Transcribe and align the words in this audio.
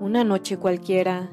Una 0.00 0.24
noche 0.24 0.56
cualquiera, 0.56 1.30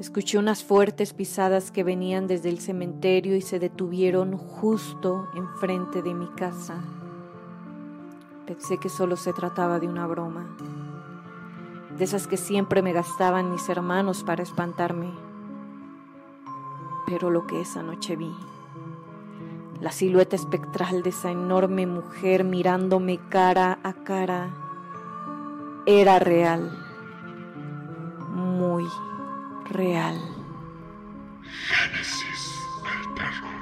escuché 0.00 0.38
unas 0.38 0.64
fuertes 0.64 1.12
pisadas 1.12 1.70
que 1.70 1.84
venían 1.84 2.26
desde 2.26 2.48
el 2.48 2.60
cementerio 2.60 3.36
y 3.36 3.42
se 3.42 3.58
detuvieron 3.58 4.38
justo 4.38 5.28
enfrente 5.34 6.00
de 6.00 6.14
mi 6.14 6.28
casa. 6.28 6.82
Pensé 8.46 8.78
que 8.78 8.88
solo 8.88 9.16
se 9.16 9.34
trataba 9.34 9.78
de 9.80 9.86
una 9.86 10.06
broma, 10.06 10.56
de 11.98 12.04
esas 12.04 12.26
que 12.26 12.38
siempre 12.38 12.80
me 12.80 12.94
gastaban 12.94 13.50
mis 13.50 13.68
hermanos 13.68 14.24
para 14.24 14.42
espantarme. 14.42 15.12
Pero 17.06 17.28
lo 17.28 17.46
que 17.46 17.60
esa 17.60 17.82
noche 17.82 18.16
vi, 18.16 18.32
la 19.82 19.92
silueta 19.92 20.36
espectral 20.36 21.02
de 21.02 21.10
esa 21.10 21.30
enorme 21.30 21.86
mujer 21.86 22.44
mirándome 22.44 23.18
cara 23.28 23.78
a 23.82 23.92
cara, 23.92 24.67
era 25.90 26.18
real, 26.18 26.70
muy 28.34 28.84
real. 29.70 30.16
Génesis 31.40 32.60
del 32.84 33.14
terror. 33.14 33.56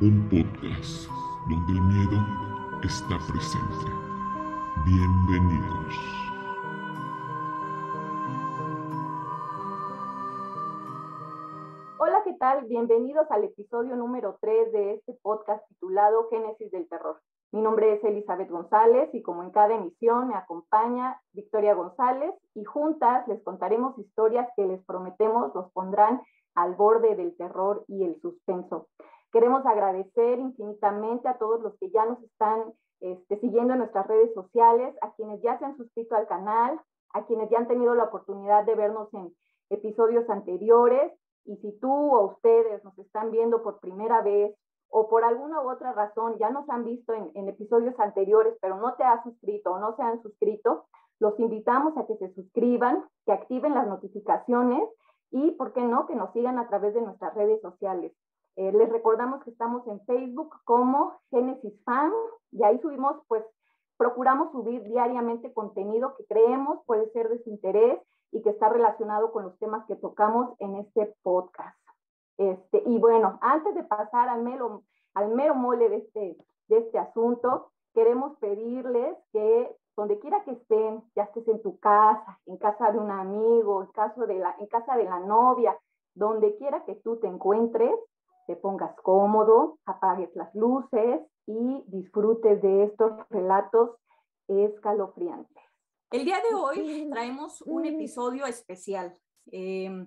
Un 0.00 0.28
podcast 0.30 1.08
donde 1.50 1.72
el 1.72 1.80
miedo 1.80 2.24
está 2.84 3.18
presente. 3.26 3.90
Bienvenidos. 4.86 5.94
Hola, 11.98 12.22
¿qué 12.22 12.34
tal? 12.38 12.66
Bienvenidos 12.66 13.28
al 13.32 13.42
episodio 13.42 13.96
número 13.96 14.38
3 14.40 14.72
de 14.72 14.94
este 14.94 15.12
podcast 15.22 15.66
titulado 15.70 16.28
Génesis 16.30 16.70
del 16.70 16.88
Terror. 16.88 17.20
Mi 17.54 17.62
nombre 17.62 17.92
es 17.92 18.02
Elizabeth 18.02 18.50
González 18.50 19.10
y 19.14 19.22
como 19.22 19.44
en 19.44 19.52
cada 19.52 19.76
emisión 19.76 20.26
me 20.26 20.34
acompaña 20.34 21.20
Victoria 21.34 21.74
González 21.74 22.34
y 22.52 22.64
juntas 22.64 23.28
les 23.28 23.40
contaremos 23.44 23.96
historias 23.96 24.48
que 24.56 24.66
les 24.66 24.84
prometemos 24.84 25.54
los 25.54 25.70
pondrán 25.70 26.20
al 26.56 26.74
borde 26.74 27.14
del 27.14 27.36
terror 27.36 27.84
y 27.86 28.02
el 28.02 28.20
suspenso. 28.20 28.88
Queremos 29.30 29.64
agradecer 29.66 30.40
infinitamente 30.40 31.28
a 31.28 31.38
todos 31.38 31.60
los 31.60 31.78
que 31.78 31.90
ya 31.90 32.04
nos 32.06 32.20
están 32.24 32.72
este, 32.98 33.38
siguiendo 33.38 33.74
en 33.74 33.78
nuestras 33.78 34.08
redes 34.08 34.34
sociales, 34.34 34.92
a 35.00 35.12
quienes 35.12 35.40
ya 35.40 35.56
se 35.60 35.64
han 35.64 35.76
suscrito 35.76 36.16
al 36.16 36.26
canal, 36.26 36.80
a 37.12 37.24
quienes 37.24 37.48
ya 37.50 37.58
han 37.58 37.68
tenido 37.68 37.94
la 37.94 38.06
oportunidad 38.06 38.64
de 38.64 38.74
vernos 38.74 39.14
en 39.14 39.32
episodios 39.70 40.28
anteriores. 40.28 41.12
Y 41.44 41.54
si 41.58 41.70
tú 41.78 42.16
o 42.16 42.32
ustedes 42.32 42.82
nos 42.82 42.98
están 42.98 43.30
viendo 43.30 43.62
por 43.62 43.78
primera 43.78 44.22
vez 44.22 44.56
o 44.88 45.08
por 45.08 45.24
alguna 45.24 45.60
u 45.60 45.70
otra 45.70 45.92
razón 45.92 46.36
ya 46.38 46.50
nos 46.50 46.68
han 46.68 46.84
visto 46.84 47.12
en, 47.12 47.48
episodios 47.48 47.98
anteriores, 47.98 48.56
pero 48.60 48.76
no 48.76 48.94
te 48.94 49.04
has 49.04 49.22
suscrito 49.22 49.72
o 49.72 49.78
no 49.78 49.96
se 49.96 50.02
han 50.02 50.22
suscrito, 50.22 50.84
los 51.18 51.38
invitamos 51.40 51.96
a 51.96 52.06
que 52.06 52.16
se 52.16 52.32
suscriban, 52.34 53.04
que 53.26 53.32
activen 53.32 53.74
las 53.74 53.86
notificaciones 53.86 54.88
y, 55.30 55.52
¿por 55.52 55.72
qué 55.72 55.82
no?, 55.82 56.06
que 56.06 56.14
nos 56.14 56.32
sigan 56.32 56.58
a 56.58 56.68
través 56.68 56.94
de 56.94 57.02
nuestras 57.02 57.34
redes 57.34 57.60
sociales. 57.60 58.12
Eh, 58.56 58.72
les 58.72 58.88
recordamos 58.88 59.42
que 59.42 59.50
estamos 59.50 59.86
en 59.88 60.00
Facebook 60.04 60.54
como 60.64 61.18
Genesis 61.30 61.74
Fan 61.84 62.12
y 62.52 62.62
ahí 62.62 62.78
subimos, 62.80 63.16
pues, 63.26 63.44
procuramos 63.96 64.52
subir 64.52 64.82
diariamente 64.84 65.52
contenido 65.52 66.14
que 66.16 66.24
creemos 66.26 66.80
puede 66.86 67.10
ser 67.10 67.28
de 67.28 67.42
su 67.42 67.50
interés 67.50 68.00
y 68.32 68.42
que 68.42 68.50
está 68.50 68.68
relacionado 68.68 69.32
con 69.32 69.44
los 69.44 69.58
temas 69.58 69.86
que 69.86 69.96
tocamos 69.96 70.54
en 70.58 70.76
este 70.76 71.14
podcast. 71.22 71.83
Este, 72.36 72.82
y 72.86 72.98
bueno, 72.98 73.38
antes 73.40 73.74
de 73.74 73.84
pasar 73.84 74.28
al 74.28 74.42
mero, 74.42 74.82
al 75.14 75.34
mero 75.34 75.54
mole 75.54 75.88
de 75.88 75.96
este, 75.98 76.36
de 76.68 76.78
este 76.78 76.98
asunto, 76.98 77.72
queremos 77.94 78.36
pedirles 78.38 79.16
que 79.32 79.76
donde 79.96 80.18
quiera 80.18 80.42
que 80.44 80.52
estén, 80.52 81.02
ya 81.14 81.24
estés 81.24 81.46
en 81.46 81.62
tu 81.62 81.78
casa, 81.78 82.40
en 82.46 82.56
casa 82.56 82.90
de 82.90 82.98
un 82.98 83.10
amigo, 83.10 83.82
en, 83.82 83.90
caso 83.92 84.26
de 84.26 84.34
la, 84.34 84.56
en 84.58 84.66
casa 84.66 84.96
de 84.96 85.04
la 85.04 85.20
novia, 85.20 85.78
donde 86.14 86.56
quiera 86.56 86.84
que 86.84 86.96
tú 86.96 87.18
te 87.20 87.28
encuentres, 87.28 87.92
te 88.46 88.56
pongas 88.56 88.94
cómodo, 89.02 89.78
apagues 89.86 90.34
las 90.34 90.52
luces 90.54 91.20
y 91.46 91.84
disfrutes 91.86 92.60
de 92.60 92.84
estos 92.84 93.12
relatos 93.30 93.96
escalofriantes. 94.48 95.62
El 96.10 96.24
día 96.24 96.38
de 96.48 96.54
hoy 96.54 97.08
traemos 97.10 97.62
un 97.62 97.86
episodio 97.86 98.46
especial. 98.46 99.16
Eh, 99.50 100.06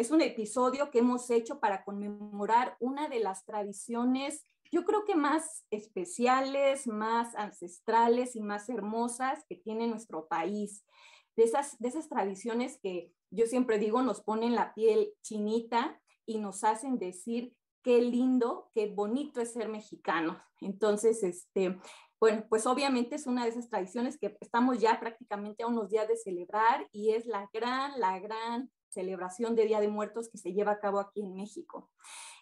es 0.00 0.10
un 0.10 0.22
episodio 0.22 0.90
que 0.90 1.00
hemos 1.00 1.28
hecho 1.28 1.60
para 1.60 1.84
conmemorar 1.84 2.74
una 2.80 3.08
de 3.08 3.20
las 3.20 3.44
tradiciones, 3.44 4.46
yo 4.72 4.84
creo 4.84 5.04
que 5.04 5.14
más 5.14 5.66
especiales, 5.70 6.86
más 6.86 7.34
ancestrales 7.34 8.34
y 8.34 8.40
más 8.40 8.70
hermosas 8.70 9.44
que 9.46 9.56
tiene 9.56 9.86
nuestro 9.86 10.26
país. 10.26 10.86
De 11.36 11.44
esas, 11.44 11.78
de 11.78 11.88
esas 11.88 12.08
tradiciones 12.08 12.78
que 12.82 13.12
yo 13.30 13.46
siempre 13.46 13.78
digo 13.78 14.00
nos 14.00 14.22
ponen 14.22 14.54
la 14.54 14.72
piel 14.72 15.12
chinita 15.22 16.00
y 16.24 16.38
nos 16.38 16.64
hacen 16.64 16.98
decir 16.98 17.54
qué 17.82 18.00
lindo, 18.00 18.70
qué 18.72 18.86
bonito 18.86 19.42
es 19.42 19.52
ser 19.52 19.68
mexicano. 19.68 20.42
Entonces, 20.62 21.22
este, 21.22 21.78
bueno, 22.18 22.46
pues 22.48 22.66
obviamente 22.66 23.16
es 23.16 23.26
una 23.26 23.44
de 23.44 23.50
esas 23.50 23.68
tradiciones 23.68 24.18
que 24.18 24.34
estamos 24.40 24.78
ya 24.78 24.98
prácticamente 24.98 25.62
a 25.62 25.66
unos 25.66 25.90
días 25.90 26.08
de 26.08 26.16
celebrar 26.16 26.88
y 26.90 27.10
es 27.10 27.26
la 27.26 27.50
gran, 27.52 28.00
la 28.00 28.18
gran 28.18 28.70
celebración 28.90 29.54
de 29.54 29.66
Día 29.66 29.80
de 29.80 29.88
Muertos 29.88 30.28
que 30.28 30.38
se 30.38 30.52
lleva 30.52 30.72
a 30.72 30.80
cabo 30.80 30.98
aquí 31.00 31.22
en 31.22 31.34
México. 31.34 31.90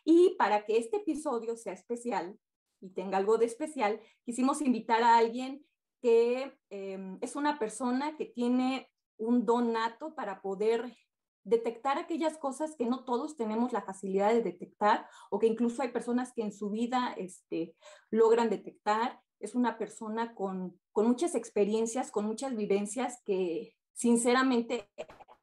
Y 0.05 0.37
para 0.39 0.65
que 0.65 0.79
este 0.79 0.99
episodio 0.99 1.57
sea 1.57 1.73
especial 1.73 2.39
y 2.81 2.91
tenga 2.91 3.19
algo 3.19 3.39
de 3.39 3.47
especial, 3.47 4.01
quisimos 4.25 4.63
invitar 4.63 5.03
a 5.03 5.19
alguien 5.19 5.65
que 6.01 6.57
eh, 6.71 7.19
es 7.21 7.37
una 7.37 7.59
persona 7.59 8.17
que 8.17 8.27
tiene 8.27 8.91
un 9.17 9.45
don 9.45 9.73
nato 9.73 10.15
para 10.15 10.41
poder 10.41 10.97
detectar 11.45 11.99
aquellas 11.99 12.37
cosas 12.37 12.77
que 12.77 12.87
no 12.87 13.05
todos 13.05 13.37
tenemos 13.37 13.73
la 13.73 13.83
facilidad 13.83 14.33
de 14.33 14.43
detectar 14.43 15.09
o 15.31 15.39
que 15.39 15.47
incluso 15.47 15.83
hay 15.83 15.89
personas 15.89 16.33
que 16.33 16.43
en 16.43 16.53
su 16.53 16.71
vida 16.71 17.15
este, 17.17 17.75
logran 18.11 18.51
detectar. 18.51 19.21
Es 19.41 19.55
una 19.55 19.79
persona 19.79 20.35
con, 20.35 20.79
con 20.93 21.07
muchas 21.07 21.35
experiencias, 21.35 22.11
con 22.11 22.27
muchas 22.27 22.55
vivencias 22.55 23.23
que 23.25 23.75
sinceramente 23.95 24.89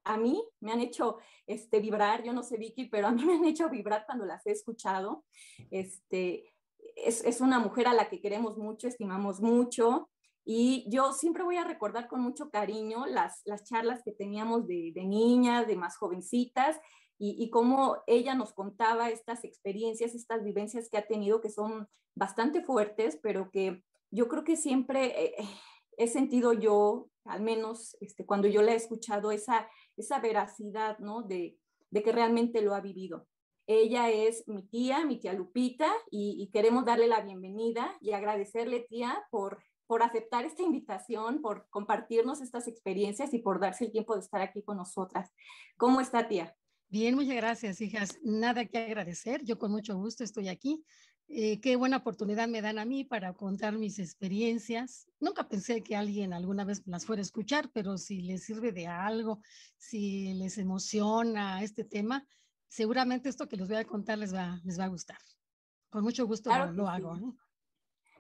a 0.05 0.17
mí 0.17 0.41
me 0.61 0.71
han 0.71 0.79
hecho 0.79 1.17
este, 1.47 1.79
vibrar, 1.79 2.23
yo 2.23 2.31
no 2.31 2.43
sé 2.43 2.57
Vicky, 2.57 2.85
pero 2.85 3.07
a 3.07 3.11
mí 3.11 3.25
me 3.25 3.33
han 3.33 3.45
hecho 3.45 3.69
vibrar 3.69 4.05
cuando 4.05 4.25
las 4.25 4.45
he 4.47 4.51
escuchado. 4.51 5.25
Este, 5.71 6.53
es, 6.95 7.23
es 7.25 7.41
una 7.41 7.59
mujer 7.59 7.87
a 7.87 7.93
la 7.93 8.09
que 8.09 8.21
queremos 8.21 8.57
mucho, 8.57 8.87
estimamos 8.87 9.41
mucho, 9.41 10.09
y 10.47 10.85
yo 10.91 11.11
siempre 11.11 11.43
voy 11.43 11.57
a 11.57 11.63
recordar 11.63 12.07
con 12.07 12.21
mucho 12.21 12.51
cariño 12.51 13.07
las, 13.07 13.41
las 13.45 13.63
charlas 13.63 14.03
que 14.03 14.11
teníamos 14.11 14.67
de, 14.67 14.91
de 14.93 15.03
niñas, 15.03 15.67
de 15.67 15.75
más 15.75 15.97
jovencitas, 15.97 16.79
y, 17.17 17.41
y, 17.41 17.49
cómo 17.49 18.03
ella 18.07 18.35
nos 18.35 18.53
contaba 18.53 19.09
estas 19.09 19.45
experiencias, 19.45 20.13
estas 20.13 20.43
vivencias 20.43 20.89
que 20.89 20.97
ha 20.97 21.07
tenido, 21.07 21.39
que 21.39 21.49
son 21.49 21.87
bastante 22.13 22.61
fuertes, 22.61 23.17
pero 23.23 23.49
que 23.51 23.83
yo 24.11 24.27
creo 24.27 24.43
que 24.43 24.57
siempre 24.57 25.25
eh, 25.25 25.35
he 25.97 26.07
sentido 26.07 26.51
yo, 26.51 27.09
al 27.23 27.41
menos 27.41 27.95
este, 28.01 28.25
cuando 28.25 28.47
yo 28.47 28.61
la 28.61 28.73
he 28.73 28.75
escuchado, 28.75 29.31
esa, 29.31 29.67
esa 29.97 30.19
veracidad, 30.19 30.99
¿no? 30.99 31.21
De, 31.23 31.57
de 31.89 32.03
que 32.03 32.11
realmente 32.11 32.61
lo 32.61 32.73
ha 32.73 32.81
vivido. 32.81 33.27
Ella 33.67 34.09
es 34.11 34.47
mi 34.47 34.63
tía, 34.63 35.05
mi 35.05 35.19
tía 35.19 35.33
Lupita, 35.33 35.91
y, 36.11 36.35
y 36.39 36.51
queremos 36.51 36.85
darle 36.85 37.07
la 37.07 37.21
bienvenida 37.21 37.97
y 37.99 38.11
agradecerle, 38.11 38.85
tía, 38.89 39.23
por 39.31 39.63
por 39.87 40.03
aceptar 40.03 40.45
esta 40.45 40.63
invitación, 40.63 41.41
por 41.41 41.67
compartirnos 41.69 42.41
estas 42.41 42.67
experiencias 42.67 43.33
y 43.33 43.39
por 43.39 43.59
darse 43.59 43.85
el 43.85 43.91
tiempo 43.91 44.15
de 44.15 44.21
estar 44.21 44.41
aquí 44.41 44.63
con 44.63 44.77
nosotras. 44.77 45.31
¿Cómo 45.77 46.01
está, 46.01 46.27
tía? 46.27 46.55
Bien, 46.87 47.15
muchas 47.15 47.35
gracias, 47.35 47.81
hijas. 47.81 48.17
Nada 48.23 48.65
que 48.65 48.77
agradecer. 48.77 49.43
Yo 49.43 49.57
con 49.57 49.71
mucho 49.71 49.95
gusto 49.97 50.23
estoy 50.23 50.47
aquí. 50.47 50.83
Eh, 51.27 51.59
qué 51.59 51.75
buena 51.75 51.97
oportunidad 51.97 52.47
me 52.47 52.61
dan 52.61 52.77
a 52.77 52.85
mí 52.85 53.03
para 53.03 53.33
contar 53.33 53.73
mis 53.73 53.97
experiencias. 53.97 55.07
Nunca 55.19 55.47
pensé 55.47 55.81
que 55.81 55.95
alguien 55.95 56.33
alguna 56.33 56.65
vez 56.65 56.85
las 56.85 57.05
fuera 57.05 57.21
a 57.21 57.23
escuchar, 57.23 57.71
pero 57.73 57.97
si 57.97 58.21
les 58.21 58.43
sirve 58.43 58.71
de 58.71 58.87
algo, 58.87 59.41
si 59.77 60.33
les 60.35 60.57
emociona 60.57 61.63
este 61.63 61.83
tema, 61.83 62.27
seguramente 62.67 63.29
esto 63.29 63.47
que 63.47 63.57
les 63.57 63.67
voy 63.67 63.77
a 63.77 63.85
contar 63.85 64.19
les 64.19 64.33
va, 64.33 64.61
les 64.63 64.79
va 64.79 64.85
a 64.85 64.89
gustar. 64.89 65.17
Con 65.89 66.03
mucho 66.03 66.27
gusto 66.27 66.49
claro 66.49 66.71
lo, 66.71 66.83
lo 66.83 66.89
hago. 66.89 67.15
¿no? 67.15 67.37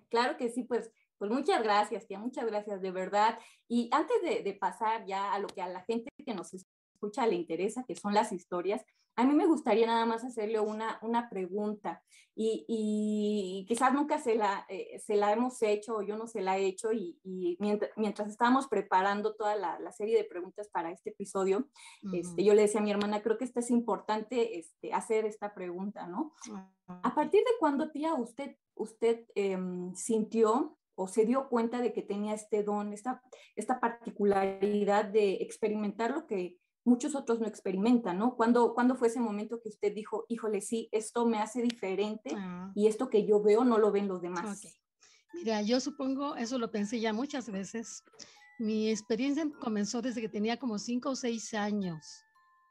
Claro 0.09 0.35
que 0.37 0.49
sí, 0.49 0.63
pues 0.63 0.91
pues 1.17 1.31
muchas 1.31 1.63
gracias, 1.63 2.07
tía, 2.07 2.19
muchas 2.19 2.45
gracias, 2.45 2.81
de 2.81 2.91
verdad. 2.91 3.39
Y 3.69 3.89
antes 3.91 4.21
de, 4.21 4.43
de, 4.43 4.53
pasar 4.53 5.05
ya 5.05 5.33
a 5.33 5.39
lo 5.39 5.47
que 5.47 5.61
a 5.61 5.67
la 5.67 5.81
gente 5.81 6.09
que 6.25 6.33
nos 6.33 6.53
escucha 6.95 7.27
le 7.27 7.35
interesa, 7.35 7.83
que 7.83 7.95
son 7.95 8.13
las 8.13 8.31
historias, 8.31 8.85
a 9.17 9.23
mí 9.25 9.33
me 9.33 9.45
gustaría 9.45 9.87
nada 9.87 10.05
más 10.05 10.23
hacerle 10.23 10.59
una, 10.59 10.99
una 11.01 11.29
pregunta 11.29 12.03
y, 12.35 12.65
y 12.67 13.65
quizás 13.65 13.93
nunca 13.93 14.19
se 14.19 14.35
la, 14.35 14.65
eh, 14.67 14.99
se 14.99 15.15
la 15.15 15.31
hemos 15.31 15.61
hecho 15.61 15.97
o 15.97 16.01
yo 16.01 16.17
no 16.17 16.27
se 16.27 16.41
la 16.41 16.57
he 16.57 16.65
hecho 16.65 16.91
y, 16.91 17.17
y 17.23 17.55
mientras, 17.61 17.91
mientras, 17.95 18.27
estábamos 18.29 18.67
preparando 18.67 19.33
toda 19.35 19.55
la, 19.55 19.79
la, 19.79 19.93
serie 19.93 20.17
de 20.17 20.25
preguntas 20.25 20.67
para 20.67 20.91
este 20.91 21.11
episodio, 21.11 21.59
uh 21.59 22.09
-huh. 22.09 22.19
este, 22.19 22.43
yo 22.43 22.53
le 22.53 22.63
decía 22.63 22.81
a 22.81 22.83
mi 22.83 22.91
hermana, 22.91 23.21
creo 23.21 23.37
que 23.37 23.45
esto 23.45 23.61
es 23.61 23.71
importante 23.71 24.59
este, 24.59 24.91
hacer 24.91 25.25
esta 25.25 25.53
pregunta, 25.53 26.07
¿no? 26.07 26.33
Uh 26.49 26.55
-huh. 26.55 26.99
¿A 27.03 27.15
partir 27.15 27.39
de 27.39 27.57
cuándo, 27.57 27.91
tía, 27.91 28.13
usted, 28.15 28.57
usted 28.75 29.25
eh, 29.35 29.57
sintió 29.93 30.77
o 30.95 31.07
se 31.07 31.25
dio 31.25 31.47
cuenta 31.47 31.81
de 31.81 31.93
que 31.93 32.01
tenía 32.01 32.33
este 32.33 32.63
don, 32.63 32.91
esta, 32.91 33.21
esta 33.55 33.79
particularidad 33.79 35.05
de 35.05 35.35
experimentar 35.35 36.11
lo 36.11 36.25
que 36.25 36.57
muchos 36.85 37.15
otros 37.15 37.39
no 37.39 37.47
experimentan, 37.47 38.19
¿no? 38.19 38.35
¿Cuándo, 38.35 38.73
¿cuándo 38.73 38.95
fue 38.95 39.07
ese 39.07 39.19
momento 39.19 39.59
que 39.61 39.69
usted 39.69 39.93
dijo, 39.93 40.25
híjole, 40.29 40.61
sí, 40.61 40.87
esto 40.91 41.25
me 41.25 41.39
hace 41.39 41.61
diferente 41.61 42.31
ah. 42.37 42.71
y 42.75 42.87
esto 42.87 43.09
que 43.09 43.25
yo 43.25 43.41
veo 43.41 43.65
no 43.65 43.79
lo 43.79 43.91
ven 43.91 44.07
los 44.07 44.21
demás? 44.21 44.61
Mira, 45.33 45.61
yo 45.63 45.79
supongo, 45.79 46.35
eso 46.35 46.59
lo 46.59 46.71
pensé 46.71 46.99
ya 46.99 47.11
muchas 47.11 47.49
veces. 47.49 48.03
Mi 48.59 48.89
experiencia 48.89 49.45
comenzó 49.59 50.01
desde 50.01 50.21
que 50.21 50.29
tenía 50.29 50.57
como 50.57 50.77
cinco 50.77 51.09
o 51.09 51.15
seis 51.15 51.53
años. 51.55 52.23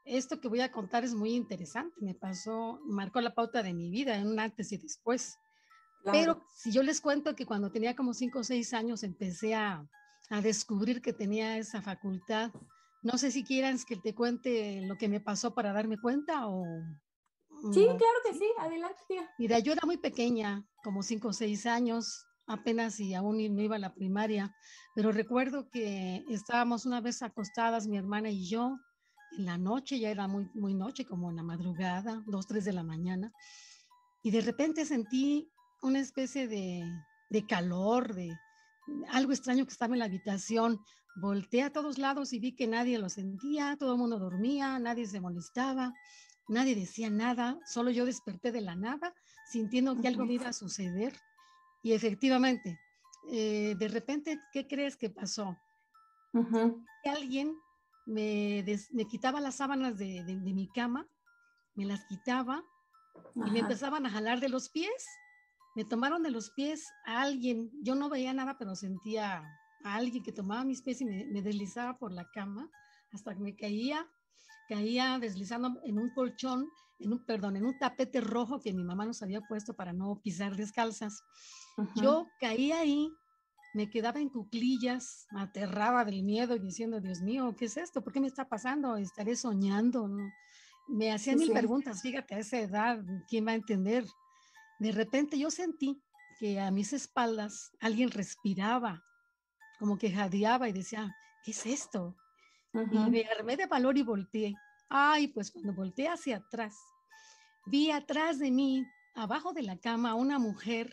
Esto 0.05 0.39
que 0.39 0.47
voy 0.47 0.61
a 0.61 0.71
contar 0.71 1.03
es 1.03 1.13
muy 1.13 1.35
interesante. 1.35 1.93
Me 1.99 2.15
pasó, 2.15 2.79
marcó 2.85 3.21
la 3.21 3.35
pauta 3.35 3.61
de 3.61 3.73
mi 3.73 3.91
vida 3.91 4.15
en 4.15 4.27
un 4.27 4.39
antes 4.39 4.71
y 4.71 4.77
después. 4.77 5.37
Pero 6.11 6.41
si 6.55 6.71
yo 6.71 6.83
les 6.83 7.01
cuento 7.01 7.35
que 7.35 7.45
cuando 7.45 7.71
tenía 7.71 7.95
como 7.95 8.13
cinco 8.13 8.39
o 8.39 8.43
seis 8.43 8.73
años 8.73 9.03
empecé 9.03 9.55
a, 9.55 9.87
a 10.29 10.41
descubrir 10.41 11.01
que 11.01 11.13
tenía 11.13 11.57
esa 11.57 11.81
facultad, 11.81 12.51
no 13.05 13.19
sé 13.19 13.29
si 13.29 13.43
quieras 13.43 13.85
que 13.85 13.97
te 13.97 14.15
cuente 14.15 14.81
lo 14.81 14.97
que 14.97 15.07
me 15.07 15.21
pasó 15.21 15.53
para 15.53 15.71
darme 15.71 15.99
cuenta 15.99 16.47
o... 16.47 16.65
Sí, 17.71 17.85
claro 17.85 18.19
que 18.25 18.33
sí, 18.33 18.45
adelante, 18.59 18.99
tía. 19.07 19.29
Mira, 19.37 19.59
yo 19.59 19.73
era 19.73 19.85
muy 19.85 19.97
pequeña, 19.97 20.65
como 20.83 21.03
cinco 21.03 21.27
o 21.27 21.33
seis 21.33 21.67
años, 21.67 22.25
apenas 22.47 22.99
y 22.99 23.13
aún 23.13 23.37
no 23.55 23.61
iba 23.61 23.75
a 23.75 23.79
la 23.79 23.93
primaria, 23.93 24.55
pero 24.95 25.11
recuerdo 25.11 25.69
que 25.69 26.25
estábamos 26.29 26.87
una 26.87 26.99
vez 26.99 27.21
acostadas, 27.21 27.87
mi 27.87 27.97
hermana 27.97 28.31
y 28.31 28.49
yo, 28.49 28.75
en 29.37 29.45
la 29.45 29.59
noche, 29.59 29.99
ya 29.99 30.09
era 30.09 30.27
muy, 30.27 30.49
muy 30.55 30.73
noche, 30.73 31.05
como 31.05 31.29
en 31.29 31.35
la 31.35 31.43
madrugada, 31.43 32.23
dos, 32.25 32.47
tres 32.47 32.65
de 32.65 32.73
la 32.73 32.83
mañana, 32.83 33.31
y 34.23 34.31
de 34.31 34.41
repente 34.41 34.83
sentí 34.83 35.47
una 35.83 35.99
especie 35.99 36.47
de, 36.47 36.83
de 37.29 37.45
calor, 37.45 38.15
de 38.15 38.35
algo 39.09 39.31
extraño 39.31 39.65
que 39.65 39.73
estaba 39.73 39.93
en 39.93 39.99
la 39.99 40.05
habitación. 40.05 40.79
Volteé 41.15 41.63
a 41.63 41.71
todos 41.71 41.97
lados 41.97 42.33
y 42.33 42.39
vi 42.39 42.51
que 42.51 42.67
nadie 42.67 42.99
lo 42.99 43.07
sentía, 43.07 43.77
todo 43.79 43.93
el 43.93 43.97
mundo 43.97 44.19
dormía, 44.19 44.77
nadie 44.79 45.07
se 45.07 45.21
molestaba, 45.21 45.93
nadie 46.49 46.75
decía 46.75 47.09
nada, 47.09 47.57
solo 47.65 47.89
yo 47.89 48.05
desperté 48.05 48.51
de 48.51 48.59
la 48.59 48.75
nada, 48.75 49.13
sintiendo 49.49 49.99
que 49.99 50.09
algo 50.09 50.25
me 50.25 50.33
iba 50.33 50.49
a 50.49 50.53
suceder. 50.53 51.13
Y 51.83 51.93
efectivamente, 51.93 52.79
eh, 53.31 53.75
de 53.77 53.87
repente, 53.87 54.39
¿qué 54.51 54.67
crees 54.67 54.97
que 54.97 55.09
pasó? 55.09 55.57
Que 57.01 57.09
alguien 57.09 57.55
me, 58.05 58.65
me, 58.91 59.07
quitaba 59.07 59.39
las 59.39 59.55
sábanas 59.55 59.97
de, 59.97 60.23
de, 60.25 60.35
mi 60.35 60.67
cama, 60.67 61.07
me 61.75 61.85
las 61.85 62.03
quitaba 62.05 62.61
y 63.35 63.51
me 63.51 63.59
empezaban 63.59 64.05
a 64.05 64.09
jalar 64.09 64.41
de 64.41 64.49
los 64.49 64.69
pies. 64.69 65.07
Me 65.75 65.85
tomaron 65.85 66.23
de 66.23 66.31
los 66.31 66.51
pies 66.51 66.85
a 67.05 67.21
alguien, 67.21 67.71
yo 67.81 67.95
no 67.95 68.09
veía 68.09 68.33
nada, 68.33 68.57
pero 68.57 68.75
sentía 68.75 69.43
a 69.85 69.95
alguien 69.95 70.23
que 70.23 70.31
tomaba 70.31 70.65
mis 70.65 70.81
pies 70.81 70.99
y 71.01 71.05
me, 71.05 71.41
deslizaba 71.41 71.97
por 71.97 72.11
la 72.11 72.27
cama 72.31 72.69
hasta 73.13 73.35
que 73.35 73.39
me 73.39 73.55
caía, 73.55 74.05
caía 74.67 75.19
deslizando 75.19 75.79
en 75.85 75.99
un 75.99 76.09
colchón, 76.09 76.67
en 76.99 77.13
un, 77.13 77.23
perdón, 77.23 77.55
en 77.55 77.65
un 77.65 77.77
tapete 77.77 78.19
rojo 78.19 78.59
que 78.59 78.73
mi 78.73 78.83
mamá 78.83 79.05
nos 79.05 79.21
había 79.21 79.41
puesto 79.41 79.75
para 79.75 79.93
no 79.93 80.19
pisar 80.23 80.55
descalzas. 80.55 81.21
Yo 81.95 82.27
caía 82.39 82.79
ahí, 82.79 83.09
me 83.75 83.89
quedaba 83.89 84.19
en 84.19 84.29
cuclillas, 84.29 85.27
aterraba 85.37 86.03
del 86.03 86.23
miedo 86.23 86.55
y 86.55 86.59
diciendo, 86.59 86.99
Dios 86.99 87.21
mío, 87.21 87.55
¿qué 87.57 87.65
es 87.65 87.77
esto? 87.77 88.03
¿Por 88.03 88.11
qué 88.11 88.19
me 88.19 88.27
está 88.27 88.49
pasando? 88.49 88.97
¿Estaré 88.97 89.35
soñando? 89.35 90.07
¿No? 90.07 90.27
Me 90.87 91.11
hacía 91.11 91.35
mil 91.35 91.51
preguntas, 91.51 92.01
fíjate, 92.01 92.35
a 92.35 92.39
esa 92.39 92.59
edad, 92.59 93.03
¿quién 93.27 93.45
va 93.47 93.51
a 93.51 93.55
entender? 93.55 94.05
De 94.79 94.91
repente 94.91 95.37
yo 95.37 95.51
sentí 95.51 96.01
que 96.39 96.59
a 96.59 96.71
mis 96.71 96.93
espaldas 96.93 97.71
alguien 97.79 98.11
respiraba, 98.11 99.03
como 99.85 99.99
que 99.99 100.11
jadeaba 100.11 100.67
y 100.67 100.73
decía, 100.73 101.15
¿qué 101.43 101.51
es 101.51 101.63
esto? 101.67 102.15
Y 102.73 102.97
me 103.11 103.23
armé 103.25 103.55
de 103.55 103.67
valor 103.67 103.95
y 103.99 104.01
volteé. 104.01 104.55
Ay, 104.89 105.27
pues 105.27 105.51
cuando 105.51 105.75
volteé 105.75 106.07
hacia 106.07 106.37
atrás, 106.37 106.75
vi 107.67 107.91
atrás 107.91 108.39
de 108.39 108.49
mí, 108.49 108.83
abajo 109.13 109.53
de 109.53 109.61
la 109.61 109.77
cama, 109.77 110.15
una 110.15 110.39
mujer 110.39 110.91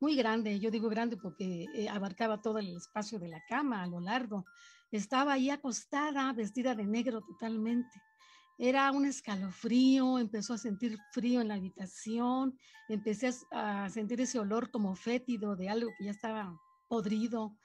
muy 0.00 0.16
grande, 0.16 0.58
yo 0.58 0.72
digo 0.72 0.88
grande 0.88 1.16
porque 1.16 1.66
eh, 1.76 1.88
abarcaba 1.88 2.42
todo 2.42 2.58
el 2.58 2.76
espacio 2.76 3.20
de 3.20 3.28
la 3.28 3.40
cama 3.48 3.84
a 3.84 3.86
lo 3.86 4.00
largo. 4.00 4.44
Estaba 4.90 5.34
ahí 5.34 5.48
acostada, 5.50 6.32
vestida 6.32 6.74
de 6.74 6.86
negro 6.86 7.20
totalmente. 7.20 8.02
Era 8.58 8.90
un 8.90 9.06
escalofrío, 9.06 10.18
empezó 10.18 10.54
a 10.54 10.58
sentir 10.58 10.98
frío 11.12 11.40
en 11.40 11.46
la 11.46 11.54
habitación, 11.54 12.58
empecé 12.88 13.30
a 13.52 13.88
sentir 13.90 14.20
ese 14.20 14.40
olor 14.40 14.72
como 14.72 14.96
fétido 14.96 15.54
de 15.54 15.68
algo 15.68 15.90
que 15.96 16.06
ya 16.06 16.10
estaba 16.10 16.52
podrido. 16.88 17.56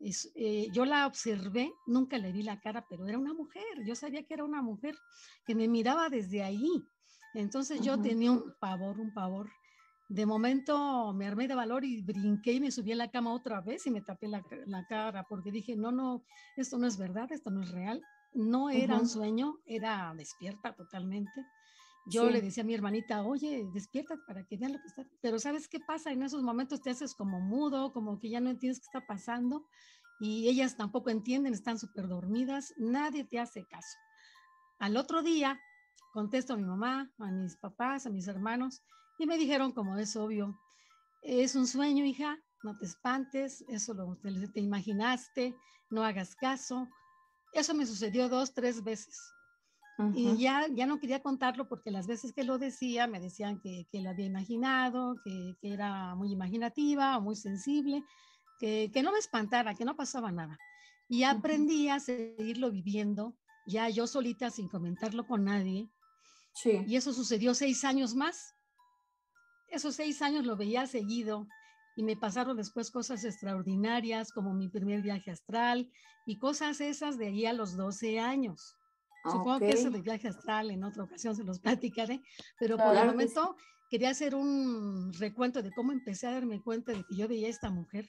Eh, 0.00 0.68
yo 0.72 0.84
la 0.84 1.06
observé, 1.06 1.72
nunca 1.86 2.18
le 2.18 2.32
vi 2.32 2.42
la 2.42 2.60
cara, 2.60 2.86
pero 2.88 3.06
era 3.06 3.18
una 3.18 3.34
mujer, 3.34 3.64
yo 3.84 3.96
sabía 3.96 4.22
que 4.22 4.34
era 4.34 4.44
una 4.44 4.62
mujer 4.62 4.96
que 5.44 5.54
me 5.54 5.66
miraba 5.68 6.08
desde 6.08 6.42
ahí. 6.42 6.70
Entonces 7.34 7.80
yo 7.80 8.00
tenía 8.00 8.32
un 8.32 8.54
pavor, 8.60 9.00
un 9.00 9.12
pavor. 9.12 9.50
De 10.08 10.24
momento 10.24 11.12
me 11.12 11.26
armé 11.26 11.48
de 11.48 11.54
valor 11.54 11.84
y 11.84 12.00
brinqué 12.00 12.52
y 12.52 12.60
me 12.60 12.70
subí 12.70 12.92
a 12.92 12.96
la 12.96 13.10
cama 13.10 13.34
otra 13.34 13.60
vez 13.60 13.86
y 13.86 13.90
me 13.90 14.00
tapé 14.00 14.28
la, 14.28 14.42
la 14.66 14.86
cara 14.86 15.24
porque 15.28 15.50
dije, 15.50 15.76
no, 15.76 15.92
no, 15.92 16.24
esto 16.56 16.78
no 16.78 16.86
es 16.86 16.96
verdad, 16.96 17.30
esto 17.30 17.50
no 17.50 17.62
es 17.62 17.70
real. 17.72 18.00
No 18.32 18.70
era 18.70 18.96
un 18.96 19.08
sueño, 19.08 19.58
era 19.66 20.14
despierta 20.16 20.74
totalmente. 20.74 21.44
Yo 22.08 22.30
le 22.30 22.40
decía 22.40 22.62
a 22.62 22.66
mi 22.66 22.74
hermanita, 22.74 23.22
oye, 23.22 23.68
despierta 23.72 24.16
para 24.26 24.44
que 24.44 24.56
vean 24.56 24.72
lo 24.72 24.78
que 24.80 24.88
está. 24.88 25.06
Pero 25.20 25.38
¿sabes 25.38 25.68
qué 25.68 25.78
pasa? 25.80 26.10
En 26.10 26.22
esos 26.22 26.42
momentos 26.42 26.80
te 26.80 26.90
haces 26.90 27.14
como 27.14 27.40
mudo, 27.40 27.92
como 27.92 28.18
que 28.18 28.30
ya 28.30 28.40
no 28.40 28.50
entiendes 28.50 28.80
qué 28.80 28.86
está 28.86 29.06
pasando. 29.06 29.66
Y 30.20 30.48
ellas 30.48 30.76
tampoco 30.76 31.10
entienden, 31.10 31.52
están 31.52 31.78
súper 31.78 32.08
dormidas, 32.08 32.74
nadie 32.76 33.24
te 33.24 33.38
hace 33.38 33.66
caso. 33.66 33.98
Al 34.78 34.96
otro 34.96 35.22
día, 35.22 35.60
contesto 36.12 36.54
a 36.54 36.56
mi 36.56 36.64
mamá, 36.64 37.12
a 37.18 37.30
mis 37.30 37.56
papás, 37.56 38.06
a 38.06 38.10
mis 38.10 38.26
hermanos, 38.26 38.82
y 39.18 39.26
me 39.26 39.38
dijeron, 39.38 39.72
como 39.72 39.96
es 39.96 40.16
obvio, 40.16 40.58
es 41.22 41.54
un 41.54 41.66
sueño, 41.66 42.04
hija, 42.04 42.38
no 42.62 42.76
te 42.76 42.86
espantes, 42.86 43.64
eso 43.68 43.94
lo 43.94 44.16
te, 44.16 44.48
te 44.48 44.60
imaginaste, 44.60 45.54
no 45.90 46.02
hagas 46.04 46.34
caso, 46.34 46.88
eso 47.52 47.74
me 47.74 47.86
sucedió 47.86 48.28
dos, 48.28 48.52
tres 48.54 48.82
veces. 48.82 49.18
Y 50.14 50.36
ya, 50.36 50.68
ya 50.68 50.86
no 50.86 51.00
quería 51.00 51.22
contarlo 51.22 51.68
porque 51.68 51.90
las 51.90 52.06
veces 52.06 52.32
que 52.32 52.44
lo 52.44 52.58
decía 52.58 53.08
me 53.08 53.18
decían 53.18 53.58
que, 53.60 53.88
que 53.90 54.00
lo 54.00 54.10
había 54.10 54.26
imaginado, 54.26 55.16
que, 55.24 55.56
que, 55.60 55.72
era 55.72 56.14
muy 56.14 56.32
imaginativa, 56.32 57.18
muy 57.18 57.34
sensible, 57.34 58.04
que, 58.60 58.90
que, 58.92 59.02
no 59.02 59.10
me 59.10 59.18
espantara, 59.18 59.74
que 59.74 59.84
no 59.84 59.96
pasaba 59.96 60.30
nada. 60.30 60.56
Y 61.08 61.24
aprendí 61.24 61.88
a 61.88 61.98
seguirlo 61.98 62.70
viviendo, 62.70 63.36
ya 63.66 63.88
yo 63.88 64.06
solita, 64.06 64.50
sin 64.50 64.68
comentarlo 64.68 65.26
con 65.26 65.44
nadie. 65.44 65.88
Sí. 66.54 66.84
Y 66.86 66.94
eso 66.94 67.12
sucedió 67.12 67.52
seis 67.54 67.82
años 67.84 68.14
más. 68.14 68.54
Esos 69.68 69.96
seis 69.96 70.22
años 70.22 70.46
lo 70.46 70.56
veía 70.56 70.86
seguido 70.86 71.48
y 71.96 72.04
me 72.04 72.16
pasaron 72.16 72.56
después 72.56 72.92
cosas 72.92 73.24
extraordinarias 73.24 74.30
como 74.30 74.54
mi 74.54 74.68
primer 74.68 75.02
viaje 75.02 75.32
astral 75.32 75.90
y 76.24 76.38
cosas 76.38 76.80
esas 76.80 77.18
de 77.18 77.26
ahí 77.26 77.46
a 77.46 77.52
los 77.52 77.76
12 77.76 78.20
años. 78.20 78.77
Supongo 79.30 79.58
que 79.60 79.70
eso 79.70 79.90
de 79.90 80.00
viaje 80.00 80.28
astral 80.28 80.70
en 80.70 80.84
otra 80.84 81.04
ocasión 81.04 81.34
se 81.36 81.44
los 81.44 81.58
platicaré, 81.60 82.22
pero 82.58 82.76
por 82.76 82.96
el 82.96 83.06
momento 83.06 83.56
quería 83.90 84.10
hacer 84.10 84.34
un 84.34 85.12
recuento 85.14 85.62
de 85.62 85.72
cómo 85.72 85.92
empecé 85.92 86.26
a 86.26 86.32
darme 86.32 86.62
cuenta 86.62 86.92
de 86.92 87.04
que 87.04 87.16
yo 87.16 87.28
veía 87.28 87.46
a 87.46 87.50
esta 87.50 87.70
mujer 87.70 88.08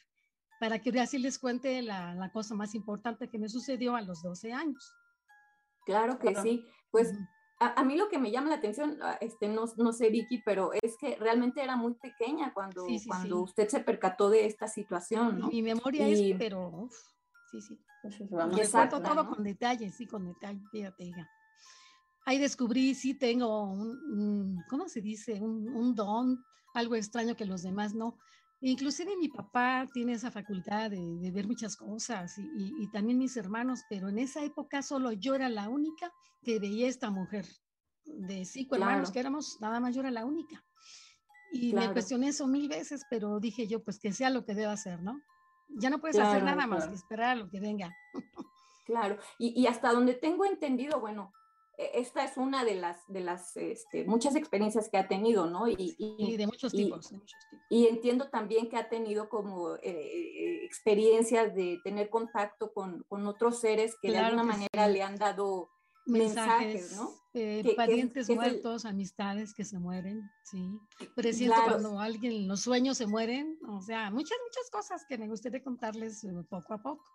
para 0.59 0.79
que 0.79 0.97
así 0.99 1.17
les 1.17 1.39
cuente 1.39 1.81
la, 1.81 2.13
la 2.15 2.31
cosa 2.31 2.53
más 2.53 2.75
importante 2.75 3.29
que 3.29 3.39
me 3.39 3.47
sucedió 3.47 3.95
a 3.95 4.01
los 4.01 4.21
12 4.21 4.51
años. 4.51 4.93
Claro 5.85 6.19
que 6.19 6.35
sí, 6.35 6.65
pues 6.91 7.13
a, 7.59 7.83
mí 7.83 7.97
lo 7.97 8.07
que 8.07 8.17
me 8.17 8.31
llama 8.31 8.49
la 8.49 8.55
atención, 8.55 8.97
ah, 9.01 9.17
este, 9.19 9.47
no, 9.47 9.65
no, 9.77 9.91
sé 9.91 10.09
Vicky, 10.09 10.41
pero 10.45 10.71
es 10.81 10.95
que 10.97 11.15
realmente 11.17 11.61
era 11.61 11.75
muy 11.75 11.93
pequeña 11.95 12.53
cuando, 12.53 12.85
cuando 13.05 13.41
usted 13.41 13.67
se 13.67 13.81
percató 13.81 14.29
de 14.29 14.45
esta 14.45 14.67
situación, 14.67 15.39
¿no? 15.39 15.47
Mi 15.49 15.61
memoria 15.61 16.07
es, 16.07 16.35
pero, 16.38 16.88
sí, 17.51 17.62
sí. 17.62 17.79
Exacto, 18.58 19.01
todo 19.01 19.27
con 19.27 19.44
detalles, 19.44 19.96
sí, 19.96 20.06
con 20.06 20.25
detalles, 20.25 20.63
fíjate, 20.72 21.06
hija. 21.06 21.29
Ahí 22.25 22.38
descubrí, 22.38 22.94
sí 22.94 23.13
tengo 23.13 23.63
un, 23.63 24.63
¿cómo 24.70 24.88
se 24.88 25.01
dice? 25.01 25.41
Un, 25.41 25.68
un, 25.75 25.96
don, 25.96 26.44
algo 26.74 26.96
extraño 26.96 27.36
que 27.36 27.46
los 27.46 27.63
demás 27.63 27.94
no. 27.96 28.18
Inclusive 28.62 29.15
mi 29.18 29.29
papá 29.29 29.88
tiene 29.94 30.13
esa 30.13 30.29
facultad 30.29 30.91
de, 30.91 31.18
de 31.18 31.32
ver 31.32 31.48
muchas 31.48 31.77
cosas 31.77 32.38
y, 32.38 32.41
y, 32.41 32.74
y, 32.84 32.91
también 32.91 33.18
mis 33.18 33.38
hermanos, 33.38 33.82
pero 33.89 34.10
en 34.10 34.20
esa 34.20 34.44
época 34.44 34.82
solo 34.82 35.13
yo 35.13 35.34
era 35.34 35.48
la 35.48 35.70
única 35.70 36.12
que 36.44 36.60
veía 36.60 36.88
esta 36.88 37.10
mujer. 37.10 37.46
De 38.06 38.44
cinco 38.46 38.75
hermanos 38.75 39.12
que 39.12 39.20
éramos, 39.20 39.58
nada 39.62 39.79
más 39.79 39.96
yo 39.96 40.01
era 40.01 40.12
la 40.12 40.25
única. 40.25 40.63
Y 41.51 41.74
me 41.74 41.91
cuestioné 41.91 42.29
eso 42.29 42.48
mil 42.48 42.68
veces, 42.68 43.03
pero 43.10 43.39
dije 43.39 43.68
yo, 43.68 43.84
pues 43.84 44.00
que 44.00 44.13
sea 44.13 44.29
lo 44.29 44.46
que 44.46 44.53
debo 44.53 44.72
hacer, 44.72 45.01
¿no? 45.01 45.20
Ya 45.69 45.89
no 45.89 45.99
puedes 45.99 46.17
hacer 46.17 46.43
nada 46.43 46.67
más 46.67 46.88
que 46.88 46.95
esperar 46.95 47.29
a 47.31 47.35
lo 47.35 47.49
que 47.49 47.59
venga. 47.59 47.95
Claro, 48.85 49.17
y, 49.38 49.59
y 49.59 49.67
hasta 49.67 49.93
donde 49.93 50.15
tengo 50.15 50.45
entendido, 50.45 50.99
bueno, 50.99 51.31
e, 51.79 51.91
esta 51.93 52.25
es 52.25 52.38
una 52.38 52.65
de 52.65 52.75
las, 52.75 53.07
de 53.07 53.21
las 53.21 53.55
este, 53.55 54.03
muchas 54.03 54.35
experiencias 54.35 54.89
que 54.89 54.97
ha 54.97 55.07
tenido, 55.07 55.49
¿no? 55.49 55.67
Y, 55.67 55.95
y 55.97 56.38
de, 56.38 56.45
muchos 56.45 56.73
tipos, 56.73 57.13
y, 57.69 57.88
entiendo 57.88 58.29
también 58.29 58.69
que 58.69 58.77
ha 58.77 58.89
tenido 58.89 59.29
como 59.29 59.75
eh, 59.75 59.79
eh, 59.83 60.65
experiencias 60.65 61.55
de 61.55 61.79
tener 61.83 62.09
contacto 62.09 62.73
con, 62.73 63.03
con 63.07 63.25
otros 63.27 63.59
seres 63.59 63.95
que 64.01 64.11
de 64.11 64.17
alguna 64.17 64.43
manera 64.43 64.88
le 64.88 65.01
han 65.01 65.15
dado 65.15 65.69
mensajes, 66.05 66.95
¿no? 66.97 67.11
Eh, 67.33 67.74
parientes 67.75 68.27
muertos, 68.29 68.86
amistades 68.86 69.53
que 69.53 69.63
se 69.63 69.77
mueren, 69.77 70.31
sí. 70.43 70.79
Presiento 71.15 71.57
cuando 71.63 72.00
alguien 72.00 72.33
en 72.33 72.48
los 72.48 72.62
sueños 72.62 72.98
se 72.98 73.05
mueren, 73.05 73.59
o 73.67 73.81
sea, 73.81 74.09
muchas, 74.09 74.38
muchas 74.43 74.71
cosas 74.71 75.05
que 75.07 75.17
me 75.17 75.27
gustaría 75.27 75.62
contarles 75.62 76.25
poco 76.50 76.74
a 76.74 76.81
poco. 76.81 77.05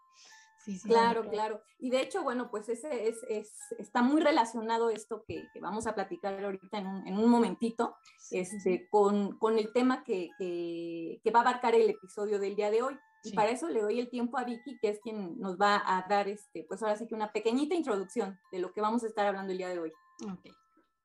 Sí, 0.64 0.80
claro, 0.80 1.28
claro. 1.28 1.60
Y 1.78 1.90
de 1.90 2.00
hecho, 2.00 2.22
bueno, 2.22 2.48
pues 2.50 2.68
ese 2.70 3.08
es, 3.08 3.18
es 3.28 3.52
está 3.78 4.02
muy 4.02 4.22
relacionado 4.22 4.88
esto 4.88 5.22
que, 5.26 5.46
que, 5.52 5.60
vamos 5.60 5.86
a 5.86 5.94
platicar 5.94 6.42
ahorita 6.42 6.78
en 6.78 6.86
un, 6.86 7.06
en 7.06 7.18
un 7.18 7.28
momentito, 7.28 7.96
este, 8.30 8.88
con, 8.88 9.36
con, 9.38 9.58
el 9.58 9.74
tema 9.74 10.04
que, 10.04 10.30
que, 10.38 11.20
que, 11.22 11.30
va 11.30 11.40
a 11.40 11.42
abarcar 11.42 11.74
el 11.74 11.90
episodio 11.90 12.38
del 12.38 12.56
día 12.56 12.70
de 12.70 12.82
hoy. 12.82 12.98
Y 13.24 13.32
para 13.32 13.50
eso 13.50 13.68
le 13.68 13.82
doy 13.82 14.00
el 14.00 14.08
tiempo 14.08 14.38
a 14.38 14.44
Vicky, 14.44 14.78
que 14.78 14.88
es 14.88 15.00
quien 15.00 15.38
nos 15.38 15.58
va 15.58 15.82
a 15.84 16.06
dar, 16.08 16.28
este, 16.28 16.64
pues 16.64 16.82
ahora 16.82 16.96
sí 16.96 17.06
que 17.06 17.14
una 17.14 17.32
pequeñita 17.32 17.74
introducción 17.74 18.38
de 18.50 18.58
lo 18.58 18.72
que 18.72 18.80
vamos 18.80 19.02
a 19.02 19.06
estar 19.06 19.26
hablando 19.26 19.52
el 19.52 19.58
día 19.58 19.68
de 19.68 19.78
hoy. 19.78 19.92
Okay. 20.22 20.52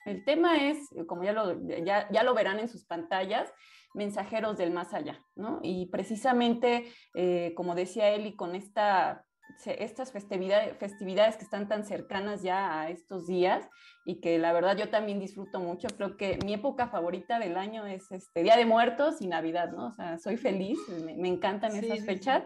El 0.06 0.24
tema 0.24 0.58
es, 0.70 0.90
como 1.08 1.24
ya 1.24 1.34
lo, 1.34 1.60
ya, 1.84 2.10
ya 2.10 2.24
lo 2.24 2.34
verán 2.34 2.60
en 2.60 2.70
sus 2.70 2.86
pantallas, 2.86 3.52
mensajeros 3.94 4.58
del 4.58 4.72
más 4.72 4.94
allá, 4.94 5.20
¿no? 5.36 5.60
Y 5.64 5.88
precisamente, 5.88 6.92
eh, 7.16 7.54
como 7.56 7.76
decía 7.76 8.10
Eli, 8.10 8.36
con 8.36 8.56
esta 8.56 9.26
estas 9.66 10.12
festividades, 10.12 10.78
festividades 10.78 11.36
que 11.36 11.44
están 11.44 11.68
tan 11.68 11.84
cercanas 11.84 12.42
ya 12.42 12.82
a 12.82 12.90
estos 12.90 13.28
días 13.28 13.68
y 14.06 14.22
que 14.22 14.38
la 14.38 14.54
verdad 14.54 14.78
yo 14.78 14.90
también 14.90 15.20
disfruto 15.20 15.60
mucho. 15.60 15.88
Creo 15.98 16.18
que 16.18 16.38
mi 16.46 16.54
época 16.54 16.88
favorita 16.88 17.40
del 17.40 17.58
año 17.58 17.86
es 17.86 18.12
este 18.12 18.44
Día 18.44 18.56
de 18.56 18.66
Muertos 18.66 19.22
y 19.22 19.28
Navidad, 19.28 19.72
¿no? 19.72 19.88
O 19.88 19.92
sea, 19.92 20.18
soy 20.18 20.38
feliz, 20.38 20.78
me, 21.04 21.28
encantan 21.28 21.76
esas 21.76 22.06
fechas. 22.06 22.44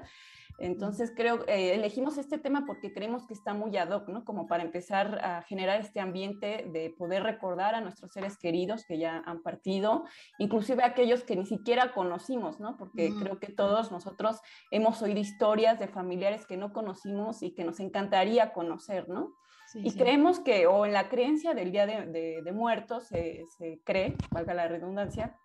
Entonces 0.59 1.11
creo, 1.15 1.45
eh, 1.47 1.73
elegimos 1.73 2.17
este 2.17 2.37
tema 2.37 2.65
porque 2.65 2.93
creemos 2.93 3.25
que 3.25 3.33
está 3.33 3.53
muy 3.53 3.75
ad 3.77 3.89
hoc, 3.89 4.07
¿no? 4.09 4.23
Como 4.23 4.47
para 4.47 4.63
empezar 4.63 5.19
a 5.23 5.41
generar 5.43 5.81
este 5.81 5.99
ambiente 5.99 6.69
de 6.71 6.93
poder 6.97 7.23
recordar 7.23 7.75
a 7.75 7.81
nuestros 7.81 8.11
seres 8.11 8.37
queridos 8.37 8.85
que 8.85 8.97
ya 8.97 9.23
han 9.25 9.41
partido, 9.41 10.05
inclusive 10.37 10.83
aquellos 10.83 11.23
que 11.23 11.35
ni 11.35 11.45
siquiera 11.45 11.93
conocimos, 11.93 12.59
¿no? 12.59 12.77
Porque 12.77 13.11
creo 13.19 13.39
que 13.39 13.51
todos 13.51 13.91
nosotros 13.91 14.39
hemos 14.71 15.01
oído 15.01 15.19
historias 15.19 15.79
de 15.79 15.87
familiares 15.87 16.45
que 16.45 16.57
no 16.57 16.71
conocimos 16.71 17.41
y 17.43 17.51
que 17.53 17.63
nos 17.63 17.79
encantaría 17.79 18.53
conocer, 18.53 19.09
¿no? 19.09 19.33
y 19.75 19.91
creemos 19.95 20.39
que, 20.39 20.67
o 20.67 20.85
en 20.85 20.93
la 20.93 21.09
creencia 21.09 21.53
del 21.53 21.71
Día 21.71 21.87
de, 21.87 22.41
de, 22.43 22.51
Muertos, 22.51 23.07
se, 23.07 23.43
se 23.57 23.79
cree, 23.83 24.15
valga 24.29 24.53
la 24.53 24.67
redundancia, 24.67 25.35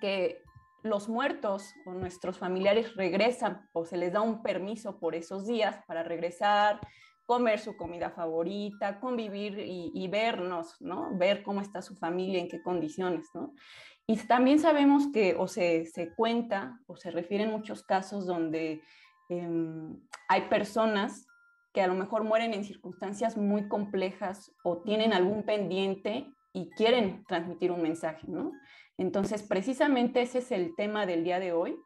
que 0.00 0.42
los 0.84 1.08
muertos 1.08 1.74
o 1.86 1.94
nuestros 1.94 2.38
familiares 2.38 2.94
regresan 2.94 3.66
o 3.72 3.86
se 3.86 3.96
les 3.96 4.12
da 4.12 4.20
un 4.20 4.42
permiso 4.42 5.00
por 5.00 5.14
esos 5.14 5.46
días 5.46 5.78
para 5.86 6.02
regresar, 6.02 6.78
comer 7.24 7.58
su 7.58 7.74
comida 7.74 8.10
favorita, 8.10 9.00
convivir 9.00 9.58
y, 9.58 10.08
vernos, 10.08 10.76
¿no? 10.80 11.16
Ver 11.16 11.42
cómo 11.42 11.62
está 11.62 11.80
su 11.80 11.96
familia, 11.96 12.38
en 12.38 12.48
qué 12.48 12.62
condiciones, 12.62 13.30
¿no? 13.32 13.54
Y 14.06 14.18
también 14.18 14.58
sabemos 14.58 15.04
que, 15.10 15.34
o 15.38 15.48
se, 15.48 15.88
cuenta, 16.16 16.78
o 16.86 16.96
se 16.96 17.10
refieren 17.10 17.50
muchos 17.50 17.82
casos 17.82 18.26
donde 18.26 18.82
em, 19.30 19.98
hay 20.28 20.42
personas 20.50 21.26
que 21.72 21.80
a 21.80 21.86
lo 21.86 21.94
mejor 21.94 22.24
mueren 22.24 22.52
en 22.52 22.64
circunstancias 22.64 23.38
muy 23.38 23.68
complejas 23.68 24.54
o 24.62 24.82
tienen 24.82 25.14
algún 25.14 25.44
pendiente 25.44 26.30
y 26.52 26.70
quieren 26.76 27.24
transmitir 27.26 27.72
un 27.72 27.80
mensaje, 27.80 28.26
¿no? 28.28 28.52
Entonces, 28.96 29.42
precisamente 29.42 30.22
ese 30.22 30.38
es 30.38 30.52
el 30.52 30.74
tema 30.76 31.06
del 31.06 31.24
día 31.24 31.40
de 31.40 31.52
hoy. 31.52 31.76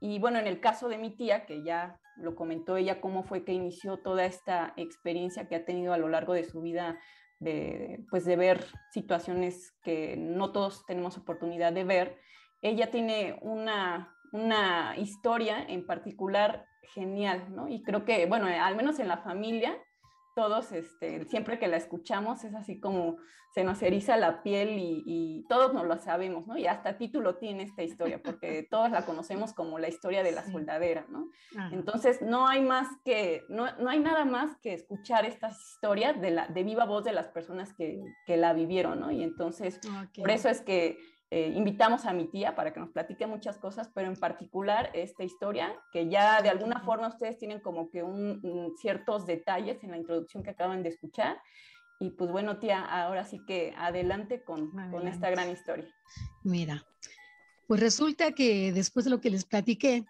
Y 0.00 0.18
bueno, 0.18 0.38
en 0.38 0.46
el 0.46 0.60
caso 0.60 0.88
de 0.88 0.98
mi 0.98 1.10
tía, 1.10 1.46
que 1.46 1.62
ya 1.62 1.98
lo 2.16 2.34
comentó 2.34 2.76
ella, 2.76 3.00
cómo 3.00 3.22
fue 3.22 3.44
que 3.44 3.52
inició 3.52 3.98
toda 3.98 4.24
esta 4.24 4.72
experiencia 4.76 5.48
que 5.48 5.56
ha 5.56 5.64
tenido 5.64 5.92
a 5.92 5.98
lo 5.98 6.08
largo 6.08 6.32
de 6.32 6.44
su 6.44 6.60
vida, 6.60 6.98
de, 7.38 8.04
pues 8.10 8.24
de 8.24 8.36
ver 8.36 8.64
situaciones 8.92 9.72
que 9.82 10.16
no 10.16 10.52
todos 10.52 10.84
tenemos 10.86 11.16
oportunidad 11.16 11.72
de 11.72 11.84
ver. 11.84 12.18
Ella 12.62 12.90
tiene 12.90 13.38
una, 13.42 14.14
una 14.32 14.94
historia 14.98 15.64
en 15.66 15.86
particular 15.86 16.66
genial, 16.94 17.54
¿no? 17.54 17.68
Y 17.68 17.82
creo 17.82 18.04
que, 18.04 18.26
bueno, 18.26 18.46
al 18.46 18.76
menos 18.76 18.98
en 18.98 19.08
la 19.08 19.18
familia, 19.18 19.78
todos, 20.34 20.72
este, 20.72 21.24
siempre 21.26 21.58
que 21.58 21.68
la 21.68 21.76
escuchamos, 21.76 22.44
es 22.44 22.54
así 22.54 22.80
como 22.80 23.18
se 23.52 23.64
nos 23.64 23.82
eriza 23.82 24.16
la 24.16 24.42
piel 24.42 24.76
y, 24.78 25.44
todos 25.48 25.74
nos 25.74 25.84
lo 25.84 25.98
sabemos, 25.98 26.46
¿no? 26.46 26.56
Y 26.56 26.68
hasta 26.68 26.96
título 26.96 27.36
tiene 27.36 27.64
esta 27.64 27.82
historia, 27.82 28.22
porque 28.22 28.62
todos 28.70 28.90
la 28.92 29.04
conocemos 29.04 29.52
como 29.52 29.78
la 29.80 29.88
historia 29.88 30.22
de 30.22 30.30
la 30.30 30.44
soldadera, 30.44 31.06
¿no? 31.08 31.28
Entonces, 31.72 32.22
no 32.22 32.46
hay 32.46 32.62
más 32.62 32.86
que, 33.04 33.42
no, 33.48 33.66
no, 33.78 33.90
hay 33.90 33.98
nada 33.98 34.24
más 34.24 34.56
que 34.58 34.74
escuchar 34.74 35.24
estas 35.24 35.58
historias 35.72 36.20
de, 36.20 36.30
la, 36.30 36.46
de 36.46 36.62
viva 36.62 36.84
voz 36.84 37.02
de 37.02 37.12
las 37.12 37.28
personas 37.28 37.72
que, 37.72 38.00
que 38.26 38.36
la 38.36 38.52
vivieron, 38.52 39.00
¿no? 39.00 39.10
Y 39.10 39.24
entonces, 39.24 39.80
por 40.16 40.30
eso 40.30 40.48
es 40.48 40.60
que 40.60 40.98
eh, 41.32 41.52
invitamos 41.54 42.06
a 42.06 42.12
mi 42.12 42.26
tía 42.26 42.56
para 42.56 42.72
que 42.72 42.80
nos 42.80 42.90
platique 42.90 43.24
muchas 43.24 43.56
cosas, 43.56 43.88
pero 43.94 44.08
en 44.08 44.16
particular 44.16 44.90
esta 44.94 45.22
historia, 45.22 45.72
que 45.92 46.08
ya 46.08 46.42
de 46.42 46.48
alguna 46.48 46.80
forma 46.80 47.06
ustedes 47.06 47.38
tienen 47.38 47.60
como 47.60 47.88
que 47.88 48.02
un, 48.02 48.72
ciertos 48.80 49.26
detalles 49.26 49.82
en 49.84 49.92
la 49.92 49.96
introducción 49.96 50.42
que 50.42 50.50
acaban 50.50 50.82
de 50.82 50.88
escuchar. 50.88 51.40
Y 52.00 52.10
pues 52.10 52.32
bueno, 52.32 52.58
tía, 52.58 52.84
ahora 52.84 53.24
sí 53.24 53.44
que 53.46 53.72
adelante 53.76 54.42
con, 54.42 54.72
con 54.90 55.06
esta 55.06 55.30
gran 55.30 55.50
historia. 55.50 55.86
Mira, 56.42 56.84
pues 57.68 57.78
resulta 57.78 58.32
que 58.32 58.72
después 58.72 59.04
de 59.04 59.12
lo 59.12 59.20
que 59.20 59.30
les 59.30 59.44
platiqué, 59.44 60.04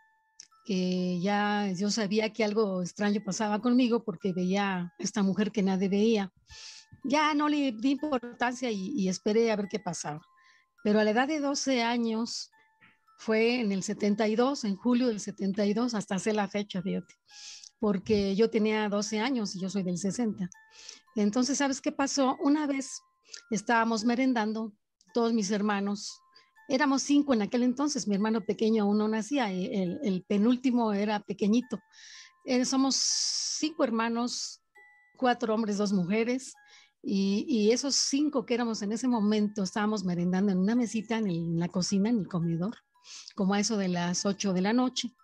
que 0.65 1.21
ya 1.21 1.71
yo 1.77 1.91
sabía 1.91 2.33
que 2.33 2.45
algo 2.45 2.81
extraño 2.81 3.21
pasaba 3.23 3.61
conmigo 3.61 4.05
porque 4.05 4.33
veía 4.33 4.79
a 4.79 4.95
esta 4.99 5.23
mujer 5.23 5.53
que 5.53 5.62
nadie 5.62 5.91
veía. 5.91 6.33
Ya 7.05 7.35
no 7.35 7.49
le 7.49 7.73
di 7.73 7.91
importancia 7.91 8.71
y, 8.71 8.93
y 8.93 9.09
esperé 9.09 9.50
a 9.50 9.57
ver 9.57 9.67
qué 9.69 9.81
pasaba. 9.81 10.23
Pero 10.82 11.00
a 11.00 11.04
la 11.04 11.10
edad 11.10 11.28
de 11.28 11.40
12 11.40 11.82
años, 11.82 12.50
fue 13.20 13.60
en 13.60 13.70
el 13.70 13.82
72, 13.82 14.64
en 14.64 14.76
julio 14.76 15.08
del 15.08 15.20
72, 15.20 15.92
hasta 15.94 16.14
hacer 16.14 16.34
la 16.34 16.49
fecha, 16.49 16.80
fíjate, 16.80 17.14
porque 17.78 18.34
yo 18.34 18.49
tenía 18.49 18.88
12 18.88 19.20
años 19.20 19.54
y 19.54 19.60
yo 19.60 19.68
soy 19.68 19.82
del 19.82 19.99
60. 19.99 20.49
Entonces, 21.16 21.58
¿sabes 21.58 21.82
qué 21.82 21.92
pasó? 21.92 22.38
Una 22.40 22.66
vez 22.66 23.02
estábamos 23.50 24.06
merendando, 24.06 24.72
todos 25.12 25.34
mis 25.34 25.50
hermanos, 25.50 26.22
éramos 26.66 27.02
cinco 27.02 27.34
en 27.34 27.42
aquel 27.42 27.62
entonces, 27.62 28.08
mi 28.08 28.14
hermano 28.14 28.40
pequeño 28.40 28.84
aún 28.84 28.96
no 28.96 29.06
nacía, 29.06 29.52
el, 29.52 30.00
el 30.02 30.25
penúltimo 30.26 30.94
era 30.94 31.20
pequeñito. 31.20 31.78
Eh, 32.46 32.64
somos 32.64 32.96
cinco 32.96 33.84
hermanos, 33.84 34.62
cuatro 35.18 35.54
hombres, 35.54 35.76
dos 35.76 35.92
mujeres, 35.92 36.54
y, 37.02 37.71
esos 37.73 37.95
cinco 37.95 38.45
que 38.45 38.54
éramos 38.54 38.83
en 38.83 38.92
ese 38.92 39.09
momento 39.09 39.62
estábamos 39.62 40.04
merendando 40.04 40.52
en 40.52 40.59
una 40.59 40.75
mesita 40.75 41.19
en, 41.19 41.59
la 41.59 41.69
cocina, 41.69 42.11
en 42.11 42.19
el 42.19 42.28
comedor, 42.28 42.76
como 43.35 43.54
a 43.54 43.61
eso 43.61 43.76
de 43.76 43.88
las 43.88 44.26
ocho 44.26 44.52
de 44.52 44.61
la 44.61 44.73
noche. 44.73 45.14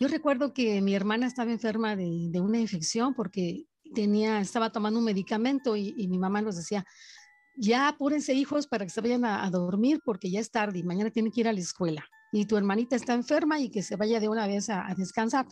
Yo 0.00 0.08
recuerdo 0.08 0.52
que 0.52 0.80
mi 0.80 0.94
hermana 0.94 1.26
estaba 1.26 1.52
enferma 1.52 1.94
de, 1.94 2.40
una 2.40 2.58
infección 2.58 3.14
porque 3.14 3.66
tenía, 3.94 4.40
estaba 4.40 4.70
tomando 4.72 4.98
un 4.98 5.04
medicamento 5.04 5.76
y, 5.76 6.08
mi 6.08 6.18
mamá 6.18 6.42
nos 6.42 6.56
decía, 6.56 6.84
ya 7.56 7.88
apúrense 7.88 8.32
hijos 8.32 8.66
para 8.66 8.84
que 8.84 8.90
se 8.90 9.00
vayan 9.00 9.24
a, 9.24 9.48
dormir 9.50 10.00
porque 10.04 10.30
ya 10.30 10.40
es 10.40 10.50
tarde 10.50 10.78
y 10.80 10.82
mañana 10.82 11.10
tienen 11.10 11.30
que 11.30 11.42
ir 11.42 11.48
a 11.48 11.52
la 11.52 11.60
escuela. 11.60 12.04
Y 12.32 12.46
tu 12.46 12.56
hermanita 12.56 12.96
está 12.96 13.14
enferma 13.14 13.60
y 13.60 13.70
que 13.70 13.82
se 13.82 13.96
vaya 13.96 14.20
de 14.20 14.28
una 14.28 14.46
vez 14.46 14.70
a 14.70 14.92
descansar. 14.96 15.46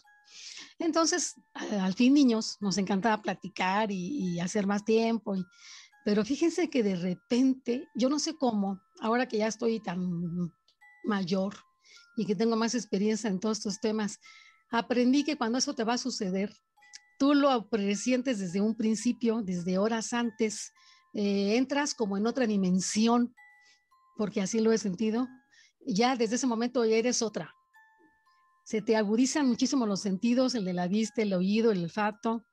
Entonces, 0.78 1.34
al 1.54 1.94
fin 1.94 2.14
niños, 2.14 2.56
nos 2.60 2.78
encantaba 2.78 3.20
platicar 3.20 3.90
y, 3.90 4.38
hacer 4.40 4.66
más 4.66 4.84
tiempo, 4.84 5.34
pero 6.04 6.24
fíjense 6.24 6.70
que 6.70 6.82
de 6.82 6.96
repente, 6.96 7.88
yo 7.94 8.08
no 8.08 8.18
sé 8.18 8.36
cómo, 8.36 8.80
ahora 9.00 9.26
que 9.26 9.38
ya 9.38 9.48
estoy 9.48 9.80
tan 9.80 10.52
mayor 11.04 11.56
y 12.16 12.26
que 12.26 12.36
tengo 12.36 12.56
más 12.56 12.74
experiencia 12.74 13.28
en 13.28 13.40
todos 13.40 13.58
estos 13.58 13.80
temas, 13.80 14.20
aprendí 14.70 15.24
que 15.24 15.36
cuando 15.36 15.58
eso 15.58 15.74
te 15.74 15.84
va 15.84 15.94
a 15.94 15.98
suceder, 15.98 16.54
tú 17.18 17.34
lo 17.34 17.68
presientes 17.68 18.38
desde 18.38 18.60
un 18.60 18.76
principio, 18.76 19.42
desde 19.42 19.78
horas 19.78 20.12
antes, 20.12 20.72
eh, 21.12 21.56
entras 21.56 21.94
como 21.94 22.16
en 22.16 22.26
otra 22.26 22.46
dimensión, 22.46 23.34
porque 24.16 24.40
así 24.40 24.60
lo 24.60 24.72
he 24.72 24.78
sentido, 24.78 25.28
ya 25.84 26.16
desde 26.16 26.36
ese 26.36 26.46
momento 26.46 26.84
ya 26.84 26.96
eres 26.96 27.22
otra, 27.22 27.54
se 28.68 28.82
te 28.82 28.96
agudizan 28.96 29.48
muchísimo 29.48 29.86
los 29.86 30.00
sentidos, 30.00 30.54
el 30.54 30.66
de 30.66 30.74
la 30.74 30.88
vista, 30.88 31.22
el 31.22 31.32
oído, 31.32 31.72
el 31.72 31.84
olfato, 31.84 32.44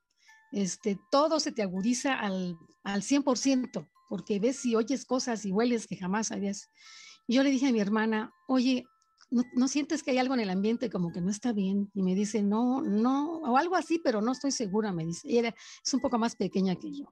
este, 0.50 0.98
todo 1.10 1.40
se 1.40 1.52
te 1.52 1.60
agudiza 1.60 2.14
al, 2.14 2.56
al 2.84 3.02
100%, 3.02 3.86
porque 4.08 4.40
ves 4.40 4.64
y 4.64 4.76
oyes 4.76 5.04
cosas 5.04 5.44
y 5.44 5.52
hueles 5.52 5.86
que 5.86 5.94
jamás 5.94 6.32
habías. 6.32 6.70
yo 7.28 7.42
le 7.42 7.50
dije 7.50 7.68
a 7.68 7.72
mi 7.72 7.80
hermana, 7.80 8.32
oye, 8.48 8.86
¿no, 9.30 9.68
sientes 9.68 10.02
que 10.02 10.12
hay 10.12 10.16
algo 10.16 10.32
en 10.32 10.40
el 10.40 10.48
ambiente 10.48 10.88
como 10.88 11.12
que 11.12 11.20
no 11.20 11.30
está 11.30 11.52
bien? 11.52 11.90
Y 11.92 12.02
me 12.02 12.14
dice, 12.14 12.42
no, 12.42 12.80
no, 12.80 13.40
o 13.40 13.58
algo 13.58 13.76
así, 13.76 14.00
pero 14.02 14.22
no 14.22 14.32
estoy 14.32 14.52
segura, 14.52 14.94
me 14.94 15.04
dice. 15.04 15.30
Y 15.30 15.36
era, 15.36 15.54
es 15.84 15.92
un 15.92 16.00
poco 16.00 16.18
más 16.18 16.34
pequeña 16.34 16.76
que 16.76 16.92
yo. 16.92 17.10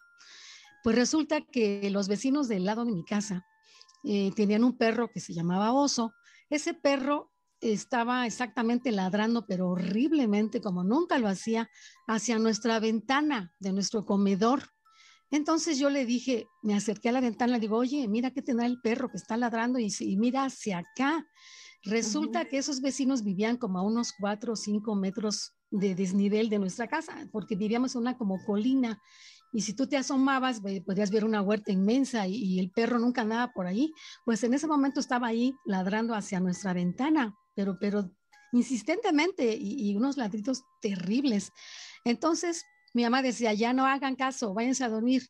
Pues 0.83 0.97
resulta 0.97 1.43
que 1.43 1.91
los 1.91 2.09
vecinos 2.09 2.49
del 2.49 2.65
lado 2.65 2.87
de 2.87 2.93
mi 2.93 3.05
casa 3.05 3.45
eh, 4.03 4.33
tenían 4.35 4.65
un 4.65 4.79
perro 4.79 5.11
que 5.11 5.21
se 5.21 5.35
llamaba 5.35 5.75
Oso. 5.75 6.15
Ese 6.49 6.73
perro 6.73 7.34
estaba 7.73 8.27
exactamente 8.27 8.93
ladrando, 8.93 9.47
pero 9.47 9.71
horriblemente, 9.71 10.61
como 10.61 10.85
nunca 10.85 11.19
lo 11.19 11.29
hacía, 11.29 11.71
hacia 12.07 12.39
nuestra 12.39 12.79
ventana 12.81 13.53
de 13.61 13.73
nuestro 13.73 14.05
comedor. 14.05 14.71
Entonces 15.31 15.79
yo 15.79 15.91
le 15.91 16.05
dije, 16.05 16.47
me 16.63 16.75
acerqué 16.75 17.09
a 17.09 17.13
la 17.13 17.21
ventana, 17.21 17.55
le 17.55 17.61
digo, 17.61 17.77
oye, 17.77 18.07
mira 18.09 18.31
que 18.31 18.43
tendrá 18.43 18.67
el 18.67 18.81
perro 18.81 19.09
que 19.09 19.17
está 19.17 19.37
ladrando 19.37 19.79
y, 19.79 19.93
y 20.01 20.17
mira 20.17 20.45
hacia 20.45 20.79
acá. 20.79 21.27
Resulta 21.85 22.47
que 22.47 22.59
esos 22.59 22.81
vecinos 22.81 23.23
vivían 23.23 23.57
como 23.57 23.79
a 23.79 23.83
unos 23.83 24.13
cuatro 24.19 24.55
o 24.55 24.57
cinco 24.57 24.95
metros 24.95 25.55
de 25.71 25.95
desnivel 25.95 26.49
de 26.49 26.59
nuestra 26.59 26.89
casa, 26.89 27.29
porque 27.33 27.57
vivíamos 27.57 27.95
en 27.95 28.03
una 28.03 28.17
como 28.17 28.43
colina. 28.45 29.01
Y 29.53 29.61
si 29.61 29.75
tú 29.75 29.87
te 29.87 29.97
asomabas, 29.97 30.61
podías 30.85 31.11
ver 31.11 31.25
una 31.25 31.43
huerta 31.43 31.73
inmensa 31.73 32.27
y, 32.27 32.59
el 32.59 32.71
perro 32.71 32.99
nunca 32.99 33.23
andaba 33.23 33.53
por 33.53 33.67
ahí. 33.67 33.93
Pues 34.25 34.43
en 34.45 34.55
ese 34.55 34.67
momento 34.67 34.99
estaba 34.99 35.29
ahí 35.29 35.55
ladrando 35.65 36.15
hacia 36.15 36.41
nuestra 36.41 36.73
ventana, 36.73 37.35
pero, 37.55 37.79
pero 37.79 38.11
insistentemente 38.53 39.55
y, 39.55 39.91
y 39.91 39.97
unos 39.97 40.17
ladridos 40.17 40.63
terribles. 40.81 41.53
Entonces 42.05 42.65
mi 42.95 43.03
mamá 43.03 43.23
decía, 43.23 43.53
ya 43.53 43.73
no 43.73 43.87
hagan 43.87 44.17
caso, 44.17 44.55
váyanse 44.55 44.85
a 44.85 44.89
dormir. 44.89 45.27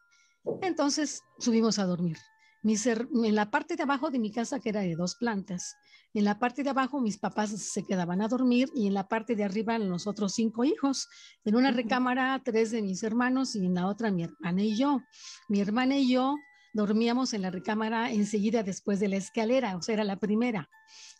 Entonces 0.61 1.23
subimos 1.39 1.79
a 1.79 1.87
dormir. 1.87 2.19
en 2.63 3.35
la 3.35 3.51
parte 3.51 3.77
de 3.77 3.83
abajo 3.83 4.11
de 4.11 4.19
mi 4.19 4.31
casa, 4.31 4.61
que 4.61 4.69
era 4.69 4.83
de 4.83 4.95
dos 4.95 5.17
plantas, 5.17 5.77
en 6.15 6.25
la 6.25 6.39
parte 6.39 6.63
de 6.63 6.71
abajo 6.71 7.01
mis 7.01 7.19
papás 7.19 7.51
se 7.51 7.85
quedaban 7.85 8.23
a 8.23 8.29
dormir 8.29 8.69
y 8.73 8.87
en 8.87 8.95
la 8.95 9.09
parte 9.09 9.35
de 9.35 9.43
arriba 9.43 9.79
los 9.79 10.07
otros 10.07 10.35
cinco 10.35 10.63
hijos. 10.63 11.09
En 11.45 11.57
una 11.57 11.73
recámara, 11.73 12.41
tres 12.45 12.71
de 12.71 12.83
mis 12.83 13.03
hermanos 13.03 13.57
y 13.57 13.67
en 13.67 13.75
la 13.75 13.89
otra 13.89 14.13
mi 14.13 14.23
hermana 14.23 14.63
y 14.63 14.79
yo. 14.79 15.01
Mi 15.49 15.61
hermana 15.61 15.97
y 15.97 16.13
yo 16.13 16.37
dormíamos 16.75 17.33
en 17.33 17.43
la 17.43 17.51
recámara 17.51 18.11
enseguida 18.11 18.63
después 18.63 19.01
de 19.01 19.09
la 19.09 19.17
escalera, 19.17 19.77
o 19.77 19.83
sea, 19.83 19.95
era 19.95 20.05
la 20.05 20.19
primera. 20.19 20.69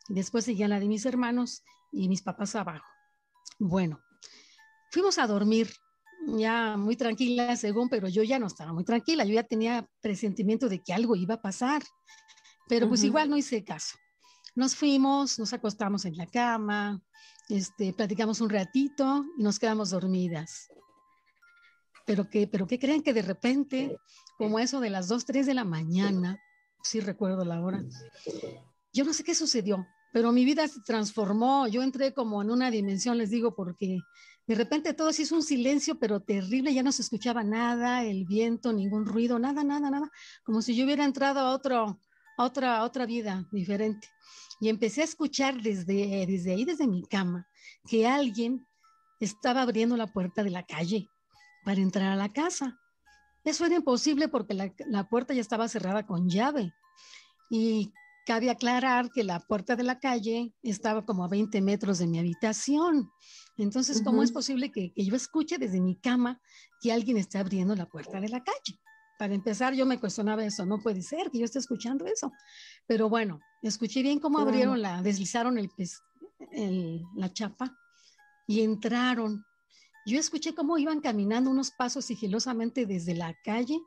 Después 0.09 0.45
seguía 0.45 0.69
la 0.69 0.81
de 0.81 0.89
mis 0.89 1.07
hermanos 1.07 1.63
y 1.91 2.09
mis 2.09 2.23
papás 2.23 2.55
abajo. 2.57 2.85
Bueno, 3.59 4.01
fuimos 4.91 5.17
a 5.19 5.27
dormir 5.27 5.71
ya 6.27 6.77
muy 6.77 6.97
tranquila 6.97 7.57
según, 7.57 7.89
pero 7.89 8.09
yo 8.09 8.23
ya 8.25 8.39
no 8.39 8.49
estaba 8.49 8.73
muy 8.73 8.85
tranquila, 8.85 9.25
yo 9.25 9.35
ya 9.35 9.45
tenía 9.45 9.89
presentimiento 10.03 10.69
de 10.69 10.83
que 10.83 10.93
algo 10.93 11.15
iba 11.17 11.35
a 11.35 11.43
pasar, 11.43 11.83
pero 12.69 12.89
pues 12.89 13.05
igual 13.05 13.31
no 13.31 13.37
hice 13.37 13.65
caso. 13.65 13.97
Nos 14.57 14.75
fuimos, 14.75 15.39
nos 15.39 15.53
acostamos 15.53 16.05
en 16.05 16.17
la 16.17 16.27
cama, 16.27 17.01
este, 17.49 17.93
platicamos 17.93 18.41
un 18.41 18.51
ratito 18.51 19.25
y 19.39 19.43
nos 19.43 19.59
quedamos 19.59 19.91
dormidas. 19.91 20.69
Pero 22.05 22.29
que, 22.29 22.47
pero 22.47 22.67
¿qué 22.67 22.79
creen 22.79 23.03
que 23.03 23.15
de 23.15 23.23
repente, 23.23 23.97
como 24.37 24.59
eso 24.59 24.81
de 24.81 24.91
las 24.91 25.09
2, 25.09 25.25
3 25.25 25.47
de 25.47 25.55
la 25.55 25.65
mañana, 25.65 26.39
sí 26.83 27.01
recuerdo 27.01 27.45
la 27.45 27.63
hora, 27.63 27.83
yo 28.93 29.05
no 29.05 29.13
sé 29.13 29.25
qué 29.25 29.35
sucedió, 29.35 29.87
pero 30.13 30.31
mi 30.31 30.45
vida 30.45 30.69
se 30.69 30.81
transformó, 30.83 31.67
yo 31.67 31.83
entré 31.83 32.15
como 32.15 32.41
en 32.43 32.51
una 32.51 32.71
dimensión, 32.71 33.19
les 33.19 33.31
digo, 33.31 33.55
porque 33.57 33.99
de 34.47 34.55
repente 34.55 34.95
todo 34.95 35.13
se 35.13 35.23
hizo 35.23 35.35
un 35.35 35.43
silencio, 35.43 35.99
pero 35.99 36.21
terrible, 36.21 36.73
ya 36.75 36.83
no 36.83 36.93
se 36.93 37.03
escuchaba 37.03 37.43
nada, 37.43 38.05
el 38.05 38.25
viento, 38.27 38.73
ningún 38.73 39.07
ruido, 39.07 39.39
nada, 39.39 39.65
nada, 39.65 39.91
nada, 39.91 40.11
como 40.45 40.63
si 40.63 40.77
yo 40.77 40.85
hubiera 40.85 41.05
entrado 41.05 41.41
a, 41.41 41.51
otro, 41.53 41.99
a 42.37 42.45
otra, 42.45 42.85
otra 42.85 43.07
vida 43.07 43.49
diferente. 43.51 44.09
Y 44.61 44.69
empecé 44.69 45.01
a 45.01 45.05
escuchar 45.05 45.61
desde, 45.61 46.27
desde 46.27 46.53
ahí, 46.53 46.65
desde 46.65 46.87
mi 46.87 47.03
cama, 47.03 47.49
que 47.89 48.07
alguien 48.07 48.67
estaba 49.19 49.63
abriendo 49.63 49.97
la 49.97 50.07
puerta 50.07 50.45
de 50.45 50.51
la 50.51 50.65
calle 50.65 51.09
para 51.65 51.81
entrar 51.81 52.13
a 52.13 52.17
la 52.17 52.33
casa. 52.33 52.79
Eso 53.45 53.67
era 53.67 53.77
imposible 53.77 54.29
porque 54.29 54.55
la, 54.55 54.73
la 54.87 55.09
puerta 55.09 55.35
ya 55.35 55.41
estaba 55.41 55.69
cerrada 55.69 56.07
con 56.07 56.29
llave. 56.29 56.73
Y 57.51 57.93
cabe 58.25 58.51
aclarar 58.51 59.11
que 59.11 59.23
la 59.23 59.41
puerta 59.41 59.77
de 59.77 59.83
la 59.83 59.99
calle 59.99 60.55
estaba 60.63 61.05
como 61.05 61.25
a 61.25 61.29
20 61.29 61.61
metros 61.61 61.99
de 61.99 62.07
mi 62.07 62.19
habitación. 62.19 63.11
Entonces, 63.57 64.03
¿cómo 64.03 64.23
es 64.23 64.33
posible 64.33 64.73
que, 64.73 64.93
que, 64.93 65.05
yo 65.05 65.15
escuche 65.15 65.59
desde 65.59 65.81
mi 65.81 65.97
cama 65.97 66.41
que 66.81 66.93
alguien 66.93 67.17
está 67.17 67.41
abriendo 67.41 67.75
la 67.77 67.87
puerta 67.87 68.21
de 68.21 68.29
la 68.29 68.43
calle? 68.43 68.81
Para 69.19 69.35
empezar, 69.35 69.75
yo 69.75 69.87
me 69.87 70.01
cuestionaba 70.01 70.45
eso, 70.45 70.67
no 70.67 70.81
puede 70.81 71.03
ser 71.03 71.31
que 71.31 71.39
yo 71.39 71.45
esté 71.45 71.61
escuchando 71.61 72.07
eso. 72.07 72.33
Pero 72.87 73.09
bueno, 73.09 73.41
escuché 73.63 74.03
bien 74.03 74.19
cómo 74.19 74.39
abrieron 74.39 74.83
la, 74.83 75.03
deslizaron 75.03 75.59
el, 75.59 75.71
el, 76.51 77.03
la 77.15 77.33
chapa 77.33 77.77
y 78.47 78.63
entraron. 78.63 79.45
Yo 80.07 80.19
escuché 80.19 80.55
cómo 80.55 80.79
iban 80.79 81.01
caminando 81.01 81.51
unos 81.51 81.71
pasos 81.71 82.05
sigilosamente 82.05 82.87
desde 82.87 83.15
la 83.15 83.35
calle, 83.43 83.81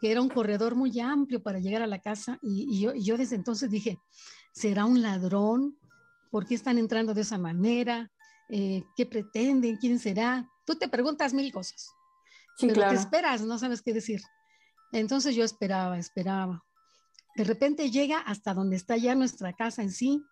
que 0.00 0.10
era 0.10 0.20
un 0.20 0.28
corredor 0.28 0.74
muy 0.74 0.98
amplio 1.00 1.42
para 1.42 1.58
llegar 1.58 1.82
a 1.82 1.86
la 1.86 2.00
casa, 2.00 2.38
y, 2.42 2.80
yo, 2.80 2.94
y 2.94 3.04
yo 3.04 3.16
desde 3.16 3.36
entonces 3.36 3.70
dije, 3.70 4.00
¿será 4.52 4.84
un 4.84 5.02
ladrón? 5.02 5.76
¿Por 6.30 6.46
qué 6.46 6.54
están 6.54 6.78
entrando 6.78 7.14
de 7.14 7.22
esa 7.22 7.38
manera? 7.38 8.10
Eh, 8.48 8.84
¿Qué 8.96 9.06
pretenden? 9.06 9.76
¿Quién 9.76 9.98
será? 9.98 10.48
Tú 10.64 10.76
te 10.76 10.88
preguntas 10.88 11.32
mil 11.32 11.52
cosas. 11.52 11.90
Sí, 12.56 12.68
pero 12.68 12.88
te 12.88 12.94
esperas, 12.94 13.42
no 13.42 13.58
sabes 13.58 13.82
qué 13.82 13.92
decir. 13.92 14.20
Entonces 14.92 15.34
yo 15.34 15.44
esperaba, 15.44 15.98
esperaba. 15.98 16.64
De 17.34 17.42
repente 17.42 17.90
llega 17.90 18.18
hasta 18.18 18.54
donde 18.54 18.76
está 18.76 18.96
ya 18.96 19.14
nuestra 19.14 19.52
casa 19.54 19.82
en 19.82 19.90
sí. 19.90 20.24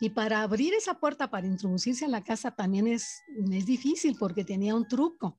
Y 0.00 0.10
para 0.10 0.42
abrir 0.42 0.74
esa 0.74 1.00
puerta, 1.00 1.30
para 1.30 1.46
introducirse 1.46 2.04
a 2.04 2.08
la 2.08 2.22
casa, 2.22 2.50
también 2.50 2.86
es, 2.86 3.22
es 3.50 3.66
difícil 3.66 4.16
porque 4.18 4.44
tenía 4.44 4.74
un 4.74 4.86
truco. 4.86 5.38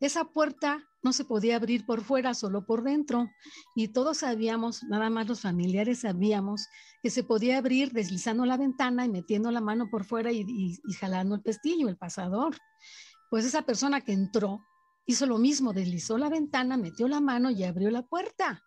Esa 0.00 0.24
puerta 0.24 0.82
no 1.02 1.12
se 1.12 1.24
podía 1.24 1.56
abrir 1.56 1.84
por 1.84 2.02
fuera, 2.02 2.32
solo 2.34 2.64
por 2.64 2.82
dentro. 2.82 3.28
Y 3.74 3.88
todos 3.88 4.18
sabíamos, 4.18 4.82
nada 4.84 5.10
más 5.10 5.28
los 5.28 5.42
familiares 5.42 6.00
sabíamos, 6.00 6.66
que 7.02 7.10
se 7.10 7.22
podía 7.22 7.58
abrir 7.58 7.92
deslizando 7.92 8.46
la 8.46 8.56
ventana 8.56 9.04
y 9.04 9.08
metiendo 9.10 9.50
la 9.50 9.60
mano 9.60 9.90
por 9.90 10.04
fuera 10.04 10.32
y, 10.32 10.44
y 10.46 10.92
jalando 10.94 11.34
el 11.34 11.42
pestillo, 11.42 11.88
el 11.88 11.98
pasador. 11.98 12.56
Pues 13.30 13.44
esa 13.44 13.62
persona 13.62 14.00
que 14.00 14.12
entró 14.12 14.64
hizo 15.08 15.26
lo 15.26 15.38
mismo, 15.38 15.72
deslizó 15.72 16.18
la 16.18 16.28
ventana, 16.28 16.76
metió 16.76 17.08
la 17.08 17.20
mano 17.20 17.50
y 17.50 17.64
abrió 17.64 17.90
la 17.90 18.02
puerta. 18.02 18.62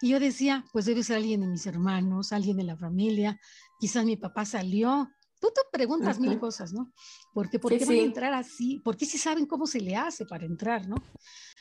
Y 0.00 0.10
yo 0.10 0.20
decía, 0.20 0.64
pues 0.72 0.86
debe 0.86 1.02
ser 1.02 1.16
alguien 1.16 1.42
de 1.42 1.48
mis 1.48 1.66
hermanos, 1.66 2.32
alguien 2.32 2.56
de 2.56 2.64
la 2.64 2.76
familia, 2.76 3.38
quizás 3.80 4.04
mi 4.04 4.16
papá 4.16 4.44
salió. 4.44 5.10
Tú 5.40 5.48
te 5.54 5.62
preguntas 5.72 6.20
mil 6.20 6.38
cosas, 6.38 6.72
¿no? 6.72 6.92
Porque, 7.32 7.58
¿Por 7.58 7.76
qué 7.76 7.84
van 7.86 7.96
a 7.96 8.00
entrar 8.00 8.34
así? 8.34 8.78
¿Por 8.84 8.96
qué 8.96 9.06
si 9.06 9.16
saben 9.16 9.46
cómo 9.46 9.66
se 9.66 9.80
le 9.80 9.96
hace 9.96 10.26
para 10.26 10.44
entrar, 10.44 10.86
no? 10.86 10.96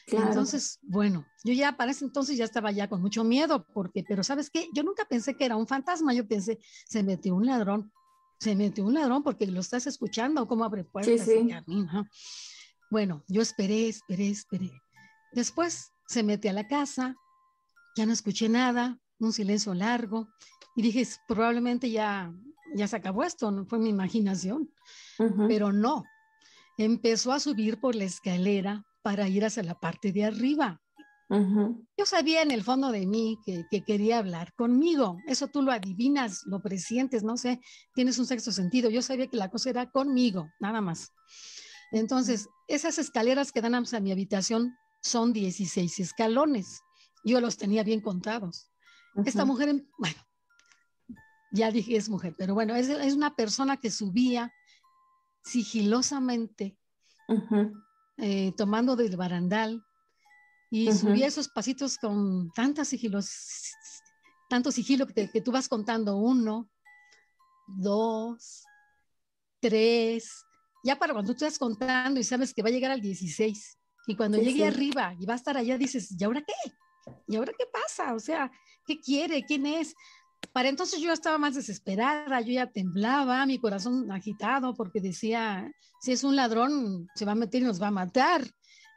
Entonces, 0.06 0.80
bueno, 0.82 1.26
yo 1.44 1.54
ya 1.54 1.78
para 1.78 1.92
ese 1.92 2.04
entonces 2.04 2.36
ya 2.36 2.44
estaba 2.44 2.72
ya 2.72 2.90
con 2.90 3.02
mucho 3.02 3.24
miedo, 3.24 3.66
porque, 3.74 4.04
pero 4.06 4.24
¿sabes 4.24 4.50
qué? 4.50 4.68
Yo 4.74 4.84
nunca 4.84 5.06
pensé 5.06 5.36
que 5.36 5.46
era 5.46 5.56
un 5.56 5.68
fantasma, 5.68 6.14
yo 6.14 6.28
pensé, 6.28 6.60
se 6.88 7.04
metió 7.04 7.36
un 7.36 7.46
ladrón, 7.46 7.92
se 8.40 8.56
metió 8.56 8.86
un 8.86 8.96
ladrón 8.96 9.24
porque 9.24 9.48
lo 9.48 9.62
estás 9.62 9.88
escuchando, 9.88 10.48
cómo 10.48 10.66
abre 10.66 10.84
puertas 10.84 11.28
y 11.28 11.48
camina. 11.48 12.10
Bueno, 12.90 13.24
yo 13.28 13.42
esperé, 13.42 13.88
esperé, 13.88 14.30
esperé. 14.30 14.72
Después 15.32 15.92
se 16.08 16.24
mete 16.24 16.50
a 16.50 16.54
la 16.54 16.68
casa, 16.68 17.16
ya 17.96 18.06
no 18.06 18.14
escuché 18.14 18.50
nada, 18.50 19.00
un 19.20 19.32
silencio 19.32 19.74
largo, 19.74 20.28
y 20.80 20.82
dije, 20.82 21.06
probablemente 21.28 21.92
ya, 21.92 22.34
ya 22.74 22.88
se 22.88 22.96
acabó 22.96 23.26
esto, 23.26 23.52
no 23.52 23.66
fue 23.66 23.80
mi 23.80 23.90
imaginación, 23.90 24.72
pero 25.50 25.74
no. 25.74 26.06
Empezó 26.78 27.34
a 27.34 27.42
subir 27.42 27.82
por 27.82 27.96
la 27.96 28.06
escalera 28.06 28.86
para 29.02 29.28
ir 29.28 29.44
hacia 29.44 29.62
la 29.62 29.78
parte 29.78 30.14
de 30.14 30.24
arriba. 30.24 30.82
Yo 31.98 32.06
sabía 32.06 32.44
en 32.44 32.52
el 32.52 32.64
fondo 32.64 32.94
de 32.94 33.06
mí 33.06 33.38
que, 33.46 33.66
que, 33.70 33.84
quería 33.84 34.20
hablar 34.20 34.54
conmigo. 34.54 35.18
Eso 35.28 35.50
tú 35.50 35.64
lo 35.64 35.74
adivinas, 35.74 36.44
lo 36.46 36.62
presientes, 36.62 37.24
no 37.24 37.36
sé, 37.36 37.60
tienes 37.94 38.18
un 38.18 38.26
sexto 38.26 38.54
sentido. 38.54 38.90
Yo 38.90 39.02
sabía 39.02 39.28
que 39.28 39.36
la 39.36 39.50
cosa 39.50 39.72
era 39.72 39.92
conmigo, 39.92 40.50
nada 40.62 40.80
más. 40.80 41.12
Entonces, 41.92 42.48
esas 42.70 43.00
escaleras 43.00 43.52
que 43.52 43.60
dan 43.60 43.76
a 43.76 44.00
mi 44.00 44.14
habitación 44.14 44.78
son 45.02 45.34
16 45.34 46.00
escalones. 46.00 46.84
Yo 47.26 47.42
los 47.42 47.58
tenía 47.58 47.84
bien 47.84 48.00
contados. 48.00 48.72
Esta 49.26 49.44
mujer, 49.44 49.68
em, 49.68 49.86
bueno, 49.98 50.29
ya 51.52 51.72
dije 51.72 51.96
es 51.96 52.10
mujer, 52.10 52.36
pero 52.38 52.54
bueno, 52.54 52.76
es, 52.76 52.90
es 52.90 53.14
una 53.14 53.36
persona 53.36 53.78
que 53.78 53.92
subía 53.92 54.54
sigilosamente, 55.44 56.78
eh, 58.18 58.54
tomando 58.58 58.96
del 58.96 59.18
barandal, 59.18 59.84
y 60.72 60.92
subía 60.92 61.26
esos 61.26 61.48
pasitos 61.50 61.98
con 61.98 62.52
tantas 62.52 62.90
sigilos, 62.90 63.32
tanto 64.50 64.72
sigilo 64.72 65.08
que, 65.08 65.30
que 65.32 65.42
tú 65.42 65.52
vas 65.52 65.68
contando 65.68 66.18
uno, 66.18 66.70
dos, 67.66 68.64
tres, 69.60 70.46
ya 70.84 70.98
para 70.98 71.14
cuando 71.14 71.34
tú 71.34 71.44
estás 71.44 71.58
contando 71.58 72.20
y 72.20 72.24
sabes 72.24 72.54
que 72.54 72.62
va 72.62 72.70
a 72.70 72.72
llegar 72.72 72.92
al 72.92 73.02
16, 73.02 73.80
y 74.08 74.16
cuando 74.16 74.38
llegue 74.40 74.66
arriba 74.66 75.16
y 75.20 75.26
va 75.26 75.34
a 75.34 75.38
estar 75.38 75.58
allá, 75.58 75.78
dices, 75.78 76.16
¿y 76.18 76.24
ahora 76.24 76.42
qué? 76.42 76.72
¿Y 77.28 77.36
ahora 77.36 77.54
qué 77.58 77.66
pasa? 77.66 78.14
O 78.14 78.20
sea, 78.20 78.52
¿qué 78.86 79.00
quiere? 79.00 79.44
¿Quién 79.46 79.66
es? 79.66 79.96
Para 80.54 80.70
entonces 80.70 81.00
yo 81.00 81.12
estaba 81.12 81.38
más 81.38 81.56
desesperada, 81.56 82.42
yo 82.42 82.54
ya 82.54 82.68
temblaba, 82.68 83.46
mi 83.46 83.60
corazón 83.60 84.12
agitado 84.12 84.74
porque 84.74 85.00
decía, 85.00 85.72
si 86.02 86.12
es 86.12 86.24
un 86.24 86.36
ladrón, 86.36 87.08
se 87.16 87.26
va 87.26 87.34
a 87.34 87.36
meter 87.36 87.62
y 87.62 87.66
nos 87.66 87.82
va 87.82 87.88
a 87.88 87.92
matar. 87.92 88.44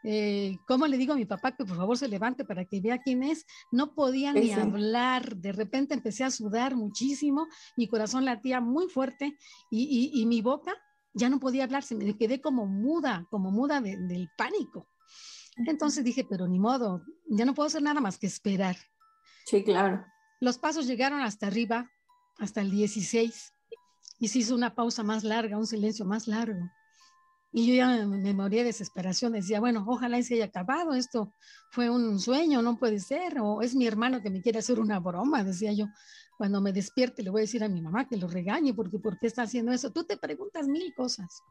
eh, 0.05 0.57
¿cómo 0.67 0.89
le 0.89 0.97
digo 0.97 1.13
a 1.13 1.17
mi 1.17 1.27
papá 1.27 1.53
que 1.53 1.65
por 1.65 1.77
favor 1.77 1.97
se 1.97 2.09
levante 2.09 2.45
para 2.45 2.65
que 2.65 2.81
vea 2.81 2.99
quién 2.99 3.23
es? 3.23 3.47
No 3.71 3.95
podía 3.95 4.33
ni 4.33 4.53
hablar, 4.53 5.37
de 5.37 5.53
repente 5.53 5.95
empecé 5.95 6.25
a 6.25 6.31
sudar 6.31 6.75
muchísimo, 6.75 7.47
mi 7.77 7.87
corazón 7.87 8.25
latía 8.25 8.61
muy 8.61 8.89
fuerte 8.89 9.37
y, 9.71 10.25
mi 10.27 10.41
boca 10.41 10.75
ya 11.15 11.29
no 11.29 11.39
podía 11.39 11.65
hablar, 11.65 11.83
se 11.83 11.95
me 11.95 12.17
quedé 12.17 12.41
como 12.41 12.67
muda, 12.67 13.27
como 13.31 13.51
muda 13.51 13.81
del 13.81 14.31
pánico. 14.37 14.89
Entonces 15.57 16.03
dije, 16.03 16.25
pero 16.29 16.49
ni 16.49 16.59
modo, 16.59 17.05
ya 17.29 17.45
no 17.45 17.55
puedo 17.55 17.67
hacer 17.67 17.83
nada 17.83 18.01
más 18.01 18.19
que 18.19 18.27
esperar. 18.27 18.77
Sí, 19.45 19.63
claro. 19.63 20.05
Los 20.43 20.59
pasos 20.59 20.89
llegaron 20.89 21.21
hasta 21.21 21.47
arriba, 21.47 21.89
hasta 22.37 22.63
el 22.63 22.73
16, 22.73 23.53
y 24.19 24.27
se 24.27 24.41
hizo 24.41 24.57
una 24.57 24.75
pausa 24.75 25.05
más 25.05 25.23
larga, 25.23 25.57
un 25.57 25.69
silencio 25.69 26.05
más 26.05 26.27
largo. 26.27 26.69
Y 27.53 27.69
yo 27.69 27.75
ya 27.75 28.05
me, 28.07 28.35
moría 28.35 28.63
de 28.63 28.67
desesperación, 28.67 29.35
decía, 29.35 29.61
bueno, 29.61 29.85
ojalá 29.87 30.21
se 30.21 30.35
haya 30.35 30.47
acabado, 30.47 30.95
esto 30.95 31.33
fue 31.71 31.91
un 31.91 32.19
sueño, 32.19 32.61
no 32.61 32.77
puede 32.77 32.99
ser, 32.99 33.39
o 33.39 33.63
es 33.63 33.77
mi 33.77 33.87
hermano 33.87 34.21
que 34.21 34.31
me 34.31 34.43
quiere 34.43 34.59
hacer 34.59 34.81
una 34.81 34.99
broma, 34.99 35.45
decía 35.45 35.73
yo. 35.75 35.87
Cuando 36.37 36.61
me 36.61 36.73
despierte 36.73 37.23
le 37.23 37.31
voy 37.31 37.41
a 37.41 37.43
decir 37.43 37.63
a 37.63 37.69
mi 37.69 37.81
mamá 37.81 38.09
que 38.09 38.17
lo 38.17 38.27
regañe, 38.27 38.75
porque 38.75 38.99
¿por 38.99 39.19
qué 39.19 39.27
está 39.27 39.43
haciendo 39.43 39.73
eso? 39.73 39.93
Tú 39.93 40.05
te 40.05 40.17
preguntas 40.17 40.67
mil 40.67 40.93
cosas. 40.95 41.43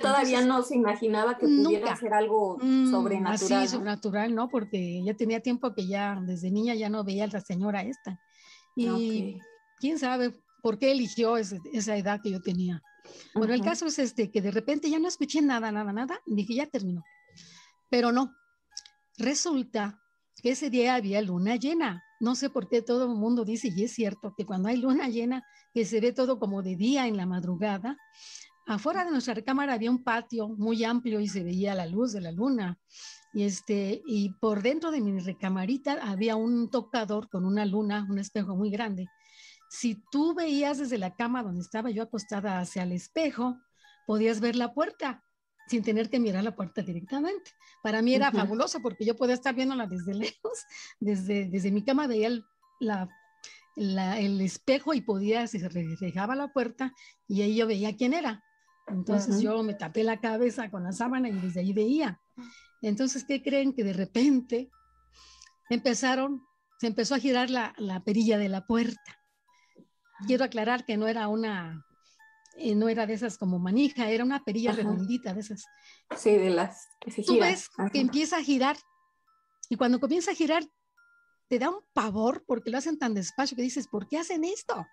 Todavía 0.00 0.44
no 0.44 0.62
se 0.62 0.76
imaginaba 0.76 1.38
que 1.38 1.46
pudiera 1.46 1.96
ser 1.96 2.14
algo 2.14 2.58
mm, 2.60 2.90
sobrenatural. 2.90 3.62
Así, 3.62 3.68
sobrenatural, 3.68 4.34
¿no? 4.34 4.48
Porque 4.48 5.02
ya 5.04 5.14
tenía 5.14 5.40
tiempo 5.40 5.74
que 5.74 5.86
ya, 5.86 6.20
desde 6.24 6.50
niña 6.50 6.74
ya 6.74 6.88
no 6.88 7.04
veía 7.04 7.24
a 7.24 7.28
la 7.28 7.40
señora 7.40 7.82
esta. 7.82 8.20
Y 8.76 9.40
quién 9.78 9.98
sabe 9.98 10.32
por 10.62 10.78
qué 10.78 10.92
eligió 10.92 11.36
esa 11.36 11.96
edad 11.96 12.20
que 12.22 12.30
yo 12.30 12.40
tenía. 12.40 12.82
Bueno, 13.34 13.52
el 13.52 13.62
caso 13.62 13.86
es 13.86 13.98
este, 13.98 14.30
que 14.30 14.40
de 14.40 14.50
repente 14.50 14.88
ya 14.88 14.98
no 14.98 15.08
escuché 15.08 15.42
nada, 15.42 15.72
nada, 15.72 15.92
nada, 15.92 16.20
y 16.26 16.34
dije, 16.34 16.54
ya 16.54 16.66
terminó. 16.66 17.04
Pero 17.90 18.12
no, 18.12 18.34
resulta 19.18 20.00
que 20.42 20.52
ese 20.52 20.70
día 20.70 20.94
había 20.94 21.20
luna 21.20 21.56
llena. 21.56 22.02
No 22.22 22.34
sé 22.34 22.48
por 22.48 22.68
qué 22.68 22.80
todo 22.80 23.04
el 23.04 23.18
mundo 23.18 23.44
dice, 23.44 23.68
y 23.74 23.84
es 23.84 23.92
cierto, 23.92 24.32
que 24.36 24.46
cuando 24.46 24.68
hay 24.68 24.78
luna 24.78 25.08
llena, 25.08 25.44
que 25.74 25.84
se 25.84 26.00
ve 26.00 26.12
todo 26.12 26.38
como 26.38 26.62
de 26.62 26.76
día 26.76 27.06
en 27.06 27.16
la 27.16 27.26
madrugada, 27.26 27.98
afuera 28.66 29.04
de 29.04 29.10
nuestra 29.10 29.34
recámara 29.34 29.74
había 29.74 29.90
un 29.90 30.02
patio 30.02 30.48
muy 30.48 30.84
amplio 30.84 31.20
y 31.20 31.28
se 31.28 31.42
veía 31.42 31.74
la 31.74 31.86
luz 31.86 32.12
de 32.12 32.20
la 32.20 32.32
luna. 32.32 32.78
Y, 33.34 33.42
este, 33.42 34.02
y 34.06 34.30
por 34.40 34.62
dentro 34.62 34.90
de 34.90 35.00
mi 35.00 35.18
recamarita 35.18 35.98
había 36.02 36.36
un 36.36 36.70
tocador 36.70 37.28
con 37.28 37.44
una 37.44 37.66
luna, 37.66 38.06
un 38.08 38.18
espejo 38.18 38.56
muy 38.56 38.70
grande 38.70 39.08
si 39.72 40.04
tú 40.10 40.34
veías 40.34 40.76
desde 40.76 40.98
la 40.98 41.14
cama 41.14 41.42
donde 41.42 41.62
estaba 41.62 41.90
yo 41.90 42.02
acostada 42.02 42.60
hacia 42.60 42.82
el 42.82 42.92
espejo, 42.92 43.58
podías 44.06 44.38
ver 44.38 44.54
la 44.54 44.74
puerta 44.74 45.24
sin 45.68 45.82
tener 45.82 46.10
que 46.10 46.20
mirar 46.20 46.44
la 46.44 46.54
puerta 46.54 46.82
directamente. 46.82 47.52
Para 47.82 48.02
mí 48.02 48.14
era 48.14 48.30
fabuloso 48.32 48.80
porque 48.80 49.04
yo 49.04 49.16
podía 49.16 49.34
estar 49.34 49.54
viéndola 49.54 49.86
desde 49.86 50.14
lejos, 50.14 50.64
desde, 51.00 51.48
desde 51.48 51.70
mi 51.70 51.84
cama 51.84 52.06
veía 52.06 52.28
el, 52.28 52.44
la, 52.80 53.08
el 53.76 54.40
espejo 54.40 54.94
y 54.94 55.00
podía, 55.00 55.46
se 55.46 55.68
reflejaba 55.68 56.34
la 56.34 56.52
puerta 56.52 56.92
y 57.28 57.42
ahí 57.42 57.56
yo 57.56 57.66
veía 57.66 57.96
quién 57.96 58.14
era. 58.14 58.42
Entonces 58.88 59.40
yo 59.40 59.62
me 59.62 59.74
tapé 59.74 60.02
la 60.02 60.20
cabeza 60.20 60.70
con 60.70 60.82
la 60.82 60.92
sábana 60.92 61.28
y 61.28 61.32
desde 61.32 61.60
ahí 61.60 61.72
veía. 61.72 62.20
Entonces, 62.82 63.24
¿qué 63.24 63.40
creen? 63.40 63.72
Que 63.72 63.84
de 63.84 63.92
repente 63.92 64.70
empezaron, 65.70 66.42
se 66.78 66.88
empezó 66.88 67.14
a 67.14 67.20
girar 67.20 67.48
la, 67.48 67.74
la 67.78 68.02
perilla 68.02 68.38
de 68.38 68.48
la 68.48 68.66
puerta 68.66 69.22
quiero 70.26 70.44
aclarar 70.44 70.84
que 70.84 70.96
no 70.96 71.08
era 71.08 71.28
una, 71.28 71.84
eh, 72.56 72.74
no 72.74 72.88
era 72.88 73.06
de 73.06 73.14
esas 73.14 73.38
como 73.38 73.58
manija, 73.58 74.10
era 74.10 74.24
una 74.24 74.44
perilla 74.44 74.72
redondita 74.72 75.34
de 75.34 75.40
esas. 75.40 75.64
Sí, 76.16 76.32
de 76.32 76.50
las 76.50 76.88
que 77.00 77.10
se 77.10 77.22
Tú 77.22 77.38
ves 77.38 77.68
que 77.92 78.00
empieza 78.00 78.36
a 78.36 78.42
girar 78.42 78.76
y 79.68 79.76
cuando 79.76 80.00
comienza 80.00 80.32
a 80.32 80.34
girar 80.34 80.64
te 81.48 81.58
da 81.58 81.68
un 81.68 81.84
pavor 81.92 82.44
porque 82.46 82.70
lo 82.70 82.78
hacen 82.78 82.98
tan 82.98 83.12
despacio 83.12 83.54
que 83.54 83.62
dices, 83.62 83.86
¿por 83.86 84.08
qué 84.08 84.16
hacen 84.16 84.42
esto? 84.42 84.86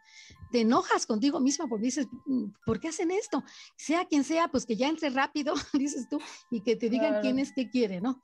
Te 0.52 0.62
enojas 0.62 1.06
contigo 1.06 1.40
misma 1.40 1.68
porque 1.68 1.86
dices, 1.86 2.08
mm, 2.26 2.48
¿por 2.66 2.82
qué 2.82 2.90
hacen 2.90 3.12
esto? 3.12 3.44
Sea 3.78 4.06
quien 4.06 4.26
sea, 4.26 4.50
pues 4.50 4.66
que 4.66 4.76
ya 4.76 4.90
entre 4.90 5.10
rápido, 5.10 5.54
dices 5.74 6.10
tú, 6.10 6.20
y 6.52 6.62
que 6.62 6.76
te 6.76 6.90
digan 6.90 7.22
quién 7.22 7.40
es 7.40 7.54
que 7.54 7.70
quiere, 7.70 8.02
¿no? 8.02 8.22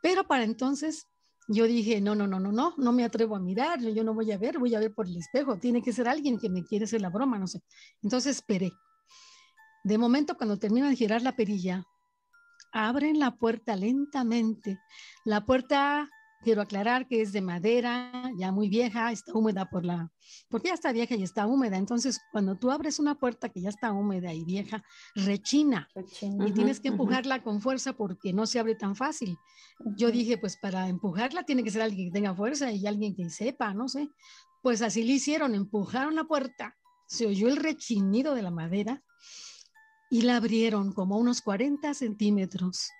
Pero 0.00 0.26
para 0.26 0.44
entonces 0.44 1.06
yo 1.48 1.64
dije, 1.64 2.00
no, 2.00 2.14
no, 2.14 2.26
no, 2.26 2.40
no, 2.40 2.50
no, 2.50 2.74
no 2.76 2.92
me 2.92 3.04
atrevo 3.04 3.36
a 3.36 3.40
mirar, 3.40 3.80
yo 3.80 4.02
no 4.02 4.14
voy 4.14 4.32
a 4.32 4.38
ver, 4.38 4.58
voy 4.58 4.74
a 4.74 4.80
ver 4.80 4.92
por 4.92 5.06
el 5.06 5.16
espejo, 5.16 5.58
tiene 5.58 5.82
que 5.82 5.92
ser 5.92 6.08
alguien 6.08 6.38
que 6.38 6.48
me 6.48 6.64
quiere 6.64 6.84
hacer 6.84 7.00
la 7.00 7.10
broma, 7.10 7.38
no 7.38 7.46
sé. 7.46 7.62
Entonces 8.02 8.36
esperé. 8.36 8.72
De 9.84 9.98
momento, 9.98 10.36
cuando 10.36 10.58
termino 10.58 10.88
de 10.88 10.96
girar 10.96 11.22
la 11.22 11.36
perilla, 11.36 11.84
abren 12.72 13.20
la 13.20 13.36
puerta 13.36 13.76
lentamente. 13.76 14.80
La 15.24 15.46
puerta 15.46 16.10
Quiero 16.42 16.62
aclarar 16.62 17.08
que 17.08 17.22
es 17.22 17.32
de 17.32 17.40
madera, 17.40 18.30
ya 18.36 18.52
muy 18.52 18.68
vieja, 18.68 19.10
está 19.10 19.32
húmeda 19.32 19.68
por 19.68 19.84
la, 19.84 20.12
porque 20.48 20.68
ya 20.68 20.74
está 20.74 20.92
vieja 20.92 21.16
y 21.16 21.22
está 21.22 21.46
húmeda. 21.46 21.76
Entonces, 21.76 22.20
cuando 22.30 22.56
tú 22.56 22.70
abres 22.70 22.98
una 22.98 23.16
puerta 23.16 23.48
que 23.48 23.60
ya 23.60 23.68
está 23.68 23.92
húmeda 23.92 24.32
y 24.32 24.44
vieja, 24.44 24.84
rechina, 25.14 25.88
y 26.20 26.52
tienes 26.52 26.80
que 26.80 26.88
empujarla 26.88 27.42
con 27.42 27.60
fuerza 27.60 27.94
porque 27.94 28.32
no 28.32 28.46
se 28.46 28.60
abre 28.60 28.74
tan 28.74 28.94
fácil. 28.94 29.36
Yo 29.96 30.10
dije, 30.10 30.38
pues 30.38 30.56
para 30.56 30.88
empujarla 30.88 31.42
tiene 31.42 31.64
que 31.64 31.70
ser 31.70 31.82
alguien 31.82 32.08
que 32.08 32.12
tenga 32.12 32.34
fuerza 32.34 32.70
y 32.70 32.86
alguien 32.86 33.14
que 33.14 33.28
sepa, 33.30 33.74
no 33.74 33.88
sé. 33.88 34.08
Pues 34.62 34.82
así 34.82 35.04
le 35.04 35.14
hicieron, 35.14 35.54
empujaron 35.54 36.14
la 36.14 36.24
puerta, 36.24 36.76
se 37.06 37.26
oyó 37.26 37.48
el 37.48 37.56
rechinido 37.56 38.34
de 38.34 38.42
la 38.42 38.50
madera 38.50 39.02
y 40.10 40.22
la 40.22 40.36
abrieron 40.36 40.92
como 40.92 41.18
unos 41.18 41.40
40 41.40 41.94
centímetros. 41.94 42.90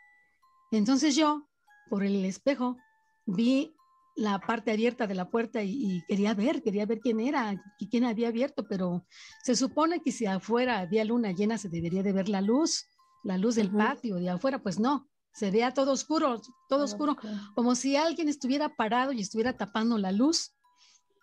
Entonces 0.72 1.14
yo, 1.14 1.48
por 1.88 2.02
el 2.02 2.24
espejo, 2.24 2.76
vi 3.26 3.74
la 4.14 4.38
parte 4.38 4.70
abierta 4.70 5.06
de 5.06 5.14
la 5.14 5.28
puerta 5.30 5.62
y, 5.62 6.02
quería 6.08 6.32
ver, 6.32 6.62
quería 6.62 6.86
ver 6.86 7.00
quién 7.00 7.20
era 7.20 7.54
y 7.78 7.88
quién 7.88 8.04
había 8.04 8.28
abierto, 8.28 8.66
pero 8.66 9.06
se 9.44 9.54
supone 9.54 10.00
que 10.00 10.10
si 10.10 10.24
afuera 10.24 10.78
había 10.78 11.04
luna 11.04 11.32
llena 11.32 11.58
se 11.58 11.68
debería 11.68 12.02
de 12.02 12.12
ver 12.12 12.28
la 12.28 12.40
luz, 12.40 12.86
la 13.24 13.36
luz 13.36 13.56
del 13.56 13.70
patio 13.70 14.16
de 14.16 14.30
afuera, 14.30 14.62
pues 14.62 14.80
no, 14.80 15.06
se 15.34 15.50
veía 15.50 15.72
todo 15.72 15.92
oscuro, 15.92 16.40
todo 16.68 16.84
oscuro, 16.84 17.16
como 17.54 17.74
si 17.74 17.96
alguien 17.96 18.28
estuviera 18.28 18.74
parado 18.74 19.12
y 19.12 19.20
estuviera 19.20 19.56
tapando 19.56 19.98
la 19.98 20.12
luz. 20.12 20.54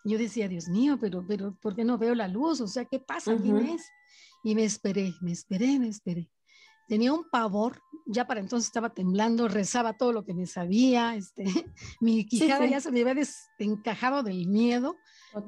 Yo 0.06 0.18
decía, 0.18 0.50
Dios 0.50 0.68
mío, 0.68 0.98
pero, 1.00 1.26
pero, 1.26 1.58
¿por 1.62 1.76
qué 1.76 1.86
no 1.86 1.98
veo 1.98 2.14
la 2.14 2.28
luz? 2.28 2.60
O 2.60 2.68
sea, 2.68 2.84
¿qué 2.86 3.00
pasa? 3.00 3.36
¿Quién 3.38 3.58
es? 3.58 3.90
Y 4.44 4.54
me 4.54 4.66
esperé, 4.66 5.14
me 5.22 5.32
esperé, 5.32 5.80
me 5.80 5.88
esperé 5.88 6.30
tenía 6.88 7.14
un 7.14 7.30
pavor, 7.30 7.82
ya 8.06 8.28
para 8.28 8.40
entonces 8.40 8.68
estaba 8.68 8.94
temblando, 8.94 9.48
rezaba 9.48 9.98
todo 9.98 10.12
lo 10.12 10.26
que 10.26 10.34
me 10.34 10.46
sabía, 10.46 11.16
este, 11.16 11.46
mi 12.02 12.26
quijada 12.26 12.66
ya 12.66 12.82
se 12.82 12.92
me 12.92 13.02
había 13.02 13.16
desencajado 13.16 14.24
del 14.24 14.48
miedo, 14.48 14.98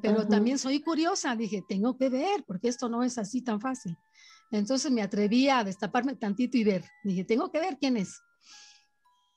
pero 0.01 0.27
también 0.27 0.57
soy 0.57 0.81
curiosa, 0.81 1.35
dije, 1.35 1.63
tengo 1.67 1.97
que 1.97 2.09
ver, 2.09 2.43
porque 2.47 2.69
esto 2.69 2.89
no 2.89 3.03
es 3.03 3.17
así 3.17 3.41
tan 3.41 3.59
fácil. 3.59 3.97
Entonces 4.51 4.91
me 4.91 5.01
atreví 5.01 5.49
a 5.49 5.63
destaparme 5.63 6.15
tantito 6.15 6.57
y 6.57 6.63
ver, 6.63 6.85
dije, 7.03 7.23
tengo 7.23 7.51
que 7.51 7.59
ver 7.59 7.77
quién 7.79 7.97
es. 7.97 8.21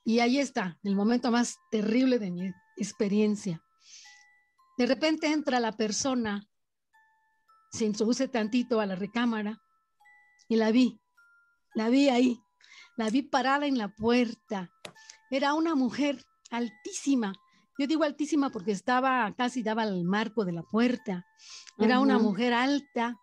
Y 0.04 0.20
ahí 0.20 0.38
está, 0.38 0.78
el 0.84 0.94
momento 0.94 1.30
más 1.30 1.56
terrible 1.70 2.18
de 2.18 2.30
mi 2.30 2.50
experiencia. 2.76 3.62
De 4.78 4.87
repente 4.87 5.26
entra 5.26 5.61
la 5.61 5.72
persona, 5.72 6.48
se 7.70 7.84
introduce 7.84 8.28
tantito 8.28 8.80
a 8.80 8.87
la 8.87 8.94
recámara 8.94 9.61
y 10.48 10.56
la 10.56 10.70
vi 10.70 11.00
la 11.79 11.88
vi 11.88 12.09
ahí, 12.09 12.43
la 12.97 13.09
vi 13.09 13.23
parada 13.23 13.67
en 13.67 13.79
la 13.79 13.88
puerta. 13.88 14.69
Era 15.31 15.55
una 15.55 15.77
mujer 15.77 16.25
altísima. 16.51 17.33
Yo 17.79 17.87
digo 17.87 18.03
altísima 18.03 18.51
porque 18.51 18.73
estaba 18.73 19.33
casi 19.37 19.62
daba 19.62 19.83
al 19.83 20.03
marco 20.03 20.45
de 20.45 20.53
la 20.53 20.64
puerta. 20.64 21.25
Era 21.79 22.01
una 22.01 22.19
mujer 22.19 22.53
alta, 22.53 23.17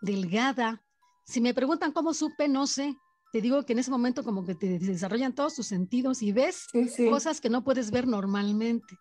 delgada. 0.00 0.82
Si 1.26 1.42
me 1.42 1.52
preguntan 1.52 1.92
cómo 1.92 2.14
supe, 2.14 2.48
no 2.48 2.66
sé. 2.66 2.96
Te 3.32 3.42
digo 3.42 3.66
que 3.66 3.74
en 3.74 3.80
ese 3.80 3.90
momento 3.90 4.24
como 4.24 4.46
que 4.46 4.54
te 4.54 4.78
desarrollan 4.78 5.34
todos 5.34 5.54
tus 5.56 5.66
sentidos 5.66 6.22
y 6.22 6.32
ves 6.32 6.68
cosas 7.10 7.42
que 7.42 7.50
no 7.50 7.62
puedes 7.62 7.90
ver 7.90 8.08
normalmente. 8.08 8.98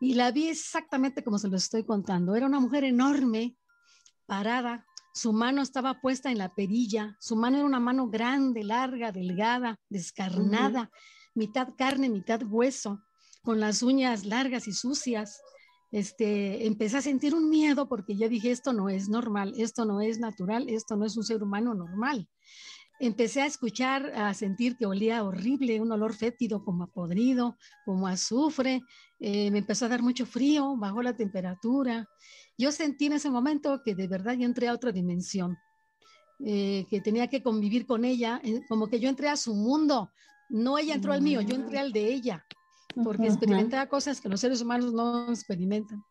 Y 0.00 0.14
la 0.14 0.32
vi 0.32 0.48
exactamente 0.48 1.22
como 1.22 1.38
se 1.38 1.48
lo 1.48 1.56
estoy 1.56 1.84
contando. 1.84 2.34
Era 2.34 2.46
una 2.46 2.58
mujer 2.58 2.82
enorme, 2.82 3.56
parada, 4.26 4.84
su 5.14 5.32
mano 5.32 5.62
estaba 5.62 6.00
puesta 6.00 6.32
en 6.32 6.38
la 6.38 6.52
perilla, 6.54 7.16
su 7.20 7.36
mano 7.36 7.58
era 7.58 7.66
una 7.66 7.78
mano 7.78 8.08
grande, 8.08 8.64
larga, 8.64 9.12
delgada, 9.12 9.78
descarnada, 9.88 10.90
mitad 11.34 11.68
carne, 11.78 12.10
mitad 12.10 12.42
hueso, 12.42 13.00
con 13.42 13.60
las 13.60 13.82
uñas 13.82 14.24
largas 14.24 14.66
y 14.66 14.72
sucias. 14.72 15.40
Este, 15.92 16.66
empecé 16.66 16.96
a 16.96 17.02
sentir 17.02 17.32
un 17.32 17.48
miedo 17.48 17.88
porque 17.88 18.16
yo 18.16 18.28
dije, 18.28 18.50
esto 18.50 18.72
no 18.72 18.88
es 18.88 19.08
normal, 19.08 19.54
esto 19.56 19.84
no 19.84 20.00
es 20.00 20.18
natural, 20.18 20.68
esto 20.68 20.96
no 20.96 21.06
es 21.06 21.16
un 21.16 21.22
ser 21.22 21.44
humano 21.44 21.74
normal. 21.74 22.28
Empecé 22.98 23.42
a 23.42 23.46
escuchar, 23.46 24.12
a 24.16 24.34
sentir 24.34 24.76
que 24.76 24.86
olía 24.86 25.22
horrible, 25.22 25.80
un 25.80 25.92
olor 25.92 26.14
fétido, 26.14 26.64
como 26.64 26.84
a 26.84 26.86
podrido, 26.88 27.56
como 27.84 28.08
a 28.08 28.12
azufre. 28.12 28.82
Eh, 29.20 29.50
me 29.52 29.58
empezó 29.58 29.86
a 29.86 29.88
dar 29.88 30.02
mucho 30.02 30.26
frío, 30.26 30.76
bajó 30.76 31.02
la 31.02 31.16
temperatura 31.16 32.08
yo 32.56 32.72
sentí 32.72 33.06
en 33.06 33.14
ese 33.14 33.30
momento 33.30 33.82
que 33.82 33.94
de 33.94 34.08
verdad 34.08 34.34
yo 34.34 34.44
entré 34.44 34.68
a 34.68 34.74
otra 34.74 34.92
dimensión, 34.92 35.58
eh, 36.44 36.86
que 36.90 37.00
tenía 37.00 37.28
que 37.28 37.42
convivir 37.42 37.86
con 37.86 38.04
ella, 38.04 38.40
eh, 38.42 38.60
como 38.68 38.88
que 38.88 39.00
yo 39.00 39.08
entré 39.08 39.28
a 39.28 39.36
su 39.36 39.54
mundo, 39.54 40.10
No 40.50 40.76
ella 40.76 40.94
entró 40.94 41.12
al 41.12 41.22
mío, 41.22 41.40
yo 41.40 41.54
entré 41.54 41.78
al 41.78 41.90
de 41.90 42.12
ella, 42.12 42.44
porque 43.02 43.26
experimentaba 43.26 43.88
cosas 43.88 44.20
que 44.20 44.28
los 44.28 44.40
seres 44.40 44.60
humanos 44.60 44.92
no 44.92 45.30
experimentan. 45.30 46.04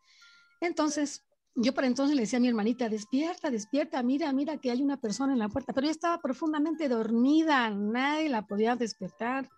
Entonces, 0.60 1.24
yo 1.54 1.72
para 1.72 1.86
entonces 1.86 2.16
le 2.16 2.22
decía 2.22 2.38
a 2.38 2.40
mi 2.40 2.48
hermanita, 2.48 2.88
despierta, 2.88 3.48
despierta, 3.50 4.02
mira, 4.02 4.32
mira 4.32 4.58
que 4.58 4.72
hay 4.72 4.82
una 4.82 4.96
persona 4.96 5.32
en 5.32 5.38
la 5.38 5.48
puerta, 5.48 5.72
pero 5.72 5.84
ella 5.84 5.92
estaba 5.92 6.20
profundamente 6.20 6.88
dormida, 6.88 7.70
nadie 7.70 8.28
la 8.28 8.46
podía 8.46 8.74
despertar. 8.74 9.48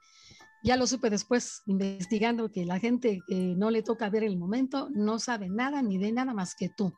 Ya 0.62 0.76
lo 0.76 0.86
supe 0.86 1.10
después, 1.10 1.62
investigando 1.66 2.50
que 2.50 2.64
la 2.64 2.78
gente 2.78 3.20
que 3.26 3.54
no 3.56 3.70
le 3.70 3.82
toca 3.82 4.10
ver 4.10 4.24
el 4.24 4.36
momento 4.36 4.88
no 4.90 5.18
sabe 5.18 5.48
nada 5.48 5.82
ni 5.82 5.98
de 5.98 6.12
nada 6.12 6.34
más 6.34 6.54
que 6.54 6.68
tú. 6.68 6.92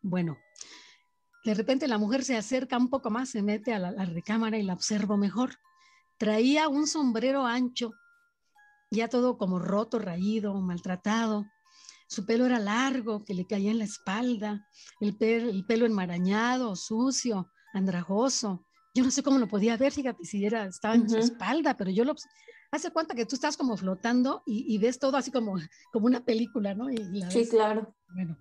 Bueno, 0.00 0.36
de 1.44 1.54
repente 1.54 1.88
la 1.88 1.98
mujer 1.98 2.24
se 2.24 2.36
acerca 2.36 2.76
un 2.76 2.88
poco 2.88 3.10
más, 3.10 3.30
se 3.30 3.42
mete 3.42 3.74
a 3.74 3.78
la, 3.78 4.04
recámara 4.04 4.58
y 4.58 4.62
la 4.62 4.74
observo 4.74 5.16
mejor. 5.16 5.56
Traía 6.18 6.68
un 6.68 6.86
sombrero 6.86 7.46
ancho, 7.46 7.92
ya 8.90 9.08
todo 9.08 9.38
como 9.38 9.58
roto, 9.58 9.98
raído, 9.98 10.54
maltratado. 10.60 11.46
Su 12.08 12.26
pelo 12.26 12.46
era 12.46 12.58
largo, 12.58 13.24
que 13.24 13.34
le 13.34 13.46
caía 13.46 13.70
en 13.70 13.78
la 13.78 13.84
espalda, 13.84 14.66
el, 15.00 15.16
el 15.20 15.64
pelo 15.66 15.86
enmarañado, 15.86 16.76
sucio, 16.76 17.50
andrajoso. 17.72 18.66
Yo 18.94 19.02
no 19.02 19.10
sé 19.10 19.22
cómo 19.22 19.38
lo 19.38 19.48
podía 19.48 19.76
ver, 19.76 19.92
fíjate, 19.92 20.24
si 20.24 20.44
era, 20.44 20.66
estaba 20.66 20.94
en 20.94 21.08
su 21.08 21.16
espalda, 21.16 21.76
pero 21.76 21.90
yo 21.90 22.04
lo... 22.04 22.14
Hace 22.72 22.90
cuenta 22.90 23.14
que 23.14 23.26
tú 23.26 23.34
estás 23.34 23.58
como 23.58 23.76
flotando 23.76 24.42
y, 24.46 24.78
ves 24.78 24.98
todo 24.98 25.18
así 25.18 25.30
como, 25.30 25.54
como 25.92 26.06
una 26.06 26.24
película, 26.24 26.74
¿no? 26.74 26.86
sí, 27.30 27.46
claro. 27.48 27.94
Bueno, 28.14 28.38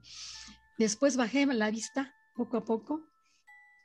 después 0.77 1.17
bajé 1.17 1.45
la 1.45 1.69
vista 1.69 2.15
poco 2.33 2.57
a 2.57 2.63
poco. 2.63 3.05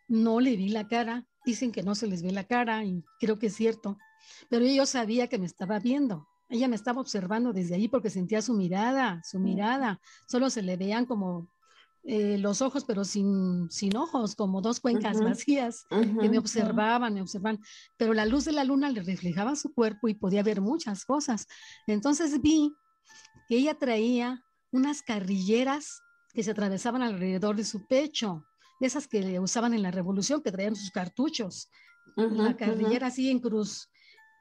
No 0.09 0.38
le 0.38 0.56
vi 0.56 0.68
la 0.68 0.87
cara. 0.87 1.26
Dicen 1.44 1.72
que 1.72 1.82
no 1.82 1.96
se 1.96 2.06
les 2.06 2.22
ve 2.22 2.30
la 2.30 2.44
cara 2.44 2.85
y 2.85 3.04
creo 3.18 3.40
que 3.40 3.48
es 3.48 3.56
cierto. 3.56 3.98
Pero 4.48 4.64
yo 4.64 4.87
sabía 4.87 5.28
que 5.28 5.38
me 5.38 5.46
estaba 5.46 5.80
viendo. 5.80 6.28
Ella 6.48 6.68
me 6.68 6.76
estaba 6.76 7.00
observando 7.00 7.52
desde 7.52 7.74
ahí 7.74 7.88
porque 7.88 8.09
sentía 8.09 8.40
su 8.40 8.54
mirada, 8.54 9.20
su 9.24 9.40
mirada. 9.40 10.00
Solo 10.28 10.48
se 10.48 10.62
le 10.62 10.76
veían 10.76 11.06
como 11.06 11.48
eh, 12.09 12.38
los 12.38 12.62
ojos, 12.62 12.85
pero 12.85 13.05
sin, 13.05 13.69
sin 13.71 13.97
ojos, 13.97 14.37
como 14.37 14.61
dos 14.61 14.79
cuencas 14.79 15.21
vacías, 15.21 15.87
que 15.90 16.29
me 16.29 16.38
observaban, 16.38 17.14
me 17.14 17.21
observaban. 17.21 17.61
Pero 17.97 18.14
la 18.14 18.27
luz 18.27 18.45
de 18.45 18.53
la 18.53 18.62
luna 18.62 18.90
le 18.90 19.03
reflejaba 19.03 19.57
su 19.57 19.75
cuerpo 19.75 20.07
y 20.07 20.14
podía 20.14 20.45
ver 20.45 20.61
muchas 20.61 21.05
cosas. 21.05 21.49
Entonces 21.88 22.40
vi 22.40 22.73
que 23.49 23.57
ella 23.57 23.75
traía 23.75 24.42
unas 24.71 25.03
carrilleras 25.03 26.01
que 26.33 26.42
se 26.42 26.53
atravesaban 26.53 27.03
alrededor 27.03 27.57
de 27.57 27.64
su 27.64 27.87
pecho, 27.87 28.47
de 28.79 28.87
esas 28.87 29.09
que 29.09 29.40
usaban 29.40 29.75
en 29.75 29.83
la 29.83 29.90
revolución, 29.90 30.42
que 30.42 30.53
traían 30.53 30.77
sus 30.77 30.90
cartuchos. 30.90 31.69
la 32.14 32.57
carrillera 32.57 33.09
así 33.09 33.31
en 33.31 33.40
cruz. 33.40 33.88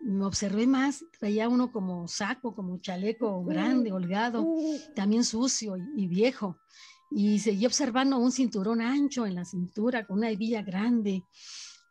Me 0.01 0.25
observé 0.25 0.67
más, 0.67 1.03
traía 1.19 1.49
uno 1.49 1.71
como 1.71 2.07
saco, 2.07 2.53
como 2.53 2.77
chaleco 2.79 3.43
grande, 3.43 3.91
holgado, 3.91 4.45
también 4.93 5.23
sucio 5.23 5.77
y, 5.95 6.07
viejo. 6.07 6.59
Y 7.11 7.39
seguí 7.39 7.65
observando 7.65 8.17
un 8.17 8.31
cinturón 8.31 8.81
ancho 8.81 9.25
en 9.25 9.35
la 9.35 9.45
cintura, 9.45 10.05
con 10.05 10.17
una 10.17 10.29
hebilla 10.29 10.61
grande. 10.63 11.23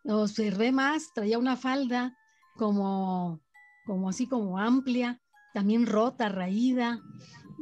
Observé 0.05 0.73
más, 0.73 1.13
traía 1.15 1.39
una 1.39 1.57
falda 1.57 2.17
como, 2.57 3.41
como 3.87 4.09
así 4.09 4.27
como 4.27 4.59
amplia, 4.59 5.21
también 5.55 5.87
rota, 5.87 6.29
raída, 6.29 7.01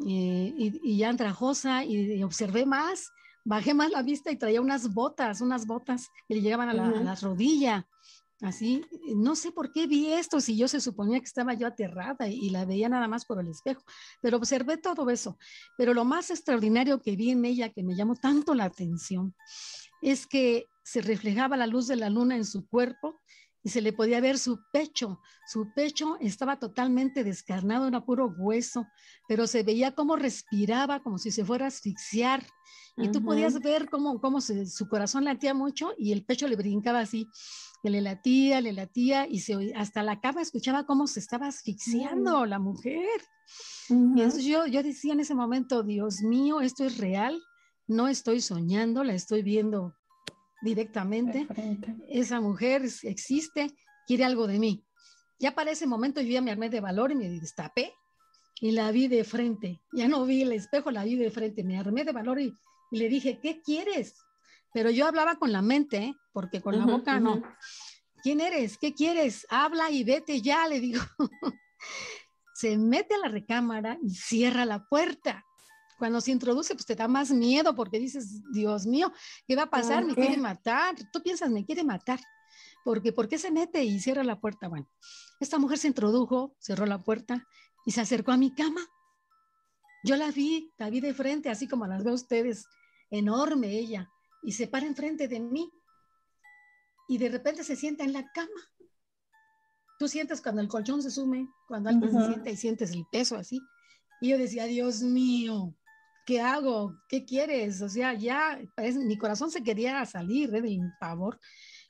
eh, 0.07 0.55
y, 0.57 0.97
ya 0.97 1.11
andrajosa 1.11 1.85
y, 1.85 2.23
observé 2.23 2.67
más, 2.67 3.13
bajé 3.45 3.75
más 3.75 3.91
la 3.91 4.03
vista 4.03 4.31
y 4.31 4.39
traía 4.39 4.61
unas 4.61 4.93
botas, 4.93 5.41
unas 5.41 5.67
botas 5.67 6.09
que 6.27 6.35
le 6.35 6.41
llegaban 6.41 6.69
a 6.69 6.75
la, 6.75 6.89
las 6.89 7.23
rodillas. 7.23 7.85
Así, 8.43 8.85
no 9.15 9.37
sé 9.37 9.53
por 9.53 9.73
qué 9.73 9.87
vi 9.87 10.13
esto, 10.13 10.41
si 10.41 10.57
yo 10.57 10.67
se 10.67 10.81
suponía 10.81 11.21
que 11.21 11.27
estaba 11.27 11.55
yo 11.55 11.69
aterrada 11.69 12.27
y, 12.27 12.51
la 12.51 12.65
veía 12.65 12.89
nada 12.89 13.07
más 13.07 13.25
por 13.25 13.39
el 13.41 13.47
espejo, 13.47 13.85
pero 14.21 14.37
observé 14.37 14.77
todo 14.79 15.09
eso. 15.11 15.39
Pero 15.79 15.95
lo 15.95 16.05
más 16.05 16.29
extraordinario 16.31 17.01
que 17.01 17.15
vi 17.15 17.31
en 17.31 17.45
ella, 17.45 17.69
que 17.69 17.85
me 17.85 17.95
llamó 17.95 18.17
tanto 18.17 18.55
la 18.55 18.65
atención, 18.65 19.33
es 20.03 20.27
que 20.27 20.67
se 20.83 21.03
reflejaba 21.03 21.57
la 21.57 21.69
luz 21.69 21.87
de 21.87 21.95
la 21.95 22.11
luna 22.11 22.35
en 22.35 22.45
su 22.45 22.67
cuerpo 22.67 23.21
y 23.63 23.69
se 23.69 23.81
le 23.81 23.93
podía 23.93 24.21
ver 24.21 24.41
su 24.41 24.59
pecho. 24.73 25.21
Su 25.47 25.73
pecho 25.73 26.17
estaba 26.21 26.59
totalmente 26.59 27.23
descarnado, 27.23 27.87
era 27.87 28.05
puro 28.05 28.35
hueso, 28.37 28.89
pero 29.29 29.47
se 29.47 29.63
veía 29.63 29.95
cómo 29.95 30.17
respiraba, 30.17 31.01
como 31.01 31.19
si 31.19 31.31
se 31.31 31.45
fuera 31.45 31.67
a 31.67 31.69
asfixiar. 31.69 32.45
Y 32.97 33.09
tú 33.09 33.23
podías 33.25 33.59
ver 33.61 33.89
cómo, 33.89 34.21
cómo 34.21 34.41
su 34.41 34.89
corazón 34.89 35.25
latía 35.25 35.55
mucho 35.55 35.95
y 35.97 36.13
el 36.13 36.25
pecho 36.25 36.49
le 36.49 36.57
brincaba 36.57 36.99
así, 37.01 37.27
que 37.83 37.91
le 37.91 38.01
latía, 38.01 38.61
le 38.61 38.73
latía 38.73 39.27
y 39.29 39.41
se, 39.41 39.73
hasta 39.75 40.03
la 40.03 40.21
cama 40.21 40.41
escuchaba 40.41 40.87
cómo 40.87 41.07
se 41.07 41.21
estaba 41.21 41.49
asfixiando 41.49 42.47
la 42.47 42.59
mujer. 42.59 43.21
Y 43.89 43.95
entonces 43.95 44.45
yo, 44.45 44.67
yo 44.67 44.83
decía 44.83 45.13
en 45.13 45.21
ese 45.21 45.35
momento, 45.35 45.83
Dios 45.83 46.23
mío, 46.23 46.61
esto 46.61 46.85
es 46.85 46.99
real, 46.99 47.43
no 47.89 48.09
estoy 48.09 48.41
soñando, 48.41 49.03
la 49.03 49.15
estoy 49.15 49.43
viendo 49.43 49.97
directamente. 50.63 51.49
Esa 52.09 52.41
mujer 52.41 52.83
existe, 53.03 53.75
quiere 54.07 54.25
algo 54.25 54.47
de 54.47 54.59
mí. 54.59 54.85
Ya 55.39 55.55
para 55.55 55.73
ese 55.73 55.89
momento 55.89 56.21
yo 56.21 56.29
ya 56.29 56.41
me 56.41 56.53
armé 56.53 56.71
de 56.71 56.81
valor 56.81 57.11
y 57.11 57.17
me 57.17 57.29
destapé 57.29 57.93
y 58.61 58.71
la 58.71 58.93
vi 58.93 59.09
de 59.09 59.25
frente. 59.25 59.83
Ya 59.93 60.07
no 60.07 60.25
vi 60.25 60.43
el 60.43 60.53
espejo, 60.53 60.93
la 60.93 61.03
vi 61.05 61.17
de 61.17 61.33
frente. 61.33 61.65
Me 61.65 61.79
armé 61.79 62.05
de 62.05 62.13
valor 62.13 62.41
y, 62.41 62.55
le 62.93 63.09
dije, 63.09 63.41
¿qué 63.43 63.61
quieres? 63.61 64.15
Pero 64.73 64.91
yo 64.91 65.07
hablaba 65.07 65.37
con 65.37 65.53
la 65.53 65.63
mente, 65.63 66.15
porque 66.33 66.61
con 66.61 66.79
la 66.79 66.87
boca 66.87 67.21
no. 67.21 67.43
¿Quién 68.23 68.41
eres? 68.41 68.79
¿Qué 68.79 68.95
quieres? 68.95 69.47
Habla 69.51 69.91
y 69.91 70.05
vete 70.05 70.41
ya, 70.41 70.67
le 70.69 70.81
digo. 70.81 71.03
Se 72.55 72.79
mete 72.79 73.15
a 73.15 73.19
la 73.19 73.29
recámara 73.29 73.99
y 74.03 74.11
cierra 74.11 74.65
la 74.65 74.87
puerta 74.87 75.45
cuando 76.03 76.21
se 76.21 76.33
introduce, 76.33 76.75
pues 76.75 76.85
te 76.85 76.97
da 76.97 77.07
más 77.07 77.31
miedo 77.31 77.77
porque 77.77 78.01
dices, 78.01 78.43
Dios 78.51 78.87
mío, 78.87 79.13
¿qué 79.47 79.55
va 79.55 79.63
a 79.63 79.71
pasar? 79.71 80.05
Me 80.05 80.17
quiere 80.17 80.37
matar. 80.37 80.97
Tú 81.13 81.23
piensas, 81.23 81.49
me 81.49 81.65
quiere 81.65 81.85
matar. 81.85 82.19
Porque, 82.85 83.13
¿por 83.13 83.29
qué 83.29 83.39
se 83.39 83.53
mete 83.53 83.85
y 83.85 84.01
cierra 84.01 84.25
la 84.25 84.41
puerta? 84.41 84.67
Bueno, 84.67 84.89
esta 85.39 85.61
mujer 85.61 85.79
se 85.79 85.87
introdujo, 85.87 86.57
cerró 86.59 86.87
la 86.87 86.99
puerta 86.99 87.47
y 87.87 87.93
se 87.93 88.01
acercó 88.01 88.33
a 88.33 88.37
mi 88.37 88.53
cama. 88.53 88.81
Yo 90.03 90.17
la 90.17 90.33
vi, 90.33 90.73
la 90.77 90.91
vi 90.91 90.99
de 90.99 91.15
frente, 91.15 91.51
así 91.51 91.69
como 91.69 91.87
las 91.87 92.03
veo 92.03 92.15
ustedes, 92.15 92.67
enorme 93.09 93.69
ella, 93.69 94.11
y 94.43 94.53
se 94.53 94.67
para 94.67 94.87
enfrente 94.87 95.29
de 95.29 95.41
mí. 95.41 95.71
Y 97.09 97.19
de 97.19 97.29
repente 97.29 97.65
se 97.65 97.77
sienta 97.77 98.05
en 98.05 98.13
la 98.13 98.31
cama. 98.33 98.51
Tú 99.99 100.09
sientes 100.09 100.41
cuando 100.41 100.61
el 100.61 100.69
colchón 100.69 101.03
se 101.03 101.11
sume, 101.11 101.49
cuando 101.69 101.91
alguien 101.91 102.13
se 102.13 102.27
sienta 102.27 102.51
y 102.51 102.57
sientes 102.57 102.91
el 102.93 103.05
peso 103.11 103.37
así. 103.37 103.61
Y 104.21 104.31
yo 104.31 104.39
decía, 104.39 104.65
Dios 104.65 105.03
mío, 105.03 105.75
¿qué 106.27 106.41
hago? 106.41 106.97
¿Qué 107.09 107.25
quieres? 107.25 107.83
O 107.83 107.89
sea, 107.89 108.15
ya 108.15 108.61
mi 108.77 109.19
corazón 109.19 109.51
se 109.51 109.63
quería 109.63 110.05
salir 110.07 110.55
¿eh? 110.55 110.63
del 110.63 110.93
pavor. 110.99 111.39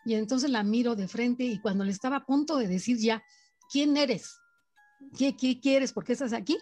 Y 0.05 0.15
entonces 0.15 0.51
la 0.51 0.63
miro 0.63 0.97
de 0.97 1.09
frente 1.09 1.45
y 1.45 1.61
cuando 1.61 1.85
le 1.85 1.93
estaba 1.93 2.17
a 2.17 2.27
punto 2.27 2.57
de 2.57 2.67
decir 2.67 2.99
ya, 2.99 3.23
¿quién 3.71 3.97
eres? 3.97 4.37
¿Qué, 5.17 5.37
qué 5.37 5.61
quieres? 5.61 5.93
¿Por 5.93 6.05
qué 6.05 6.13
estás 6.13 6.33
aquí? 6.33 6.59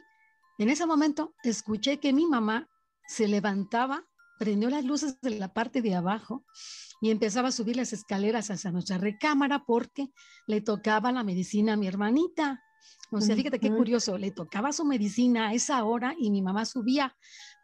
En 0.58 0.68
ese 0.68 0.86
momento 0.86 1.34
escuché 1.42 2.00
que 2.00 2.12
mi 2.12 2.26
mamá 2.26 2.68
se 3.06 3.28
levantaba, 3.28 4.04
prendió 4.40 4.70
las 4.70 4.86
luces 4.86 5.20
de 5.20 5.38
la 5.38 5.52
parte 5.52 5.82
de 5.82 5.94
abajo 5.94 6.46
y 7.02 7.10
empezaba 7.10 7.48
a 7.48 7.52
subir 7.52 7.76
las 7.76 7.92
escaleras 7.92 8.50
hacia 8.50 8.72
nuestra 8.72 8.96
recámara 8.96 9.64
porque 9.66 10.08
le 10.46 10.62
tocaba 10.62 11.12
la 11.12 11.22
medicina 11.22 11.74
a 11.74 11.76
mi 11.76 11.86
hermanita. 11.86 12.64
O 13.10 13.20
sea, 13.20 13.36
fíjate 13.36 13.58
qué 13.58 13.70
curioso, 13.70 14.16
le 14.16 14.30
tocaba 14.30 14.72
su 14.72 14.86
medicina 14.86 15.48
a 15.48 15.52
esa 15.52 15.84
hora 15.84 16.14
y 16.18 16.30
mi 16.30 16.40
mamá 16.40 16.64
subía. 16.64 17.14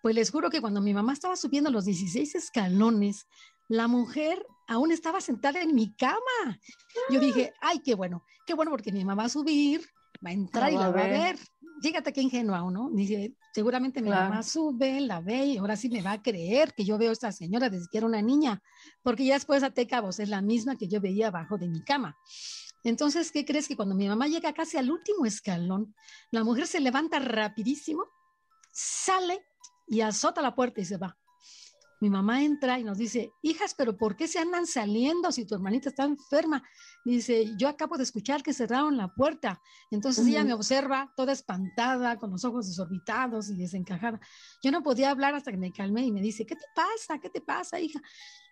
Pues 0.02 0.14
les 0.14 0.30
juro 0.30 0.50
que 0.50 0.60
cuando 0.60 0.82
mi 0.82 0.92
mamá 0.92 1.14
estaba 1.14 1.34
subiendo 1.36 1.70
los 1.70 1.86
16 1.86 2.34
escalones, 2.34 3.26
la 3.68 3.88
mujer 3.88 4.44
aún 4.68 4.92
estaba 4.92 5.22
sentada 5.22 5.62
en 5.62 5.74
mi 5.74 5.94
cama. 5.94 6.60
Yo 7.10 7.20
dije, 7.20 7.54
ay, 7.62 7.80
qué 7.82 7.94
bueno, 7.94 8.22
qué 8.46 8.52
bueno 8.52 8.70
porque 8.70 8.92
mi 8.92 9.02
mamá 9.02 9.22
va 9.22 9.26
a 9.26 9.30
subir, 9.30 9.80
va 10.24 10.28
a 10.28 10.34
entrar 10.34 10.70
y 10.70 10.76
la 10.76 10.90
va 10.90 11.04
a 11.04 11.08
ver. 11.08 11.38
Fíjate 11.80 12.12
qué 12.12 12.22
ingenua, 12.22 12.70
¿no? 12.70 12.90
Dice, 12.90 13.34
seguramente 13.52 14.00
mi 14.00 14.10
mamá 14.10 14.42
sube, 14.42 15.00
la 15.00 15.20
ve 15.20 15.44
y 15.44 15.56
ahora 15.58 15.76
sí 15.76 15.88
me 15.90 16.00
va 16.02 16.12
a 16.12 16.22
creer 16.22 16.72
que 16.74 16.84
yo 16.84 16.96
veo 16.96 17.10
a 17.10 17.12
esta 17.12 17.32
señora 17.32 17.68
desde 17.68 17.88
que 17.90 17.98
era 17.98 18.06
una 18.06 18.22
niña, 18.22 18.62
porque 19.02 19.26
ya 19.26 19.34
después 19.34 19.62
a 19.62 19.72
cabos 19.72 20.18
es 20.18 20.28
la 20.28 20.40
misma 20.40 20.76
que 20.76 20.88
yo 20.88 21.00
veía 21.00 21.28
abajo 21.28 21.58
de 21.58 21.68
mi 21.68 21.82
cama. 21.82 22.16
Entonces, 22.82 23.30
¿qué 23.32 23.44
crees? 23.44 23.68
Que 23.68 23.76
cuando 23.76 23.94
mi 23.94 24.08
mamá 24.08 24.26
llega 24.26 24.52
casi 24.52 24.78
al 24.78 24.90
último 24.90 25.26
escalón, 25.26 25.94
la 26.30 26.44
mujer 26.44 26.66
se 26.66 26.80
levanta 26.80 27.18
rapidísimo, 27.18 28.04
sale 28.72 29.44
y 29.86 30.00
azota 30.00 30.40
la 30.40 30.54
puerta 30.54 30.80
y 30.80 30.84
se 30.84 30.96
va. 30.96 31.16
Mi 32.00 32.10
mamá 32.10 32.42
entra 32.42 32.78
y 32.78 32.84
nos 32.84 32.98
dice, 32.98 33.32
hijas, 33.42 33.74
pero 33.74 33.96
¿por 33.96 34.16
qué 34.16 34.28
se 34.28 34.38
andan 34.38 34.66
saliendo 34.66 35.32
si 35.32 35.46
tu 35.46 35.54
hermanita 35.54 35.88
está 35.88 36.04
enferma? 36.04 36.62
Dice, 37.04 37.56
yo 37.56 37.68
acabo 37.68 37.96
de 37.96 38.02
escuchar 38.02 38.42
que 38.42 38.52
cerraron 38.52 38.96
la 38.96 39.08
puerta. 39.08 39.62
Entonces 39.90 40.26
ella 40.26 40.44
me 40.44 40.52
observa 40.52 41.12
toda 41.16 41.32
espantada, 41.32 42.18
con 42.18 42.30
los 42.30 42.44
ojos 42.44 42.66
desorbitados 42.66 43.48
y 43.48 43.56
desencajada. 43.56 44.20
Yo 44.62 44.70
no 44.70 44.82
podía 44.82 45.10
hablar 45.10 45.34
hasta 45.34 45.50
que 45.50 45.56
me 45.56 45.72
calmé 45.72 46.04
y 46.04 46.12
me 46.12 46.20
dice, 46.20 46.44
¿qué 46.44 46.56
te 46.56 46.66
pasa? 46.74 47.18
¿Qué 47.18 47.30
te 47.30 47.40
pasa, 47.40 47.80
hija? 47.80 48.00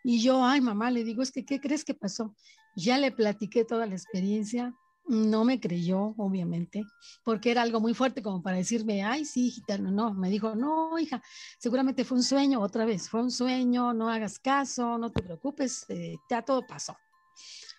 Y 0.02 0.22
yo, 0.22 0.44
ay, 0.44 0.60
mamá, 0.60 0.90
le 0.90 1.04
digo, 1.04 1.22
es 1.22 1.30
que, 1.30 1.44
¿qué 1.44 1.60
crees 1.60 1.84
que 1.84 1.94
pasó? 1.94 2.34
Ya 2.76 2.98
le 2.98 3.12
platiqué 3.12 3.64
toda 3.64 3.86
la 3.86 3.94
experiencia 3.94 4.74
No 5.06 5.44
me 5.44 5.60
creyó, 5.60 6.14
obviamente, 6.16 6.86
porque 7.24 7.50
era 7.50 7.60
algo 7.60 7.78
muy 7.78 7.92
fuerte 7.92 8.22
como 8.22 8.42
para 8.42 8.56
decirme, 8.56 9.04
ay, 9.04 9.26
sí, 9.26 9.48
hijita, 9.48 9.76
no, 9.76 9.90
no. 9.90 10.14
Me 10.14 10.30
dijo, 10.30 10.54
no, 10.54 10.98
hija, 10.98 11.22
seguramente 11.58 12.04
fue 12.04 12.16
un 12.16 12.24
sueño, 12.24 12.60
otra 12.60 12.86
vez, 12.86 13.10
fue 13.10 13.22
un 13.22 13.30
sueño, 13.30 13.92
no 13.92 14.08
hagas 14.08 14.38
caso, 14.38 14.96
no 14.96 15.12
te 15.12 15.22
preocupes, 15.22 15.84
eh, 15.90 16.16
ya 16.30 16.40
todo 16.42 16.66
pasó. 16.66 16.96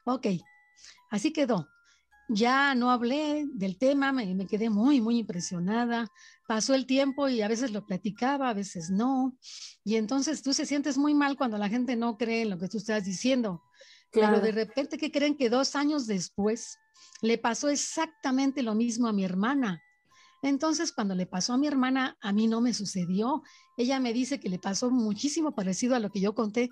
Ok, 0.05 0.27
así 1.09 1.33
quedó. 1.33 1.67
Ya 2.27 2.73
no 2.73 2.89
hablé 2.89 3.45
del 3.53 3.77
tema, 3.77 4.11
me, 4.11 4.33
me 4.33 4.47
quedé 4.47 4.69
muy, 4.69 4.99
muy 5.01 5.19
impresionada. 5.19 6.07
Pasó 6.47 6.73
el 6.73 6.85
tiempo 6.85 7.27
y 7.27 7.41
a 7.41 7.47
veces 7.47 7.71
lo 7.71 7.85
platicaba, 7.85 8.49
a 8.49 8.53
veces 8.53 8.89
no. 8.89 9.38
Y 9.83 9.95
entonces 9.95 10.41
tú 10.41 10.53
se 10.53 10.65
sientes 10.65 10.97
muy 10.97 11.13
mal 11.13 11.38
cuando 11.38 11.57
la 11.57 11.69
gente 11.69 11.95
no 11.95 12.17
cree 12.17 12.43
en 12.43 12.51
lo 12.51 12.57
que 12.57 12.67
tú 12.67 12.77
estás 12.77 13.05
diciendo. 13.05 13.63
Claro. 14.11 14.41
Pero 14.41 14.45
de 14.45 14.51
repente, 14.65 14.97
¿qué 14.97 15.11
creen 15.11 15.38
que 15.38 15.49
dos 15.49 15.75
años 15.75 16.07
después 16.07 16.79
le 17.21 17.38
pasó 17.38 17.69
exactamente 17.69 18.63
lo 18.63 18.75
mismo 18.75 19.08
a 19.08 19.13
mi 19.13 19.23
hermana? 19.23 19.81
Entonces, 20.41 20.91
cuando 20.91 21.15
le 21.15 21.25
pasó 21.25 21.53
a 21.53 21.58
mi 21.58 21.67
hermana, 21.67 22.17
a 22.21 22.31
mí 22.31 22.47
no 22.47 22.62
me 22.62 22.73
sucedió. 22.73 23.41
Ella 23.77 23.99
me 23.99 24.13
dice 24.13 24.39
que 24.39 24.49
le 24.49 24.60
pasó 24.60 24.91
muchísimo 24.91 25.55
parecido 25.55 25.95
a 25.95 25.99
lo 25.99 26.12
que 26.12 26.19
yo 26.19 26.36
conté, 26.36 26.69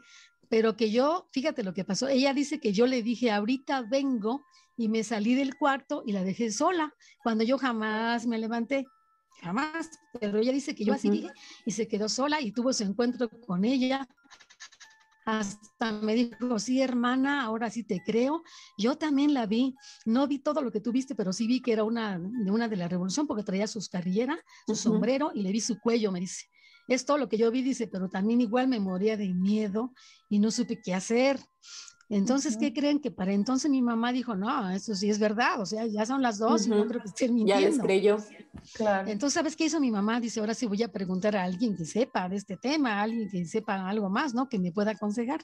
pero 0.50 0.76
que 0.76 0.92
yo, 0.92 1.28
fíjate 1.32 1.64
lo 1.64 1.74
que 1.74 1.84
pasó, 1.84 2.08
ella 2.08 2.34
dice 2.34 2.60
que 2.60 2.74
yo 2.74 2.86
le 2.86 3.02
dije, 3.02 3.32
ahorita 3.32 3.82
vengo 3.90 4.46
y 4.78 4.90
me 4.90 5.04
salí 5.04 5.34
del 5.34 5.56
cuarto 5.56 6.04
y 6.06 6.12
la 6.12 6.24
dejé 6.24 6.52
sola, 6.52 6.94
cuando 7.24 7.44
yo 7.44 7.58
jamás 7.58 8.28
me 8.28 8.38
levanté, 8.38 8.86
jamás, 9.42 9.90
pero 10.20 10.38
ella 10.38 10.52
dice 10.52 10.76
que 10.76 10.86
yo 10.86 10.94
así 10.94 11.10
dije 11.10 11.30
y 11.66 11.72
se 11.72 11.88
quedó 11.88 12.08
sola 12.08 12.40
y 12.40 12.52
tuvo 12.52 12.72
su 12.72 12.84
encuentro 12.84 13.30
con 13.48 13.66
ella 13.66 14.08
hasta 15.26 15.92
me 15.92 16.16
dijo, 16.16 16.60
sí, 16.60 16.82
hermana, 16.82 17.44
ahora 17.44 17.70
sí 17.70 17.84
te 17.84 18.02
creo. 18.06 18.44
Yo 18.78 18.98
también 18.98 19.34
la 19.34 19.46
vi, 19.46 19.76
no 20.06 20.28
vi 20.28 20.40
todo 20.40 20.62
lo 20.62 20.72
que 20.72 20.82
tú 20.82 20.92
viste, 20.92 21.16
pero 21.16 21.34
sí 21.34 21.48
vi 21.48 21.62
que 21.62 21.74
era 21.74 21.84
una 21.84 22.20
de 22.20 22.52
una 22.52 22.68
de 22.68 22.76
la 22.76 22.88
revolución 22.88 23.28
porque 23.28 23.44
traía 23.44 23.68
sus 23.68 23.90
carrilleras, 23.90 24.40
su 24.68 24.76
sombrero 24.76 25.32
y 25.34 25.42
le 25.42 25.52
vi 25.52 25.62
su 25.62 25.80
cuello, 25.80 26.12
me 26.12 26.20
dice. 26.20 26.46
Es 26.88 27.06
todo 27.06 27.18
lo 27.18 27.30
que 27.30 27.38
yo 27.38 27.50
vi, 27.50 27.62
dice, 27.62 27.88
pero 27.88 28.10
también 28.10 28.42
igual 28.42 28.68
me 28.68 28.80
moría 28.80 29.16
de 29.16 29.34
miedo 29.34 29.94
y 30.30 30.40
no 30.40 30.52
supe 30.52 30.82
qué 30.82 30.94
hacer. 30.94 31.40
Entonces, 32.14 32.58
¿qué 32.58 32.74
creen? 32.74 33.00
Que 33.00 33.12
para 33.12 33.34
entonces 33.34 33.70
mi 33.70 33.82
mamá 33.82 34.12
dijo, 34.12 34.36
no, 34.36 34.70
eso 34.70 34.94
sí 34.96 35.10
es 35.10 35.20
verdad, 35.20 35.60
o 35.60 35.66
sea, 35.66 35.86
ya 35.88 36.06
son 36.06 36.22
las 36.22 36.38
dos 36.38 36.68
y 36.68 36.70
no 36.70 36.86
creo 36.88 37.02
que 37.02 37.08
estén 37.08 37.34
mintiendo. 37.34 37.62
Ya 37.62 37.70
les 37.70 37.80
creyó. 37.80 38.18
Claro. 38.74 39.10
Entonces, 39.10 39.34
¿sabes 39.34 39.56
qué 39.56 39.66
hizo 39.66 39.80
mi 39.80 39.92
mamá? 39.92 40.20
Dice, 40.20 40.40
ahora 40.40 40.54
sí 40.54 40.66
voy 40.66 40.84
a 40.84 40.92
preguntar 40.92 41.36
a 41.36 41.44
alguien 41.44 41.76
que 41.76 41.86
sepa 41.86 42.30
de 42.30 42.36
este 42.36 42.56
tema, 42.56 43.00
a 43.00 43.02
alguien 43.04 43.30
que 43.30 43.46
sepa 43.46 43.90
algo 43.90 44.10
más, 44.10 44.34
¿no? 44.34 44.48
Que 44.48 44.60
me 44.60 44.72
pueda 44.72 44.92
aconsejar. 44.92 45.42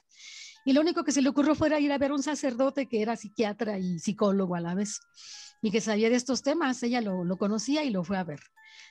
Y 0.64 0.72
lo 0.72 0.80
único 0.80 1.04
que 1.04 1.12
se 1.12 1.22
le 1.22 1.28
ocurrió 1.28 1.54
fue 1.54 1.80
ir 1.80 1.92
a 1.92 1.98
ver 1.98 2.10
a 2.10 2.14
un 2.14 2.22
sacerdote 2.22 2.86
que 2.86 3.02
era 3.02 3.16
psiquiatra 3.16 3.78
y 3.78 3.98
psicólogo 3.98 4.54
a 4.54 4.60
la 4.60 4.74
vez 4.74 5.00
y 5.62 5.70
que 5.70 5.80
sabía 5.80 6.10
de 6.10 6.16
estos 6.16 6.42
temas. 6.42 6.82
Ella 6.82 7.00
lo, 7.00 7.24
lo 7.24 7.36
conocía 7.36 7.82
y 7.82 7.90
lo 7.90 8.04
fue 8.04 8.18
a 8.18 8.24
ver. 8.24 8.40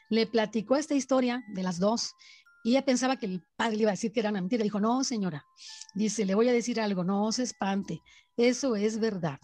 Le 0.09 0.25
platicó 0.25 0.75
esta 0.75 0.95
historia 0.95 1.43
de 1.53 1.63
las 1.63 1.79
dos 1.79 2.13
y 2.63 2.71
ella 2.71 2.83
pensaba 2.83 3.17
que 3.17 3.25
el 3.25 3.43
padre 3.55 3.77
le 3.77 3.83
iba 3.83 3.91
a 3.91 3.93
decir 3.93 4.11
que 4.11 4.19
era 4.19 4.29
una 4.29 4.41
mentira. 4.41 4.63
Dijo, 4.63 4.79
no, 4.79 5.03
señora. 5.03 5.45
Dice, 5.93 6.25
le 6.25 6.35
voy 6.35 6.49
a 6.49 6.53
decir 6.53 6.79
algo, 6.79 7.03
no 7.03 7.31
se 7.31 7.43
espante. 7.43 8.01
Eso 8.35 8.75
es 8.75 8.99
verdad. 8.99 9.39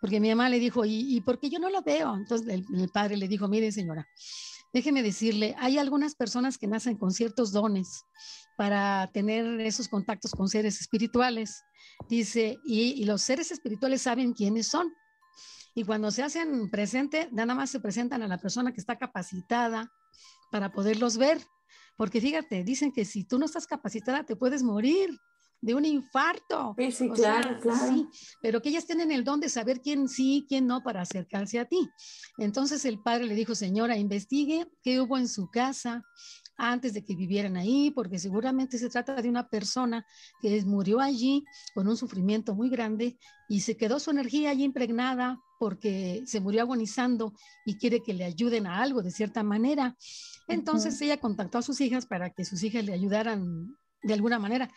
Porque 0.00 0.18
mi 0.18 0.28
mamá 0.30 0.48
le 0.48 0.58
dijo, 0.58 0.84
¿y, 0.84 1.16
y 1.16 1.20
por 1.20 1.38
qué 1.38 1.48
yo 1.48 1.58
no 1.58 1.70
lo 1.70 1.82
veo? 1.82 2.14
Entonces 2.16 2.48
el, 2.48 2.88
padre 2.90 3.16
le 3.16 3.28
dijo, 3.28 3.46
mire, 3.46 3.70
señora, 3.70 4.08
déjeme 4.72 5.02
decirle, 5.02 5.54
hay 5.58 5.78
algunas 5.78 6.16
personas 6.16 6.58
que 6.58 6.66
nacen 6.66 6.96
con 6.96 7.12
ciertos 7.12 7.52
dones 7.52 8.04
para 8.56 9.08
tener 9.12 9.60
esos 9.60 9.88
contactos 9.88 10.32
con 10.32 10.48
seres 10.48 10.80
espirituales. 10.80 11.62
Dice, 12.08 12.58
y, 12.64 13.00
y 13.00 13.04
los 13.04 13.22
seres 13.22 13.52
espirituales 13.52 14.02
saben 14.02 14.32
quiénes 14.32 14.66
son. 14.66 14.92
Y 15.74 15.84
cuando 15.84 16.10
se 16.10 16.24
hacen 16.24 16.68
presente, 16.68 17.28
nada 17.30 17.54
más 17.54 17.70
se 17.70 17.78
presentan 17.78 18.22
a 18.22 18.28
la 18.28 18.38
persona 18.38 18.72
que 18.72 18.80
está 18.80 18.98
capacitada 18.98 19.92
para 20.50 20.72
poderlos 20.72 21.16
ver. 21.16 21.40
Porque 22.00 22.18
fíjate, 22.18 22.64
dicen 22.64 22.92
que 22.92 23.04
si 23.04 23.24
tú 23.24 23.38
no 23.38 23.44
estás 23.44 23.66
capacitada 23.66 24.24
te 24.24 24.34
puedes 24.34 24.62
morir 24.62 25.20
de 25.60 25.74
un 25.74 25.84
infarto. 25.84 26.74
Sí, 26.78 26.92
sí, 26.92 27.10
claro, 27.10 27.50
sea, 27.50 27.60
claro. 27.60 27.94
Sí, 27.94 28.08
pero 28.40 28.62
que 28.62 28.70
ellas 28.70 28.86
tienen 28.86 29.10
el 29.10 29.22
don 29.22 29.38
de 29.38 29.50
saber 29.50 29.82
quién 29.82 30.08
sí, 30.08 30.46
quién 30.48 30.66
no 30.66 30.82
para 30.82 31.02
acercarse 31.02 31.58
a 31.58 31.66
ti. 31.66 31.90
Entonces 32.38 32.86
el 32.86 33.02
padre 33.02 33.26
le 33.26 33.34
dijo, 33.34 33.54
señora, 33.54 33.98
investigue 33.98 34.66
qué 34.82 34.98
hubo 34.98 35.18
en 35.18 35.28
su 35.28 35.50
casa 35.50 36.02
antes 36.60 36.92
de 36.92 37.04
que 37.04 37.16
vivieran 37.16 37.56
ahí, 37.56 37.90
porque 37.90 38.18
seguramente 38.18 38.76
se 38.78 38.90
trata 38.90 39.20
de 39.20 39.28
una 39.28 39.48
persona 39.48 40.06
que 40.42 40.62
murió 40.64 41.00
allí 41.00 41.44
con 41.74 41.88
un 41.88 41.96
sufrimiento 41.96 42.54
muy 42.54 42.68
grande 42.68 43.16
y 43.48 43.60
se 43.60 43.76
quedó 43.76 43.98
su 43.98 44.10
energía 44.10 44.50
allí 44.50 44.64
impregnada 44.64 45.40
porque 45.58 46.22
se 46.26 46.40
murió 46.40 46.62
agonizando 46.62 47.32
y 47.64 47.78
quiere 47.78 48.02
que 48.02 48.14
le 48.14 48.24
ayuden 48.24 48.66
a 48.66 48.82
algo 48.82 49.02
de 49.02 49.10
cierta 49.10 49.42
manera. 49.42 49.96
Entonces 50.48 50.94
uh 50.94 50.98
-huh. 50.98 51.04
ella 51.04 51.20
contactó 51.20 51.58
a 51.58 51.62
sus 51.62 51.80
hijas 51.80 52.06
para 52.06 52.30
que 52.30 52.44
sus 52.44 52.62
hijas 52.62 52.84
le 52.84 52.92
ayudaran 52.92 53.76
de 54.02 54.14
alguna 54.14 54.38
manera, 54.38 54.70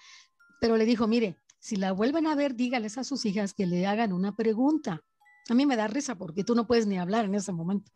pero 0.62 0.78
le 0.78 0.86
dijo, 0.86 1.08
mire, 1.08 1.38
si 1.60 1.76
la 1.76 1.92
vuelven 1.92 2.28
a 2.28 2.36
ver, 2.36 2.56
dígales 2.56 2.98
a 2.98 3.04
sus 3.04 3.26
hijas 3.26 3.54
que 3.54 3.66
le 3.66 3.88
hagan 3.88 4.14
una 4.14 4.36
pregunta. 4.36 5.02
A 5.50 5.54
mí 5.54 5.66
me 5.66 5.76
da 5.76 5.88
risa 5.88 6.16
porque 6.16 6.44
tú 6.44 6.56
no 6.56 6.66
puedes 6.68 6.88
ni 6.88 6.98
hablar 6.98 7.26
en 7.26 7.36
ese 7.36 7.52
momento. 7.52 7.92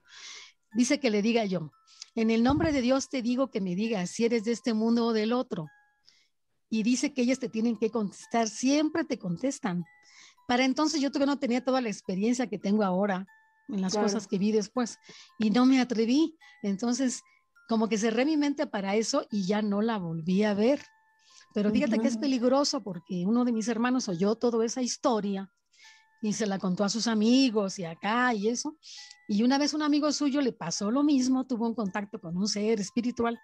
Dice 0.73 1.00
que 1.00 1.10
le 1.10 1.21
diga 1.21 1.45
yo, 1.45 1.71
en 2.17 2.32
el 2.32 2.41
nombre 2.41 2.71
de 2.71 2.82
Dios 2.82 3.10
te 3.10 3.21
digo 3.21 3.51
que 3.51 3.62
me 3.62 3.75
digas 3.75 4.10
si 4.10 4.25
eres 4.25 4.43
de 4.43 4.51
este 4.51 4.73
mundo 4.73 5.06
o 5.06 5.13
del 5.13 5.34
otro. 5.34 5.67
Y 6.67 6.82
dice 6.82 7.13
que 7.13 7.21
ellas 7.21 7.38
te 7.38 7.47
tienen 7.47 7.77
que 7.77 7.91
contestar, 7.91 8.49
siempre 8.49 9.06
te 9.06 9.19
contestan. 9.19 9.86
Para 10.47 10.65
entonces 10.65 10.99
yo 10.99 11.12
todavía 11.12 11.34
no 11.34 11.39
tenía 11.39 11.63
toda 11.63 11.80
la 11.80 11.89
experiencia 11.89 12.47
que 12.47 12.58
tengo 12.58 12.84
ahora 12.84 13.27
en 13.69 13.82
las 13.82 13.93
claro. 13.93 14.08
cosas 14.08 14.25
que 14.27 14.39
vi 14.39 14.51
después 14.51 14.97
y 15.38 15.51
no 15.51 15.67
me 15.67 15.80
atreví. 15.80 16.36
Entonces, 16.63 17.21
como 17.69 17.88
que 17.88 17.99
cerré 17.99 18.25
mi 18.25 18.36
mente 18.36 18.65
para 18.65 18.95
eso 18.95 19.27
y 19.30 19.45
ya 19.45 19.62
no 19.62 19.84
la 19.84 19.99
volví 19.99 20.43
a 20.43 20.56
ver. 20.56 20.82
Pero 21.53 21.69
fíjate 21.69 21.97
uh 21.97 21.99
-huh. 21.99 22.01
que 22.01 22.08
es 22.08 22.17
peligroso 22.17 22.82
porque 22.82 23.25
uno 23.27 23.45
de 23.45 23.51
mis 23.51 23.67
hermanos 23.67 24.10
oyó 24.10 24.36
toda 24.36 24.65
esa 24.65 24.82
historia 24.82 25.51
y 26.21 26.34
se 26.34 26.47
la 26.47 26.60
contó 26.60 26.84
a 26.84 26.89
sus 26.89 27.08
amigos 27.08 27.80
y 27.80 27.86
acá 27.86 28.34
y 28.34 28.47
eso. 28.47 28.77
Y 29.27 29.43
una 29.43 29.58
vez 29.58 29.73
un 29.73 29.82
amigo 29.82 30.12
suyo 30.12 30.41
le 30.41 30.53
pasó 30.53 30.91
lo 30.91 31.03
mismo, 31.03 31.45
tuvo 31.45 31.67
un 31.67 31.75
contacto 31.75 32.19
con 32.19 32.38
un 32.38 32.47
ser 32.47 32.80
espiritual 32.80 33.39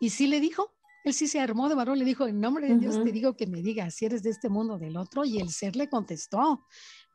y 0.00 0.10
sí 0.10 0.26
le 0.26 0.40
dijo, 0.40 0.74
él 1.04 1.14
sí 1.14 1.26
se 1.26 1.40
armó 1.40 1.68
de 1.68 1.74
varón, 1.74 1.98
le 1.98 2.04
dijo, 2.04 2.26
en 2.26 2.40
nombre 2.40 2.66
de 2.66 2.74
uh 2.74 2.76
-huh. 2.76 2.80
Dios 2.80 3.04
te 3.04 3.12
digo 3.12 3.36
que 3.36 3.46
me 3.46 3.62
digas 3.62 3.94
si 3.94 4.04
eres 4.04 4.22
de 4.22 4.30
este 4.30 4.48
mundo 4.48 4.74
o 4.74 4.78
del 4.78 4.96
otro. 4.96 5.24
Y 5.24 5.38
el 5.38 5.50
ser 5.50 5.76
le 5.76 5.88
contestó, 5.88 6.64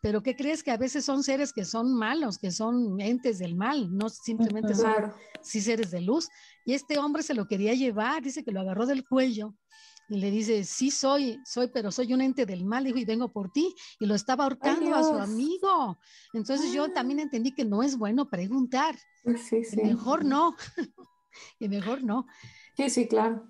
pero 0.01 0.23
¿qué 0.23 0.35
crees 0.35 0.63
que 0.63 0.71
a 0.71 0.77
veces 0.77 1.05
son 1.05 1.23
seres 1.23 1.53
que 1.53 1.65
son 1.65 1.93
malos, 1.93 2.37
que 2.37 2.51
son 2.51 2.99
entes 2.99 3.39
del 3.39 3.55
mal, 3.55 3.95
no 3.95 4.09
simplemente 4.09 4.73
son 4.73 4.91
claro. 4.91 5.15
sí 5.41 5.61
seres 5.61 5.91
de 5.91 6.01
luz? 6.01 6.29
Y 6.65 6.73
este 6.73 6.97
hombre 6.97 7.23
se 7.23 7.33
lo 7.33 7.47
quería 7.47 7.73
llevar, 7.73 8.23
dice 8.23 8.43
que 8.43 8.51
lo 8.51 8.61
agarró 8.61 8.85
del 8.85 9.07
cuello 9.07 9.55
y 10.09 10.17
le 10.17 10.31
dice, 10.31 10.63
sí 10.63 10.91
soy, 10.91 11.39
soy, 11.45 11.67
pero 11.67 11.91
soy 11.91 12.13
un 12.13 12.21
ente 12.21 12.45
del 12.45 12.65
mal, 12.65 12.83
dijo, 12.83 12.97
y 12.97 13.05
vengo 13.05 13.31
por 13.31 13.51
ti, 13.51 13.73
y 13.99 14.05
lo 14.05 14.15
estaba 14.15 14.43
ahorcando 14.43 14.95
a 14.95 15.03
su 15.03 15.15
amigo. 15.15 15.99
Entonces 16.33 16.69
ah. 16.71 16.75
yo 16.75 16.91
también 16.91 17.19
entendí 17.19 17.53
que 17.53 17.65
no 17.65 17.83
es 17.83 17.97
bueno 17.97 18.29
preguntar, 18.29 18.95
sí, 19.37 19.63
sí. 19.63 19.81
mejor 19.81 20.25
no, 20.25 20.55
y 21.59 21.69
mejor 21.69 22.03
no. 22.03 22.27
Sí, 22.75 22.89
sí, 22.89 23.07
claro. 23.07 23.47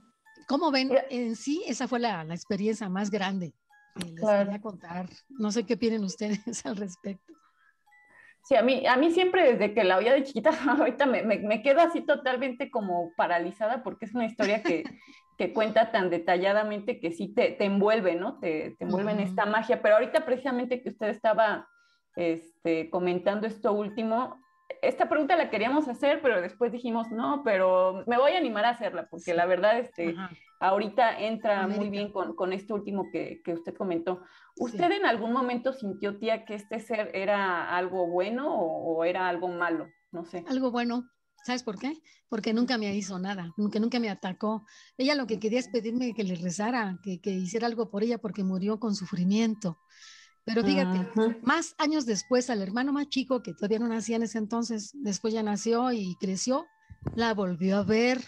¿Cómo 0.47 0.71
ven? 0.71 0.91
En 1.09 1.35
sí, 1.35 1.63
esa 1.67 1.87
fue 1.87 1.99
la, 1.99 2.23
la 2.23 2.35
experiencia 2.35 2.89
más 2.89 3.09
grande 3.09 3.53
que 3.95 4.05
les 4.05 4.19
claro. 4.19 4.45
quería 4.45 4.61
contar. 4.61 5.09
No 5.29 5.51
sé 5.51 5.65
qué 5.65 5.75
opinan 5.75 6.03
ustedes 6.03 6.37
al 6.65 6.77
respecto. 6.77 7.33
Sí, 8.43 8.55
a 8.55 8.61
mí, 8.61 8.85
a 8.85 8.97
mí 8.97 9.11
siempre 9.11 9.53
desde 9.53 9.73
que 9.73 9.85
la 9.85 9.97
oía 9.97 10.13
de 10.13 10.23
chiquita, 10.23 10.49
ahorita 10.79 11.05
me, 11.05 11.23
me, 11.23 11.39
me 11.39 11.61
quedo 11.61 11.79
así 11.79 12.01
totalmente 12.01 12.69
como 12.69 13.13
paralizada 13.15 13.83
porque 13.83 14.05
es 14.05 14.13
una 14.13 14.25
historia 14.25 14.61
que, 14.61 14.83
que 15.37 15.53
cuenta 15.53 15.91
tan 15.91 16.09
detalladamente 16.09 16.99
que 16.99 17.11
sí 17.11 17.33
te, 17.33 17.51
te 17.51 17.65
envuelve, 17.65 18.15
¿no? 18.15 18.39
Te, 18.39 18.75
te 18.77 18.85
envuelve 18.85 19.13
uh 19.13 19.15
-huh. 19.15 19.21
en 19.21 19.27
esta 19.27 19.45
magia. 19.45 19.81
Pero 19.81 19.95
ahorita 19.95 20.25
precisamente 20.25 20.81
que 20.81 20.89
usted 20.89 21.07
estaba 21.09 21.67
este, 22.15 22.89
comentando 22.89 23.47
esto 23.47 23.73
último, 23.73 24.43
esta 24.81 25.07
pregunta 25.07 25.35
la 25.35 25.49
queríamos 25.49 25.87
hacer, 25.87 26.21
pero 26.21 26.41
después 26.41 26.71
dijimos, 26.71 27.09
no, 27.11 27.41
pero 27.43 28.03
me 28.07 28.17
voy 28.17 28.33
a 28.33 28.37
animar 28.37 28.65
a 28.65 28.69
hacerla, 28.69 29.07
porque 29.09 29.31
sí. 29.31 29.33
la 29.33 29.45
verdad, 29.45 29.77
este, 29.79 30.15
ahorita 30.59 31.19
entra 31.19 31.61
América. 31.61 31.79
muy 31.79 31.89
bien 31.89 32.11
con, 32.11 32.35
con 32.35 32.53
esto 32.53 32.75
último 32.75 33.09
que, 33.11 33.41
que 33.43 33.53
usted 33.53 33.75
comentó. 33.75 34.21
¿Usted 34.57 34.89
sí. 34.89 34.95
en 34.95 35.05
algún 35.05 35.33
momento 35.33 35.73
sintió, 35.73 36.17
tía, 36.17 36.45
que 36.45 36.55
este 36.55 36.79
ser 36.79 37.11
era 37.13 37.75
algo 37.75 38.07
bueno 38.07 38.55
o, 38.55 38.97
o, 38.97 39.03
era 39.03 39.27
algo 39.27 39.47
malo? 39.47 39.87
No 40.11 40.25
sé. 40.25 40.43
Algo 40.47 40.71
bueno. 40.71 41.09
¿Sabes 41.43 41.63
por 41.63 41.77
qué? 41.77 42.01
Porque 42.29 42.53
nunca 42.53 42.77
me 42.77 42.95
hizo 42.95 43.19
nada, 43.19 43.53
que 43.71 43.79
nunca 43.79 43.99
me 43.99 44.09
atacó. 44.09 44.65
Ella 44.97 45.13
lo 45.15 45.27
que 45.27 45.39
quería 45.39 45.59
es 45.59 45.67
pedirme 45.67 46.13
que 46.13 46.23
le 46.23 46.35
rezara, 46.35 46.99
que, 47.03 47.19
que 47.19 47.31
hiciera 47.31 47.67
algo 47.67 47.89
por 47.89 48.03
ella 48.03 48.17
porque 48.17 48.43
murió 48.43 48.79
con 48.79 48.95
sufrimiento. 48.95 49.77
Pero 50.45 50.63
fíjate, 50.63 50.99
uh 50.99 51.03
-huh. 51.13 51.41
más 51.43 51.75
años 51.77 52.05
después, 52.05 52.49
al 52.49 52.61
hermano 52.61 52.91
más 52.91 53.07
chico, 53.09 53.41
que 53.41 53.53
todavía 53.53 53.79
no 53.79 53.87
nacía 53.87 54.17
en 54.17 54.23
ese 54.23 54.37
entonces, 54.37 54.91
después 54.93 55.33
ya 55.33 55.43
nació 55.43 55.91
y 55.91 56.15
creció, 56.19 56.65
la 57.15 57.33
volvió 57.33 57.77
a 57.77 57.83
ver. 57.83 58.21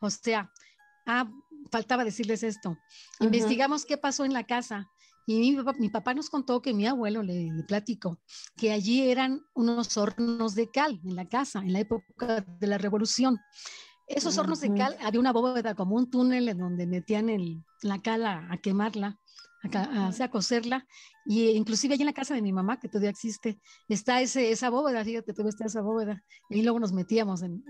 O 0.00 0.10
sea, 0.10 0.50
ah, 1.06 1.30
faltaba 1.70 2.04
decirles 2.04 2.42
esto. 2.42 2.70
Uh 2.70 2.74
-huh. 2.74 3.24
Investigamos 3.26 3.86
qué 3.86 3.96
pasó 3.96 4.24
en 4.24 4.32
la 4.32 4.44
casa 4.44 4.90
Y 5.32 5.56
mi 5.78 5.88
papá, 5.90 6.12
nos 6.12 6.28
contó 6.28 6.60
que 6.60 6.74
mi 6.74 6.88
abuelo 6.88 7.22
le, 7.22 7.52
le 7.52 7.62
platicó 7.62 8.18
que 8.56 8.72
allí 8.72 9.08
eran 9.08 9.40
unos 9.54 9.96
hornos 9.96 10.56
de 10.56 10.68
cal 10.68 11.00
en 11.04 11.14
la 11.14 11.28
casa, 11.28 11.60
en 11.60 11.72
la 11.72 11.78
época 11.78 12.40
de 12.40 12.66
la 12.66 12.78
revolución. 12.78 13.38
Esos 14.08 14.38
hornos 14.38 14.60
de 14.60 14.74
cal, 14.74 14.96
había 15.00 15.20
una 15.20 15.32
bóveda 15.32 15.76
como 15.76 15.94
un 15.94 16.10
túnel 16.10 16.48
en 16.48 16.58
donde 16.58 16.84
metían 16.84 17.28
el, 17.28 17.62
la 17.82 18.02
cal 18.02 18.26
a, 18.26 18.58
quemarla, 18.60 19.20
a, 19.72 20.08
a, 20.08 20.30
cocerla. 20.30 20.84
Y 21.24 21.50
inclusive 21.50 21.94
allí 21.94 22.02
en 22.02 22.06
la 22.06 22.12
casa 22.12 22.34
de 22.34 22.42
mi 22.42 22.52
mamá, 22.52 22.80
que 22.80 22.88
todavía 22.88 23.10
existe, 23.10 23.60
está 23.86 24.20
ese, 24.20 24.50
esa 24.50 24.68
bóveda, 24.68 25.04
fíjate, 25.04 25.32
todavía 25.32 25.50
está 25.50 25.66
esa 25.66 25.80
bóveda. 25.80 26.24
Y 26.48 26.62
luego 26.62 26.80
nos 26.80 26.90
metíamos 26.90 27.42
en, 27.42 27.62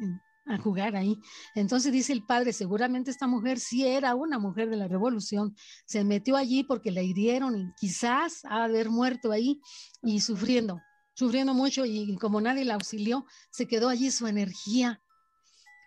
a 0.51 0.59
jugar 0.59 0.96
ahí. 0.96 1.18
Entonces 1.55 1.92
dice 1.92 2.12
el 2.12 2.24
padre, 2.24 2.53
seguramente 2.53 3.11
esta 3.11 3.26
mujer 3.26 3.59
sí 3.59 3.86
era 3.86 4.14
una 4.14 4.38
mujer 4.38 4.68
de 4.70 4.76
la 4.76 4.88
revolución, 4.88 5.55
se 5.86 6.05
metió 6.05 6.36
allí 6.36 6.64
porque 6.64 6.90
la 6.90 7.03
hirieron 7.03 7.57
y 7.57 7.72
quizás 7.78 8.44
ha 8.44 8.64
haber 8.64 8.90
muerto 8.90 9.32
ahí 9.32 9.61
y 10.03 10.20
sufriendo, 10.20 10.80
sufriendo 11.14 11.55
mucho 11.55 11.84
y 11.84 12.16
como 12.16 12.40
nadie 12.40 12.64
la 12.64 12.74
auxilió, 12.74 13.24
se 13.51 13.66
quedó 13.66 13.88
allí 13.88 14.11
su 14.11 14.26
energía 14.26 15.01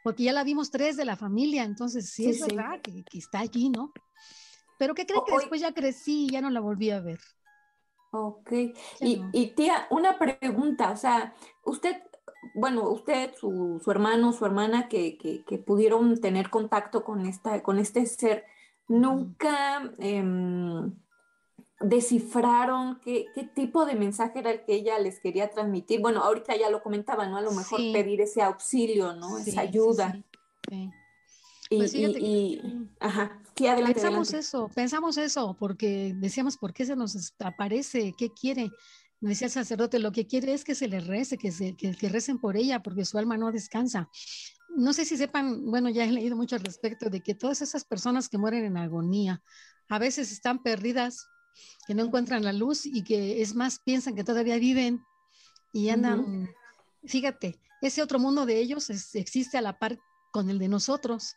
porque 0.04 0.24
ya 0.24 0.34
la 0.34 0.44
vimos 0.44 0.70
tres 0.70 0.98
de 0.98 1.06
la 1.06 1.16
familia, 1.16 1.64
entonces 1.64 2.10
sí, 2.12 2.30
es 2.30 2.46
verdad 2.46 2.82
que, 2.82 3.06
está 3.18 3.40
allí, 3.40 3.70
¿no? 3.70 3.94
Pero 4.78 4.94
¿qué 4.94 5.06
creen 5.06 5.24
que 5.26 5.38
después 5.38 5.62
ya 5.62 5.74
crecí 5.74 6.26
y 6.26 6.30
ya 6.30 6.42
no 6.42 6.50
la 6.50 6.60
volví 6.60 6.90
a 6.90 7.00
ver? 7.00 7.20
Ok. 8.12 8.52
Y, 9.00 9.48
tía, 9.56 9.88
una 9.90 10.20
pregunta, 10.20 10.92
o 10.92 10.98
sea, 10.98 11.34
usted, 11.64 11.96
bueno, 12.54 12.90
usted, 12.90 13.34
su, 13.36 13.82
hermano, 13.88 14.34
su 14.34 14.46
hermana 14.46 14.88
que, 14.88 15.18
que, 15.18 15.58
pudieron 15.58 16.20
tener 16.20 16.50
contacto 16.50 17.04
con, 17.04 17.26
esta, 17.26 17.62
con 17.64 17.80
este 17.80 18.06
ser, 18.06 18.46
nunca 18.88 19.92
descifraron 21.84 23.00
qué, 23.02 23.28
tipo 23.54 23.86
de 23.86 23.96
mensaje 23.96 24.40
era 24.40 24.52
el 24.52 24.64
que 24.64 24.76
ella 24.76 24.98
les 25.00 25.20
quería 25.20 25.50
transmitir. 25.50 26.02
Bueno, 26.02 26.24
ahorita 26.24 26.56
ya 26.56 26.70
lo 26.70 26.82
comentaba, 26.82 27.28
¿no? 27.28 27.38
A 27.38 27.42
lo 27.42 27.52
mejor 27.52 27.80
pedir 27.92 28.22
ese 28.22 28.42
auxilio, 28.42 29.14
¿no? 29.14 29.38
Esa 29.38 29.62
ayuda. 29.62 30.22
Sí, 30.70 30.92
y, 31.70 31.78
pues 31.78 31.94
y, 31.96 32.62
ajá, 33.00 33.40
sí, 33.56 33.68
adelante, 33.68 33.96
Pensamos 33.96 34.34
eso, 34.34 34.70
pensamos 34.74 35.18
eso, 35.18 35.56
porque 35.60 36.14
decíamos, 36.16 36.58
¿por 36.58 36.74
qué 36.74 36.86
se 36.86 36.96
nos 36.96 37.34
aparece? 37.40 38.14
¿Qué 38.18 38.30
quiere? 38.30 38.70
Me 39.24 39.30
decía 39.30 39.48
el 39.48 39.54
sacerdote, 39.54 40.00
lo 40.00 40.12
que 40.12 40.28
quiere 40.28 40.54
es 40.54 40.64
que 40.64 40.76
se 40.76 40.88
le 40.88 41.00
rece, 41.00 41.38
que, 41.38 41.52
se, 41.52 41.76
que, 41.76 41.96
que 41.96 42.10
recen 42.10 42.40
por 42.40 42.58
ella, 42.58 42.84
porque 42.84 43.06
su 43.06 43.18
alma 43.18 43.38
no 43.38 43.52
descansa 43.52 44.10
no 44.76 44.94
sé 44.94 45.06
si 45.06 45.18
sepan, 45.18 45.66
bueno, 45.66 45.90
ya 45.90 46.06
he 46.06 46.12
leído 46.12 46.36
mucho 46.36 46.56
al 46.56 46.64
respecto 46.64 47.10
de 47.10 47.22
que 47.22 47.36
todas 47.36 47.62
esas 47.62 47.86
personas 47.86 48.30
que 48.30 48.38
mueren 48.38 48.66
en 48.66 48.78
agonía 48.78 49.42
a 49.90 50.00
veces 50.00 50.32
están 50.32 50.64
perdidas 50.64 51.28
que 51.86 51.94
no 51.94 52.04
encuentran 52.04 52.44
la 52.44 52.54
luz 52.54 52.86
y 52.86 53.04
que 53.04 53.42
es 53.42 53.56
más 53.56 53.80
piensan 53.80 54.16
que 54.16 54.24
todavía 54.24 54.58
viven 54.58 55.04
y 55.72 55.90
andan, 55.90 56.50
fíjate, 57.06 57.60
ese 57.82 58.02
otro 58.02 58.20
mundo 58.20 58.46
de 58.46 58.60
ellos 58.60 58.90
existe 59.14 59.58
a 59.58 59.62
la 59.62 59.78
par 59.78 60.00
con 60.32 60.50
el 60.50 60.58
de 60.58 60.68
nosotros, 60.68 61.36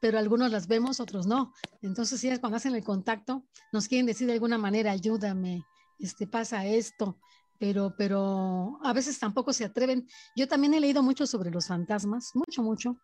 pero 0.00 0.18
algunos 0.18 0.50
las 0.50 0.66
vemos, 0.66 1.00
otros 1.00 1.26
no. 1.26 1.52
Entonces, 1.82 2.20
si 2.20 2.28
es 2.28 2.40
cuando 2.40 2.56
hacen 2.56 2.74
el 2.74 2.84
contacto, 2.84 3.46
nos 3.72 3.88
quieren 3.88 4.06
decir 4.06 4.26
de 4.26 4.34
alguna 4.34 4.58
manera, 4.58 4.90
ayúdame, 4.90 5.64
este, 5.98 6.26
pasa 6.26 6.66
esto, 6.66 7.18
pero, 7.58 7.94
pero 7.96 8.78
a 8.82 8.92
veces 8.92 9.18
tampoco 9.18 9.52
se 9.52 9.64
atreven. 9.64 10.06
Yo 10.36 10.48
también 10.48 10.74
he 10.74 10.80
leído 10.80 11.02
mucho 11.02 11.26
sobre 11.26 11.50
los 11.50 11.66
fantasmas, 11.68 12.30
mucho, 12.34 12.62
mucho. 12.62 12.96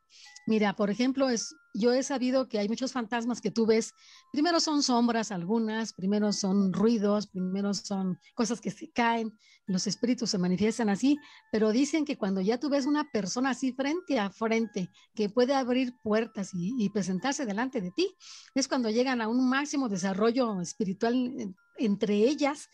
Mira, 0.46 0.74
por 0.74 0.90
ejemplo, 0.90 1.30
es, 1.30 1.54
yo 1.74 1.92
he 1.92 2.02
sabido 2.02 2.48
que 2.48 2.58
hay 2.58 2.68
muchos 2.68 2.92
fantasmas 2.92 3.40
que 3.40 3.50
tú 3.50 3.66
ves, 3.66 3.92
primero 4.32 4.60
son 4.60 4.82
sombras 4.82 5.30
algunas, 5.30 5.92
primero 5.92 6.32
son 6.32 6.72
ruidos, 6.72 7.26
primero 7.28 7.72
son 7.74 8.18
cosas 8.34 8.60
que 8.60 8.70
se 8.70 8.90
caen, 8.90 9.32
los 9.66 9.86
espíritus 9.86 10.30
se 10.30 10.38
manifiestan 10.38 10.88
así, 10.88 11.16
pero 11.52 11.70
dicen 11.70 12.04
que 12.04 12.18
cuando 12.18 12.40
ya 12.40 12.58
tú 12.58 12.68
ves 12.68 12.86
una 12.86 13.08
persona 13.10 13.50
así 13.50 13.72
frente 13.72 14.18
a 14.18 14.30
frente, 14.30 14.90
que 15.14 15.28
puede 15.28 15.54
abrir 15.54 15.94
puertas 16.02 16.50
y, 16.54 16.74
y 16.76 16.90
presentarse 16.90 17.46
delante 17.46 17.80
de 17.80 17.92
ti, 17.92 18.16
es 18.54 18.66
cuando 18.66 18.90
llegan 18.90 19.20
a 19.20 19.28
un 19.28 19.48
máximo 19.48 19.88
desarrollo 19.88 20.60
espiritual 20.60 21.14
eh, 21.38 21.54
entre 21.80 22.14
ellas. 22.16 22.68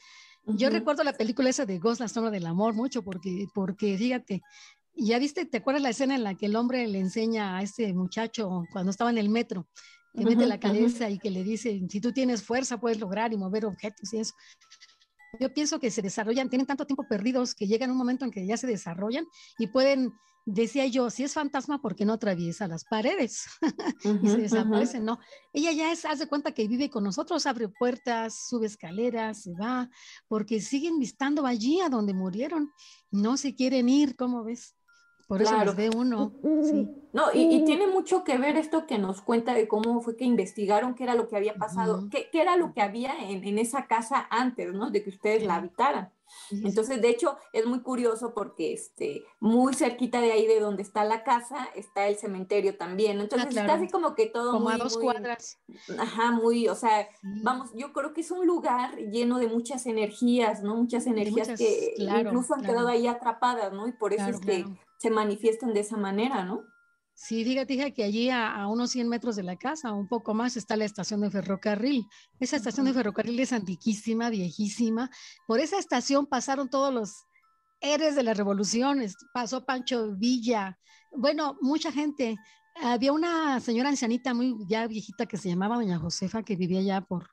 Yo 0.45 0.71
recuerdo 0.71 1.03
la 1.03 1.13
película 1.13 1.51
esa 1.51 1.67
de 1.67 1.81
Ghost, 1.81 2.01
la 2.01 2.09
sombra 2.09 2.31
del 2.31 2.47
amor, 2.47 2.73
mucho, 2.73 3.03
porque, 3.03 3.47
porque 3.53 3.99
fíjate, 3.99 4.43
ya 4.95 5.19
viste, 5.19 5.45
¿te 5.45 5.59
acuerdas 5.59 5.83
la 5.83 5.91
escena 5.91 6.15
en 6.15 6.23
la 6.23 6.35
que 6.35 6.47
el 6.47 6.57
hombre 6.57 6.87
le 6.87 7.01
enseña 7.01 7.57
a 7.57 7.63
este 7.63 7.93
muchacho 7.93 8.65
cuando 8.73 8.91
estaba 8.91 9.11
en 9.11 9.19
el 9.19 9.29
metro, 9.29 9.67
que 10.15 10.25
mete 10.25 10.47
la 10.47 10.61
cabeza 10.61 11.11
y 11.11 11.19
que 11.19 11.31
le 11.31 11.43
dice, 11.43 11.83
si 11.89 12.01
tú 12.01 12.13
tienes 12.13 12.43
fuerza 12.43 12.79
puedes 12.79 13.01
lograr 13.01 13.33
y 13.33 13.37
mover 13.37 13.67
objetos 13.67 14.13
y 14.15 14.19
eso? 14.19 14.35
Yo 15.39 15.53
pienso 15.53 15.79
que 15.79 15.91
se 15.91 16.03
desarrollan, 16.03 16.49
tienen 16.49 16.67
tanto 16.67 16.87
tiempo 16.87 17.07
perdidos 17.09 17.55
que 17.55 17.67
llegan 17.67 17.91
un 17.91 17.97
momento 17.97 18.25
en 18.25 18.31
que 18.31 18.47
ya 18.47 18.57
se 18.57 18.67
desarrollan 18.67 19.27
y 19.59 19.69
pueden 19.69 20.13
decía 20.47 20.87
yo, 20.87 21.11
si 21.11 21.25
es 21.25 21.35
fantasma, 21.35 21.83
¿por 21.83 21.97
qué 21.97 22.05
no 22.07 22.15
atraviesa 22.15 22.69
las 22.69 22.85
paredes? 22.85 23.47
y 24.23 24.29
se 24.29 24.39
desaparece, 24.39 25.01
no. 25.01 25.19
Ella 25.53 25.73
ya 25.73 25.93
es, 25.93 26.05
hace 26.05 26.29
cuenta 26.29 26.53
que 26.53 26.69
vive 26.69 26.89
con 26.89 27.03
nosotros, 27.03 27.47
abre 27.47 27.69
puertas, 27.69 28.47
sube 28.49 28.67
escaleras, 28.67 29.43
se 29.43 29.55
va, 29.55 29.91
porque 30.29 30.61
siguen 30.61 30.99
vistando 31.01 31.45
allí 31.45 31.81
a 31.81 31.89
donde 31.89 32.15
murieron. 32.15 32.71
No 33.11 33.37
se 33.37 33.55
quieren 33.55 33.89
ir, 33.89 34.15
¿cómo 34.15 34.45
ves? 34.45 34.76
Por 35.27 35.43
eso 35.43 35.53
claro. 35.53 35.75
ve 35.75 35.91
uno. 35.95 36.33
Sí. 36.43 36.89
No, 37.13 37.25
y, 37.33 37.65
tiene 37.65 37.87
mucho 37.87 38.25
que 38.25 38.37
ver 38.37 38.57
esto 38.57 38.87
que 38.87 38.99
nos 38.99 39.23
cuenta 39.23 39.55
de 39.55 39.67
cómo 39.67 40.01
fue 40.03 40.17
que 40.17 40.25
investigaron 40.25 40.95
qué 40.95 41.05
era 41.05 41.15
lo 41.15 41.29
que 41.29 41.37
había 41.37 41.55
pasado, 41.55 42.09
qué, 42.11 42.29
qué, 42.31 42.43
era 42.43 42.57
lo 42.57 42.75
que 42.75 42.83
había 42.83 43.15
en, 43.19 43.43
en, 43.43 43.59
esa 43.59 43.87
casa 43.87 44.27
antes, 44.31 44.73
¿no? 44.75 44.91
De 44.91 45.03
que 45.03 45.11
ustedes 45.11 45.43
la 45.43 45.57
habitaran. 45.57 46.13
Entonces, 46.51 47.01
de 47.01 47.09
hecho, 47.09 47.39
es 47.53 47.67
muy 47.67 47.81
curioso 47.81 48.35
porque 48.35 48.73
este, 48.73 49.25
muy 49.41 49.75
cerquita 49.75 50.21
de 50.21 50.33
ahí 50.33 50.47
de 50.47 50.61
donde 50.61 50.83
está 50.83 51.05
la 51.05 51.25
casa 51.25 51.69
está 51.75 52.07
el 52.09 52.17
cementerio 52.17 52.77
también. 52.77 53.21
Entonces, 53.21 53.57
está 53.57 53.75
así 53.75 53.89
como 53.89 54.15
que 54.15 54.27
todo 54.27 54.53
como 54.53 54.69
a 54.69 54.77
dos 54.77 54.99
cuadras. 54.99 55.59
Ajá, 55.99 56.33
muy, 56.33 56.69
o 56.69 56.75
sea, 56.75 57.09
vamos, 57.23 57.71
yo 57.75 57.93
creo 57.93 58.13
que 58.13 58.21
es 58.21 58.31
un 58.31 58.47
lugar 58.47 58.97
lleno 58.97 59.39
de 59.39 59.49
muchas 59.49 59.87
energías, 59.87 60.63
¿no? 60.63 60.77
Muchas 60.77 61.07
energías 61.07 61.49
que 61.57 61.95
incluso 61.97 62.55
han 62.55 62.63
quedado 62.63 62.89
ahí 62.89 63.07
atrapadas, 63.07 63.73
¿no? 63.73 63.89
Y 63.89 63.93
por 63.93 64.13
eso 64.13 64.29
es 64.29 64.41
que 64.41 64.65
se 64.99 65.11
manifiestan 65.11 65.75
de 65.75 65.81
esa 65.81 65.97
manera, 65.97 66.45
¿no? 66.45 66.65
Sí, 67.19 67.45
fíjate 67.45 67.95
que 67.95 68.05
allí 68.05 68.29
a, 68.29 68.67
unos 68.69 68.91
100 68.91 69.09
metros 69.09 69.37
de 69.37 69.43
la 69.43 69.57
casa, 69.57 69.91
un 69.93 70.07
poco 70.07 70.35
más, 70.35 70.59
está 70.59 70.77
la 70.77 70.85
estación 70.85 71.23
de 71.23 71.31
ferrocarril. 71.31 72.07
Esa 72.41 72.57
estación 72.57 72.85
de 72.85 72.93
ferrocarril 72.93 73.41
es 73.41 73.55
antiquísima, 73.55 74.29
viejísima. 74.29 75.11
Por 75.47 75.59
esa 75.61 75.79
estación 75.79 76.27
pasaron 76.27 76.69
todos 76.69 76.93
los 76.93 77.25
héroes 77.81 78.17
de 78.17 78.23
las 78.23 78.37
revoluciones. 78.37 79.17
Pasó 79.33 79.65
Pancho 79.65 80.15
Villa. 80.15 80.79
Bueno, 81.11 81.57
mucha 81.63 81.91
gente. 81.91 82.37
Había 82.83 83.13
una 83.13 83.61
señora 83.61 83.89
ancianita 83.89 84.35
muy 84.35 84.55
ya 84.69 84.87
viejita 84.87 85.25
que 85.25 85.39
se 85.39 85.49
llamaba 85.49 85.77
Doña 85.77 85.99
Josefa, 85.99 86.43
que 86.43 86.57
vivía 86.57 86.83
ya 86.83 87.01
por, 87.01 87.31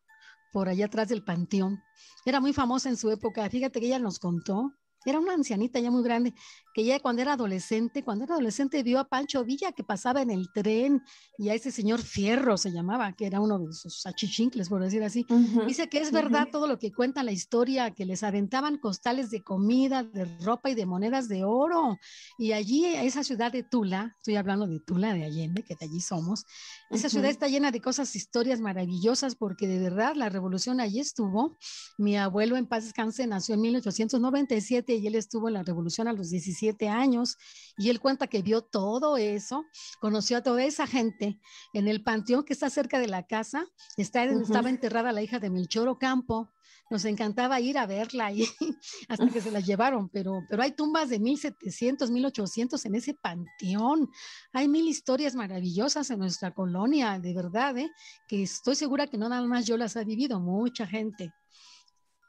por 0.53 0.69
allá 0.69 0.85
atrás 0.85 1.09
del 1.09 1.25
panteón. 1.25 1.83
Era 2.25 2.39
muy 2.39 2.53
famosa 2.53 2.87
en 2.87 2.95
su 2.95 3.11
época. 3.11 3.49
Fíjate 3.49 3.81
que 3.81 3.87
ella 3.87 3.99
nos 3.99 4.19
contó 4.19 4.71
era 5.05 5.19
una 5.19 5.33
ancianita 5.33 5.79
ya 5.79 5.91
muy 5.91 6.03
grande, 6.03 6.33
que 6.73 6.83
ya 6.83 6.99
cuando 6.99 7.21
era 7.21 7.33
adolescente, 7.33 8.03
cuando 8.03 8.25
era 8.25 8.33
adolescente 8.33 8.81
vio 8.81 8.99
a 8.99 9.07
Pancho 9.07 9.43
Villa 9.45 9.71
que 9.71 9.83
pasaba 9.83 10.21
en 10.21 10.31
el 10.31 10.51
tren 10.51 11.03
y 11.37 11.49
a 11.49 11.53
ese 11.53 11.71
señor 11.71 12.01
Fierro 12.01 12.57
se 12.57 12.71
llamaba, 12.71 13.13
que 13.13 13.27
era 13.27 13.39
uno 13.39 13.59
de 13.59 13.73
sus 13.73 14.05
achichincles, 14.05 14.69
por 14.69 14.81
decir 14.81 15.03
así. 15.03 15.25
Dice 15.67 15.87
que 15.89 15.99
es 15.99 16.11
verdad 16.11 16.47
todo 16.51 16.67
lo 16.67 16.79
que 16.79 16.91
cuenta 16.91 17.23
la 17.23 17.31
historia, 17.31 17.91
que 17.91 18.05
les 18.05 18.23
aventaban 18.23 18.77
costales 18.77 19.29
de 19.29 19.43
comida, 19.43 20.03
de 20.03 20.25
ropa 20.39 20.69
y 20.69 20.75
de 20.75 20.85
monedas 20.85 21.27
de 21.27 21.43
oro. 21.43 21.97
Y 22.37 22.53
allí, 22.53 22.85
esa 22.85 23.23
ciudad 23.23 23.51
de 23.51 23.63
Tula, 23.63 24.15
estoy 24.17 24.35
hablando 24.35 24.65
de 24.65 24.79
Tula 24.79 25.13
de 25.13 25.25
Allende, 25.25 25.63
que 25.63 25.75
de 25.75 25.85
allí 25.85 25.99
somos, 25.99 26.45
esa 26.89 27.09
ciudad 27.09 27.29
está 27.29 27.47
llena 27.47 27.71
de 27.71 27.81
cosas, 27.81 28.15
historias 28.15 28.59
maravillosas, 28.61 29.35
porque 29.35 29.67
de 29.67 29.79
verdad 29.79 30.15
la 30.15 30.29
revolución 30.29 30.79
allí 30.79 30.99
estuvo. 30.99 31.57
Mi 31.97 32.17
abuelo 32.17 32.55
en 32.57 32.67
paz 32.67 32.85
descanse 32.85 33.27
nació 33.27 33.55
en 33.55 33.61
1897 33.61 34.95
y 34.95 35.07
él 35.07 35.15
estuvo 35.15 35.47
en 35.47 35.55
la 35.55 35.63
revolución 35.63 36.07
a 36.07 36.13
los 36.13 36.29
17 36.29 36.62
años 36.89 37.37
y 37.77 37.89
él 37.89 37.99
cuenta 37.99 38.27
que 38.27 38.41
vio 38.41 38.61
todo 38.61 39.17
eso, 39.17 39.65
conoció 39.99 40.37
a 40.37 40.43
toda 40.43 40.63
esa 40.63 40.87
gente 40.87 41.39
en 41.73 41.87
el 41.87 42.03
panteón 42.03 42.43
que 42.43 42.53
está 42.53 42.69
cerca 42.69 42.99
de 42.99 43.07
la 43.07 43.23
casa, 43.23 43.65
está, 43.97 44.23
estaba 44.23 44.69
enterrada 44.69 45.11
la 45.11 45.21
hija 45.21 45.39
de 45.39 45.49
Melchor 45.49 45.87
Ocampo, 45.87 46.49
nos 46.89 47.05
encantaba 47.05 47.59
ir 47.59 47.77
a 47.77 47.87
verla 47.87 48.31
y 48.31 48.45
hasta 49.09 49.27
que 49.29 49.41
se 49.41 49.51
la 49.51 49.59
llevaron, 49.59 50.09
pero, 50.09 50.43
pero 50.49 50.61
hay 50.61 50.71
tumbas 50.73 51.09
de 51.09 51.19
1700, 51.19 52.11
1800 52.11 52.85
en 52.85 52.95
ese 52.95 53.13
panteón. 53.15 54.09
Hay 54.51 54.67
mil 54.67 54.87
historias 54.87 55.33
maravillosas 55.33 56.11
en 56.11 56.19
nuestra 56.19 56.53
colonia, 56.53 57.17
de 57.19 57.33
verdad, 57.33 57.77
¿eh? 57.77 57.89
que 58.27 58.43
estoy 58.43 58.75
segura 58.75 59.07
que 59.07 59.17
no 59.17 59.29
nada 59.29 59.47
más 59.47 59.65
yo 59.65 59.77
las 59.77 59.97
ha 59.97 60.03
vivido, 60.03 60.39
mucha 60.39 60.85
gente. 60.85 61.33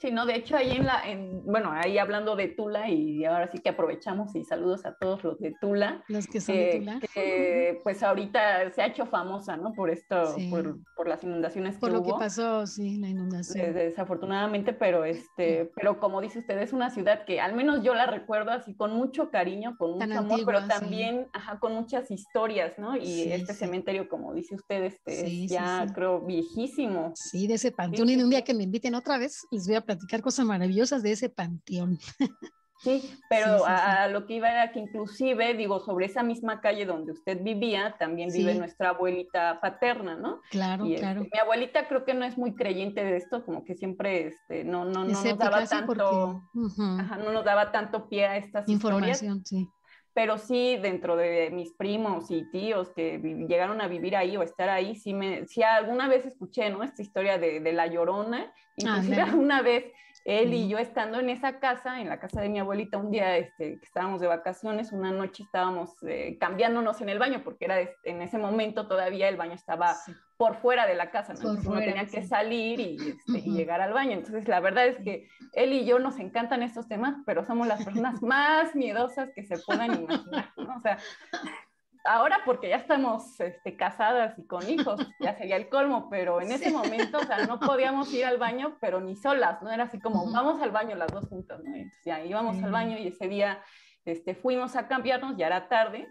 Sí, 0.04 0.10
no, 0.10 0.26
de 0.26 0.36
hecho 0.36 0.54
ahí 0.54 0.72
en 0.72 0.84
la, 0.84 1.02
en, 1.08 1.42
bueno, 1.46 1.70
ahí 1.72 1.96
hablando 1.96 2.36
de 2.36 2.48
Tula 2.48 2.90
y 2.90 3.24
ahora 3.24 3.50
sí 3.50 3.58
que 3.60 3.70
aprovechamos 3.70 4.36
y 4.36 4.44
saludos 4.44 4.84
a 4.84 4.94
todos 4.98 5.24
los 5.24 5.38
de 5.38 5.54
Tula. 5.62 6.04
Los 6.08 6.26
que 6.26 6.42
son 6.42 6.56
de 6.56 6.78
Tula. 6.78 7.00
Que, 7.14 7.80
pues 7.82 8.02
ahorita 8.02 8.70
se 8.72 8.82
ha 8.82 8.86
hecho 8.88 9.06
famosa, 9.06 9.56
¿no? 9.56 9.72
Por 9.72 9.88
esto, 9.88 10.36
por, 10.50 10.76
por, 10.94 11.08
las 11.08 11.24
inundaciones 11.24 11.78
por 11.78 11.88
que 11.88 11.96
Por 11.96 12.06
lo 12.06 12.12
que 12.18 12.18
pasó, 12.22 12.66
sí, 12.66 12.98
la 12.98 13.08
inundación. 13.08 13.72
Desafortunadamente, 13.72 14.74
pero 14.74 15.06
este, 15.06 15.72
pero 15.74 15.98
como 15.98 16.20
dice 16.20 16.40
usted, 16.40 16.58
es 16.58 16.74
una 16.74 16.90
ciudad 16.90 17.24
que 17.24 17.40
al 17.40 17.54
menos 17.54 17.82
yo 17.82 17.94
la 17.94 18.04
recuerdo 18.04 18.50
así 18.50 18.74
con 18.74 18.92
mucho 18.92 19.30
cariño, 19.30 19.74
con 19.78 19.92
mucho 19.92 20.18
amor, 20.18 20.40
pero 20.44 20.66
también, 20.66 21.28
ajá, 21.32 21.58
con 21.58 21.72
muchas 21.72 22.10
historias, 22.10 22.78
¿no? 22.78 22.94
Y 22.94 23.32
este 23.32 23.54
cementerio, 23.54 24.10
como 24.10 24.34
dice 24.34 24.54
usted, 24.54 24.84
este, 24.84 25.44
es 25.44 25.50
ya 25.50 25.86
creo 25.94 26.20
viejísimo. 26.20 27.12
Sí, 27.14 27.46
de 27.46 27.54
ese 27.54 27.72
panteón. 27.72 28.10
Y 28.10 28.22
un 28.22 28.28
día 28.28 28.44
que 28.44 28.52
me 28.52 28.64
inviten 28.64 28.94
otra 28.94 29.16
vez, 29.16 29.46
les 29.50 29.66
voy 29.66 29.76
a 29.76 29.93
platicar 29.94 30.22
cosas 30.22 30.46
maravillosas 30.46 31.02
de 31.02 31.12
ese 31.12 31.28
panteón. 31.28 31.98
Sí, 32.80 33.18
pero 33.30 33.64
a, 33.64 34.08
lo 34.08 34.26
que 34.26 34.34
iba 34.34 34.50
era 34.50 34.70
que 34.72 34.78
inclusive, 34.78 35.54
digo, 35.54 35.80
sobre 35.80 36.04
esa 36.04 36.22
misma 36.22 36.60
calle 36.60 36.84
donde 36.84 37.12
usted 37.12 37.42
vivía, 37.42 37.96
también 37.98 38.30
vive 38.30 38.54
nuestra 38.56 38.90
abuelita 38.90 39.58
paterna, 39.60 40.16
¿no? 40.16 40.40
Claro, 40.50 40.84
y, 40.84 40.94
este, 40.94 41.00
claro. 41.00 41.22
mi 41.22 41.38
abuelita 41.40 41.88
creo 41.88 42.04
que 42.04 42.12
no 42.12 42.26
es 42.26 42.36
muy 42.36 42.54
creyente 42.54 43.02
de 43.02 43.16
esto, 43.16 43.42
como 43.44 43.64
que 43.64 43.74
siempre 43.74 44.26
este, 44.26 44.64
no, 44.64 44.84
no, 44.84 45.04
no 45.04 45.22
nos 45.22 45.38
daba 45.38 45.64
tanto, 45.64 46.42
ajá, 46.98 47.16
no 47.16 47.32
nos 47.32 47.44
daba 47.44 47.72
tanto 47.72 48.08
pie 48.08 48.26
a 48.26 48.36
estas 48.36 48.68
Información, 48.68 49.38
historias. 49.38 49.48
sí 49.48 49.73
pero 50.14 50.38
sí 50.38 50.76
dentro 50.76 51.16
de 51.16 51.50
mis 51.50 51.72
primos 51.72 52.30
y 52.30 52.48
tíos 52.50 52.90
que 52.90 53.18
llegaron 53.18 53.80
a 53.80 53.88
vivir 53.88 54.16
ahí 54.16 54.36
o 54.36 54.42
estar 54.42 54.68
ahí, 54.68 54.94
sí, 54.94 55.12
me, 55.12 55.46
sí 55.46 55.62
alguna 55.62 56.08
vez 56.08 56.24
escuché, 56.24 56.70
¿no? 56.70 56.84
Esta 56.84 57.02
historia 57.02 57.36
de, 57.36 57.58
de 57.58 57.72
La 57.72 57.88
Llorona, 57.88 58.52
inclusive 58.76 59.20
ah, 59.20 59.34
una 59.36 59.60
vez 59.60 59.86
él 60.24 60.54
y 60.54 60.68
yo 60.68 60.78
estando 60.78 61.20
en 61.20 61.28
esa 61.28 61.60
casa, 61.60 62.00
en 62.00 62.08
la 62.08 62.18
casa 62.18 62.40
de 62.40 62.48
mi 62.48 62.58
abuelita, 62.58 62.96
un 62.96 63.10
día 63.10 63.36
este, 63.36 63.78
que 63.78 63.84
estábamos 63.84 64.22
de 64.22 64.26
vacaciones, 64.26 64.90
una 64.90 65.10
noche 65.10 65.42
estábamos 65.42 65.90
eh, 66.08 66.38
cambiándonos 66.40 67.00
en 67.02 67.10
el 67.10 67.18
baño, 67.18 67.42
porque 67.44 67.66
era 67.66 67.80
en 68.04 68.22
ese 68.22 68.38
momento 68.38 68.88
todavía 68.88 69.28
el 69.28 69.36
baño 69.36 69.52
estaba 69.52 69.94
por 70.38 70.56
fuera 70.56 70.86
de 70.86 70.94
la 70.94 71.10
casa, 71.10 71.34
¿no? 71.34 71.50
uno 71.50 71.78
tenía 71.78 72.06
que 72.06 72.22
salir 72.22 72.80
y, 72.80 72.96
este, 72.96 73.38
y, 73.48 73.52
llegar 73.52 73.82
al 73.82 73.92
baño. 73.92 74.12
Entonces, 74.12 74.48
la 74.48 74.60
verdad 74.60 74.86
es 74.86 74.96
que 74.98 75.28
él 75.52 75.72
y 75.74 75.84
yo 75.84 75.98
nos 75.98 76.18
encantan 76.18 76.62
estos 76.62 76.88
temas, 76.88 77.16
pero 77.26 77.44
somos 77.44 77.66
las 77.66 77.84
personas 77.84 78.22
más 78.22 78.74
miedosas 78.74 79.30
que 79.34 79.44
se 79.44 79.58
puedan 79.58 79.94
imaginar, 79.94 80.52
¿no? 80.56 80.76
O 80.76 80.80
sea, 80.80 80.98
ahora 82.04 82.40
porque 82.44 82.68
ya 82.68 82.76
estamos 82.76 83.40
este, 83.40 83.76
casadas 83.76 84.38
y 84.38 84.46
con 84.46 84.68
hijos, 84.68 85.00
ya 85.20 85.34
sería 85.36 85.56
el 85.56 85.68
colmo, 85.68 86.08
pero 86.10 86.40
en 86.40 86.52
ese 86.52 86.70
momento, 86.70 87.18
o 87.18 87.24
sea, 87.24 87.46
no 87.46 87.58
podíamos 87.58 88.12
ir 88.12 88.24
al 88.24 88.38
baño, 88.38 88.76
pero 88.80 89.00
ni 89.00 89.16
solas, 89.16 89.62
¿no? 89.62 89.72
Era 89.72 89.84
así 89.84 89.98
como, 89.98 90.30
vamos 90.30 90.60
al 90.62 90.70
baño 90.70 90.94
las 90.96 91.12
dos 91.12 91.26
juntas, 91.28 91.60
¿no? 91.64 91.74
Entonces 91.74 92.04
ya 92.04 92.24
íbamos 92.24 92.62
al 92.62 92.70
baño 92.70 92.98
y 92.98 93.08
ese 93.08 93.28
día 93.28 93.62
este, 94.04 94.34
fuimos 94.34 94.76
a 94.76 94.86
cambiarnos, 94.86 95.36
ya 95.36 95.46
era 95.46 95.68
tarde, 95.68 96.06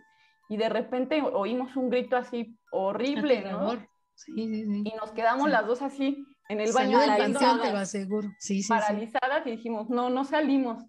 y 0.50 0.58
de 0.58 0.70
repente 0.70 1.22
oímos 1.22 1.76
un 1.76 1.90
grito 1.90 2.18
así 2.18 2.58
horrible, 2.72 3.42
¿no? 3.42 3.72
Sí, 4.16 4.34
sí, 4.36 4.66
sí. 4.66 4.84
Y 4.86 4.94
nos 4.96 5.12
quedamos 5.12 5.50
las 5.50 5.66
dos 5.66 5.82
así 5.82 6.26
en 6.50 6.62
el 6.62 6.72
baño. 6.72 7.00
Salió 7.00 7.62
te 7.62 7.72
lo 7.72 7.78
aseguro. 7.78 8.30
Sí, 8.40 8.62
sí, 8.62 8.70
paralizadas 8.70 9.46
y 9.46 9.52
dijimos, 9.52 9.90
no, 9.90 10.10
no 10.10 10.24
salimos. 10.24 10.84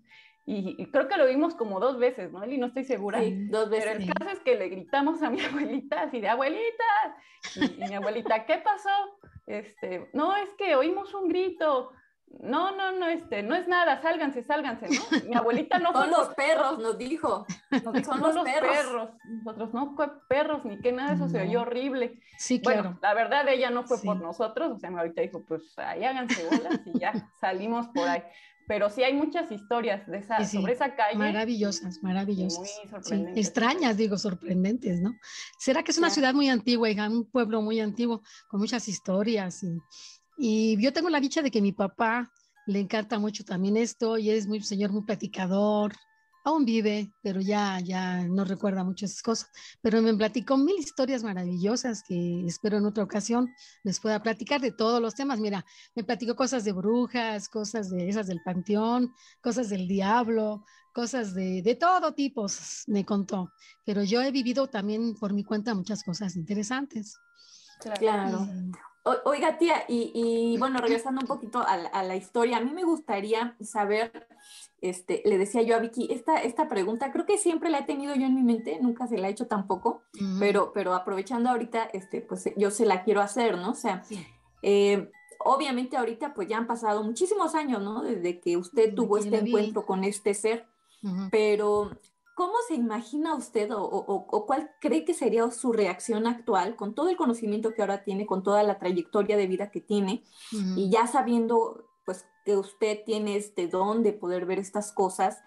Y, 0.46 0.86
creo 0.86 1.08
que 1.08 1.16
lo 1.16 1.26
vimos 1.26 1.54
como 1.54 1.80
dos 1.80 1.98
veces, 1.98 2.30
¿no? 2.30 2.44
Y 2.44 2.58
no 2.58 2.66
estoy 2.66 2.84
segura. 2.84 3.20
Sí, 3.20 3.46
dos 3.48 3.70
veces. 3.70 3.94
Pero 3.96 4.04
el 4.04 4.14
caso 4.14 4.30
es 4.30 4.40
que 4.40 4.56
le 4.56 4.68
gritamos 4.68 5.22
a 5.22 5.30
mi 5.30 5.40
abuelita 5.44 6.02
así 6.02 6.20
de 6.20 6.28
abuelita. 6.28 6.84
Y, 7.56 7.88
mi 7.88 7.94
abuelita, 7.94 8.44
¿qué 8.44 8.58
pasó? 8.58 8.90
Este, 9.46 10.10
no, 10.12 10.36
es 10.36 10.50
que 10.58 10.76
oímos 10.76 11.14
un 11.14 11.28
grito. 11.28 11.92
No, 12.40 12.74
no, 12.76 12.90
no, 12.92 13.06
este, 13.06 13.44
no 13.44 13.54
es 13.54 13.68
nada, 13.68 14.02
sálganse, 14.02 14.42
sálganse, 14.42 14.88
¿no? 14.88 15.28
Mi 15.28 15.36
abuelita 15.36 15.78
no 15.78 15.92
Son 15.92 16.10
los 16.10 16.28
perros, 16.34 16.78
nos 16.78 16.98
dijo. 16.98 17.46
son 18.04 18.20
los, 18.20 18.44
perros. 18.44 19.10
Nosotros 19.24 19.72
no 19.72 19.94
fue 19.94 20.10
perros, 20.28 20.64
ni 20.64 20.78
que 20.80 20.92
nada, 20.92 21.14
eso 21.14 21.28
se 21.28 21.40
oyó 21.40 21.62
horrible. 21.62 22.20
Sí, 22.36 22.60
claro. 22.60 22.82
Bueno, 22.82 22.98
la 23.00 23.14
verdad 23.14 23.48
ella 23.48 23.70
no 23.70 23.84
fue 23.84 23.98
por 24.02 24.20
nosotros, 24.20 24.72
o 24.72 24.78
sea, 24.78 24.90
mi 24.90 24.96
abuelita 24.96 25.22
dijo, 25.22 25.44
pues 25.46 25.78
ahí 25.78 26.04
háganse 26.04 26.44
bolas 26.44 26.80
y 26.86 26.98
ya 26.98 27.12
salimos 27.40 27.86
por 27.88 28.08
ahí 28.08 28.22
pero 28.66 28.90
sí 28.90 29.02
hay 29.02 29.14
muchas 29.14 29.50
historias 29.50 30.06
de 30.06 30.18
esa, 30.18 30.44
sobre 30.44 30.72
esa 30.72 30.94
calle. 30.94 31.18
Maravillosas, 31.18 32.02
maravillosas. 32.02 32.80
extrañas, 33.34 33.96
digo, 33.96 34.16
sorprendentes, 34.16 35.00
¿no? 35.00 35.14
¿Será 35.58 35.82
que 35.82 35.90
es 35.90 35.98
una 35.98 36.10
ciudad 36.10 36.34
muy 36.34 36.48
antigua, 36.48 36.90
hija, 36.90 37.08
un 37.08 37.30
pueblo 37.30 37.62
muy 37.62 37.80
antiguo, 37.80 38.22
con 38.48 38.60
muchas 38.60 38.88
historias? 38.88 39.62
Y, 39.62 39.78
y, 40.38 40.82
yo 40.82 40.92
tengo 40.92 41.10
la 41.10 41.20
dicha 41.20 41.42
de 41.42 41.50
que 41.50 41.60
mi 41.60 41.72
papá 41.72 42.30
le 42.66 42.80
encanta 42.80 43.18
mucho 43.18 43.44
también 43.44 43.76
esto 43.76 44.16
y 44.18 44.30
es 44.30 44.46
muy 44.46 44.60
señor 44.60 44.92
muy 44.92 45.02
platicador, 45.02 45.92
aún 46.44 46.64
vive, 46.64 47.12
pero 47.22 47.40
ya, 47.40 47.80
ya 47.80 48.22
no 48.28 48.44
recuerda 48.44 48.84
muchas 48.84 49.20
cosas. 49.22 49.50
Pero 49.80 50.00
me 50.02 50.14
platicó 50.14 50.56
mil 50.56 50.76
historias 50.78 51.24
maravillosas 51.24 52.02
que 52.06 52.44
espero 52.46 52.76
en 52.76 52.84
otra 52.84 53.02
ocasión 53.02 53.52
les 53.82 53.98
pueda 53.98 54.22
platicar 54.22 54.60
de 54.60 54.70
todos 54.70 55.00
los 55.00 55.14
temas. 55.14 55.40
Mira, 55.40 55.64
me 55.94 56.04
platicó 56.04 56.36
cosas 56.36 56.64
de 56.64 56.72
brujas, 56.72 57.48
cosas 57.48 57.90
de 57.90 58.08
esas 58.08 58.26
del 58.26 58.42
panteón, 58.42 59.12
cosas 59.40 59.70
del 59.70 59.88
diablo, 59.88 60.64
cosas 60.92 61.34
de, 61.34 61.62
de 61.62 61.74
todo 61.74 62.12
tipo, 62.14 62.46
me 62.86 63.04
contó. 63.04 63.52
Pero 63.84 64.04
yo 64.04 64.22
he 64.22 64.30
vivido 64.30 64.68
también 64.68 65.14
por 65.14 65.32
mi 65.32 65.44
cuenta 65.44 65.74
muchas 65.74 66.04
cosas 66.04 66.36
interesantes. 66.36 67.18
Claro. 67.98 68.46
Oiga, 69.24 69.58
tía, 69.58 69.84
y, 69.88 70.56
bueno, 70.58 70.78
regresando 70.78 71.20
un 71.20 71.26
poquito 71.26 71.58
a, 71.58 71.72
a 71.72 72.02
la 72.02 72.16
historia, 72.16 72.56
a 72.56 72.60
mí 72.60 72.72
me 72.72 72.84
gustaría 72.84 73.56
saber 73.60 74.26
este, 74.84 75.22
le 75.24 75.38
decía 75.38 75.62
yo 75.62 75.76
a 75.76 75.78
Vicky, 75.78 76.08
esta, 76.10 76.42
esta 76.42 76.68
pregunta 76.68 77.10
creo 77.10 77.24
que 77.24 77.38
siempre 77.38 77.70
la 77.70 77.78
he 77.78 77.84
tenido 77.84 78.14
yo 78.14 78.26
en 78.26 78.34
mi 78.34 78.42
mente, 78.42 78.78
nunca 78.82 79.06
se 79.06 79.16
la 79.16 79.28
he 79.28 79.30
hecho 79.30 79.46
tampoco, 79.46 80.02
pero, 80.38 80.72
pero 80.74 80.92
aprovechando 80.92 81.48
ahorita, 81.48 81.84
este, 81.94 82.20
pues 82.20 82.50
yo 82.58 82.70
se 82.70 82.84
la 82.84 83.02
quiero 83.02 83.22
hacer, 83.22 83.56
¿no? 83.56 83.70
O 83.70 83.74
sea, 83.74 84.02
eh, 84.60 85.10
obviamente 85.38 85.96
ahorita 85.96 86.34
pues 86.34 86.48
ya 86.48 86.58
han 86.58 86.66
pasado 86.66 87.02
muchísimos 87.02 87.54
años, 87.54 87.80
¿no? 87.80 88.02
Desde 88.02 88.40
que 88.40 88.58
usted 88.58 88.94
tuvo 88.94 89.16
este 89.16 89.38
encuentro 89.38 89.86
con 89.86 90.04
este 90.04 90.34
ser, 90.34 90.66
pero 91.30 91.98
¿cómo 92.34 92.54
se 92.66 92.74
imagina 92.74 93.34
usted 93.34 93.72
o, 93.72 93.82
o, 93.82 94.46
cuál 94.46 94.70
cree 94.80 95.04
que 95.04 95.14
sería 95.14 95.50
su 95.50 95.72
reacción 95.72 96.26
actual 96.26 96.76
con 96.76 96.94
todo 96.94 97.08
el 97.08 97.16
conocimiento 97.16 97.74
que 97.74 97.82
ahora 97.82 98.02
tiene, 98.02 98.26
con 98.26 98.42
toda 98.42 98.62
la 98.62 98.78
trayectoria 98.78 99.36
de 99.36 99.46
vida 99.46 99.70
que 99.70 99.80
tiene 99.80 100.24
y 100.76 100.90
ya 100.90 101.06
sabiendo 101.06 101.86
pues 102.04 102.26
que 102.44 102.56
usted 102.56 102.98
tiene 103.06 103.36
este 103.36 103.68
don 103.68 104.02
de 104.02 104.12
poder 104.12 104.46
ver 104.46 104.58
estas 104.58 104.92
cosas, 104.92 105.38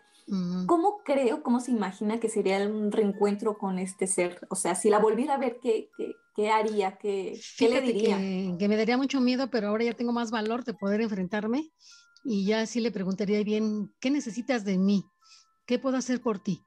¿cómo 0.66 1.02
creo, 1.06 1.44
cómo 1.44 1.60
se 1.60 1.72
imagina 1.72 2.20
que 2.20 2.30
sería 2.30 2.66
un 2.68 2.92
reencuentro 2.92 3.58
con 3.58 3.80
este 3.80 4.08
ser? 4.08 4.46
O 4.50 4.56
sea, 4.56 4.76
si 4.76 4.90
la 4.90 5.00
volviera 5.00 5.36
a 5.36 5.38
ver, 5.38 5.60
¿qué, 5.62 5.90
qué, 5.96 6.16
qué 6.36 6.50
haría? 6.50 6.98
¿Qué, 6.98 7.40
qué 7.58 7.70
le 7.70 7.82
diría? 7.82 8.18
Que, 8.18 8.68
me 8.68 8.78
daría 8.78 8.98
mucho 8.98 9.22
miedo, 9.22 9.50
pero 9.50 9.70
ahora 9.70 9.86
ya 9.86 9.94
tengo 9.94 10.12
más 10.12 10.32
valor 10.32 10.64
de 10.64 10.74
poder 10.74 11.02
enfrentarme 11.02 11.72
y 12.24 12.46
ya 12.46 12.66
sí 12.66 12.82
le 12.82 12.92
preguntaría 12.92 13.44
bien, 13.44 13.94
¿qué 14.00 14.10
necesitas 14.10 14.66
de 14.66 14.78
mí? 14.78 15.06
¿Qué 15.66 15.80
puedo 15.80 15.98
hacer 15.98 16.22
por 16.22 16.40
ti? 16.40 16.67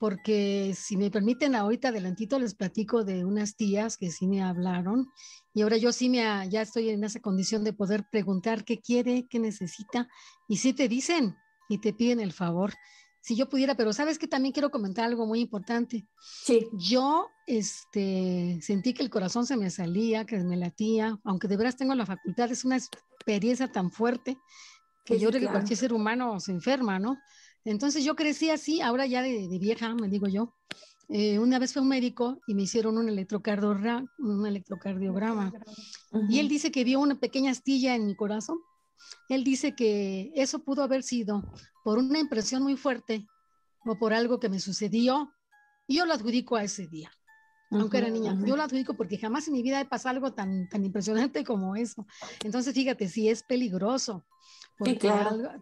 Porque 0.00 0.74
si 0.74 0.96
me 0.96 1.10
permiten 1.10 1.54
ahorita 1.54 1.88
adelantito 1.88 2.38
les 2.38 2.54
platico 2.54 3.04
de 3.04 3.26
unas 3.26 3.54
tías 3.54 3.98
que 3.98 4.10
sí 4.10 4.26
me 4.26 4.42
hablaron 4.42 5.12
y 5.52 5.60
ahora 5.60 5.76
yo 5.76 5.92
sí 5.92 6.08
me 6.08 6.22
ya 6.48 6.62
estoy 6.62 6.88
en 6.88 7.04
esa 7.04 7.20
condición 7.20 7.64
de 7.64 7.74
poder 7.74 8.06
preguntar 8.10 8.64
qué 8.64 8.80
quiere, 8.80 9.26
qué 9.28 9.38
necesita 9.38 10.08
y 10.48 10.56
si 10.56 10.72
te 10.72 10.88
dicen 10.88 11.36
y 11.68 11.78
te 11.78 11.92
piden 11.92 12.18
el 12.18 12.32
favor. 12.32 12.72
Si 13.20 13.36
yo 13.36 13.50
pudiera, 13.50 13.74
pero 13.74 13.92
sabes 13.92 14.18
que 14.18 14.26
también 14.26 14.54
quiero 14.54 14.70
comentar 14.70 15.04
algo 15.04 15.26
muy 15.26 15.40
importante. 15.40 16.08
Sí. 16.42 16.66
Yo 16.72 17.28
este, 17.46 18.58
sentí 18.62 18.94
que 18.94 19.02
el 19.02 19.10
corazón 19.10 19.44
se 19.44 19.58
me 19.58 19.68
salía, 19.68 20.24
que 20.24 20.38
me 20.38 20.56
latía, 20.56 21.20
aunque 21.24 21.46
de 21.46 21.58
veras 21.58 21.76
tengo 21.76 21.94
la 21.94 22.06
facultad, 22.06 22.50
es 22.50 22.64
una 22.64 22.78
experiencia 22.78 23.70
tan 23.70 23.90
fuerte 23.90 24.38
que 25.04 25.18
yo 25.18 25.28
creo 25.28 25.42
que 25.42 25.48
cualquier 25.48 25.78
ser 25.78 25.92
humano 25.92 26.40
se 26.40 26.52
enferma, 26.52 26.98
¿no? 26.98 27.18
Entonces 27.64 28.04
yo 28.04 28.16
crecí 28.16 28.50
así, 28.50 28.80
ahora 28.80 29.06
ya 29.06 29.22
de, 29.22 29.58
vieja, 29.58 29.94
me 29.94 30.08
digo 30.08 30.28
yo. 30.28 30.54
Eh, 31.08 31.38
una 31.38 31.58
vez 31.58 31.72
fue 31.72 31.82
un 31.82 31.88
médico 31.88 32.40
y 32.46 32.54
me 32.54 32.62
hicieron 32.62 32.96
un, 32.96 33.08
electrocardiograma, 33.08 34.08
un 34.18 34.46
electrocardiograma. 34.46 35.52
Y 36.28 36.38
él 36.38 36.48
dice 36.48 36.70
que 36.70 36.84
vio 36.84 37.00
una 37.00 37.18
pequeña 37.18 37.50
astilla 37.50 37.94
en 37.94 38.06
mi 38.06 38.14
corazón. 38.14 38.58
Él 39.28 39.42
dice 39.44 39.74
que 39.74 40.30
eso 40.34 40.60
pudo 40.60 40.82
haber 40.82 41.02
sido 41.02 41.42
por 41.84 41.98
una 41.98 42.18
impresión 42.18 42.62
muy 42.62 42.76
fuerte 42.76 43.26
o 43.84 43.98
por 43.98 44.12
algo 44.12 44.38
que 44.38 44.48
me 44.48 44.60
sucedió. 44.60 45.32
Y 45.88 45.96
yo 45.96 46.06
lo 46.06 46.14
adjudico 46.14 46.54
a 46.54 46.62
ese 46.62 46.86
día, 46.86 47.10
aunque 47.70 47.98
era 47.98 48.08
niña. 48.08 48.38
Yo 48.46 48.56
lo 48.56 48.62
adjudico 48.62 48.94
porque 48.94 49.18
jamás 49.18 49.48
en 49.48 49.54
mi 49.54 49.62
vida 49.62 49.80
he 49.80 49.86
pasado 49.86 50.14
algo 50.14 50.32
tan, 50.32 50.68
tan 50.68 50.84
impresionante 50.84 51.44
como 51.44 51.74
eso. 51.74 52.06
Entonces, 52.44 52.72
fíjate, 52.72 53.08
si 53.08 53.28
es 53.28 53.42
peligroso 53.42 54.24
porque 54.80 55.12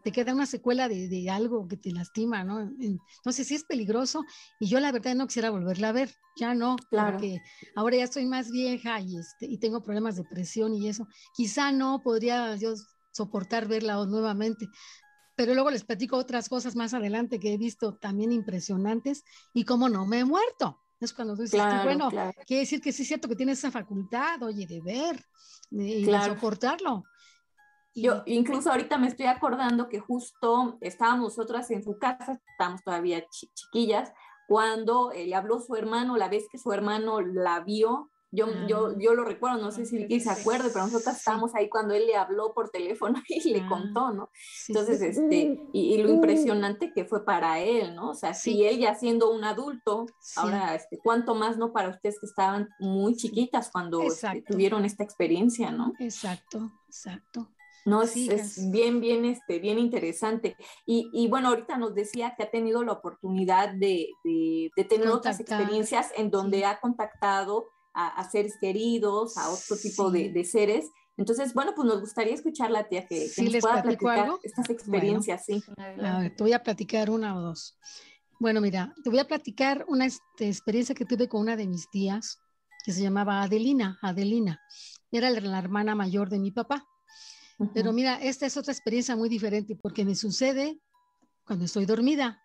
te 0.04 0.12
queda 0.12 0.32
una 0.32 0.46
secuela 0.46 0.88
de, 0.88 1.28
algo 1.28 1.66
que 1.66 1.76
te 1.76 1.90
lastima, 1.90 2.44
¿no? 2.44 2.60
Entonces 2.60 3.48
sí 3.48 3.56
es 3.56 3.64
peligroso 3.64 4.24
y 4.60 4.68
yo 4.68 4.78
la 4.78 4.92
verdad 4.92 5.16
no 5.16 5.26
quisiera 5.26 5.50
volverla 5.50 5.88
a 5.88 5.92
ver, 5.92 6.14
ya 6.36 6.54
no, 6.54 6.76
claro. 6.88 7.18
porque 7.18 7.40
ahora 7.74 7.96
ya 7.96 8.04
estoy 8.04 8.26
más 8.26 8.52
vieja 8.52 9.00
y, 9.00 9.18
este, 9.18 9.46
y 9.46 9.58
tengo 9.58 9.82
problemas 9.82 10.14
de 10.14 10.22
presión 10.22 10.72
y 10.72 10.88
eso. 10.88 11.08
Quizá 11.34 11.72
no 11.72 12.00
podría 12.00 12.54
yo 12.54 12.74
soportar 13.10 13.66
verla 13.66 13.96
nuevamente. 14.06 14.68
Pero 15.34 15.52
luego 15.54 15.70
les 15.72 15.82
platico 15.82 16.16
otras 16.16 16.48
cosas 16.48 16.76
más 16.76 16.94
adelante 16.94 17.40
que 17.40 17.54
he 17.54 17.58
visto 17.58 17.96
también 17.96 18.30
impresionantes 18.30 19.24
y 19.52 19.64
como 19.64 19.88
no 19.88 20.06
me 20.06 20.20
he 20.20 20.24
muerto. 20.24 20.78
Es 21.00 21.12
cuando 21.12 21.34
tú 21.34 21.42
dices, 21.42 21.60
bueno, 21.84 22.08
quiere 22.46 22.60
decir 22.60 22.80
que 22.80 22.92
sí 22.92 23.02
es 23.02 23.08
cierto 23.08 23.28
que 23.28 23.36
tienes 23.36 23.58
esa 23.58 23.72
facultad, 23.72 24.42
oye, 24.42 24.66
de 24.66 24.80
ver 24.80 25.24
y 25.70 26.04
de 26.04 26.24
soportarlo. 26.24 27.04
Yo 28.00 28.22
incluso 28.26 28.70
ahorita 28.70 28.98
me 28.98 29.08
estoy 29.08 29.26
acordando 29.26 29.88
que 29.88 29.98
justo 29.98 30.78
estábamos 30.80 31.36
nosotras 31.36 31.70
en 31.70 31.82
su 31.82 31.98
casa, 31.98 32.40
estábamos 32.52 32.82
todavía 32.82 33.24
chiquillas, 33.28 34.12
cuando 34.46 35.12
eh, 35.12 35.26
le 35.26 35.34
habló 35.34 35.60
su 35.60 35.74
hermano, 35.74 36.16
la 36.16 36.28
vez 36.28 36.46
que 36.50 36.58
su 36.58 36.72
hermano 36.72 37.20
la 37.20 37.60
vio, 37.60 38.10
yo, 38.30 38.46
yo, 38.66 38.88
ah. 38.88 38.94
yo 38.98 39.14
lo 39.14 39.24
recuerdo, 39.24 39.58
no 39.58 39.70
sé 39.72 39.86
si 39.86 39.96
Vicky 39.96 40.20
se 40.20 40.30
acuerde, 40.30 40.68
pero 40.70 40.84
nosotros 40.84 41.16
estábamos 41.16 41.54
ahí 41.54 41.70
cuando 41.70 41.94
él 41.94 42.06
le 42.06 42.16
habló 42.16 42.52
por 42.52 42.68
teléfono 42.70 43.22
y 43.28 43.50
le 43.50 43.60
ah. 43.60 43.68
contó, 43.68 44.12
¿no? 44.12 44.30
Entonces, 44.68 45.00
este, 45.00 45.60
y, 45.72 45.98
lo 46.02 46.10
impresionante 46.10 46.92
que 46.92 47.04
fue 47.06 47.24
para 47.24 47.60
él, 47.60 47.94
¿no? 47.94 48.10
O 48.10 48.14
sea, 48.14 48.34
si 48.34 48.64
él 48.66 48.78
ya 48.78 48.94
siendo 48.94 49.30
un 49.30 49.44
adulto, 49.44 50.06
ahora, 50.36 50.74
este, 50.74 50.98
¿cuánto 50.98 51.34
más, 51.34 51.56
no? 51.56 51.72
Para 51.72 51.88
ustedes 51.88 52.20
que 52.20 52.26
estaban 52.26 52.68
muy 52.78 53.16
chiquitas 53.16 53.70
cuando 53.70 54.02
este, 54.02 54.42
tuvieron 54.42 54.84
esta 54.84 55.04
experiencia, 55.04 55.70
¿no? 55.70 55.94
Exacto, 55.98 56.70
exacto. 56.86 57.48
No, 57.88 58.02
es, 58.02 58.70
bien, 58.70 59.00
bien, 59.00 59.24
este, 59.24 59.58
bien 59.58 59.78
interesante. 59.78 60.56
Y, 60.84 61.10
y, 61.12 61.28
bueno, 61.28 61.48
ahorita 61.48 61.78
nos 61.78 61.94
decía 61.94 62.34
que 62.36 62.42
ha 62.42 62.50
tenido 62.50 62.84
la 62.84 62.92
oportunidad 62.92 63.72
de, 63.74 64.10
de, 64.24 64.70
tener 64.84 65.08
otras 65.08 65.40
experiencias 65.40 66.10
en 66.16 66.30
donde 66.30 66.64
ha 66.64 66.80
contactado 66.80 67.66
a, 67.94 68.28
seres 68.30 68.56
queridos, 68.60 69.36
a 69.36 69.50
otro 69.50 69.76
tipo 69.76 70.10
de, 70.10 70.44
seres. 70.44 70.90
Entonces, 71.16 71.52
bueno, 71.52 71.72
pues 71.74 71.86
nos 71.88 72.00
gustaría 72.00 72.34
escuchar 72.34 72.70
la 72.70 72.88
tía 72.88 73.06
que, 73.06 73.28
nos 73.36 73.56
pueda 73.60 73.82
platicar 73.82 74.30
estas 74.42 74.70
experiencias, 74.70 75.44
sí. 75.44 75.62
te 76.36 76.42
voy 76.42 76.52
a 76.52 76.62
platicar 76.62 77.10
una 77.10 77.36
o 77.36 77.40
dos. 77.40 77.76
Bueno, 78.38 78.60
mira, 78.60 78.94
te 79.02 79.10
voy 79.10 79.18
a 79.18 79.26
platicar 79.26 79.84
una 79.88 80.06
este, 80.06 80.46
experiencia 80.46 80.94
que 80.94 81.04
tuve 81.04 81.28
con 81.28 81.40
una 81.40 81.56
de 81.56 81.66
mis 81.66 81.90
tías, 81.90 82.38
que 82.84 82.92
se 82.92 83.02
llamaba 83.02 83.42
Adelina, 83.42 83.98
Adelina. 84.00 84.60
Era 85.10 85.30
la 85.30 85.58
hermana 85.58 85.96
mayor 85.96 86.28
de 86.28 86.38
mi 86.38 86.52
papá. 86.52 86.86
Pero 87.74 87.92
mira, 87.92 88.20
esta 88.22 88.46
es 88.46 88.56
otra 88.56 88.72
experiencia 88.72 89.16
muy 89.16 89.28
diferente 89.28 89.76
porque 89.76 90.04
me 90.04 90.14
sucede 90.14 90.80
cuando 91.44 91.64
estoy 91.64 91.86
dormida. 91.86 92.40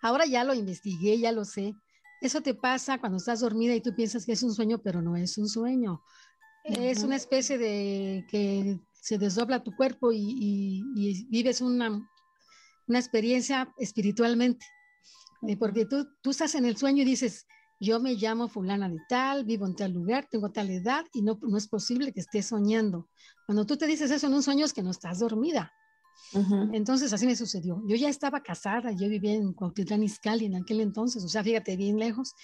Ahora 0.00 0.26
ya 0.26 0.42
lo 0.42 0.54
investigué, 0.54 1.18
ya 1.18 1.32
lo 1.32 1.44
sé, 1.44 1.74
eso 2.22 2.40
te 2.40 2.54
pasa 2.54 2.98
cuando 2.98 3.18
estás 3.18 3.40
dormida 3.40 3.74
y 3.74 3.80
tú 3.80 3.94
piensas 3.96 4.24
que 4.24 4.32
es 4.32 4.42
un 4.44 4.54
sueño, 4.54 4.80
pero 4.80 5.02
no 5.02 5.16
es 5.16 5.36
un 5.38 5.48
sueño. 5.48 6.02
Es 6.62 7.02
una 7.02 7.16
especie 7.16 7.58
de 7.58 8.24
que 8.30 8.78
se 8.92 9.18
desdobla 9.18 9.64
tu 9.64 9.74
cuerpo 9.74 10.12
y, 10.12 10.84
vives 11.28 11.60
una, 11.60 11.90
una, 12.86 12.98
experiencia 12.98 13.74
espiritualmente. 13.76 14.64
Eh, 15.48 15.56
porque 15.56 15.84
tú, 15.84 16.06
tú 16.22 16.30
estás 16.30 16.54
en 16.54 16.64
el 16.64 16.76
sueño 16.76 17.02
y 17.02 17.06
dices, 17.06 17.44
yo 17.82 17.98
me 17.98 18.14
llamo 18.14 18.46
fulana 18.46 18.88
de 18.88 19.00
tal, 19.08 19.44
vivo 19.44 19.66
en 19.66 19.74
tal 19.74 19.92
lugar, 19.92 20.28
tengo 20.30 20.52
tal 20.52 20.70
edad 20.70 21.04
y 21.12 21.20
no, 21.20 21.36
no 21.42 21.58
es 21.58 21.66
posible 21.66 22.12
que 22.12 22.20
estés 22.20 22.46
soñando. 22.46 23.08
Cuando 23.44 23.66
tú 23.66 23.76
te 23.76 23.88
dices 23.88 24.08
eso 24.12 24.28
en 24.28 24.34
un 24.34 24.42
sueño 24.44 24.64
es 24.64 24.72
que 24.72 24.84
no 24.84 24.92
estás 24.92 25.18
dormida. 25.18 25.72
Entonces 26.72 27.12
así 27.12 27.26
me 27.26 27.34
sucedió. 27.34 27.82
Yo 27.88 27.96
ya 27.96 28.08
estaba 28.08 28.40
casada, 28.40 28.92
yo 28.92 29.08
vivía 29.08 29.34
en 29.34 29.52
Cuautitlán 29.52 30.04
Izcalli 30.04 30.46
en 30.46 30.54
aquel 30.54 30.80
entonces, 30.80 31.24
o 31.24 31.28
sea, 31.28 31.42
fíjate, 31.42 31.76
bien 31.76 31.98
lejos. 31.98 32.34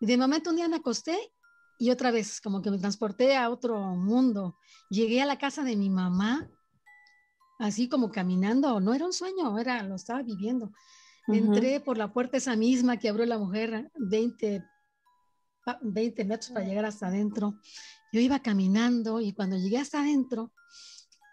Y 0.00 0.06
de 0.06 0.16
momento 0.16 0.48
un 0.48 0.56
día 0.56 0.68
me 0.68 0.76
acosté 0.76 1.18
y 1.78 1.90
otra 1.90 2.10
vez 2.10 2.40
como 2.40 2.62
que 2.62 2.70
me 2.70 2.78
transporté 2.78 3.36
a 3.36 3.50
otro 3.50 3.78
mundo. 3.96 4.56
Llegué 4.88 5.20
a 5.20 5.26
la 5.26 5.36
casa 5.36 5.62
de 5.62 5.76
mi 5.76 5.90
mamá, 5.90 6.48
así 7.58 7.86
como 7.90 8.10
caminando, 8.10 8.80
no 8.80 8.94
era 8.94 9.04
un 9.04 9.12
sueño, 9.12 9.58
era 9.58 9.82
lo 9.82 9.96
estaba 9.96 10.22
viviendo. 10.22 10.72
Entré 11.28 11.80
por 11.80 11.98
la 11.98 12.12
puerta 12.14 12.38
esa 12.38 12.56
misma 12.56 12.96
que 12.96 13.10
abrió 13.10 13.26
la 13.26 13.36
mujer 13.38 13.90
20, 13.96 14.64
20 15.80 16.24
metros 16.24 16.50
para 16.50 16.66
llegar 16.66 16.84
hasta 16.84 17.08
adentro. 17.08 17.60
Yo 18.12 18.20
iba 18.20 18.40
caminando 18.40 19.20
y 19.20 19.32
cuando 19.32 19.56
llegué 19.56 19.78
hasta 19.78 20.00
adentro, 20.00 20.52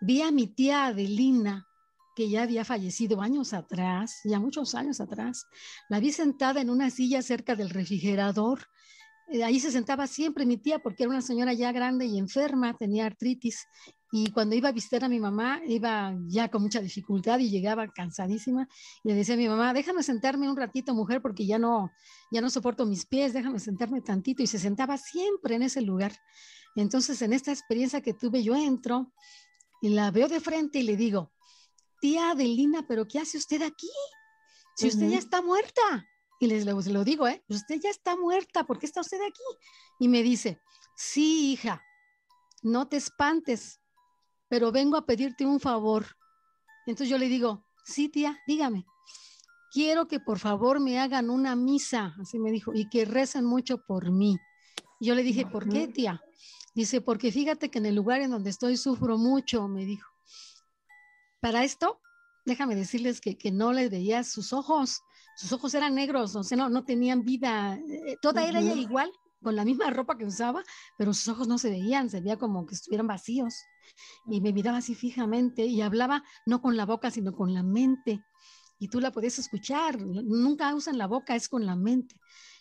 vi 0.02 0.22
a 0.22 0.32
mi 0.32 0.48
tía 0.48 0.88
Adelina 0.88 1.68
que 2.16 2.30
ya 2.30 2.44
había 2.44 2.64
fallecido 2.64 3.22
años 3.22 3.54
atrás, 3.54 4.22
ya 4.24 4.40
muchos 4.40 4.76
años 4.76 5.02
atrás. 5.02 5.48
La 5.90 6.00
vi 6.00 6.12
sentada 6.12 6.62
en 6.62 6.70
una 6.70 6.90
silla 6.90 7.22
cerca 7.22 7.56
del 7.56 7.70
refrigerador. 7.70 8.68
Eh, 9.30 9.44
ahí 9.44 9.60
se 9.60 9.72
sentaba 9.72 10.06
siempre 10.06 10.46
mi 10.46 10.58
tía 10.58 10.80
porque 10.80 11.04
era 11.04 11.10
una 11.10 11.22
señora 11.22 11.54
ya 11.54 11.72
grande 11.72 12.06
y 12.06 12.20
enferma, 12.20 12.78
tenía 12.78 13.06
artritis. 13.06 13.68
Y 14.16 14.30
cuando 14.32 14.56
iba 14.56 14.70
a 14.70 14.72
visitar 14.72 15.04
a 15.04 15.10
mi 15.10 15.20
mamá, 15.20 15.60
iba 15.66 16.16
ya 16.28 16.48
con 16.48 16.62
mucha 16.62 16.80
dificultad 16.80 17.40
y 17.40 17.50
llegaba 17.50 17.88
cansadísima. 17.88 18.70
Y 19.04 19.10
le 19.10 19.16
decía 19.16 19.34
a 19.34 19.40
mi 19.40 19.50
mamá, 19.50 19.74
déjame 19.74 20.04
sentarme 20.04 20.48
un 20.48 20.56
ratito, 20.56 20.94
mujer, 20.94 21.20
porque 21.20 21.48
ya 21.48 21.58
no, 21.58 21.92
ya 22.30 22.40
no 22.40 22.52
soporto 22.52 22.86
mis 22.86 23.08
pies, 23.08 23.34
déjame 23.34 23.60
sentarme 23.60 24.02
tantito. 24.02 24.44
Y 24.44 24.48
se 24.48 24.60
sentaba 24.60 25.00
siempre 25.00 25.56
en 25.56 25.64
ese 25.64 25.82
lugar. 25.82 26.14
Entonces, 26.76 27.24
en 27.24 27.34
esta 27.34 27.52
experiencia 27.52 28.02
que 28.02 28.14
tuve, 28.14 28.44
yo 28.44 28.56
entro 28.56 29.12
y 29.82 29.90
la 29.90 30.12
veo 30.12 30.28
de 30.28 30.40
frente 30.40 30.78
y 30.78 30.84
le 30.84 30.96
digo, 30.96 31.32
tía 32.00 32.30
Adelina, 32.30 32.86
pero 32.88 33.08
¿qué 33.08 33.18
hace 33.18 33.40
usted 33.40 33.64
aquí? 33.64 33.90
Si 34.76 34.90
usted 34.90 35.10
ya 35.10 35.18
está 35.18 35.42
muerta. 35.42 36.08
Y 36.40 36.46
les 36.46 36.68
lo, 36.68 37.04
digo, 37.04 37.28
¿eh? 37.28 37.44
Usted 37.48 37.80
ya 37.82 37.90
está 37.90 38.16
muerta, 38.16 38.64
¿por 38.64 38.78
qué 38.78 38.86
está 38.86 39.02
usted 39.02 39.22
aquí? 39.28 39.42
Y 39.98 40.08
me 40.08 40.22
dice, 40.22 40.62
sí, 40.96 41.54
hija, 41.54 41.82
no 42.62 42.88
te 42.88 42.98
espantes, 42.98 43.80
pero 44.54 44.72
vengo 44.72 44.98
a 44.98 45.06
pedirte 45.08 45.48
un 45.48 45.60
favor. 45.60 46.06
Entonces 46.86 47.10
yo 47.10 47.18
le 47.18 47.28
digo, 47.28 47.66
sí, 47.84 48.08
tía, 48.08 48.40
dígame. 48.46 48.86
Quiero 49.72 50.08
que 50.08 50.20
por 50.20 50.38
favor 50.38 50.80
me 50.80 51.00
hagan 51.00 51.32
una 51.32 51.56
misa, 51.56 52.14
así 52.22 52.38
me 52.38 52.52
dijo, 52.52 52.72
y 52.72 52.88
que 52.88 53.04
recen 53.04 53.46
mucho 53.46 53.80
por 53.80 54.12
mí. 54.12 54.38
Y 55.00 55.08
yo 55.08 55.16
le 55.16 55.24
dije, 55.24 55.48
¿por 55.48 55.68
qué, 55.68 55.88
tía? 55.88 56.22
Dice, 56.76 57.02
porque 57.02 57.32
fíjate 57.32 57.72
que 57.72 57.80
en 57.80 57.88
el 57.88 57.96
lugar 57.96 58.22
en 58.22 58.30
donde 58.30 58.52
estoy 58.52 58.78
sufro 58.78 59.18
mucho, 59.18 59.68
me 59.68 59.86
dijo. 59.86 60.08
Para 61.42 61.64
esto, 61.64 62.00
déjame 62.46 62.76
decirles 62.76 63.22
que, 63.22 63.52
no 63.52 63.74
le 63.74 63.90
veía 63.90 64.24
sus 64.24 64.54
ojos. 64.54 65.02
Sus 65.36 65.52
ojos 65.52 65.74
eran 65.74 65.96
negros, 65.96 66.36
o 66.36 66.44
sea, 66.44 66.60
no, 66.60 66.70
no 66.70 66.86
tenían 66.86 67.24
vida. 67.24 67.76
Eh, 67.90 68.18
toda 68.22 68.46
era 68.46 68.60
ella 68.60 68.76
igual, 68.76 69.12
con 69.42 69.56
la 69.56 69.66
misma 69.66 69.90
ropa 69.90 70.16
que 70.16 70.26
usaba, 70.26 70.64
pero 70.96 71.12
sus 71.16 71.28
ojos 71.30 71.48
no 71.48 71.58
se 71.58 71.72
veían, 71.72 72.12
se 72.12 72.22
veía 72.22 72.38
como 72.38 72.68
que 72.68 72.76
estuvieran 72.76 73.08
vacíos. 73.08 73.56
Y 74.28 74.42
me 74.42 74.54
miraba 74.54 74.78
así 74.78 74.96
fijamente 74.96 75.66
y 75.66 75.82
hablaba 75.82 76.24
no 76.46 76.62
con 76.62 76.78
la 76.78 76.86
boca, 76.86 77.12
sino 77.12 77.34
con 77.34 77.54
la 77.54 77.64
mente. 77.64 78.24
Y 78.80 78.88
tú 78.90 79.00
la 79.00 79.12
podías 79.12 79.40
escuchar, 79.40 80.02
nunca 80.02 80.74
usan 80.76 80.98
la 80.98 81.08
boca, 81.08 81.36
es 81.36 81.48
con 81.48 81.66
la 81.66 81.76
mente. 81.76 82.16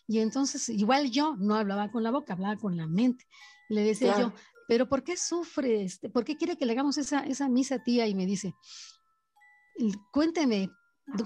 Y 0.06 0.18
entonces, 0.18 0.68
igual 0.68 1.10
yo 1.10 1.36
no 1.36 1.54
hablaba 1.54 1.90
con 1.90 2.02
la 2.02 2.10
boca, 2.10 2.34
hablaba 2.34 2.56
con 2.56 2.76
la 2.76 2.86
mente. 2.86 3.24
le 3.68 3.82
decía 3.82 4.18
yo, 4.18 4.32
pero 4.68 4.88
¿por 4.88 5.02
qué 5.02 5.16
sufre? 5.16 5.82
Este? 5.82 6.10
¿Por 6.10 6.24
qué 6.24 6.36
quiere 6.36 6.56
que 6.56 6.66
le 6.66 6.72
hagamos 6.72 6.98
esa, 6.98 7.20
esa 7.20 7.48
misa, 7.48 7.82
tía? 7.82 8.06
Y 8.06 8.14
me 8.14 8.26
dice, 8.26 8.54
cuénteme, 10.12 10.70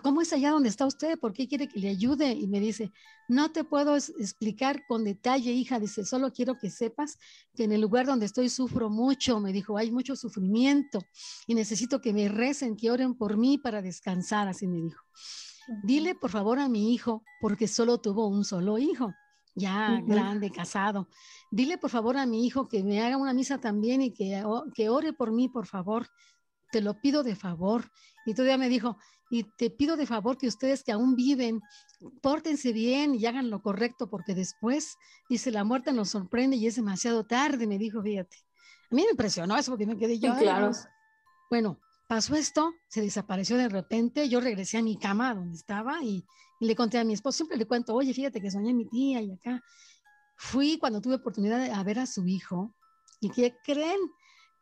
¿cómo 0.03 0.21
es 0.21 0.33
allá 0.33 0.51
donde 0.51 0.69
está 0.69 0.87
usted? 0.87 1.19
¿Por 1.19 1.33
qué 1.33 1.49
quiere 1.49 1.69
que 1.69 1.81
le 1.81 1.89
ayude? 1.89 2.33
Y 2.33 2.47
me 2.47 2.61
dice, 2.61 2.93
no 3.29 3.51
te 3.53 3.65
puedo 3.65 3.97
explicar 3.97 4.87
con 4.87 5.05
detalle, 5.05 5.53
hija. 5.53 5.79
Dice, 5.79 6.05
solo 6.05 6.33
quiero 6.33 6.59
que 6.59 6.71
sepas 6.71 7.19
que 7.55 7.65
en 7.65 7.73
el 7.73 7.81
lugar 7.81 8.07
donde 8.07 8.27
estoy 8.27 8.49
sufro 8.49 8.91
mucho. 8.91 9.41
Me 9.41 9.53
dijo, 9.53 9.77
hay 9.77 9.91
mucho 9.91 10.17
sufrimiento 10.17 11.01
y 11.47 11.55
necesito 11.55 12.01
que 12.01 12.13
me 12.13 12.29
recen, 12.29 12.77
que 12.77 12.91
oren 12.91 13.15
por 13.15 13.37
mí 13.37 13.59
para 13.59 13.83
descansar. 13.83 14.49
Así 14.49 14.67
me 14.67 14.81
dijo. 14.81 15.05
Dile 15.83 16.15
por 16.15 16.31
favor 16.31 16.59
a 16.59 16.69
mi 16.69 16.95
hijo, 16.95 17.25
porque 17.41 17.67
solo 17.67 17.99
tuvo 17.99 18.29
un 18.29 18.45
solo 18.45 18.79
hijo 18.79 19.13
ya 19.57 20.03
grande, 20.05 20.51
casado. 20.51 21.09
Dile 21.51 21.79
por 21.79 21.91
favor 21.91 22.19
a 22.19 22.27
mi 22.27 22.47
hijo 22.47 22.69
que 22.69 22.85
me 22.85 23.03
haga 23.03 23.17
una 23.17 23.33
misa 23.33 23.59
también 23.59 24.03
y 24.03 24.13
que, 24.13 24.45
que 24.75 24.89
ore 24.91 25.13
por 25.15 25.33
mí, 25.33 25.49
por 25.49 25.67
favor. 25.67 26.07
Te 26.71 26.83
lo 26.83 27.01
pido 27.01 27.23
de 27.23 27.35
favor. 27.35 27.91
Y 28.27 28.35
todavía 28.35 28.59
me 28.59 28.69
dijo, 28.69 28.99
y 29.31 29.45
te 29.57 29.71
pido 29.71 29.97
de 29.97 30.07
favor 30.07 30.39
que 30.39 30.47
ustedes 30.47 30.85
que 30.85 30.93
aún 30.93 31.17
viven, 31.17 31.61
pórtense 32.23 32.73
bien 32.73 33.15
y 33.15 33.27
hagan 33.27 33.51
lo 33.51 33.61
correcto, 33.61 34.09
porque 34.09 34.35
después, 34.35 34.97
dice, 35.29 35.51
la 35.51 35.65
muerte 35.65 35.93
nos 35.93 36.11
sorprende 36.11 36.57
y 36.57 36.67
es 36.67 36.77
demasiado 36.77 37.25
tarde, 37.25 37.67
me 37.67 37.79
dijo, 37.79 38.03
fíjate. 38.03 38.37
A 38.91 38.95
mí 38.95 39.03
me 39.03 39.11
impresionó 39.11 39.57
eso 39.57 39.73
porque 39.73 39.87
me 39.87 39.97
quedé 39.97 40.19
yo. 40.19 40.37
claro. 40.37 40.71
Bueno, 41.51 41.81
pasó 42.07 42.35
esto, 42.37 42.73
se 42.89 43.01
desapareció 43.01 43.57
de 43.57 43.69
repente, 43.69 44.29
yo 44.29 44.41
regresé 44.41 44.79
a 44.79 44.83
mi 44.83 44.97
cama 44.97 45.35
donde 45.35 45.57
estaba 45.57 46.03
y, 46.03 46.25
le 46.59 46.75
conté 46.75 46.99
a 46.99 47.05
mi 47.05 47.13
esposo, 47.13 47.37
siempre 47.37 47.59
le 47.59 47.67
cuento, 47.67 47.95
oye, 47.95 48.15
fíjate 48.15 48.41
que 48.41 48.51
soñé 48.51 48.71
a 48.71 48.75
mi 48.75 48.89
tía 48.89 49.21
y 49.21 49.31
acá. 49.31 49.63
Fui 50.37 50.79
cuando 50.79 51.03
tuve 51.03 51.17
oportunidad 51.17 51.59
de 51.59 51.85
ver 51.85 51.99
a 51.99 52.07
su 52.07 52.27
hijo 52.27 52.75
y 53.21 53.29
¿qué 53.29 53.55
creen? 53.63 53.99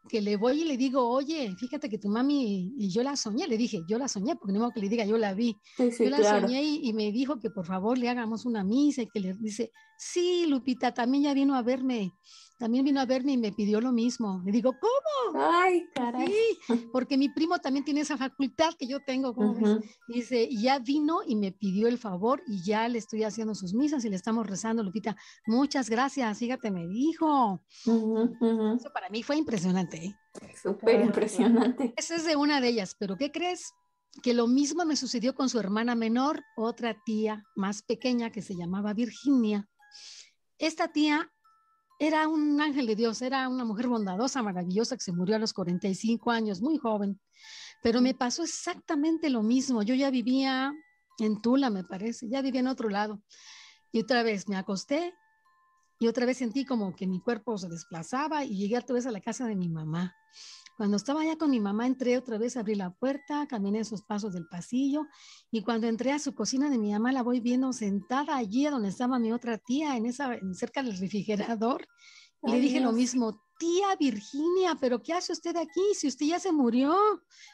Que 0.09 0.21
le 0.21 0.37
voy 0.37 0.63
y 0.63 0.65
le 0.65 0.77
digo, 0.77 1.09
oye, 1.09 1.55
fíjate 1.57 1.89
que 1.89 1.99
tu 1.99 2.09
mami 2.09 2.75
y 2.77 2.91
yo 2.91 3.03
la 3.03 3.17
soñé, 3.17 3.47
le 3.47 3.57
dije, 3.57 3.83
yo 3.89 3.99
la 3.99 4.09
soñé, 4.09 4.37
porque 4.37 4.53
no 4.53 4.61
modo 4.61 4.73
que 4.73 4.81
le 4.81 4.89
diga, 4.89 5.05
yo 5.05 5.17
la 5.17 5.35
vi. 5.35 5.57
yo 5.79 6.11
la 6.11 6.41
soñé 6.41 6.63
y, 6.63 6.93
me 6.93 7.11
dijo 7.13 7.39
que 7.41 7.51
por 7.51 7.67
favor 7.67 7.99
le 7.99 8.09
hagamos 8.09 8.45
una 8.45 8.63
misa 8.65 9.03
y 9.03 9.09
que 9.09 9.21
le 9.21 9.35
dice, 9.35 9.73
sí, 9.99 10.47
Lupita, 10.47 10.93
también 10.93 11.25
ya 11.25 11.35
vino 11.35 11.55
a 11.55 11.63
verme 11.63 12.13
también 12.59 12.85
vino 12.85 13.01
a 13.01 13.07
verme 13.07 13.33
y 13.33 13.37
me 13.37 13.53
pidió 13.53 13.81
lo 13.81 13.93
mismo. 13.93 14.41
Le 14.45 14.53
digo, 14.53 14.75
¿cómo? 14.81 15.45
Ay, 15.45 15.87
caray. 15.95 16.29
Sí, 16.29 16.89
porque 16.93 17.19
mi 17.19 17.29
primo 17.29 17.59
también 17.59 17.85
tiene 17.85 18.03
esa 18.03 18.17
facultad 18.17 18.75
que 18.79 18.87
yo 18.87 19.01
tengo. 19.01 19.35
Dice, 20.09 20.47
y 20.49 20.63
ya 20.63 20.79
vino 20.79 21.21
y 21.27 21.35
me 21.35 21.51
pidió 21.53 21.89
el 21.89 21.99
favor 21.99 22.43
y 22.47 22.63
ya 22.63 22.89
le 22.89 22.99
estoy 22.99 23.25
haciendo 23.25 23.55
sus 23.55 23.75
misas 23.75 24.05
y 24.05 24.11
le 24.11 24.17
estamos 24.17 24.47
rezando, 24.47 24.83
Lupita. 24.83 25.17
Muchas 25.47 25.91
gracias, 25.91 26.39
fíjate, 26.39 26.71
me 26.71 26.87
dijo. 26.87 27.61
Eso 27.83 28.91
para 28.93 29.09
mí 29.11 29.23
fue 29.23 29.37
impresionante. 29.37 30.05
¿eh? 30.05 30.17
Súper 30.61 31.01
impresionante. 31.01 31.93
Esa 31.97 32.17
es 32.17 32.25
de 32.25 32.37
una 32.37 32.61
de 32.61 32.69
ellas, 32.69 32.97
pero 32.99 33.17
¿qué 33.17 33.33
crees? 33.33 33.73
Que 34.23 34.33
lo 34.33 34.47
mismo 34.47 34.85
me 34.85 34.95
sucedió 34.95 35.35
con 35.35 35.49
su 35.49 35.59
hermana 35.59 35.97
menor, 35.97 36.41
otra 36.57 36.97
tía 37.05 37.45
más 37.57 37.83
pequeña 37.83 38.31
que 38.31 38.43
se 38.43 38.55
llamaba 38.55 38.95
Virginia. 38.95 39.69
Esta 40.59 40.93
tía 40.93 41.33
era 42.07 42.29
un 42.29 42.61
ángel 42.61 42.87
de 42.87 42.97
Dios, 42.97 43.23
era 43.23 43.49
una 43.49 43.65
mujer 43.65 43.89
bondadosa, 43.89 44.43
maravillosa, 44.43 44.97
que 44.97 45.03
se 45.03 45.13
murió 45.13 45.37
a 45.37 45.39
los 45.39 45.53
45 45.53 46.31
años, 46.31 46.61
muy 46.61 46.79
joven. 46.79 47.21
Pero 47.83 48.01
me 48.01 48.15
pasó 48.15 48.43
exactamente 48.45 49.31
lo 49.31 49.43
mismo. 49.43 49.83
Yo 49.83 49.95
ya 49.95 50.11
vivía 50.11 50.73
en 51.19 51.41
Tula, 51.41 51.71
me 51.71 51.85
parece, 51.85 52.29
ya 52.29 52.43
vivía 52.43 52.61
en 52.61 52.69
otro 52.69 52.89
lado. 52.89 53.23
Y 53.93 54.01
otra 54.01 54.23
vez 54.23 54.49
me 54.49 54.57
acosté 54.57 55.15
y 55.99 56.09
otra 56.09 56.27
vez 56.27 56.39
sentí 56.39 56.65
como 56.65 56.95
que 56.95 57.07
mi 57.07 57.21
cuerpo 57.21 57.57
se 57.57 57.69
desplazaba 57.69 58.45
y 58.45 58.57
llegué 58.57 58.79
otra 58.79 58.95
vez 58.95 59.07
a 59.07 59.11
la 59.11 59.21
casa 59.21 59.47
de 59.47 59.57
mi 59.57 59.69
mamá. 59.69 60.15
Cuando 60.77 60.97
estaba 60.97 61.23
allá 61.23 61.37
con 61.37 61.51
mi 61.51 61.61
mamá, 61.61 61.87
entré 61.87 62.19
otra 62.19 62.37
vez, 62.37 62.57
abrí 62.57 62.75
la 62.75 62.91
puerta, 62.91 63.47
caminé 63.47 63.81
esos 63.81 64.03
pasos 64.03 64.33
del 64.33 64.47
pasillo 64.47 65.07
y 65.53 65.63
cuando 65.63 65.87
entré 65.87 66.11
a 66.11 66.19
su 66.19 66.35
cocina 66.35 66.69
de 66.69 66.79
mi 66.79 66.93
mamá, 66.93 67.13
la 67.13 67.23
voy 67.23 67.41
viendo 67.41 67.73
sentada 67.73 68.37
allí 68.37 68.65
donde 68.67 68.89
estaba 68.89 69.21
mi 69.21 69.33
otra 69.33 69.59
tía, 69.59 69.97
en 69.97 70.07
esa, 70.07 70.37
cerca 70.53 70.83
del 70.83 70.99
refrigerador. 70.99 71.87
le 72.43 72.59
dije 72.59 72.81
lo 72.81 72.93
mismo, 72.93 73.41
tía 73.57 73.95
Virginia, 73.99 74.77
pero 74.81 75.01
¿qué 75.01 75.13
hace 75.13 75.33
usted 75.33 75.57
aquí 75.57 75.81
si 75.95 76.09
usted 76.09 76.27
ya 76.27 76.41
se 76.41 76.51
murió? 76.51 76.97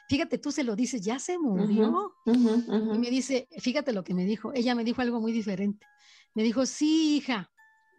Fíjate, 0.09 0.39
tú 0.39 0.51
se 0.51 0.63
lo 0.63 0.75
dices, 0.75 1.01
ya 1.01 1.19
se 1.19 1.37
murió. 1.37 2.15
Y 2.25 2.97
me 2.97 3.11
dice, 3.11 3.47
fíjate 3.59 3.93
lo 3.93 4.03
que 4.03 4.15
me 4.15 4.25
dijo, 4.25 4.51
ella 4.55 4.73
me 4.73 4.83
dijo 4.83 5.01
algo 5.01 5.21
muy 5.21 5.31
diferente. 5.31 5.85
Me 6.33 6.41
dijo, 6.41 6.65
sí, 6.65 7.17
hija. 7.17 7.51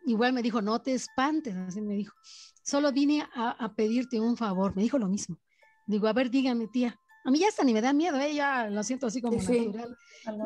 Igual 0.04 0.32
me 0.32 0.42
dijo, 0.42 0.60
no 0.60 0.82
te 0.82 0.94
espantes, 0.94 1.54
así 1.54 1.80
me 1.80 1.94
dijo 1.94 2.16
solo 2.62 2.92
vine 2.92 3.26
a, 3.34 3.74
pedirte 3.74 4.20
un 4.20 4.36
favor. 4.36 4.74
Me 4.76 4.82
dijo 4.82 4.98
lo 4.98 5.08
mismo. 5.08 5.38
Digo, 5.86 6.06
a 6.06 6.12
ver, 6.12 6.30
dígame, 6.30 6.68
tía. 6.68 6.98
A 7.24 7.30
mí 7.30 7.38
ya 7.38 7.48
hasta 7.48 7.64
ni 7.64 7.72
me 7.72 7.80
da 7.80 7.92
miedo, 7.92 8.18
¿eh? 8.18 8.34
ya 8.34 8.68
lo 8.68 8.82
siento 8.82 9.06
así 9.06 9.20
como 9.20 9.36
natural. 9.36 9.96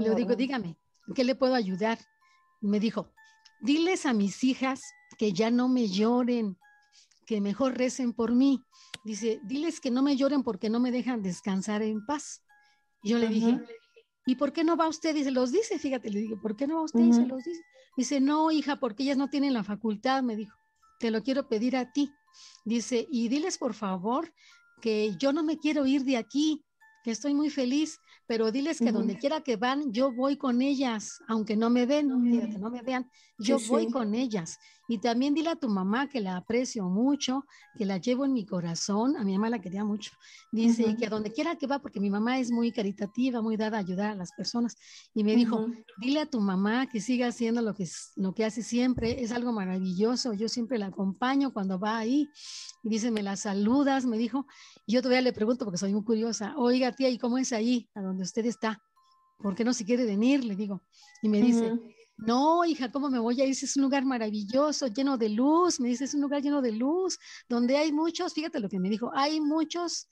Y 0.01 0.05
le 0.05 0.15
digo, 0.15 0.35
dígame, 0.35 0.77
¿qué 1.15 1.25
le 1.25 1.35
puedo 1.35 1.55
ayudar? 1.55 1.99
me 2.61 2.81
dijo, 2.81 3.13
diles 3.61 4.07
a 4.07 4.13
mis 4.13 4.43
hijas 4.43 4.81
que 5.19 5.33
ya 5.33 5.51
no 5.51 5.69
me 5.69 5.89
lloren, 5.89 6.57
que 7.27 7.41
mejor 7.41 7.77
recen 7.77 8.13
por 8.13 8.33
mí. 8.33 8.61
Dice, 9.05 9.41
diles 9.45 9.81
que 9.81 9.91
no 9.91 10.03
me 10.03 10.17
lloren 10.17 10.43
porque 10.43 10.71
no 10.71 10.81
me 10.81 10.91
dejan 10.91 11.23
descansar 11.23 11.83
en 11.83 12.05
paz. 12.07 12.43
Y 13.03 13.11
yo 13.11 13.19
le 13.19 13.29
dije, 13.29 13.61
¿y 14.27 14.35
por 14.35 14.53
qué 14.53 14.65
no 14.65 14.77
va 14.77 14.89
usted? 14.89 15.15
Y 15.15 15.23
se 15.23 15.31
los 15.31 15.53
dice, 15.53 15.79
fíjate, 15.79 16.11
le 16.11 16.21
digo, 16.21 16.41
¿por 16.41 16.57
qué 16.57 16.67
no 16.67 16.77
va 16.77 16.83
usted? 16.83 17.01
Y 17.01 17.13
se 17.13 17.27
los 17.27 17.45
dice. 17.45 17.63
Dice, 17.97 18.21
no, 18.21 18.51
hija, 18.51 18.81
porque 18.81 19.05
ellas 19.05 19.17
no 19.17 19.29
tienen 19.29 19.53
la 19.53 19.65
facultad, 19.65 20.23
me 20.23 20.35
dijo 20.35 20.57
te 20.99 21.11
lo 21.11 21.23
quiero 21.23 21.49
pedir 21.49 21.77
a 21.77 21.93
ti. 21.93 22.13
Dice, 22.65 23.07
y 23.11 23.29
diles 23.29 23.59
por 23.59 23.75
favor 23.75 24.33
que 24.81 25.17
yo 25.19 25.33
no 25.33 25.43
me 25.43 25.59
quiero 25.59 25.87
ir 25.87 26.05
de 26.05 26.17
aquí, 26.17 26.65
que 27.03 27.13
estoy 27.13 27.35
muy 27.35 27.51
feliz, 27.51 28.01
pero 28.27 28.51
diles 28.51 28.79
que 28.79 28.91
donde 28.91 29.17
quiera 29.17 29.41
que 29.41 29.57
van, 29.57 29.93
yo 29.93 30.13
voy 30.13 30.37
con 30.37 30.61
ellas, 30.61 31.21
aunque 31.29 31.57
no 31.57 31.71
me 31.71 31.87
ven, 31.87 32.09
no 32.09 32.19
me 32.71 32.83
vean, 32.83 33.09
yo 33.39 33.59
voy 33.69 33.91
con 33.91 34.15
ellas. 34.15 34.59
Y 34.89 34.99
también 34.99 35.35
dile 35.35 35.51
a 35.51 35.57
tu 35.57 35.69
mamá 35.69 36.09
que 36.09 36.21
la 36.21 36.37
aprecio 36.37 36.89
mucho, 36.89 37.45
que 37.77 37.85
la 37.85 37.99
llevo 37.99 38.25
en 38.25 38.33
mi 38.33 38.47
corazón, 38.47 39.17
a 39.17 39.25
mi 39.25 39.33
mamá 39.33 39.51
la 39.51 39.61
quería 39.61 39.85
mucho. 39.85 40.13
Dice 40.53 40.97
que 40.97 41.07
a 41.07 41.11
donde 41.11 41.33
quiera 41.33 41.57
que 41.57 41.67
va, 41.67 41.81
porque 41.81 42.01
mi 42.01 42.11
mamá 42.11 42.39
es 42.39 42.51
muy 42.51 42.71
caritativa, 42.73 43.43
muy 43.43 43.57
dada 43.57 43.79
a 43.79 43.81
ayudar 43.81 44.13
a 44.13 44.15
las 44.15 44.33
personas. 44.33 44.77
Y 45.15 45.25
me 45.25 45.35
dijo, 45.35 45.67
dile 45.99 46.21
a 46.21 46.27
tu 46.27 46.41
mamá 46.41 46.87
que 46.87 47.01
siga 47.01 47.29
haciendo 47.29 47.63
lo 47.63 47.75
que, 47.75 47.89
lo 48.17 48.33
que 48.33 48.45
hace 48.45 48.63
siempre, 48.63 49.23
es 49.23 49.33
algo 49.33 49.53
maravilloso, 49.53 50.33
yo 50.33 50.49
siempre 50.49 50.79
la 50.79 50.87
acompaño 50.87 51.53
cuando 51.53 51.79
va 51.79 51.99
ahí. 51.99 52.29
Y 52.83 52.89
dice, 52.89 53.11
me 53.11 53.23
la 53.23 53.37
saludas, 53.37 54.07
me 54.07 54.19
dijo. 54.19 54.47
Y 54.87 54.95
yo 54.95 55.03
todavía 55.03 55.23
le 55.23 55.33
pregunto, 55.33 55.65
porque 55.65 55.79
soy 55.79 55.93
muy 55.93 56.05
curiosa, 56.05 56.55
oiga 56.57 56.93
tía, 56.93 57.09
¿y 57.09 57.19
cómo 57.19 57.39
es 57.39 57.53
ahí, 57.53 57.89
a 57.95 58.03
donde 58.03 58.23
usted 58.23 58.47
está? 58.47 58.81
¿Por 59.39 59.55
qué 59.55 59.65
no 59.65 59.75
se 59.75 59.85
quiere 59.85 60.05
venir? 60.05 60.45
Le 60.45 60.57
digo. 60.57 60.83
Y 61.23 61.29
me 61.29 61.43
dice, 61.43 61.75
no, 62.17 62.65
hija, 62.65 62.91
¿cómo 62.91 63.11
me 63.11 63.19
voy 63.19 63.41
a 63.41 63.45
ir? 63.45 63.51
Es 63.51 63.77
un 63.77 63.83
lugar 63.83 64.05
maravilloso, 64.05 64.87
lleno 64.87 65.19
de 65.19 65.29
luz. 65.29 65.81
Me 65.81 65.89
dice, 65.89 66.05
es 66.05 66.15
un 66.15 66.23
lugar 66.23 66.43
lleno 66.43 66.63
de 66.63 66.73
luz, 66.73 67.19
donde 67.49 67.77
hay 67.77 67.93
muchos, 67.93 68.33
fíjate 68.33 68.61
lo 68.61 68.69
que 68.69 68.81
me 68.81 68.89
dijo, 68.89 69.11
hay 69.15 69.41
muchos 69.41 70.09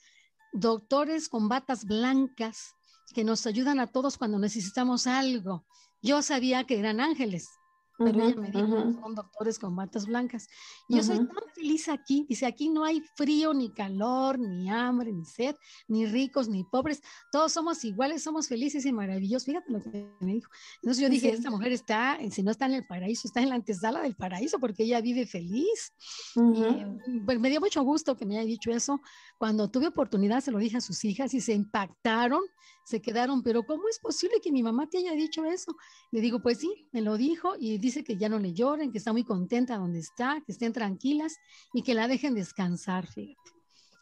doctores 0.52 1.28
con 1.28 1.48
batas 1.48 1.84
blancas 1.84 2.74
que 3.14 3.24
nos 3.24 3.46
ayudan 3.46 3.80
a 3.80 3.86
todos 3.86 4.18
cuando 4.18 4.38
necesitamos 4.38 5.06
algo. 5.06 5.64
Yo 6.02 6.20
sabía 6.20 6.64
que 6.64 6.78
eran 6.78 7.00
ángeles, 7.00 7.48
pero 7.96 8.22
ella 8.22 8.36
me 8.36 8.50
dijo, 8.50 8.92
son 9.00 9.14
doctores 9.14 9.58
con 9.58 9.76
batas 9.76 10.06
blancas. 10.06 10.48
Y 10.88 10.96
yo 10.96 11.02
soy 11.02 11.18
tan 11.18 11.44
feliz 11.54 11.88
aquí, 11.88 12.26
dice, 12.28 12.46
aquí 12.46 12.68
no 12.68 12.84
hay 12.84 13.00
frío, 13.16 13.54
ni 13.54 13.72
calor, 13.72 14.38
ni 14.38 14.68
hambre, 14.68 15.12
ni 15.12 15.24
sed, 15.24 15.54
ni 15.86 16.06
ricos, 16.06 16.48
ni 16.48 16.64
pobres, 16.64 17.02
todos 17.30 17.52
somos 17.52 17.84
iguales, 17.84 18.22
somos 18.22 18.48
felices 18.48 18.84
y 18.84 18.92
maravillosos. 18.92 19.46
Fíjate 19.46 19.72
lo 19.72 19.82
que 19.82 20.10
me 20.20 20.34
dijo. 20.34 20.50
Entonces 20.82 21.02
yo 21.02 21.08
dije, 21.08 21.30
esta 21.30 21.50
mujer 21.50 21.72
está, 21.72 22.18
si 22.30 22.42
no 22.42 22.50
está 22.50 22.66
en 22.66 22.74
el 22.74 22.86
paraíso, 22.86 23.28
está 23.28 23.40
en 23.40 23.50
la 23.50 23.54
antesala 23.54 24.02
del 24.02 24.16
paraíso 24.16 24.58
porque 24.58 24.84
ella 24.84 25.00
vive 25.00 25.26
feliz. 25.26 25.92
y, 26.36 27.20
pues, 27.20 27.38
me 27.38 27.50
dio 27.50 27.60
mucho 27.60 27.82
gusto 27.82 28.16
que 28.16 28.26
me 28.26 28.38
haya 28.38 28.46
dicho 28.46 28.70
eso. 28.70 29.00
Cuando 29.38 29.70
tuve 29.70 29.88
oportunidad 29.88 30.40
se 30.40 30.50
lo 30.50 30.58
dije 30.58 30.78
a 30.78 30.80
sus 30.80 31.04
hijas 31.04 31.32
y 31.34 31.40
se 31.40 31.52
impactaron, 31.52 32.42
se 32.84 33.00
quedaron, 33.00 33.42
pero 33.42 33.64
¿cómo 33.64 33.88
es 33.88 33.98
posible 33.98 34.40
que 34.42 34.52
mi 34.52 34.62
mamá 34.62 34.88
te 34.88 34.98
haya 34.98 35.12
dicho 35.12 35.44
eso? 35.44 35.74
Le 36.12 36.20
digo, 36.20 36.40
pues 36.40 36.58
sí, 36.58 36.86
me 36.92 37.00
lo 37.00 37.16
dijo 37.16 37.54
y 37.58 37.78
dice 37.78 38.04
que 38.04 38.16
ya 38.16 38.28
no 38.28 38.38
le 38.38 38.52
lloren, 38.52 38.92
que 38.92 38.98
está 38.98 39.12
muy 39.12 39.24
contenta 39.24 39.78
donde 39.78 40.00
está, 40.00 40.42
que 40.44 40.52
estén 40.52 40.72
tranquilas 40.72 41.34
y 41.72 41.82
que 41.82 41.94
la 41.94 42.06
dejen 42.06 42.34
descansar, 42.34 43.06
fíjate. 43.06 43.50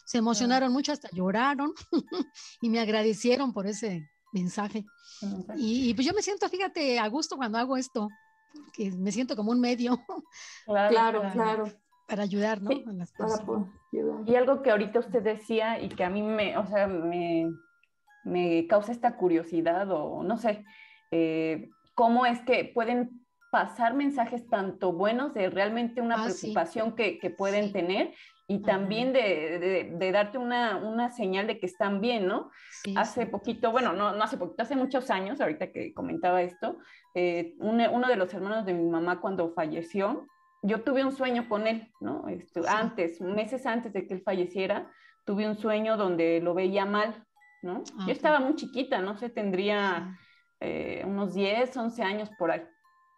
Se 0.05 0.19
emocionaron 0.19 0.73
mucho, 0.73 0.93
hasta 0.93 1.09
lloraron 1.13 1.73
y 2.61 2.69
me 2.69 2.81
agradecieron 2.81 3.53
por 3.53 3.69
ese 3.69 4.11
mensaje. 4.33 4.85
Y, 5.57 5.95
pues 5.95 6.07
yo 6.07 6.13
me 6.13 6.23
siento, 6.23 6.49
fíjate, 6.49 6.99
a 6.99 7.07
gusto 7.07 7.37
cuando 7.37 7.59
hago 7.59 7.77
esto, 7.77 8.09
que 8.73 8.91
me 8.91 9.13
siento 9.13 9.37
como 9.37 9.53
un 9.53 9.61
medio. 9.61 9.99
Claro, 10.67 11.23
claro. 11.33 11.65
Para 12.09 12.25
ayudar, 12.25 12.61
¿no? 12.61 12.71
Y 14.27 14.35
algo 14.35 14.63
que 14.63 14.71
ahorita 14.71 14.99
usted 14.99 15.23
decía 15.23 15.81
y 15.81 15.89
que 15.89 16.05
a 16.05 16.11
mí 16.11 16.21
me, 16.21 16.59
o 16.59 16.67
sea, 16.67 16.87
me, 16.87 17.47
me 18.25 18.67
causa 18.67 18.93
esta 18.93 19.17
curiosidad 19.17 19.91
o 19.91 20.23
no 20.23 20.37
sé, 20.37 20.65
eh, 21.11 21.71
cómo 21.95 22.27
es 22.27 22.41
que 22.41 22.71
pueden 22.73 23.23
pasar 23.51 23.93
mensajes 23.95 24.49
tanto 24.49 24.93
buenos 24.93 25.35
de 25.35 25.51
realmente 25.51 26.01
una 26.01 26.17
ah, 26.17 26.25
preocupación 26.25 26.95
que, 26.97 27.35
pueden 27.37 27.73
tener 27.73 28.15
y 28.49 28.63
también 28.63 29.13
de, 29.13 30.11
darte 30.13 30.39
una, 30.39 31.11
señal 31.11 31.47
de 31.47 31.59
que 31.59 31.67
están 31.67 32.01
bien, 32.01 32.27
¿no? 32.27 32.51
hace 32.97 33.27
poquito, 33.27 33.71
bueno, 33.71 33.93
no, 33.93 34.15
no 34.15 34.25
hace 34.25 34.39
poquito, 34.39 34.63
hace 34.63 34.75
muchos 34.75 35.11
años, 35.11 35.41
ahorita 35.41 35.71
que 35.71 35.93
comentaba 35.93 36.41
esto, 36.43 36.79
eh, 37.15 37.55
uno 37.59 38.09
de 38.09 38.17
los 38.17 38.33
hermanos 38.33 38.65
de 38.65 38.73
mi 38.73 38.89
mamá 38.89 39.21
cuando 39.21 39.53
falleció, 39.53 40.27
yo 40.63 40.83
tuve 40.83 41.05
un 41.05 41.13
sueño 41.13 41.49
con 41.49 41.67
él, 41.67 41.93
¿no? 42.01 42.29
Este, 42.29 42.61
antes, 42.69 43.21
meses 43.21 43.67
antes 43.67 43.93
de 43.93 44.07
que 44.07 44.15
él 44.15 44.23
falleciera, 44.23 44.91
tuve 45.25 45.47
un 45.47 45.57
sueño 45.57 45.97
donde 45.97 46.41
lo 46.41 46.55
veía 46.55 46.87
mal, 46.87 47.27
¿no? 47.63 47.83
Ah, 47.99 48.05
yo 48.07 48.13
estaba 48.13 48.41
muy 48.41 48.55
chiquita, 48.57 49.01
no 49.01 49.17
sé, 49.17 49.31
tendría 49.31 50.19
eh, 50.61 51.03
unos 51.07 51.35
10, 51.35 51.77
11 51.77 52.03
años 52.03 52.31
por 52.39 52.51
ahí. 52.51 52.63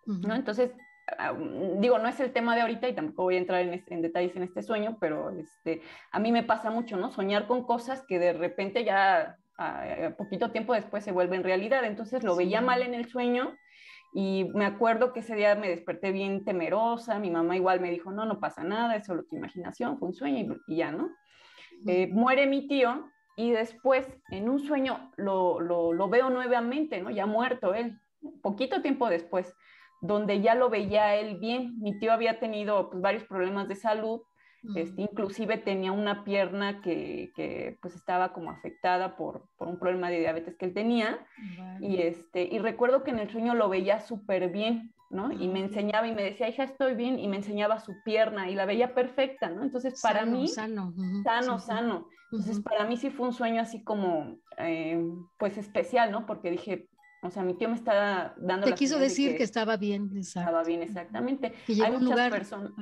¿no? 0.06 0.34
Entonces, 0.34 0.72
ah, 1.18 1.32
mm, 1.32 1.80
digo, 1.80 1.98
no 1.98 2.08
es 2.08 2.20
el 2.20 2.32
tema 2.32 2.54
de 2.54 2.62
ahorita 2.62 2.88
y 2.88 2.94
tampoco 2.94 3.24
voy 3.24 3.36
a 3.36 3.38
entrar 3.38 3.60
en, 3.60 4.02
detalles 4.02 4.36
en 4.36 4.42
este 4.42 4.62
sueño, 4.62 4.96
pero 5.00 5.30
este, 5.30 5.82
a 6.10 6.18
mí 6.18 6.32
me 6.32 6.42
pasa 6.42 6.70
mucho, 6.70 6.96
¿no? 6.96 7.10
Soñar 7.10 7.46
con 7.46 7.64
cosas 7.64 8.04
que 8.06 8.18
de 8.18 8.32
repente 8.32 8.84
ya 8.84 9.36
a, 9.56 10.14
poquito 10.16 10.50
tiempo 10.50 10.74
después 10.74 11.04
se 11.04 11.12
vuelven 11.12 11.42
realidad. 11.42 11.84
Entonces 11.84 12.22
lo 12.22 12.36
veía 12.36 12.60
mal 12.60 12.82
en 12.82 12.94
el 12.94 13.06
sueño 13.08 13.56
y 14.12 14.44
me 14.54 14.64
acuerdo 14.64 15.12
que 15.12 15.20
ese 15.20 15.34
día 15.34 15.54
me 15.54 15.68
desperté 15.68 16.12
bien 16.12 16.44
temerosa, 16.44 17.18
mi 17.18 17.30
mamá 17.30 17.56
igual 17.56 17.80
me 17.80 17.90
dijo, 17.90 18.12
no, 18.12 18.24
no 18.24 18.40
pasa 18.40 18.62
nada, 18.62 18.96
es 18.96 19.06
solo 19.06 19.24
tu 19.24 19.36
imaginación, 19.36 19.98
fue 19.98 20.08
un 20.08 20.14
sueño 20.14 20.56
y, 20.66 20.76
ya, 20.76 20.92
¿no? 20.92 21.10
Eh, 21.86 22.08
muere 22.12 22.46
mi 22.46 22.68
tío 22.68 23.10
y 23.36 23.50
después 23.50 24.06
en 24.30 24.48
un 24.48 24.60
sueño 24.60 25.10
lo, 25.16 25.60
lo, 25.60 25.92
lo, 25.92 26.08
veo 26.08 26.30
nuevamente, 26.30 27.00
¿no? 27.00 27.10
Ya 27.10 27.26
muerto 27.26 27.74
él, 27.74 27.98
poquito 28.42 28.82
tiempo 28.82 29.08
después 29.08 29.54
donde 30.04 30.40
ya 30.40 30.54
lo 30.54 30.68
veía 30.68 31.16
él 31.16 31.38
bien. 31.38 31.80
Mi 31.80 31.98
tío 31.98 32.12
había 32.12 32.38
tenido 32.38 32.90
pues, 32.90 33.00
varios 33.00 33.24
problemas 33.24 33.68
de 33.68 33.76
salud, 33.76 34.20
Este, 34.76 35.02
inclusive 35.02 35.58
tenía 35.58 35.92
una 35.92 36.24
pierna 36.24 36.80
que, 36.80 37.32
que, 37.36 37.76
pues 37.82 37.94
estaba 37.94 38.32
como 38.32 38.50
afectada 38.50 39.14
por, 39.14 39.50
por, 39.58 39.68
un 39.68 39.78
problema 39.78 40.08
de 40.08 40.20
diabetes 40.20 40.56
que 40.56 40.66
él 40.66 40.74
tenía. 40.74 41.18
Y, 41.80 42.00
este, 42.00 42.48
y 42.50 42.58
recuerdo 42.58 43.02
que 43.02 43.10
en 43.10 43.18
el 43.18 43.30
sueño 43.30 43.54
lo 43.54 43.68
veía 43.68 44.00
súper 44.00 44.50
bien, 44.50 44.94
¿no? 45.14 45.32
Y 45.32 45.48
me 45.48 45.60
enseñaba 45.60 46.06
y 46.06 46.14
me 46.14 46.22
decía, 46.22 46.48
hija, 46.48 46.64
estoy 46.64 46.94
bien, 46.94 47.18
y 47.18 47.28
me 47.28 47.36
enseñaba 47.36 47.78
su 47.78 47.94
pierna 48.04 48.50
y 48.50 48.54
la 48.54 48.66
veía 48.66 48.94
perfecta, 48.94 49.48
¿no? 49.48 49.62
Entonces, 49.62 50.00
para 50.02 50.26
mí, 50.26 50.48
sano, 50.48 50.92
sano, 51.22 51.58
sano. 51.58 52.08
Entonces, 52.32 52.60
para 52.60 52.84
mí 52.84 52.96
sí 52.96 53.10
fue 53.10 53.28
un 53.28 53.32
sueño 53.32 53.62
así 53.62 53.84
como, 53.84 54.38
eh, 54.58 55.00
pues 55.38 55.56
especial, 55.56 56.10
¿no? 56.10 56.26
Porque 56.26 56.50
dije, 56.50 56.88
o 57.22 57.30
sea, 57.30 57.42
mi 57.42 57.54
tío 57.54 57.68
me 57.68 57.76
está 57.76 58.34
dando. 58.36 58.66
Te 58.66 58.74
quiso 58.74 58.98
decir 58.98 59.36
que, 59.36 59.44
estaba 59.44 59.76
bien, 59.76 60.10
exacto. 60.14 60.40
Estaba 60.40 60.64
bien, 60.64 60.82
exactamente. 60.82 61.54
Hay 61.68 61.92
muchas 61.92 62.30
personas. 62.30 62.72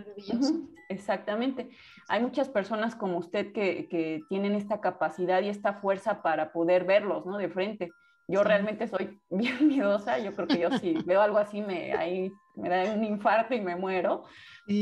exactamente. 0.88 1.70
Hay 2.08 2.22
muchas 2.22 2.48
personas 2.48 2.96
como 2.96 3.18
usted 3.18 3.52
que, 3.52 3.88
que, 3.88 4.22
tienen 4.28 4.54
esta 4.54 4.80
capacidad 4.80 5.42
y 5.42 5.48
esta 5.48 5.74
fuerza 5.74 6.22
para 6.22 6.52
poder 6.52 6.84
verlos, 6.84 7.24
¿no? 7.24 7.36
De 7.36 7.48
frente. 7.48 7.92
Yo 8.28 8.44
realmente 8.44 8.88
soy 8.88 9.20
bien 9.30 9.68
miedosa. 9.68 10.18
Yo 10.18 10.34
creo 10.34 10.48
que 10.48 10.58
yo 10.58 10.70
si 10.78 10.94
veo 11.04 11.20
algo 11.20 11.38
así 11.38 11.60
me 11.60 11.92
ahí 11.94 12.32
me 12.54 12.68
da 12.68 12.92
un 12.94 13.04
infarto 13.04 13.54
y 13.54 13.60
me 13.60 13.76
muero. 13.76 14.24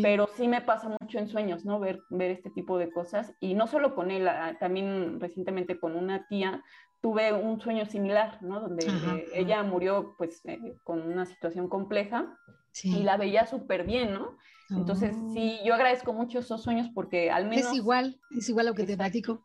Pero 0.02 0.28
sí 0.36 0.46
me 0.46 0.60
pasa 0.60 0.88
mucho 1.00 1.18
en 1.18 1.28
sueños, 1.28 1.64
¿no? 1.64 1.80
Ver, 1.80 2.02
ver 2.10 2.30
este 2.30 2.50
tipo 2.50 2.76
de 2.76 2.90
cosas. 2.90 3.34
Y 3.40 3.54
no 3.54 3.66
solo 3.66 3.94
con 3.94 4.10
él, 4.10 4.28
también 4.58 5.18
recientemente 5.18 5.80
con 5.80 5.96
una 5.96 6.26
tía, 6.28 6.62
tuve 7.00 7.32
un 7.32 7.60
sueño 7.60 7.86
similar, 7.86 8.42
¿no? 8.42 8.60
Donde 8.60 8.86
eh, 8.86 9.26
ella 9.34 9.62
murió 9.62 10.14
pues 10.18 10.42
eh, 10.44 10.76
con 10.84 11.00
una 11.00 11.24
situación 11.24 11.68
compleja 11.68 12.36
y 12.82 13.02
la 13.02 13.16
veía 13.16 13.46
súper 13.46 13.84
bien, 13.84 14.12
¿no? 14.12 14.36
Entonces, 14.70 15.16
oh. 15.18 15.32
sí, 15.32 15.58
yo 15.64 15.74
agradezco 15.74 16.12
mucho 16.12 16.38
esos 16.38 16.62
sueños 16.62 16.88
porque 16.94 17.30
al 17.30 17.48
menos... 17.48 17.66
Es 17.66 17.74
igual, 17.74 18.20
es 18.30 18.48
igual 18.48 18.68
a 18.68 18.70
lo 18.70 18.76
que 18.76 18.84
te 18.84 18.96
platico. 18.96 19.44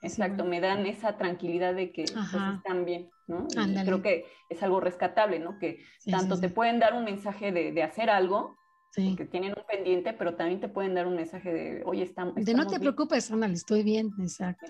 exacto, 0.00 0.44
me 0.44 0.60
dan 0.60 0.86
esa 0.86 1.16
tranquilidad 1.16 1.74
de 1.74 1.92
que 1.92 2.04
pues, 2.04 2.26
están 2.56 2.84
bien, 2.84 3.10
¿no? 3.26 3.46
Y 3.50 3.84
creo 3.84 4.02
que 4.02 4.24
es 4.48 4.62
algo 4.62 4.80
rescatable, 4.80 5.38
¿no? 5.38 5.58
Que 5.58 5.80
tanto 6.10 6.40
te 6.40 6.48
pueden 6.48 6.78
dar 6.78 6.94
un 6.94 7.04
mensaje 7.04 7.52
de, 7.52 7.72
de 7.72 7.82
hacer 7.82 8.08
algo, 8.10 8.56
que 8.94 9.24
tienen 9.24 9.54
un 9.56 9.64
pendiente, 9.66 10.12
pero 10.12 10.36
también 10.36 10.60
te 10.60 10.68
pueden 10.68 10.94
dar 10.94 11.06
un 11.06 11.16
mensaje 11.16 11.52
de, 11.52 11.82
oye, 11.86 12.02
estamos... 12.02 12.34
De 12.34 12.52
no 12.52 12.66
te 12.66 12.78
preocupes, 12.78 13.30
Ana, 13.30 13.46
estoy 13.46 13.82
bien, 13.82 14.12
exacto. 14.20 14.66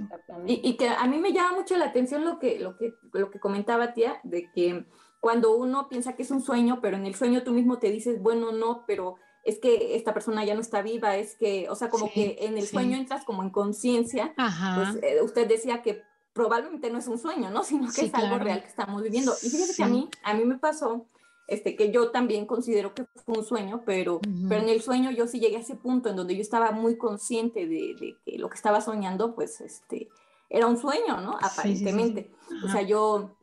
Y, 0.47 0.61
y, 0.63 0.77
que 0.77 0.89
a 0.89 1.07
mí 1.09 1.19
me 1.19 1.33
llama 1.33 1.59
mucho 1.59 1.77
la 1.77 1.87
atención 1.87 2.25
lo 2.25 2.39
que, 2.39 2.61
lo, 2.61 2.77
que, 2.77 2.95
lo 3.13 3.31
que 3.31 3.41
comentaba 3.41 3.95
tía, 3.95 4.21
de 4.23 4.49
que 4.53 4.87
cuando 5.19 5.57
uno 5.57 5.89
piensa 5.89 6.15
que 6.15 6.23
es 6.23 6.31
un 6.31 6.41
sueño, 6.41 6.81
pero 6.81 6.97
en 6.97 7.07
el 7.07 7.17
sueño 7.17 7.43
tú 7.43 7.53
mismo 7.53 7.79
te 7.79 7.91
dices, 7.91 8.23
bueno, 8.23 8.53
no, 8.53 8.85
pero 8.87 9.17
es 9.45 9.59
que 9.59 9.97
esta 9.97 10.15
persona 10.15 10.45
ya 10.45 10.55
no 10.55 10.61
está 10.61 10.83
viva, 10.83 11.17
es 11.17 11.37
que, 11.37 11.69
o 11.69 11.75
sea, 11.75 11.89
como 11.89 12.11
que 12.13 12.37
en 12.41 12.57
el 12.57 12.67
sueño 12.67 12.97
entras 12.97 13.25
como 13.25 13.43
en 13.43 13.51
conciencia, 13.51 14.35
pues 14.37 15.03
eh, 15.03 15.21
usted 15.23 15.49
decía 15.49 15.83
que 15.83 16.03
probablemente 16.33 16.91
no 16.91 16.99
es 16.99 17.09
un 17.09 17.19
sueño, 17.19 17.51
¿no? 17.51 17.63
Sino 17.65 17.91
que 17.93 18.07
es 18.07 18.15
algo 18.15 18.39
real 18.39 18.63
que 18.63 18.69
estamos 18.69 19.03
viviendo. 19.03 19.33
Y 19.43 19.51
fíjese 19.51 19.77
que 19.77 19.83
a 19.83 19.89
mí, 19.89 20.09
a 20.23 20.35
mí 20.35 20.45
me 20.45 20.59
pasó 20.59 21.07
este, 21.49 21.77
que 21.77 21.91
yo 21.91 22.11
también 22.11 22.47
considero 22.47 22.95
que 22.95 23.05
fue 23.27 23.37
un 23.39 23.45
sueño, 23.45 23.83
pero, 23.85 24.21
pero 24.49 24.63
en 24.63 24.69
el 24.69 24.81
sueño 24.81 25.11
yo 25.11 25.27
sí 25.27 25.41
llegué 25.41 25.57
a 25.57 25.61
ese 25.61 25.75
punto 25.75 26.09
en 26.09 26.17
donde 26.17 26.35
yo 26.35 26.41
estaba 26.41 26.73
muy 26.73 26.97
consciente 26.97 27.67
de, 27.67 27.95
de 28.01 28.17
que 28.25 28.39
lo 28.39 28.49
que 28.49 28.55
estaba 28.55 28.81
soñando, 28.81 29.35
pues, 29.35 29.61
este, 29.61 30.09
era 30.49 30.67
un 30.67 30.79
sueño, 30.79 31.21
¿no? 31.21 31.37
Aparentemente. 31.43 32.31
o 32.65 32.69
sea, 32.69 32.83
yo 32.83 33.37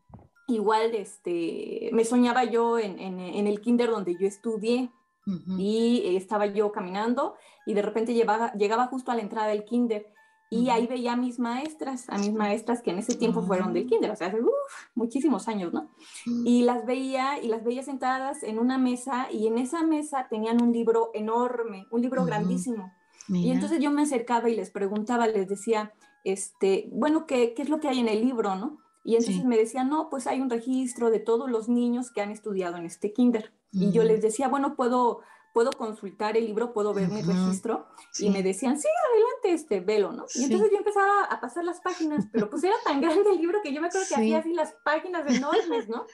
igual, 0.48 0.96
este, 0.96 1.90
me 1.94 2.06
soñaba 2.06 2.46
yo 2.46 2.80
en, 2.80 2.98
en, 3.00 3.20
en 3.20 3.48
el 3.48 3.62
kinder 3.62 3.92
donde 3.92 4.16
yo 4.20 4.26
estudié, 4.26 4.90
y 5.58 6.16
estaba 6.16 6.48
yo 6.48 6.72
caminando 6.72 7.36
y 7.66 7.74
de 7.74 7.82
repente 7.82 8.14
llevaba, 8.14 8.52
llegaba 8.54 8.88
justo 8.88 9.12
a 9.12 9.16
la 9.16 9.22
entrada 9.22 9.48
del 9.48 9.64
kinder 9.64 10.12
y 10.52 10.70
ahí 10.70 10.88
veía 10.88 11.14
a 11.14 11.16
mis 11.16 11.38
maestras, 11.38 12.10
a 12.10 12.18
mis 12.18 12.34
maestras 12.34 12.82
que 12.82 12.90
en 12.90 12.98
ese 12.98 13.16
tiempo 13.16 13.44
fueron 13.44 13.72
del 13.72 13.86
kinder, 13.86 14.10
o 14.10 14.16
sea, 14.16 14.28
hace 14.28 14.40
muchísimos 14.96 15.48
años, 15.48 15.72
¿no? 15.72 15.92
Mm. 16.26 16.48
Y 16.48 16.64
las 16.64 16.86
veía 16.88 17.40
y 17.40 17.48
las 17.48 17.64
veía 17.64 17.84
sentadas 17.84 18.42
en 18.42 18.58
una 18.58 18.80
mesa 18.80 19.28
y 19.32 19.46
en 19.46 19.60
esa 19.60 19.84
mesa 19.84 20.28
tenían 20.28 20.62
un 20.62 20.72
libro 20.72 21.12
enorme, 21.14 21.86
un 21.92 22.02
libro 22.02 22.26
grandísimo. 22.26 22.92
Y 23.32 23.52
entonces 23.52 23.80
yo 23.80 23.92
me 23.92 24.02
acercaba 24.02 24.50
y 24.50 24.56
les 24.56 24.72
preguntaba, 24.72 25.28
les 25.28 25.48
decía, 25.48 25.94
este, 26.24 26.90
bueno, 26.92 27.28
¿qué, 27.28 27.54
qué 27.54 27.62
es 27.62 27.70
lo 27.70 27.80
que 27.80 27.88
hay 27.88 28.00
en 28.00 28.08
el 28.08 28.22
libro, 28.22 28.56
no? 28.56 28.80
Y 29.04 29.16
entonces 29.16 29.46
me 29.46 29.56
decían, 29.56 29.88
no, 29.90 30.10
pues 30.10 30.26
hay 30.26 30.42
un 30.42 30.50
registro 30.50 31.12
de 31.12 31.20
todos 31.20 31.50
los 31.50 31.70
niños 31.70 32.12
que 32.12 32.22
han 32.22 32.32
estudiado 32.32 32.78
en 32.78 32.86
este 32.86 33.14
kinder. 33.14 33.54
Y 33.72 33.92
yo 33.92 34.04
les 34.04 34.22
decía, 34.22 34.48
bueno, 34.48 34.76
puedo 34.76 35.22
puedo 35.54 35.72
consultar 35.72 36.38
el 36.38 36.46
libro, 36.46 36.74
puedo 36.74 36.94
ver 36.94 37.10
mi 37.10 37.22
registro. 37.22 37.88
Y 38.20 38.30
me 38.30 38.44
decían, 38.44 38.80
sí, 38.80 38.88
adelante, 39.12 39.54
este, 39.54 39.80
velo, 39.80 40.12
¿no? 40.12 40.26
Y 40.36 40.44
entonces 40.44 40.70
yo 40.72 40.78
empezaba 40.78 41.26
a 41.26 41.40
pasar 41.40 41.64
las 41.64 41.82
páginas, 41.82 42.28
pero 42.32 42.50
pues 42.50 42.64
era 42.64 42.76
tan 42.86 43.02
grande 43.02 43.30
el 43.32 43.38
libro 43.38 43.60
que 43.62 43.74
yo 43.74 43.82
me 43.82 43.88
acuerdo 43.88 44.08
que 44.08 44.16
hacía 44.16 44.40
así 44.40 44.54
las 44.54 44.74
páginas 44.84 45.24
enormes, 45.28 45.90
¿no? 45.90 46.06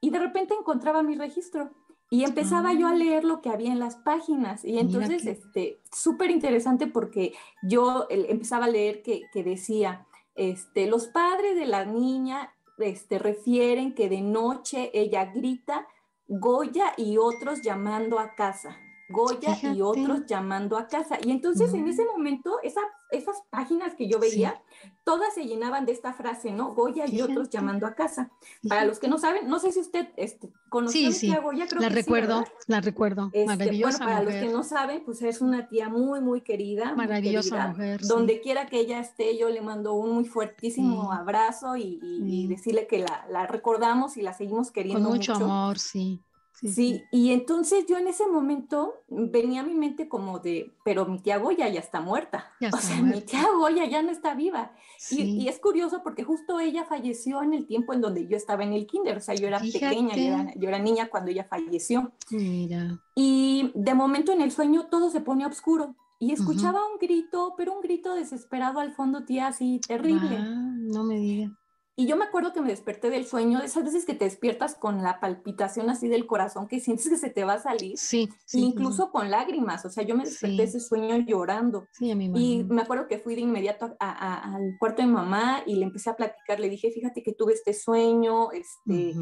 Y 0.00 0.10
de 0.10 0.18
repente 0.18 0.54
encontraba 0.54 1.02
mi 1.02 1.16
registro. 1.16 1.70
Y 2.10 2.24
empezaba 2.24 2.72
yo 2.72 2.86
a 2.86 2.92
ah. 2.92 2.94
leer 2.94 3.24
lo 3.24 3.42
que 3.42 3.50
había 3.50 3.70
en 3.70 3.78
las 3.78 3.96
páginas. 3.96 4.64
Y 4.64 4.78
entonces, 4.78 5.26
este, 5.26 5.82
súper 5.92 6.30
interesante 6.30 6.86
porque 6.86 7.34
yo 7.62 8.06
empezaba 8.08 8.64
a 8.64 8.70
leer 8.70 9.02
que, 9.02 9.22
que, 9.30 9.44
decía, 9.44 10.06
este, 10.34 10.86
los 10.86 11.08
padres 11.08 11.56
de 11.56 11.66
la 11.66 11.84
niña 11.84 12.54
este, 12.78 13.18
refieren 13.18 13.94
que 13.94 14.08
de 14.08 14.22
noche 14.22 14.90
ella 14.94 15.26
grita 15.26 15.86
Goya 16.30 16.92
y 16.98 17.16
otros 17.16 17.62
llamando 17.62 18.18
a 18.18 18.34
casa. 18.34 18.78
Goya 19.08 19.58
y 19.74 19.80
otros 19.80 20.26
llamando 20.26 20.76
a 20.76 20.86
casa. 20.86 21.18
Y 21.24 21.30
entonces 21.30 21.72
en 21.72 21.88
ese 21.88 22.04
momento 22.04 22.58
esa, 22.62 22.82
esas 23.10 23.36
páginas 23.50 23.94
que 23.94 24.08
yo 24.08 24.18
veía, 24.18 24.62
todas 25.04 25.34
se 25.34 25.46
llenaban 25.46 25.86
de 25.86 25.92
esta 25.92 26.12
frase, 26.12 26.52
¿no? 26.52 26.74
Goya 26.74 27.04
y 27.06 27.22
otros 27.22 27.48
llamando 27.48 27.86
a 27.86 27.94
casa. 27.94 28.30
Para 28.68 28.84
los 28.84 28.98
que 28.98 29.08
no 29.08 29.18
saben, 29.18 29.48
no 29.48 29.58
sé 29.60 29.72
si 29.72 29.80
usted 29.80 30.08
este, 30.16 30.52
conoce 30.68 31.32
a 31.32 31.40
Goya, 31.40 31.66
creo 31.66 31.80
la 31.80 31.88
recuerdo, 31.88 32.44
la 32.66 32.80
recuerdo, 32.80 33.30
este, 33.32 33.46
maravillosa 33.46 33.98
Bueno, 33.98 34.12
para 34.12 34.22
los 34.22 34.34
que 34.34 34.52
no 34.52 34.62
saben, 34.62 35.02
pues 35.04 35.22
es 35.22 35.40
una 35.40 35.68
tía 35.68 35.88
muy, 35.88 36.20
muy 36.20 36.42
querida. 36.42 36.94
Maravillosa 36.94 37.68
mujer. 37.68 38.00
Donde 38.02 38.40
quiera 38.40 38.66
que 38.66 38.80
ella 38.80 39.00
esté, 39.00 39.38
yo 39.38 39.48
le 39.48 39.62
mando 39.62 39.94
un 39.94 40.10
muy 40.10 40.26
fuertísimo 40.26 41.12
abrazo 41.12 41.76
y, 41.76 42.46
decirle 42.48 42.86
que 42.86 42.98
la, 42.98 43.26
la, 43.30 43.46
recordamos 43.46 44.16
y 44.16 44.22
la 44.22 44.32
seguimos 44.32 44.70
queriendo 44.70 45.08
Con 45.08 45.18
mucho. 45.18 45.34
amor, 45.34 45.78
sí. 45.78 46.22
Sí, 46.60 47.04
y 47.12 47.32
entonces 47.32 47.86
yo 47.86 47.98
en 47.98 48.08
ese 48.08 48.26
momento 48.26 48.94
venía 49.08 49.60
a 49.60 49.64
mi 49.64 49.74
mente 49.74 50.08
como 50.08 50.40
de, 50.40 50.72
pero 50.84 51.06
mi 51.06 51.20
tía 51.20 51.38
Goya 51.38 51.68
ya 51.68 51.78
está 51.78 52.00
muerta. 52.00 52.52
o 52.72 52.76
sea, 52.78 53.00
mi 53.00 53.20
tía 53.20 53.46
Goya 53.56 53.84
ya 53.86 54.02
no 54.02 54.10
está 54.10 54.34
viva. 54.34 54.72
Y, 55.10 55.46
es 55.46 55.60
curioso 55.60 56.02
porque 56.02 56.24
justo 56.24 56.58
ella 56.58 56.84
falleció 56.84 57.42
en 57.42 57.54
el 57.54 57.66
tiempo 57.66 57.92
en 57.92 58.00
donde 58.00 58.26
yo 58.26 58.36
estaba 58.36 58.64
en 58.64 58.72
el 58.72 58.86
kinder. 58.86 59.18
O 59.18 59.20
sea, 59.20 59.34
yo 59.34 59.46
era 59.46 59.60
pequeña, 59.60 60.16
yo 60.56 60.68
era, 60.68 60.78
niña 60.78 61.08
cuando 61.08 61.30
ella 61.30 61.44
falleció. 61.44 62.12
Mira. 62.30 63.00
Y 63.14 63.70
de 63.74 63.94
momento 63.94 64.32
en 64.32 64.40
el 64.40 64.50
sueño 64.50 64.86
todo 64.90 65.10
se 65.10 65.20
pone 65.20 65.46
oscuro. 65.46 65.94
Y 66.20 66.32
escuchaba 66.32 66.80
un 66.84 66.98
grito, 66.98 67.54
pero 67.56 67.74
un 67.74 67.80
grito 67.80 68.14
desesperado 68.14 68.80
al 68.80 68.90
fondo, 68.90 69.24
tía, 69.24 69.46
así 69.46 69.80
terrible. 69.86 70.36
Ah, 70.36 70.74
no 70.76 71.04
me 71.04 71.14
digas. 71.14 71.52
Y 72.00 72.06
yo 72.06 72.16
me 72.16 72.26
acuerdo 72.26 72.52
que 72.52 72.60
me 72.60 72.68
desperté 72.68 73.10
del 73.10 73.26
sueño, 73.26 73.58
de 73.58 73.66
esas 73.66 73.82
veces 73.82 74.04
que 74.04 74.14
te 74.14 74.24
despiertas 74.24 74.76
con 74.76 75.02
la 75.02 75.18
palpitación 75.18 75.90
así 75.90 76.06
del 76.06 76.28
corazón, 76.28 76.68
que 76.68 76.78
sientes 76.80 77.08
que 77.08 77.16
se 77.16 77.28
te 77.28 77.42
va 77.42 77.54
a 77.54 77.58
salir. 77.58 77.98
Sí. 77.98 78.28
incluso 78.52 79.10
con 79.10 79.32
lágrimas. 79.32 79.84
O 79.84 79.90
sea, 79.90 80.04
yo 80.04 80.14
me 80.14 80.24
desperté 80.24 80.62
ese 80.62 80.78
sueño 80.78 81.16
llorando. 81.16 81.88
Sí, 81.90 82.12
a 82.12 82.14
mi 82.14 82.28
mamá. 82.28 82.38
Y 82.40 82.62
me 82.62 82.82
acuerdo 82.82 83.08
que 83.08 83.18
fui 83.18 83.34
de 83.34 83.40
inmediato 83.40 83.96
al 83.98 84.76
cuarto 84.78 85.02
de 85.02 85.08
mamá 85.08 85.64
y 85.66 85.74
le 85.74 85.86
empecé 85.86 86.10
a 86.10 86.14
platicar. 86.14 86.60
Le 86.60 86.68
dije, 86.68 86.92
fíjate 86.92 87.24
que 87.24 87.32
tuve 87.32 87.54
este 87.54 87.74
sueño, 87.74 88.52
este, 88.52 89.12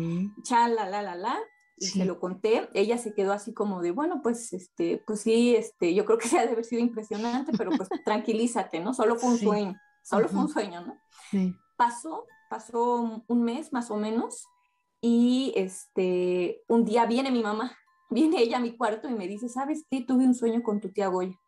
cha, 0.43 0.68
la, 0.68 0.87
la, 0.87 1.01
la, 1.01 1.14
la. 1.14 1.39
Y 1.79 1.87
se 1.87 2.05
lo 2.05 2.20
conté. 2.20 2.68
Ella 2.74 2.99
se 2.99 3.14
quedó 3.14 3.33
así 3.33 3.55
como 3.55 3.81
de, 3.81 3.93
bueno, 3.93 4.20
pues, 4.22 4.53
este, 4.53 5.03
pues 5.07 5.22
sí, 5.22 5.57
este, 5.57 5.95
yo 5.95 6.05
creo 6.05 6.18
que 6.18 6.29
se 6.29 6.39
ha 6.39 6.45
de 6.45 6.53
haber 6.53 6.66
sido 6.66 6.83
impresionante, 6.83 7.53
pero 7.57 7.70
pues 7.70 7.89
tranquilízate, 8.05 8.81
¿no? 8.81 8.93
Solo 8.93 9.16
fue 9.16 9.31
un 9.31 9.39
sueño. 9.39 9.81
Solo 10.03 10.29
fue 10.29 10.41
un 10.41 10.51
sueño, 10.51 10.83
¿no? 10.83 11.01
Sí. 11.31 11.57
Pasó 11.79 12.27
pasó 12.49 13.25
un 13.27 13.43
mes 13.43 13.73
más 13.73 13.91
o 13.91 13.97
menos 13.97 14.47
y 15.01 15.53
este, 15.57 16.63
un 16.69 16.85
día 16.85 17.07
viene 17.07 17.31
mi 17.31 17.43
mamá, 17.43 17.77
viene 18.11 18.43
ella 18.43 18.59
a 18.59 18.61
mi 18.61 18.77
cuarto 18.77 19.09
y 19.09 19.15
me 19.15 19.29
dice, 19.29 19.49
¿sabes 19.49 19.85
qué? 19.91 20.03
Tuve 20.03 20.25
un 20.25 20.35
sueño 20.35 20.63
con 20.63 20.81
tu 20.81 20.91
tía 20.91 21.09
Goya. 21.09 21.39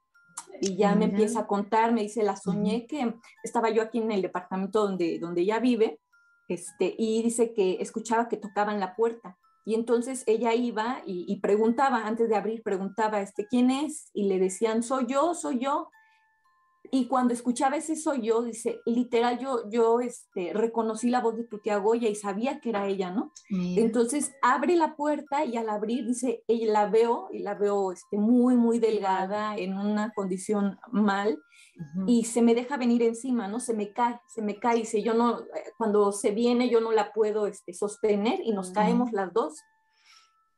Y 0.60 0.76
ya 0.76 0.94
me 0.94 1.06
empieza 1.06 1.40
a 1.40 1.46
contar, 1.46 1.92
me 1.92 2.02
dice, 2.02 2.22
la 2.22 2.36
soñé 2.36 2.86
que 2.86 3.14
estaba 3.42 3.70
yo 3.70 3.82
aquí 3.82 3.98
en 3.98 4.10
el 4.10 4.22
departamento 4.22 4.82
donde, 4.86 5.18
donde 5.18 5.42
ella 5.42 5.60
vive, 5.60 6.00
este, 6.48 6.94
y 6.96 7.22
dice 7.22 7.52
que 7.52 7.78
escuchaba 7.80 8.28
que 8.28 8.36
tocaban 8.36 8.80
la 8.80 8.94
puerta. 8.96 9.36
Y 9.64 9.74
entonces 9.74 10.24
ella 10.26 10.54
iba 10.54 11.02
y, 11.04 11.26
y, 11.28 11.40
preguntaba, 11.40 12.06
antes 12.06 12.28
de 12.28 12.36
abrir, 12.36 12.62
preguntaba, 12.62 13.20
este, 13.20 13.46
¿quién 13.46 13.70
es? 13.70 14.10
Y 14.14 14.24
le 14.24 14.38
decían, 14.38 14.82
soy 14.82 15.06
yo, 15.06 15.34
soy 15.34 15.58
yo 15.58 15.88
y 16.90 17.06
cuando 17.06 17.34
escuchaba 17.34 17.76
ese 17.76 17.96
soy 17.96 18.22
yo, 18.22 18.42
dice, 18.42 18.80
literal, 18.86 19.38
yo, 19.38 19.68
yo 19.70 20.00
este, 20.00 20.52
reconocí 20.52 21.10
la 21.10 21.20
voz 21.20 21.36
de 21.36 21.44
tu 21.44 21.58
tía 21.58 21.78
Goya 21.78 22.08
y 22.08 22.14
sabía 22.14 22.60
que 22.60 22.70
era 22.70 22.86
ella, 22.86 23.10
¿no? 23.10 23.32
Entonces 23.50 24.32
abre 24.42 24.76
la 24.76 24.96
puerta 24.96 25.44
y 25.44 25.56
al 25.56 25.68
abrir, 25.68 26.06
dice, 26.06 26.44
ella 26.46 26.72
la 26.72 26.86
veo, 26.86 27.28
y 27.32 27.40
la 27.40 27.54
veo 27.54 27.92
este, 27.92 28.18
muy, 28.18 28.56
muy 28.56 28.78
delgada, 28.78 29.56
en 29.56 29.78
una 29.78 30.12
condición 30.12 30.78
mal, 30.90 31.38
y 32.06 32.24
se 32.24 32.42
me 32.42 32.54
deja 32.54 32.76
venir 32.76 33.02
encima, 33.02 33.46
¿no? 33.48 33.60
Se 33.60 33.74
me 33.74 33.92
cae, 33.92 34.20
se 34.26 34.42
me 34.42 34.58
cae, 34.58 34.78
dice, 34.78 35.02
yo 35.02 35.14
no, 35.14 35.40
cuando 35.76 36.12
se 36.12 36.32
viene 36.32 36.68
yo 36.68 36.80
no 36.80 36.92
la 36.92 37.12
puedo 37.12 37.46
este, 37.46 37.72
sostener 37.72 38.40
y 38.42 38.52
nos 38.52 38.70
caemos 38.70 39.12
las 39.12 39.32
dos. 39.32 39.54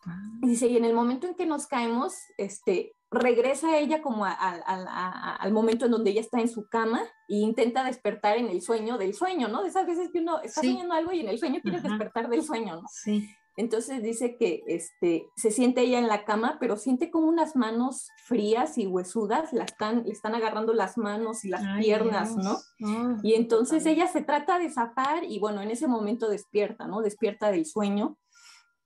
Ah. 0.07 0.17
Dice, 0.41 0.67
y 0.67 0.77
en 0.77 0.85
el 0.85 0.95
momento 0.95 1.27
en 1.27 1.35
que 1.35 1.45
nos 1.45 1.67
caemos, 1.67 2.15
este, 2.39 2.95
regresa 3.11 3.79
ella 3.79 4.03
como 4.03 4.25
al 4.25 5.53
momento 5.53 5.87
en 5.87 5.91
donde 5.91 6.11
ella 6.11 6.21
está 6.21 6.41
en 6.41 6.49
su 6.49 6.69
cama 6.69 7.03
e 7.29 7.37
intenta 7.37 7.85
despertar 7.85 8.37
en 8.37 8.49
el 8.49 8.63
sueño 8.63 8.99
del 8.99 9.15
sueño, 9.15 9.49
¿no? 9.49 9.63
De 9.63 9.69
esas 9.69 9.87
veces 9.87 10.11
que 10.13 10.21
uno 10.21 10.41
está 10.43 10.61
soñando 10.61 10.95
algo 10.95 11.13
y 11.13 11.21
en 11.21 11.29
el 11.29 11.39
sueño 11.39 11.61
quiere 11.61 11.81
despertar 11.81 12.29
del 12.29 12.43
sueño, 12.43 12.77
¿no? 12.77 12.89
Sí. 12.89 13.29
Entonces 13.57 14.03
dice 14.03 14.37
que 14.39 14.63
este, 14.69 15.27
se 15.37 15.51
siente 15.51 15.83
ella 15.83 15.99
en 15.99 16.09
la 16.09 16.25
cama, 16.25 16.57
pero 16.61 16.77
siente 16.77 17.11
como 17.11 17.27
unas 17.27 17.57
manos 17.57 18.09
frías 18.25 18.79
y 18.79 18.87
huesudas, 18.87 19.53
la 19.53 19.65
están, 19.65 20.05
le 20.05 20.13
están 20.13 20.35
agarrando 20.35 20.73
las 20.73 20.97
manos 20.97 21.45
y 21.45 21.49
las 21.49 21.63
piernas, 21.79 22.37
¿no? 22.37 22.59
Ah, 22.87 23.19
y 23.23 23.35
entonces 23.35 23.85
ella 23.87 24.07
se 24.07 24.23
trata 24.23 24.59
de 24.59 24.71
zafar 24.71 25.25
y 25.25 25.41
bueno, 25.41 25.61
en 25.61 25.71
ese 25.71 25.89
momento 25.89 26.31
despierta, 26.31 26.87
¿no? 26.87 27.03
Despierta 27.03 27.51
del 27.51 27.67
sueño 27.67 28.17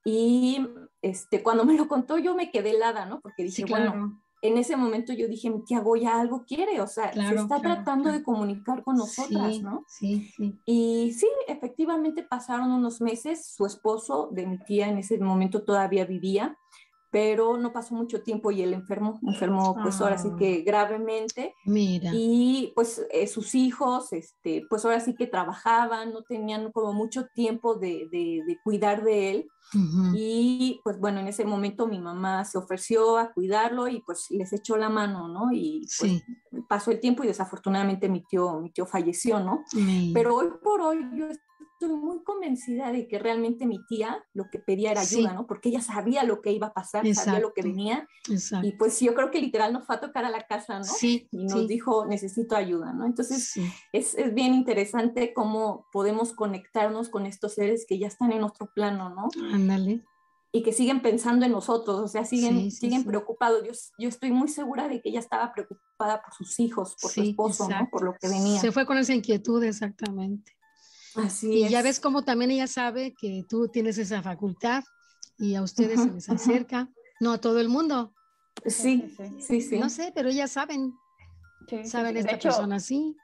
y 0.05 0.65
este, 1.01 1.41
cuando 1.41 1.65
me 1.65 1.73
lo 1.73 1.87
contó 1.87 2.19
yo 2.19 2.35
me 2.35 2.51
quedé 2.51 2.69
helada, 2.69 3.05
¿no? 3.07 3.19
Porque 3.21 3.43
dije, 3.43 3.65
bueno, 3.67 4.21
en 4.41 4.57
ese 4.59 4.77
momento 4.77 5.11
yo 5.13 5.27
dije, 5.27 5.49
mi 5.49 5.63
tía 5.65 5.79
Goya 5.79 6.19
algo 6.19 6.45
quiere, 6.45 6.79
o 6.79 6.87
sea, 6.87 7.11
se 7.11 7.35
está 7.35 7.59
tratando 7.59 8.11
de 8.11 8.21
comunicar 8.21 8.83
con 8.83 8.97
nosotras, 8.97 9.59
¿no? 9.61 9.83
Sí, 9.87 10.31
sí. 10.37 10.59
Y 10.65 11.11
sí, 11.13 11.27
efectivamente 11.47 12.21
pasaron 12.21 12.71
unos 12.71 13.01
meses, 13.01 13.47
su 13.47 13.65
esposo 13.65 14.29
de 14.31 14.45
mi 14.45 14.59
tía 14.59 14.87
en 14.87 14.99
ese 14.99 15.17
momento 15.17 15.63
todavía 15.63 16.05
vivía, 16.05 16.55
pero 17.15 17.57
no 17.57 17.71
pasó 17.71 17.95
mucho 17.95 18.21
tiempo 18.23 18.51
y 18.51 18.61
él 18.61 18.73
enfermó, 18.73 19.21
enfermó 19.23 19.73
pues 19.81 20.01
ahora 20.01 20.17
sí 20.17 20.27
ah. 20.33 20.35
que 20.37 20.63
gravemente. 20.63 21.55
Mira. 21.63 22.11
Y 22.13 22.73
pues 22.75 23.07
eh, 23.09 23.25
sus 23.27 23.55
hijos, 23.55 24.11
este, 24.11 24.65
pues 24.69 24.83
ahora 24.83 24.99
sí 24.99 25.15
que 25.15 25.25
trabajaban, 25.25 26.11
no 26.11 26.23
tenían 26.23 26.73
como 26.73 26.91
mucho 26.91 27.27
tiempo 27.33 27.75
de, 27.75 28.09
de, 28.11 28.57
cuidar 28.65 29.01
de 29.05 29.29
él. 29.31 29.47
Y 30.13 30.81
pues 30.83 30.99
bueno, 30.99 31.21
en 31.21 31.27
ese 31.29 31.45
momento 31.45 31.87
mi 31.87 31.99
mamá 31.99 32.43
se 32.43 32.57
ofreció 32.57 33.17
a 33.17 33.31
cuidarlo 33.31 33.87
y 33.87 34.01
pues 34.01 34.25
les 34.29 34.51
echó 34.51 34.75
la 34.75 34.89
mano, 34.89 35.29
¿no? 35.29 35.53
Y 35.53 35.87
pues, 35.97 36.21
pasó 36.67 36.91
el 36.91 36.99
tiempo 36.99 37.23
y 37.23 37.27
desafortunadamente 37.27 38.09
mi 38.09 38.25
tío, 38.25 38.59
mi 38.59 38.71
tío 38.71 38.85
falleció, 38.85 39.39
¿no? 39.39 39.63
Pero 40.13 40.35
hoy 40.35 40.49
por 40.61 40.81
hoy 40.81 40.99
yo 41.15 41.27
estoy 41.79 41.97
muy 41.97 42.23
convencida 42.23 42.91
de 42.91 43.07
que 43.07 43.19
realmente 43.19 43.65
mi 43.65 43.85
tía 43.85 44.23
lo 44.33 44.49
que 44.49 44.59
pedía 44.59 44.91
era 44.91 45.01
ayuda, 45.01 45.33
¿no? 45.33 45.45
Porque 45.45 45.69
ella 45.69 45.81
sabía 45.81 46.23
lo 46.23 46.41
que 46.41 46.51
iba 46.51 46.67
a 46.67 46.73
pasar, 46.73 47.05
sabía 47.13 47.39
lo 47.39 47.53
que 47.53 47.61
venía. 47.61 48.07
Y 48.63 48.71
pues 48.73 48.99
yo 48.99 49.13
creo 49.13 49.29
que 49.29 49.41
literal 49.41 49.73
nos 49.73 49.85
fue 49.85 49.95
a 49.95 49.99
tocar 49.99 50.25
a 50.25 50.29
la 50.29 50.47
casa, 50.47 50.79
¿no? 50.79 50.85
Sí. 50.85 51.27
Y 51.31 51.45
nos 51.45 51.67
dijo, 51.67 52.05
necesito 52.05 52.55
ayuda, 52.55 52.93
¿no? 52.93 53.05
Entonces 53.05 53.53
es, 53.91 54.15
es, 54.15 54.33
bien 54.33 54.53
interesante 54.53 55.33
cómo 55.33 55.87
podemos 55.91 56.33
conectarnos 56.33 57.09
con 57.09 57.25
estos 57.25 57.53
seres 57.53 57.85
que 57.87 57.99
ya 57.99 58.07
están 58.07 58.31
en 58.31 58.43
otro 58.43 58.71
plano, 58.73 59.09
¿no? 59.09 59.29
Ándale. 59.53 60.03
Y 60.51 60.63
que 60.63 60.71
siguen 60.71 61.01
pensando 61.01 61.45
en 61.45 61.51
nosotros, 61.51 61.99
o 61.99 62.07
sea, 62.07 62.23
siguen, 62.23 62.71
siguen 62.71 63.03
preocupados. 63.03 63.63
Yo, 63.65 63.73
yo 63.99 64.07
estoy 64.07 64.31
muy 64.31 64.47
segura 64.47 64.87
de 64.87 65.01
que 65.01 65.09
ella 65.09 65.19
estaba 65.19 65.51
preocupada 65.53 66.21
por 66.23 66.33
sus 66.33 66.57
hijos, 66.61 66.95
por 67.01 67.11
su 67.11 67.21
esposo, 67.21 67.67
¿no? 67.67 67.89
Por 67.91 68.05
lo 68.05 68.13
que 68.13 68.29
venía. 68.29 68.61
Se 68.61 68.71
fue 68.71 68.85
con 68.85 68.97
esa 68.97 69.13
inquietud, 69.13 69.61
exactamente. 69.65 70.55
Así 71.15 71.65
y 71.65 71.69
ya 71.69 71.81
ves 71.81 71.99
como 71.99 72.23
también 72.23 72.51
ella 72.51 72.67
sabe 72.67 73.13
que 73.13 73.45
tú 73.47 73.69
tienes 73.69 73.97
esa 73.97 74.21
facultad 74.21 74.83
y 75.37 75.55
a 75.55 75.61
ustedes 75.61 76.01
se 76.01 76.11
les 76.11 76.29
acerca, 76.29 76.89
no 77.19 77.33
a 77.33 77.37
todo 77.39 77.59
el 77.59 77.69
mundo. 77.69 78.13
Sí, 78.65 79.15
sí, 79.39 79.61
sí. 79.61 79.79
No 79.79 79.89
sé, 79.89 80.11
pero 80.15 80.29
ellas 80.29 80.51
saben. 80.51 80.93
saben 81.83 82.17
esta 82.17 82.39
persona 82.39 82.77
así. 82.77 83.15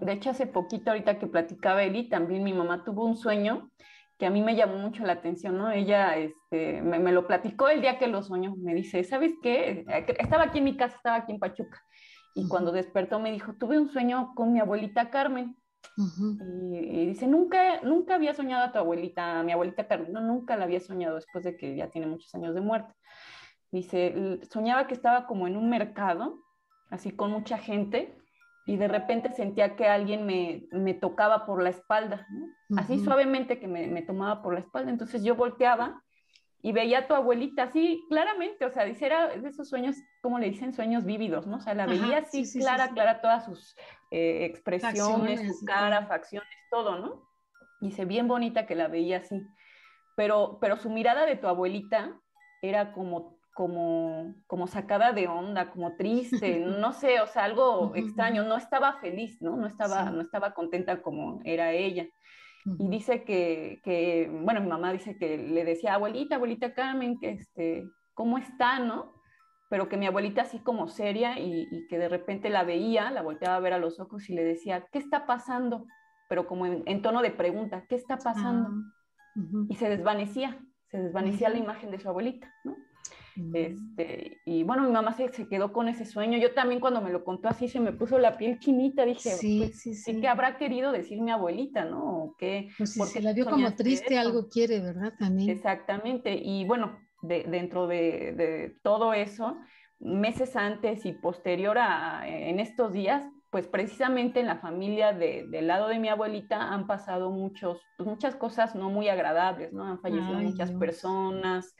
De 0.00 0.12
hecho, 0.12 0.30
hace 0.30 0.46
poquito, 0.46 0.90
ahorita 0.90 1.18
que 1.18 1.26
platicaba 1.26 1.82
Eli, 1.82 2.08
también 2.08 2.42
mi 2.42 2.52
mamá 2.52 2.84
tuvo 2.84 3.06
un 3.06 3.16
sueño 3.16 3.70
que 4.18 4.26
a 4.26 4.30
mí 4.30 4.42
me 4.42 4.54
llamó 4.54 4.78
mucho 4.78 5.04
la 5.04 5.14
atención, 5.14 5.56
¿no? 5.56 5.70
Ella 5.70 6.16
este, 6.16 6.82
me, 6.82 7.10
lo 7.10 7.26
platicó 7.26 7.68
el 7.68 7.80
día 7.80 7.98
que 7.98 8.06
lo 8.06 8.22
soñó. 8.22 8.54
Me 8.56 8.74
dice, 8.74 9.02
¿sabes 9.02 9.32
qué? 9.42 9.84
Estaba 10.18 10.44
aquí 10.44 10.58
en 10.58 10.64
mi 10.64 10.76
casa, 10.76 10.96
estaba 10.96 11.16
aquí 11.16 11.32
en 11.32 11.38
Pachuca. 11.38 11.82
Y 12.34 12.46
cuando 12.48 12.70
despertó 12.72 13.18
me 13.18 13.32
dijo, 13.32 13.54
tuve 13.54 13.78
un 13.78 13.90
sueño 13.90 14.32
con 14.34 14.52
mi 14.52 14.60
abuelita 14.60 15.10
Carmen 15.10 15.56
y, 15.96 17.06
dice, 17.06 17.26
nunca, 17.26 17.80
nunca 17.82 18.14
había 18.14 18.34
soñado 18.34 18.64
a 18.64 18.72
tu 18.72 18.78
abuelita, 18.78 19.42
mi 19.42 19.52
abuelita 19.52 19.86
Carmen, 19.86 20.12
nunca 20.12 20.56
la 20.56 20.64
había 20.64 20.80
soñado 20.80 21.16
después 21.16 21.44
de 21.44 21.56
que 21.56 21.76
ya 21.76 21.90
tiene 21.90 22.06
muchos 22.06 22.34
años 22.34 22.54
de 22.54 22.60
muerte. 22.60 22.94
Dice, 23.70 24.40
soñaba 24.50 24.86
que 24.86 24.94
estaba 24.94 25.26
como 25.26 25.46
en 25.46 25.56
un 25.56 25.68
mercado, 25.70 26.38
así 26.90 27.10
con 27.10 27.30
mucha 27.30 27.58
gente, 27.58 28.16
y 28.64 28.76
de 28.76 28.88
repente 28.88 29.32
sentía 29.32 29.76
que 29.76 29.88
alguien 29.88 30.24
me, 30.24 30.68
me 30.70 30.94
tocaba 30.94 31.46
por 31.46 31.62
la 31.62 31.70
espalda, 31.70 32.26
así 32.76 32.98
suavemente 33.00 33.58
que 33.58 33.66
me, 33.66 33.88
me, 33.88 34.02
tomaba 34.02 34.42
por 34.42 34.54
la 34.54 34.60
espalda. 34.60 34.90
Entonces 34.90 35.24
yo 35.24 35.34
volteaba 35.34 36.02
y 36.64 36.70
veía 36.70 37.00
a 37.00 37.06
tu 37.08 37.14
abuelita 37.14 37.64
así 37.64 38.04
claramente, 38.08 38.64
o 38.64 38.70
sea, 38.70 38.84
dice, 38.84 39.06
era 39.06 39.28
de 39.28 39.48
esos 39.48 39.68
sueños, 39.68 39.96
como 40.20 40.38
le 40.38 40.48
dicen, 40.48 40.72
sueños 40.72 41.04
vívidos, 41.04 41.46
¿no? 41.48 41.56
O 41.56 41.60
sea, 41.60 41.74
la 41.74 41.86
veía 41.86 42.18
así 42.18 42.44
clara, 42.60 42.90
clara, 42.90 43.20
todas 43.20 43.44
sus 43.44 43.76
eh, 44.12 44.44
expresiones, 44.44 45.58
su 45.58 45.64
cara, 45.64 46.06
facciones, 46.06 46.48
todo, 46.70 46.98
¿no? 47.00 47.28
Dice, 47.80 48.04
bien 48.04 48.28
bonita 48.28 48.64
que 48.64 48.76
la 48.76 48.86
veía 48.86 49.18
así. 49.18 49.42
Pero, 50.14 50.58
pero 50.60 50.76
su 50.76 50.88
mirada 50.88 51.26
de 51.26 51.34
tu 51.34 51.48
abuelita 51.48 52.16
era 52.62 52.92
como, 52.92 53.40
como, 53.54 54.36
como 54.46 54.68
sacada 54.68 55.12
de 55.12 55.26
onda, 55.26 55.72
como 55.72 55.96
triste, 55.96 56.60
no 56.64 56.92
sé, 56.92 57.20
o 57.20 57.26
sea, 57.26 57.42
algo 57.42 57.92
extraño, 57.96 58.44
no 58.44 58.56
estaba 58.56 59.00
feliz, 59.00 59.42
¿no? 59.42 59.56
No 59.56 59.66
estaba, 59.66 60.10
no 60.10 60.20
estaba 60.20 60.54
contenta 60.54 61.02
como 61.02 61.40
era 61.44 61.72
ella. 61.72 62.06
Y 62.64 62.88
dice 62.88 63.24
que, 63.24 63.80
que, 63.82 64.30
bueno, 64.32 64.60
mi 64.60 64.68
mamá 64.68 64.92
dice 64.92 65.16
que 65.16 65.36
le 65.36 65.64
decía, 65.64 65.94
abuelita, 65.94 66.36
abuelita 66.36 66.74
Carmen, 66.74 67.18
que 67.18 67.30
este, 67.30 67.84
¿cómo 68.14 68.38
está, 68.38 68.78
no? 68.78 69.12
Pero 69.68 69.88
que 69.88 69.96
mi 69.96 70.06
abuelita 70.06 70.42
así 70.42 70.60
como 70.60 70.86
seria 70.86 71.40
y, 71.40 71.86
que 71.88 71.98
de 71.98 72.08
repente 72.08 72.50
la 72.50 72.62
veía, 72.62 73.10
la 73.10 73.22
volteaba 73.22 73.56
a 73.56 73.60
ver 73.60 73.72
a 73.72 73.78
los 73.78 73.98
ojos 73.98 74.28
y 74.30 74.34
le 74.34 74.44
decía, 74.44 74.86
¿qué 74.92 74.98
está 74.98 75.26
pasando? 75.26 75.86
Pero 76.28 76.46
como 76.46 76.66
en, 76.66 77.02
tono 77.02 77.20
de 77.22 77.30
pregunta, 77.30 77.84
¿qué 77.88 77.96
está 77.96 78.16
pasando? 78.18 78.68
Ah, 78.68 79.66
y 79.68 79.74
se 79.74 79.88
desvanecía, 79.88 80.58
se 80.90 80.98
desvanecía 80.98 81.48
la 81.48 81.58
imagen 81.58 81.90
de 81.90 81.98
su 81.98 82.08
abuelita, 82.08 82.52
¿no? 82.64 82.76
Mm. 83.36 83.56
Este, 83.56 84.40
y 84.44 84.62
bueno, 84.62 84.84
mi 84.84 84.90
mamá 84.90 85.12
se, 85.14 85.32
se, 85.32 85.48
quedó 85.48 85.72
con 85.72 85.88
ese 85.88 86.04
sueño. 86.04 86.38
Yo 86.38 86.52
también 86.54 86.80
cuando 86.80 87.00
me 87.00 87.10
lo 87.10 87.24
contó 87.24 87.48
así 87.48 87.68
se 87.68 87.80
me 87.80 87.92
puso 87.92 88.18
la 88.18 88.36
piel 88.36 88.58
chinita. 88.58 89.04
Dije, 89.04 89.30
sí, 89.30 89.64
pues, 89.64 89.80
sí, 89.80 89.94
sí. 89.94 90.20
que 90.20 90.28
habrá 90.28 90.58
querido 90.58 90.92
decir 90.92 91.20
mi 91.20 91.30
abuelita, 91.30 91.84
¿no? 91.84 92.34
que 92.38 92.68
pues 92.76 92.96
porque 92.96 93.14
se 93.14 93.22
la 93.22 93.32
vio 93.32 93.46
como 93.46 93.74
triste, 93.74 94.18
algo 94.18 94.48
quiere, 94.48 94.80
¿verdad? 94.80 95.14
También. 95.18 95.50
Exactamente. 95.50 96.34
Y 96.34 96.64
bueno, 96.64 96.98
de, 97.22 97.44
dentro 97.44 97.86
de, 97.86 98.32
de, 98.36 98.76
todo 98.82 99.14
eso, 99.14 99.56
meses 99.98 100.56
antes 100.56 101.06
y 101.06 101.12
posterior 101.12 101.78
a 101.78 102.26
en 102.26 102.60
estos 102.60 102.92
días, 102.92 103.24
pues 103.52 103.66
precisamente 103.66 104.40
en 104.40 104.46
la 104.46 104.56
familia 104.56 105.12
de, 105.12 105.46
del 105.46 105.66
lado 105.66 105.88
de 105.88 105.98
mi 105.98 106.08
abuelita 106.08 106.72
han 106.72 106.86
pasado 106.86 107.30
muchos, 107.30 107.82
pues 107.98 108.08
muchas 108.08 108.34
cosas 108.34 108.74
no 108.74 108.88
muy 108.88 109.10
agradables, 109.10 109.74
¿no? 109.74 109.84
Han 109.84 110.00
fallecido 110.00 110.38
muchas 110.38 110.72
personas, 110.72 111.76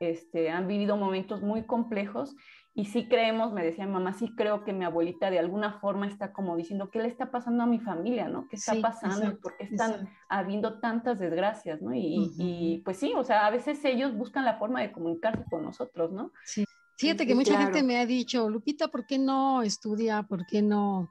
este, 0.00 0.50
han 0.50 0.68
vivido 0.68 0.96
momentos 0.96 1.42
muy 1.42 1.64
complejos 1.64 2.36
y 2.74 2.84
sí 2.84 3.08
creemos, 3.08 3.54
me 3.54 3.64
decía 3.64 3.86
mi 3.86 3.92
mamá, 3.92 4.12
sí 4.12 4.34
creo 4.36 4.62
que 4.62 4.74
mi 4.74 4.84
abuelita 4.84 5.30
de 5.30 5.38
alguna 5.38 5.80
forma 5.80 6.06
está 6.06 6.34
como 6.34 6.56
diciendo, 6.56 6.90
¿qué 6.90 6.98
le 6.98 7.08
está 7.08 7.30
pasando 7.30 7.62
a 7.62 7.66
mi 7.66 7.80
familia? 7.80 8.28
¿no? 8.28 8.46
¿Qué 8.48 8.56
está 8.56 8.74
pasando? 8.82 9.38
¿Por 9.40 9.56
qué 9.56 9.64
están 9.64 10.10
habiendo 10.28 10.78
tantas 10.78 11.18
desgracias? 11.18 11.80
¿no? 11.80 11.94
Y, 11.94 12.32
y, 12.36 12.82
pues 12.84 12.98
sí, 12.98 13.14
o 13.16 13.24
sea, 13.24 13.46
a 13.46 13.50
veces 13.50 13.82
ellos 13.86 14.14
buscan 14.14 14.44
la 14.44 14.58
forma 14.58 14.82
de 14.82 14.92
comunicarse 14.92 15.42
con 15.50 15.64
nosotros, 15.64 16.12
¿no? 16.12 16.32
Sí. 16.44 16.66
Fíjate 16.98 17.26
que 17.26 17.34
mucha 17.34 17.58
gente 17.58 17.82
me 17.82 17.98
ha 17.98 18.06
dicho, 18.06 18.48
Lupita, 18.48 18.88
¿por 18.88 19.06
qué 19.06 19.18
no 19.18 19.62
estudia? 19.62 20.22
¿Por 20.22 20.46
qué 20.46 20.60
no 20.60 21.10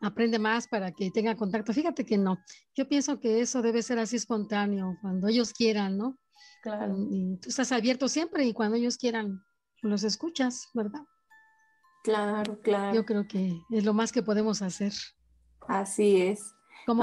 aprende 0.00 0.38
más 0.38 0.68
para 0.68 0.92
que 0.92 1.10
tenga 1.10 1.36
contacto? 1.36 1.72
Fíjate 1.72 2.04
que 2.04 2.18
no. 2.18 2.38
Yo 2.76 2.88
pienso 2.88 3.18
que 3.18 3.40
eso 3.40 3.62
debe 3.62 3.82
ser 3.82 3.98
así 3.98 4.16
espontáneo, 4.16 4.96
cuando 5.00 5.28
ellos 5.28 5.52
quieran, 5.52 5.96
¿no? 5.96 6.18
Claro. 6.62 6.96
Y 7.10 7.36
tú 7.36 7.48
estás 7.48 7.72
abierto 7.72 8.08
siempre 8.08 8.44
y 8.44 8.52
cuando 8.52 8.76
ellos 8.76 8.98
quieran 8.98 9.42
los 9.82 10.04
escuchas, 10.04 10.68
¿verdad? 10.74 11.02
Claro, 12.02 12.60
claro. 12.60 12.94
Yo 12.94 13.04
creo 13.04 13.26
que 13.26 13.60
es 13.70 13.84
lo 13.84 13.94
más 13.94 14.12
que 14.12 14.22
podemos 14.22 14.62
hacer. 14.62 14.92
Así 15.66 16.20
es. 16.22 16.54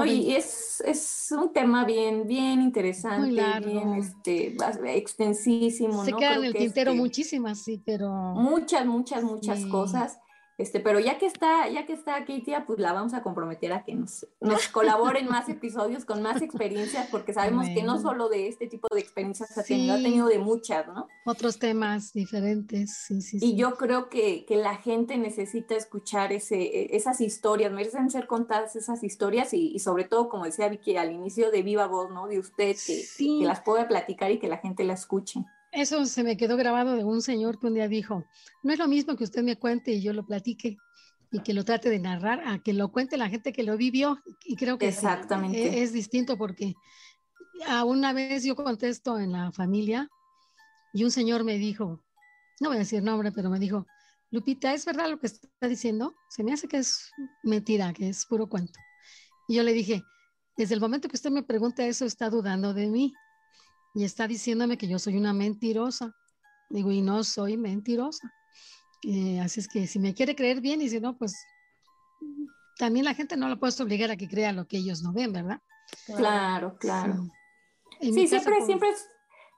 y 0.06 0.34
es, 0.34 0.82
es, 0.84 1.32
un 1.32 1.52
tema 1.52 1.84
bien, 1.84 2.26
bien 2.26 2.60
interesante, 2.60 3.30
bien 3.64 3.94
este, 3.94 4.56
extensísimo. 4.86 6.04
Se 6.04 6.12
quedan 6.12 6.38
en 6.38 6.44
el 6.44 6.54
tintero 6.54 6.90
este, 6.90 7.00
muchísimas, 7.00 7.62
sí, 7.62 7.82
pero... 7.84 8.10
Muchas, 8.10 8.84
muchas, 8.86 9.22
muchas 9.22 9.64
cosas. 9.66 10.18
Este, 10.58 10.80
pero 10.80 10.98
ya 10.98 11.18
que 11.18 11.26
está, 11.26 11.68
ya 11.68 11.86
que 11.86 11.92
está 11.92 12.24
Katia, 12.24 12.66
pues 12.66 12.80
la 12.80 12.92
vamos 12.92 13.14
a 13.14 13.22
comprometer 13.22 13.72
a 13.72 13.84
que 13.84 13.94
nos, 13.94 14.26
nos 14.40 14.66
colaboren 14.66 15.28
más 15.28 15.48
episodios 15.48 16.04
con 16.04 16.20
más 16.20 16.42
experiencias, 16.42 17.06
porque 17.12 17.32
sabemos 17.32 17.66
que 17.68 17.84
no 17.84 18.00
solo 18.00 18.28
de 18.28 18.48
este 18.48 18.66
tipo 18.66 18.88
de 18.92 18.98
experiencias 19.00 19.56
ha 19.56 19.62
tenido, 19.62 19.94
ha 19.94 19.98
tenido 19.98 20.26
de 20.26 20.40
muchas, 20.40 20.88
¿no? 20.88 21.06
Otros 21.24 21.60
temas 21.60 22.12
diferentes, 22.12 22.92
sí, 23.06 23.22
sí. 23.22 23.38
Y 23.40 23.54
yo 23.54 23.76
creo 23.76 24.08
que, 24.08 24.44
que, 24.46 24.56
la 24.56 24.74
gente 24.74 25.16
necesita 25.16 25.76
escuchar 25.76 26.32
ese, 26.32 26.60
e, 26.60 26.96
esas 26.96 27.20
historias, 27.20 27.70
merecen 27.70 28.10
ser 28.10 28.26
contadas 28.26 28.74
esas 28.74 29.04
historias 29.04 29.54
y, 29.54 29.72
y, 29.72 29.78
sobre 29.78 30.02
todo, 30.04 30.28
como 30.28 30.44
decía 30.44 30.68
Vicky 30.68 30.96
al 30.96 31.12
inicio, 31.12 31.52
de 31.52 31.62
viva 31.62 31.86
voz, 31.86 32.10
¿no? 32.10 32.26
De 32.26 32.40
usted, 32.40 32.74
que, 32.84 33.04
que 33.16 33.44
las 33.44 33.60
pueda 33.60 33.86
platicar 33.86 34.32
y 34.32 34.40
que 34.40 34.48
la 34.48 34.58
gente 34.58 34.82
la 34.82 34.94
escuche. 34.94 35.44
Eso 35.72 36.04
se 36.06 36.24
me 36.24 36.36
quedó 36.36 36.56
grabado 36.56 36.96
de 36.96 37.04
un 37.04 37.20
señor 37.22 37.58
que 37.58 37.66
un 37.66 37.74
día 37.74 37.88
dijo, 37.88 38.24
no 38.62 38.72
es 38.72 38.78
lo 38.78 38.88
mismo 38.88 39.16
que 39.16 39.24
usted 39.24 39.42
me 39.42 39.56
cuente 39.56 39.92
y 39.92 40.00
yo 40.00 40.12
lo 40.12 40.24
platique 40.24 40.78
y 41.30 41.40
que 41.40 41.52
lo 41.52 41.64
trate 41.64 41.90
de 41.90 41.98
narrar 41.98 42.42
a 42.46 42.58
que 42.62 42.72
lo 42.72 42.90
cuente 42.90 43.16
la 43.16 43.28
gente 43.28 43.52
que 43.52 43.62
lo 43.62 43.76
vivió. 43.76 44.18
Y 44.44 44.56
creo 44.56 44.78
que 44.78 44.88
Exactamente. 44.88 45.82
Es, 45.82 45.92
distinto 45.92 46.38
porque 46.38 46.74
a 47.66 47.84
una 47.84 48.12
vez 48.12 48.44
yo 48.44 48.56
contesto 48.56 49.18
en 49.18 49.32
la 49.32 49.52
familia 49.52 50.08
y 50.94 51.04
un 51.04 51.10
señor 51.10 51.44
me 51.44 51.58
dijo, 51.58 52.02
no 52.60 52.70
voy 52.70 52.76
a 52.76 52.80
decir 52.80 53.02
nombre, 53.02 53.30
pero 53.30 53.50
me 53.50 53.58
dijo, 53.58 53.86
Lupita, 54.30 54.74
¿es 54.74 54.84
verdad 54.84 55.10
lo 55.10 55.18
que 55.18 55.26
está 55.26 55.68
diciendo? 55.68 56.14
Se 56.28 56.42
me 56.42 56.52
hace 56.52 56.68
que 56.68 56.78
es 56.78 57.10
mentira, 57.42 57.92
que 57.92 58.08
es 58.08 58.26
puro 58.26 58.48
cuento. 58.48 58.78
Y 59.46 59.56
yo 59.56 59.62
le 59.62 59.72
dije, 59.72 60.02
desde 60.56 60.74
el 60.74 60.80
momento 60.80 61.08
que 61.08 61.16
usted 61.16 61.30
me 61.30 61.42
pregunta 61.42 61.86
eso, 61.86 62.04
está 62.04 62.28
dudando 62.30 62.74
de 62.74 62.88
mí 62.88 63.12
y 63.94 64.04
está 64.04 64.26
diciéndome 64.28 64.78
que 64.78 64.88
yo 64.88 64.98
soy 64.98 65.16
una 65.16 65.32
mentirosa. 65.32 66.14
Digo, 66.70 66.90
y 66.92 67.00
no 67.00 67.24
soy 67.24 67.56
mentirosa. 67.56 68.32
Eh, 69.02 69.40
así 69.40 69.60
es 69.60 69.68
que 69.68 69.86
si 69.86 69.98
me 69.98 70.14
quiere 70.14 70.34
creer 70.34 70.60
bien 70.60 70.82
y 70.82 70.88
si 70.88 71.00
no, 71.00 71.16
pues 71.16 71.34
también 72.78 73.04
la 73.04 73.14
gente 73.14 73.36
no 73.36 73.48
la 73.48 73.56
puede 73.56 73.82
obligar 73.82 74.10
a 74.10 74.16
que 74.16 74.28
crea 74.28 74.52
lo 74.52 74.66
que 74.66 74.78
ellos 74.78 75.02
no 75.02 75.12
ven, 75.12 75.32
¿verdad? 75.32 75.60
Claro, 76.16 76.76
claro. 76.78 77.28
Sí, 78.00 78.12
sí 78.12 78.28
siempre, 78.28 78.54
pues 78.56 78.66
siempre 78.66 78.88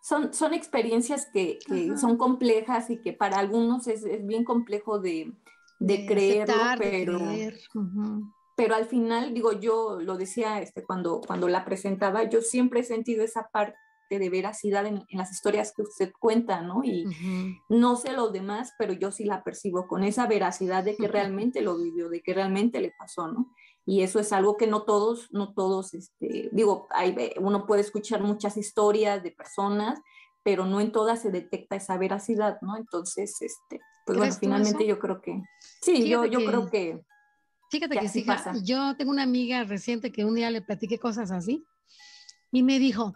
son, 0.02 0.32
son 0.32 0.54
experiencias 0.54 1.26
que, 1.32 1.58
que 1.66 1.96
son 1.96 2.16
complejas 2.16 2.90
y 2.90 3.00
que 3.00 3.12
para 3.12 3.38
algunos 3.38 3.86
es, 3.88 4.04
es 4.04 4.24
bien 4.24 4.44
complejo 4.44 5.00
de, 5.00 5.32
de, 5.80 5.98
de 5.98 6.06
creerlo, 6.06 6.54
pero... 6.78 7.18
creer. 7.18 7.60
Uh 7.74 7.80
-huh 7.80 8.32
pero 8.60 8.74
al 8.74 8.84
final, 8.84 9.32
digo, 9.32 9.58
yo 9.58 10.00
lo 10.02 10.18
decía 10.18 10.60
este, 10.60 10.84
cuando, 10.84 11.22
cuando 11.26 11.48
la 11.48 11.64
presentaba, 11.64 12.28
yo 12.28 12.42
siempre 12.42 12.80
he 12.80 12.84
sentido 12.84 13.24
esa 13.24 13.48
parte 13.48 13.78
de 14.18 14.30
veracidad 14.30 14.86
en, 14.86 15.04
en, 15.08 15.18
las 15.18 15.30
historias 15.30 15.72
que 15.74 15.82
usted 15.82 16.12
cuenta, 16.18 16.62
¿no? 16.62 16.82
Y 16.82 17.06
uh 17.06 17.10
-huh. 17.10 17.62
no 17.68 17.96
sé 17.96 18.12
los 18.12 18.32
demás, 18.32 18.72
pero 18.78 18.92
yo 18.92 19.12
sí 19.12 19.24
la 19.24 19.44
percibo 19.44 19.86
con 19.86 20.04
esa 20.04 20.26
veracidad 20.26 20.84
de 20.84 20.96
que 20.96 21.08
realmente 21.08 21.62
lo 21.62 21.78
vivió, 21.78 22.08
de 22.08 22.22
que 22.22 22.34
realmente 22.34 22.80
le 22.80 22.92
pasó, 22.98 23.28
¿no? 23.28 23.52
Y 23.86 24.02
eso 24.02 24.20
es 24.20 24.32
algo 24.32 24.56
que 24.56 24.66
no 24.66 24.82
todos, 24.82 25.28
no 25.32 25.52
todos, 25.52 25.94
este, 25.94 26.48
digo, 26.52 26.86
hay, 26.90 27.32
uno 27.40 27.66
puede 27.66 27.80
escuchar 27.80 28.22
muchas 28.22 28.56
historias 28.56 29.22
de 29.22 29.32
personas, 29.32 29.98
pero 30.42 30.64
no 30.64 30.80
en 30.80 30.92
todas 30.92 31.22
se 31.22 31.30
detecta 31.30 31.76
esa 31.76 31.96
veracidad, 31.98 32.58
¿no? 32.62 32.76
Entonces, 32.76 33.40
este, 33.40 33.80
pues 34.06 34.18
bueno, 34.18 34.34
finalmente 34.38 34.86
yo 34.86 34.98
creo 34.98 35.20
que, 35.20 35.42
sí, 35.82 36.08
yo, 36.08 36.24
yo 36.24 36.40
que... 36.40 36.46
creo 36.46 36.70
que... 36.70 37.00
Fíjate 37.70 37.94
que, 37.94 38.00
que 38.00 38.08
sí, 38.08 38.22
pasa. 38.22 38.52
yo 38.64 38.96
tengo 38.96 39.12
una 39.12 39.22
amiga 39.22 39.62
reciente 39.64 40.10
que 40.10 40.24
un 40.24 40.34
día 40.34 40.50
le 40.50 40.60
platiqué 40.60 40.98
cosas 40.98 41.30
así 41.30 41.64
y 42.50 42.62
me 42.62 42.78
dijo, 42.78 43.14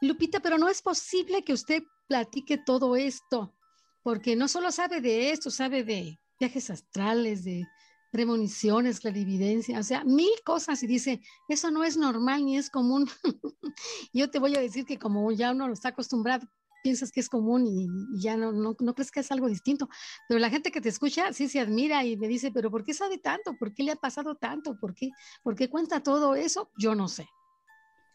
Lupita, 0.00 0.40
pero 0.40 0.58
no 0.58 0.68
es 0.68 0.82
posible 0.82 1.44
que 1.44 1.52
usted 1.52 1.82
platique 2.08 2.58
todo 2.58 2.96
esto, 2.96 3.54
porque 4.02 4.34
no 4.34 4.48
solo 4.48 4.72
sabe 4.72 5.00
de 5.00 5.30
esto, 5.30 5.50
sabe 5.50 5.84
de 5.84 6.18
viajes 6.38 6.70
astrales, 6.70 7.44
de 7.44 7.66
premoniciones, 8.10 9.00
clarividencia, 9.00 9.78
o 9.78 9.82
sea, 9.82 10.02
mil 10.04 10.32
cosas 10.44 10.82
y 10.82 10.86
dice, 10.86 11.20
eso 11.48 11.70
no 11.70 11.84
es 11.84 11.96
normal 11.96 12.44
ni 12.44 12.56
es 12.56 12.70
común. 12.70 13.08
Yo 14.12 14.30
te 14.30 14.38
voy 14.38 14.56
a 14.56 14.60
decir 14.60 14.84
que 14.84 14.98
como 14.98 15.30
ya 15.32 15.52
uno 15.52 15.68
lo 15.68 15.74
está 15.74 15.90
acostumbrado, 15.90 16.48
piensas 16.82 17.12
que 17.12 17.20
es 17.20 17.28
común 17.28 17.66
y, 17.66 17.88
ya 18.20 18.36
no, 18.36 18.52
no, 18.52 18.74
no, 18.80 18.94
crees 18.94 19.10
que 19.10 19.20
es 19.20 19.30
algo 19.30 19.48
distinto. 19.48 19.88
Pero 20.28 20.40
la 20.40 20.50
gente 20.50 20.70
que 20.70 20.80
te 20.80 20.88
escucha 20.88 21.32
sí 21.32 21.48
se 21.48 21.60
admira 21.60 22.04
y 22.04 22.16
me 22.16 22.26
dice, 22.26 22.50
pero 22.50 22.70
¿por 22.70 22.84
qué 22.84 22.94
sabe 22.94 23.18
tanto? 23.18 23.56
¿Por 23.58 23.74
qué 23.74 23.82
le 23.82 23.92
ha 23.92 23.96
pasado 23.96 24.34
tanto? 24.34 24.78
¿Por 24.80 24.94
qué, 24.94 25.10
¿Por 25.42 25.54
qué 25.54 25.68
cuenta 25.68 26.02
todo 26.02 26.34
eso? 26.34 26.70
Yo 26.78 26.94
no 26.94 27.06
sé. 27.06 27.28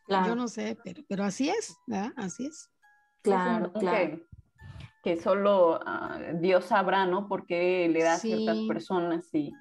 Claro. 0.06 0.28
Yo 0.28 0.36
no 0.36 0.48
sé, 0.48 0.78
pero, 0.84 1.04
pero 1.08 1.24
así 1.24 1.50
es, 1.50 1.76
¿verdad? 1.88 2.14
Así 2.16 2.46
es. 2.46 2.70
Claro, 3.22 3.74
claro. 3.74 3.98
Que, 3.98 4.28
que 5.04 5.18
solo 5.18 5.80
uh, 5.80 6.40
Dios 6.40 6.66
sabrá, 6.66 7.06
¿no? 7.06 7.28
Por 7.28 7.46
qué 7.46 7.88
le 7.90 8.04
da 8.04 8.18
sí. 8.18 8.32
a 8.32 8.38
ciertas 8.38 8.58
personas 8.68 9.34
y, 9.34 9.52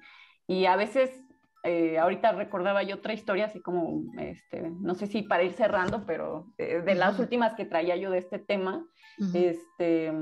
y 0.47 0.65
a 0.65 0.75
veces 0.75 1.25
eh, 1.67 1.97
ahorita 1.97 2.33
recordaba 2.33 2.83
yo 2.83 2.97
otra 2.97 3.13
historia, 3.13 3.45
así 3.45 3.59
como, 3.59 4.03
este, 4.19 4.69
no 4.69 4.93
sé 4.93 5.07
si 5.07 5.23
para 5.23 5.41
ir 5.41 5.53
cerrando, 5.53 6.05
pero 6.05 6.53
de, 6.59 6.81
de 6.81 6.91
uh 6.91 6.95
-huh. 6.95 6.99
las 6.99 7.17
últimas 7.17 7.55
que 7.55 7.65
traía 7.65 7.95
yo 7.95 8.11
de 8.11 8.19
este 8.19 8.37
tema, 8.37 8.85
uh 9.17 9.23
-huh. 9.23 9.35
este, 9.35 10.13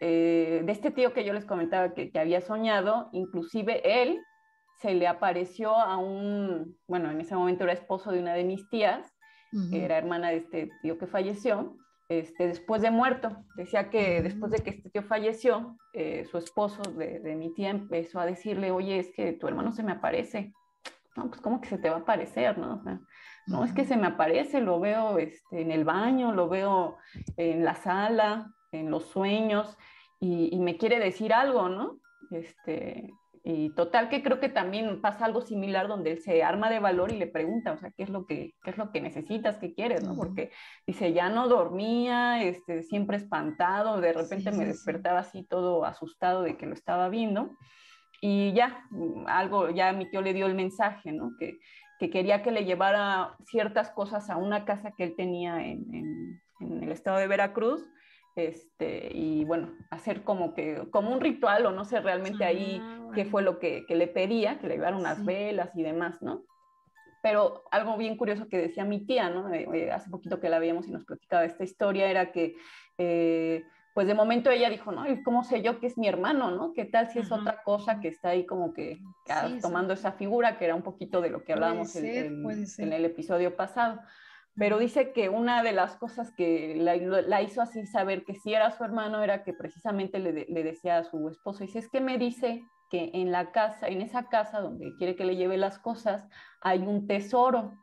eh, 0.00 0.62
de 0.62 0.72
este 0.72 0.90
tío 0.90 1.14
que 1.14 1.24
yo 1.24 1.32
les 1.32 1.46
comentaba 1.46 1.94
que, 1.94 2.10
que, 2.10 2.18
había 2.18 2.42
soñado, 2.42 3.08
inclusive 3.12 4.02
él 4.02 4.20
se 4.82 4.94
le 4.94 5.06
apareció 5.06 5.74
a 5.74 5.96
un, 5.96 6.76
bueno, 6.86 7.10
en 7.10 7.22
ese 7.22 7.34
momento 7.34 7.64
era 7.64 7.72
esposo 7.72 8.12
de 8.12 8.20
una 8.20 8.34
de 8.34 8.44
mis 8.44 8.68
tías, 8.68 9.15
uh 9.52 9.58
-huh. 9.58 9.82
era 9.82 9.98
hermana 9.98 10.30
de 10.30 10.36
este 10.38 10.70
tío 10.82 10.98
que 10.98 11.06
falleció, 11.06 11.76
este, 12.08 12.46
después 12.46 12.82
de 12.82 12.90
muerto. 12.90 13.36
Decía 13.56 13.90
que 13.90 14.22
después 14.22 14.52
de 14.52 14.58
que 14.58 14.70
este 14.70 14.90
tío 14.90 15.02
falleció, 15.02 15.76
eh, 15.92 16.24
su 16.30 16.38
esposo 16.38 16.82
de, 16.82 17.20
de, 17.20 17.34
mi 17.34 17.52
tía 17.54 17.70
empezó 17.70 18.20
a 18.20 18.26
decirle, 18.26 18.70
oye, 18.70 18.98
es 18.98 19.10
que 19.10 19.32
tu 19.32 19.48
hermano 19.48 19.72
se 19.72 19.82
me 19.82 19.92
aparece 19.92 20.52
no, 21.16 21.28
pues 21.28 21.40
cómo 21.40 21.60
que 21.60 21.68
se 21.68 21.78
te 21.78 21.90
va 21.90 21.96
a 21.96 22.00
aparecer, 22.00 22.58
¿no? 22.58 22.74
O 22.74 22.82
sea, 22.82 23.00
no, 23.46 23.64
es 23.64 23.72
que 23.72 23.84
se 23.84 23.96
me 23.96 24.06
aparece, 24.06 24.60
lo 24.60 24.80
veo 24.80 25.18
este, 25.18 25.62
en 25.62 25.70
el 25.70 25.84
baño, 25.84 26.32
lo 26.32 26.48
veo 26.48 26.96
en 27.36 27.64
la 27.64 27.74
sala, 27.74 28.52
en 28.72 28.90
los 28.90 29.04
sueños, 29.04 29.76
y, 30.20 30.54
y, 30.54 30.58
me 30.60 30.76
quiere 30.76 30.98
decir 30.98 31.32
algo, 31.32 31.68
¿no? 31.68 32.00
Este, 32.30 33.12
y 33.48 33.70
total 33.70 34.08
que 34.08 34.24
creo 34.24 34.40
que 34.40 34.48
también 34.48 35.00
pasa 35.00 35.24
algo 35.24 35.40
similar 35.40 35.86
donde 35.86 36.10
él 36.10 36.18
se 36.18 36.42
arma 36.42 36.68
de 36.68 36.80
valor 36.80 37.12
y 37.12 37.16
le 37.16 37.28
pregunta, 37.28 37.70
o 37.70 37.76
sea, 37.76 37.92
¿qué 37.92 38.02
es 38.02 38.08
lo 38.08 38.26
que, 38.26 38.54
qué 38.64 38.70
es 38.70 38.76
lo 38.76 38.90
que 38.90 39.00
necesitas, 39.00 39.58
qué 39.58 39.72
quieres, 39.72 40.02
¿no? 40.02 40.16
Porque 40.16 40.50
dice, 40.84 41.12
ya 41.12 41.28
no 41.28 41.46
dormía, 41.46 42.42
este, 42.42 42.82
siempre 42.82 43.18
espantado, 43.18 44.00
de 44.00 44.12
repente 44.12 44.50
sí, 44.50 44.58
me 44.58 44.64
sí, 44.64 44.70
despertaba 44.70 45.20
así 45.20 45.44
todo 45.44 45.84
asustado 45.84 46.42
de 46.42 46.56
que 46.56 46.66
lo 46.66 46.74
estaba 46.74 47.08
viendo 47.08 47.56
y 48.20 48.52
ya, 48.52 48.84
algo, 49.28 49.70
ya 49.70 49.92
mi 49.92 50.10
tío 50.10 50.22
le 50.22 50.34
dio 50.34 50.46
el 50.46 50.56
mensaje, 50.56 51.12
¿no? 51.12 51.30
Que, 51.38 51.56
que 52.00 52.10
quería 52.10 52.42
que 52.42 52.50
le 52.50 52.64
llevara 52.64 53.36
ciertas 53.44 53.92
cosas 53.92 54.28
a 54.28 54.38
una 54.38 54.64
casa 54.64 54.90
que 54.90 55.04
él 55.04 55.14
tenía 55.16 55.64
en, 55.64 55.86
en, 55.94 56.42
en 56.58 56.82
el 56.82 56.90
estado 56.90 57.18
de 57.18 57.28
Veracruz, 57.28 57.88
este, 58.36 59.10
y 59.12 59.44
bueno, 59.44 59.72
hacer 59.90 60.22
como 60.22 60.54
que, 60.54 60.86
como 60.90 61.10
un 61.10 61.20
ritual, 61.20 61.64
o 61.66 61.72
no 61.72 61.84
sé 61.84 62.00
realmente 62.00 62.44
ah, 62.44 62.48
ahí 62.48 62.78
bueno. 62.78 63.12
qué 63.12 63.24
fue 63.24 63.42
lo 63.42 63.58
que, 63.58 63.86
que, 63.86 63.96
le 63.96 64.06
pedía, 64.06 64.58
que 64.58 64.68
le 64.68 64.74
llevara 64.74 64.96
unas 64.96 65.18
sí. 65.18 65.24
velas 65.24 65.70
y 65.74 65.82
demás, 65.82 66.20
¿no? 66.22 66.44
Pero 67.22 67.64
algo 67.70 67.96
bien 67.96 68.16
curioso 68.16 68.46
que 68.48 68.58
decía 68.58 68.84
mi 68.84 69.04
tía, 69.06 69.30
¿no? 69.30 69.52
Eh, 69.52 69.66
eh, 69.72 69.90
hace 69.90 70.10
poquito 70.10 70.38
que 70.38 70.50
la 70.50 70.58
veíamos 70.58 70.86
y 70.86 70.92
nos 70.92 71.06
platicaba 71.06 71.46
esta 71.46 71.64
historia, 71.64 72.10
era 72.10 72.30
que 72.30 72.56
eh, 72.98 73.64
pues 73.94 74.06
de 74.06 74.12
momento 74.12 74.50
ella 74.50 74.68
dijo, 74.68 74.92
no, 74.92 75.10
¿y 75.10 75.22
cómo 75.22 75.42
sé 75.42 75.62
yo 75.62 75.80
que 75.80 75.86
es 75.86 75.96
mi 75.96 76.06
hermano, 76.06 76.50
no? 76.50 76.74
¿Qué 76.74 76.84
tal 76.84 77.08
si 77.08 77.18
es 77.18 77.32
Ajá. 77.32 77.40
otra 77.40 77.62
cosa 77.62 78.00
que 78.00 78.08
está 78.08 78.28
ahí 78.28 78.44
como 78.44 78.74
que 78.74 79.00
sí, 79.24 79.58
tomando 79.62 79.96
sí. 79.96 80.00
esa 80.00 80.12
figura, 80.12 80.58
que 80.58 80.66
era 80.66 80.74
un 80.74 80.82
poquito 80.82 81.22
de 81.22 81.30
lo 81.30 81.42
que 81.42 81.54
hablábamos 81.54 81.92
ser, 81.92 82.26
en, 82.26 82.44
en, 82.50 82.66
en, 82.76 82.92
el 82.92 83.06
episodio 83.06 83.56
pasado? 83.56 84.02
Pero 84.56 84.78
dice 84.78 85.12
que 85.12 85.28
una 85.28 85.62
de 85.62 85.72
las 85.72 85.96
cosas 85.96 86.32
que 86.32 86.74
la, 86.76 86.96
la, 86.96 87.42
hizo 87.42 87.60
así 87.60 87.86
saber 87.86 88.24
que 88.24 88.34
sí 88.34 88.54
era 88.54 88.70
su 88.70 88.84
hermano 88.84 89.22
era 89.22 89.44
que 89.44 89.52
precisamente 89.52 90.18
le, 90.18 90.46
le 90.48 90.62
decía 90.62 90.98
a 90.98 91.04
su 91.04 91.28
esposo, 91.28 91.64
dice, 91.64 91.78
es 91.78 91.88
que 91.88 92.00
me 92.00 92.16
dice 92.16 92.64
que 92.90 93.10
en 93.14 93.32
la 93.32 93.52
casa, 93.52 93.88
en 93.88 94.00
esa 94.00 94.28
casa 94.28 94.60
donde 94.60 94.94
quiere 94.96 95.16
que 95.16 95.24
le 95.24 95.36
lleve 95.36 95.58
las 95.58 95.78
cosas, 95.78 96.26
hay 96.60 96.80
un 96.80 97.06
tesoro. 97.06 97.78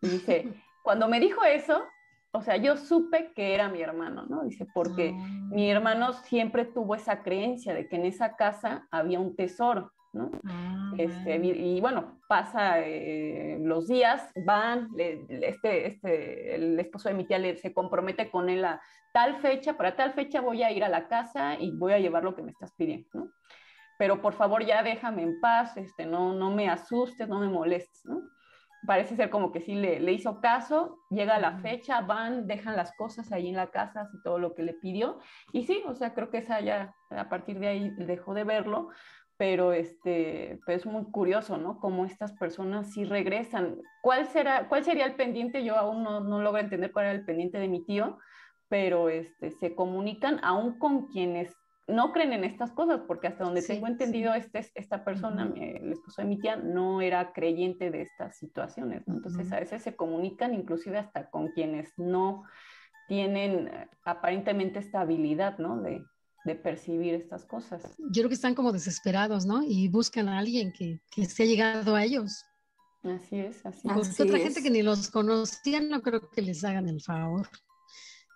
Y 0.00 0.08
dice, 0.08 0.52
cuando 0.82 1.08
me 1.08 1.20
dijo 1.20 1.44
eso, 1.44 1.84
o 2.32 2.42
sea, 2.42 2.56
yo 2.56 2.76
supe 2.76 3.32
que 3.34 3.54
era 3.54 3.68
mi 3.68 3.80
hermano, 3.80 4.26
¿no? 4.26 4.44
Dice, 4.44 4.66
porque 4.72 5.14
oh. 5.14 5.54
mi 5.54 5.70
hermano 5.70 6.12
siempre 6.12 6.64
tuvo 6.64 6.94
esa 6.94 7.22
creencia 7.22 7.74
de 7.74 7.88
que 7.88 7.96
en 7.96 8.04
esa 8.04 8.36
casa 8.36 8.86
había 8.90 9.18
un 9.18 9.34
tesoro, 9.34 9.92
¿no? 10.18 10.30
Oh, 10.44 10.94
este, 10.98 11.36
y, 11.36 11.76
y, 11.76 11.80
bueno, 11.80 12.20
pasa 12.28 12.80
eh, 12.80 13.58
los 13.60 13.88
días, 13.88 14.30
van, 14.44 14.88
le, 14.94 15.24
este, 15.28 15.86
este, 15.86 16.54
el 16.56 16.78
esposo 16.78 17.08
de 17.08 17.14
mi 17.14 17.24
tía 17.24 17.38
le, 17.38 17.56
se 17.56 17.72
compromete 17.72 18.30
con 18.30 18.48
él 18.48 18.64
a 18.64 18.80
tal 19.12 19.36
fecha, 19.36 19.76
para 19.76 19.96
tal 19.96 20.12
fecha 20.12 20.40
voy 20.40 20.62
a 20.62 20.70
ir 20.70 20.84
a 20.84 20.88
la 20.88 21.08
casa 21.08 21.54
y 21.58 21.70
voy 21.70 21.92
a 21.92 21.98
llevar 21.98 22.24
lo 22.24 22.34
que 22.34 22.42
me 22.42 22.50
estás 22.50 22.72
pidiendo, 22.74 23.08
¿no? 23.14 23.30
Pero 23.98 24.20
por 24.20 24.34
favor 24.34 24.64
ya 24.64 24.82
déjame 24.82 25.22
en 25.22 25.40
paz, 25.40 25.76
este, 25.76 26.06
no, 26.06 26.32
no 26.32 26.50
me 26.50 26.68
asustes, 26.68 27.28
no 27.28 27.40
me 27.40 27.48
molestes, 27.48 28.04
¿no? 28.04 28.22
parece 28.86 29.16
ser 29.16 29.30
como 29.30 29.52
que 29.52 29.60
sí 29.60 29.74
le, 29.74 30.00
le, 30.00 30.12
hizo 30.12 30.40
caso, 30.40 30.98
llega 31.10 31.38
la 31.38 31.58
fecha, 31.58 32.00
van, 32.00 32.46
dejan 32.46 32.76
las 32.76 32.92
cosas 32.96 33.32
ahí 33.32 33.48
en 33.48 33.56
la 33.56 33.70
casa, 33.70 34.02
así 34.02 34.22
todo 34.22 34.38
lo 34.38 34.54
que 34.54 34.62
le 34.62 34.74
pidió, 34.74 35.18
y 35.52 35.64
sí, 35.64 35.82
o 35.86 35.94
sea, 35.94 36.14
creo 36.14 36.30
que 36.30 36.38
esa 36.38 36.60
ya, 36.60 36.94
a 37.10 37.28
partir 37.28 37.58
de 37.58 37.68
ahí 37.68 37.90
dejó 37.96 38.34
de 38.34 38.44
verlo, 38.44 38.88
pero 39.38 39.72
este, 39.72 40.58
pues 40.66 40.78
es 40.78 40.86
muy 40.86 41.04
curioso, 41.04 41.56
¿no? 41.56 41.78
Cómo 41.78 42.04
estas 42.04 42.32
personas 42.32 42.92
sí 42.92 43.04
regresan. 43.04 43.76
¿Cuál, 44.02 44.26
será, 44.26 44.68
cuál 44.68 44.84
sería 44.84 45.06
el 45.06 45.14
pendiente? 45.14 45.64
Yo 45.64 45.76
aún 45.76 46.02
no, 46.02 46.20
no 46.20 46.42
logro 46.42 46.60
entender 46.60 46.92
cuál 46.92 47.06
era 47.06 47.14
el 47.14 47.24
pendiente 47.24 47.58
de 47.58 47.68
mi 47.68 47.84
tío, 47.84 48.18
pero 48.68 49.08
este, 49.08 49.52
se 49.52 49.76
comunican 49.76 50.40
aún 50.42 50.78
con 50.78 51.06
quienes 51.06 51.56
no 51.86 52.12
creen 52.12 52.32
en 52.32 52.44
estas 52.44 52.72
cosas, 52.72 53.00
porque 53.06 53.28
hasta 53.28 53.44
donde 53.44 53.62
tengo 53.62 53.86
entendido, 53.86 54.34
este, 54.34 54.66
esta 54.74 55.04
persona, 55.04 55.50
el 55.56 55.92
esposo 55.92 56.20
de 56.20 56.28
mi 56.28 56.38
tía, 56.38 56.56
no 56.56 57.00
era 57.00 57.32
creyente 57.32 57.90
de 57.90 58.02
estas 58.02 58.36
situaciones, 58.36 59.06
¿no? 59.06 59.14
Entonces 59.14 59.50
a 59.52 59.60
veces 59.60 59.82
se 59.82 59.96
comunican 59.96 60.52
inclusive 60.52 60.98
hasta 60.98 61.30
con 61.30 61.48
quienes 61.48 61.96
no 61.96 62.44
tienen 63.06 63.68
eh, 63.68 63.88
aparentemente 64.04 64.80
estabilidad, 64.80 65.58
¿no? 65.58 65.80
De, 65.80 66.04
de 66.44 66.54
percibir 66.54 67.14
estas 67.14 67.44
cosas. 67.44 67.82
Yo 67.98 68.22
creo 68.22 68.28
que 68.28 68.34
están 68.34 68.54
como 68.54 68.72
desesperados, 68.72 69.46
¿no? 69.46 69.62
Y 69.62 69.88
buscan 69.88 70.28
a 70.28 70.38
alguien 70.38 70.72
que, 70.72 71.00
que 71.10 71.26
se 71.26 71.42
ha 71.42 71.46
llegado 71.46 71.94
a 71.94 72.04
ellos. 72.04 72.44
Así 73.02 73.36
es, 73.36 73.64
así, 73.64 73.86
Porque 73.86 74.22
otra 74.22 74.38
gente 74.38 74.62
que 74.62 74.70
ni 74.70 74.82
los 74.82 75.10
conocía 75.10 75.80
no 75.80 76.02
creo 76.02 76.28
que 76.30 76.42
les 76.42 76.64
hagan 76.64 76.88
el 76.88 77.00
favor. 77.00 77.48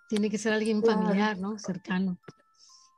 Tiene 0.09 0.31
que 0.31 0.39
ser 0.39 0.53
alguien 0.53 0.83
familiar, 0.83 1.39
¿no? 1.39 1.59
Cercano. 1.59 2.19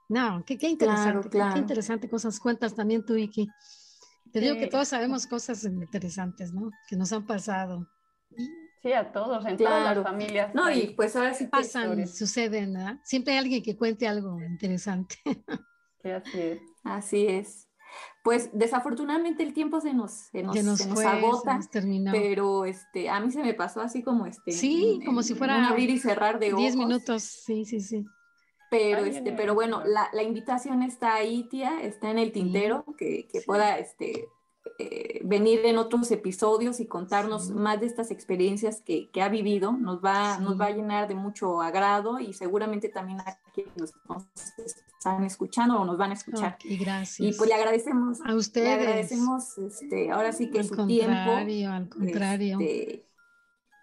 No, 0.09 0.45
qué, 0.45 0.59
qué 0.59 0.69
interesante, 0.69 1.31
Qué, 1.31 1.59
interesante 1.59 2.09
cosas 2.09 2.39
cuentas 2.39 2.75
también 2.75 3.05
tú, 3.05 3.15
Vicky. 3.15 3.49
Te 4.33 4.41
digo 4.41 4.57
que 4.57 4.67
todos 4.67 4.89
sabemos 4.89 5.27
cosas 5.27 5.65
interesantes, 5.65 6.53
¿no? 6.53 6.71
Que 6.89 6.97
nos 6.97 7.13
han 7.13 7.25
pasado. 7.25 7.89
Sí, 8.85 8.93
a 8.93 9.11
todos, 9.11 9.47
en 9.47 9.57
todas 9.57 9.97
las 9.97 10.05
familias. 10.05 10.55
No, 10.55 10.71
y 10.71 10.89
pues 10.89 11.17
ahora 11.17 11.33
sí 11.33 11.47
pasan, 11.47 12.07
suceden, 12.07 12.75
¿verdad? 12.75 12.99
Siempre 13.03 13.33
hay 13.33 13.39
alguien 13.39 13.63
que 13.63 13.79
cuente 13.79 14.07
algo 14.07 14.39
interesante. 14.41 15.17
Sí, 16.03 16.11
así 16.11 16.39
es. 16.39 16.61
Así 16.85 17.27
es. 17.27 17.69
Pues 18.23 18.51
desafortunadamente 18.53 19.43
el 19.43 19.55
tiempo 19.55 19.81
se 19.81 19.95
nos, 19.95 20.13
se 20.13 20.43
nos, 20.43 20.83
agota, 21.03 21.61
pero 22.13 22.67
este, 22.67 23.09
a 23.09 23.21
mí 23.21 23.31
se 23.31 23.43
me 23.43 23.55
pasó 23.55 23.81
así 23.81 24.03
como 24.03 24.27
este. 24.27 24.53
Sí, 24.53 25.01
como 25.07 25.23
si 25.23 25.35
fuera 25.35 25.67
abrir 25.67 25.89
y 25.89 25.99
cerrar 25.99 26.39
de 26.39 26.49
ojos. 26.49 26.61
Diez 26.61 26.77
minutos, 26.77 27.23
sí, 27.23 27.65
sí, 27.65 27.81
sí. 27.81 28.05
Pero, 28.71 29.07
este, 29.07 29.33
pero 29.33 29.55
bueno, 29.55 29.83
la, 29.87 30.11
la, 30.13 30.23
invitación 30.23 30.83
está 30.83 31.15
ahí, 31.15 31.49
tía, 31.49 31.81
está 31.81 32.11
en 32.11 32.19
el 32.19 32.33
tintero, 32.33 32.85
que, 32.99 33.27
que 33.33 33.41
pueda 33.41 33.79
este, 33.79 34.29
eh, 34.77 35.21
venir 35.23 35.61
en 35.65 35.79
otros 35.79 36.11
episodios 36.11 36.81
y 36.81 36.87
contarnos 36.87 37.51
más 37.51 37.81
de 37.81 37.87
estas 37.87 38.11
experiencias 38.11 38.81
que, 38.81 39.09
que 39.11 39.23
ha 39.23 39.29
vivido. 39.29 39.73
Nos 39.73 40.05
va, 40.05 40.39
nos 40.39 40.61
va 40.61 40.67
a 40.67 40.71
llenar 40.71 41.07
de 41.07 41.15
mucho 41.15 41.63
agrado 41.63 42.19
y 42.19 42.33
seguramente 42.33 42.89
también 42.89 43.21
a 43.21 43.39
quienes 43.53 43.93
nos 44.09 44.25
están 44.99 45.23
escuchando 45.23 45.81
o 45.81 45.85
nos 45.85 45.97
van 45.97 46.11
a 46.11 46.15
escuchar. 46.15 46.59
y 46.65 46.77
gracias. 46.77 47.21
Y 47.21 47.37
pues 47.37 47.49
le 47.49 47.55
agradecemos. 47.55 48.19
A 48.25 48.35
ustedes. 48.35 48.67
Le 48.67 48.75
agradecemos 48.75 49.59
este, 49.59 50.11
ahora 50.11 50.33
sí 50.33 50.51
que 50.51 50.65
su 50.65 50.87
tiempo. 50.87 51.13
Al 51.13 51.89
contrario. 51.89 52.59
Este, 52.61 53.07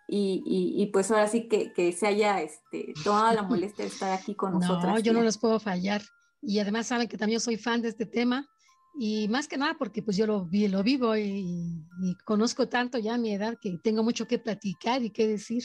y, 0.09 0.43
y, 0.45 0.83
y, 0.83 0.87
pues 0.87 1.09
ahora 1.09 1.27
sí 1.27 1.47
que, 1.47 1.71
que 1.71 1.93
se 1.93 2.05
haya 2.05 2.41
este, 2.41 2.93
tomado 3.01 3.33
la 3.33 3.43
molestia 3.43 3.85
de 3.85 3.91
estar 3.91 4.11
aquí 4.11 4.35
con 4.35 4.53
nosotros. 4.53 4.83
No, 4.93 4.99
yo 4.99 5.13
no 5.13 5.21
los 5.21 5.37
puedo 5.37 5.57
fallar. 5.57 6.01
Y 6.41 6.59
además 6.59 6.87
saben 6.87 7.07
que 7.07 7.17
también 7.17 7.39
soy 7.39 7.55
fan 7.55 7.81
de 7.81 7.87
este 7.87 8.05
tema 8.05 8.49
y 8.93 9.27
más 9.29 9.47
que 9.47 9.57
nada 9.57 9.75
porque 9.77 10.01
pues 10.01 10.17
yo 10.17 10.27
lo, 10.27 10.45
vi, 10.45 10.67
lo 10.67 10.83
vivo 10.83 11.15
y, 11.15 11.85
conozco 12.25 12.67
tanto 12.67 12.97
ya 12.97 13.15
a 13.15 13.17
mi 13.17 13.33
edad 13.33 13.57
que 13.61 13.77
tengo 13.83 14.03
mucho 14.03 14.27
que 14.27 14.39
platicar 14.39 15.01
y 15.03 15.11
que 15.11 15.27
decir. 15.27 15.63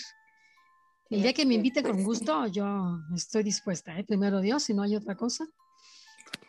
El 1.08 1.22
día 1.22 1.32
que 1.32 1.46
me 1.46 1.54
inviten 1.54 1.84
con 1.84 2.02
gusto, 2.02 2.46
yo 2.48 2.98
estoy 3.14 3.44
dispuesta, 3.44 3.96
¿eh? 3.96 4.02
primero 4.02 4.40
Dios, 4.40 4.64
si 4.64 4.74
no 4.74 4.82
hay 4.82 4.96
otra 4.96 5.16
cosa. 5.16 5.46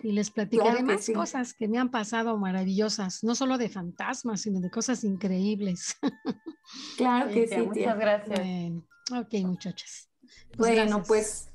Y 0.02 0.12
les 0.12 0.32
platicaré 0.32 0.82
más 0.82 1.08
cosas 1.14 1.54
que 1.54 1.68
me 1.68 1.78
han 1.78 1.92
pasado 1.92 2.38
maravillosas, 2.38 3.24
no 3.24 3.36
solo 3.36 3.60
de 3.60 3.70
fantasmas, 3.70 4.42
sino 4.42 4.60
de 4.60 4.70
cosas 4.70 5.04
increíbles. 5.04 5.96
Claro 6.98 7.32
que 7.32 7.48
sí. 7.48 7.58
Muchas 7.62 7.98
gracias. 7.98 8.40
ok, 9.10 9.34
muchachas. 9.46 10.10
Pues 10.58 10.76
bueno, 10.76 11.02
pues 11.02 11.50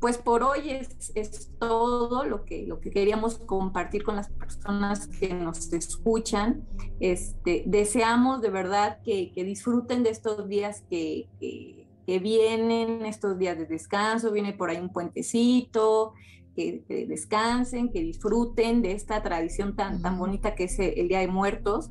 pues 0.00 0.16
por 0.16 0.42
hoy 0.42 0.70
es, 0.70 1.12
es, 1.14 1.50
todo 1.58 2.24
lo 2.24 2.46
que, 2.46 2.66
lo 2.66 2.80
que 2.80 2.90
queríamos 2.90 3.38
compartir 3.38 4.02
con 4.02 4.16
las 4.16 4.30
personas 4.30 5.06
que 5.06 5.34
nos 5.34 5.72
escuchan. 5.74 6.64
Este, 7.00 7.64
deseamos 7.66 8.40
de 8.40 8.48
verdad 8.48 8.98
que, 9.04 9.30
que 9.32 9.44
disfruten 9.44 10.02
de 10.02 10.10
estos 10.10 10.48
días 10.48 10.82
que, 10.88 11.28
que, 11.38 11.86
que, 12.06 12.18
vienen, 12.18 13.04
estos 13.04 13.38
días 13.38 13.58
de 13.58 13.66
descanso, 13.66 14.32
viene 14.32 14.54
por 14.54 14.70
ahí 14.70 14.78
un 14.78 14.88
puentecito, 14.88 16.14
que, 16.56 16.82
descansen, 17.06 17.92
que 17.92 18.00
disfruten 18.00 18.80
de 18.82 18.92
esta 18.92 19.22
tradición 19.22 19.76
tan, 19.76 20.00
tan 20.00 20.18
bonita 20.18 20.54
que 20.54 20.64
es 20.64 20.78
el 20.78 21.08
Día 21.08 21.20
de 21.20 21.28
Muertos 21.28 21.90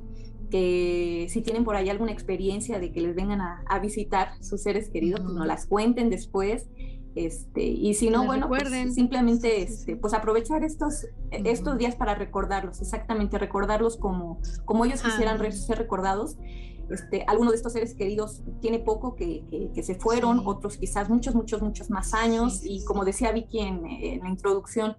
que 0.50 1.28
si 1.30 1.42
tienen 1.42 1.64
por 1.64 1.76
ahí 1.76 1.90
alguna 1.90 2.12
experiencia 2.12 2.80
de 2.80 2.92
que 2.92 3.02
les 3.02 3.16
vengan 3.16 3.40
a, 3.40 3.64
a 3.68 3.78
visitar 3.78 4.32
sus 4.42 4.64
seres 4.64 4.90
queridos, 4.90 5.22
pues 5.22 5.34
nos 5.34 5.46
las 5.46 5.68
cuenten 5.68 6.10
después 6.10 6.68
este, 7.16 7.64
y 7.64 7.94
si 7.96 8.10
no, 8.10 8.26
bueno, 8.26 8.48
pues, 8.48 8.70
simplemente 8.94 9.62
este, 9.62 9.96
pues 9.96 10.14
aprovechar 10.14 10.64
estos, 10.64 11.08
estos 11.32 11.78
días 11.78 11.96
para 11.96 12.16
recordarlos, 12.16 12.82
exactamente, 12.82 13.38
recordarlos 13.38 13.98
como, 13.98 14.40
como 14.66 14.86
ellos 14.86 15.02
quisieran 15.02 15.40
ser 15.52 15.78
recordados. 15.78 16.38
Este, 16.90 17.24
algunos 17.28 17.54
de 17.54 17.58
estos 17.58 17.74
seres 17.74 17.94
queridos 17.94 18.42
tiene 18.62 18.80
poco 18.80 19.16
que, 19.16 19.44
que, 19.76 19.84
se 19.84 19.94
fueron, 19.94 20.42
otros 20.46 20.78
quizás 20.78 21.08
muchos, 21.08 21.36
muchos, 21.36 21.62
muchos 21.62 21.90
más 21.92 22.14
años. 22.16 22.62
y 22.64 22.84
como 22.84 23.06
decía 23.06 23.32
Vicky 23.32 23.60
en, 23.60 23.86
en, 23.86 24.20
la 24.22 24.30
introducción, 24.30 24.98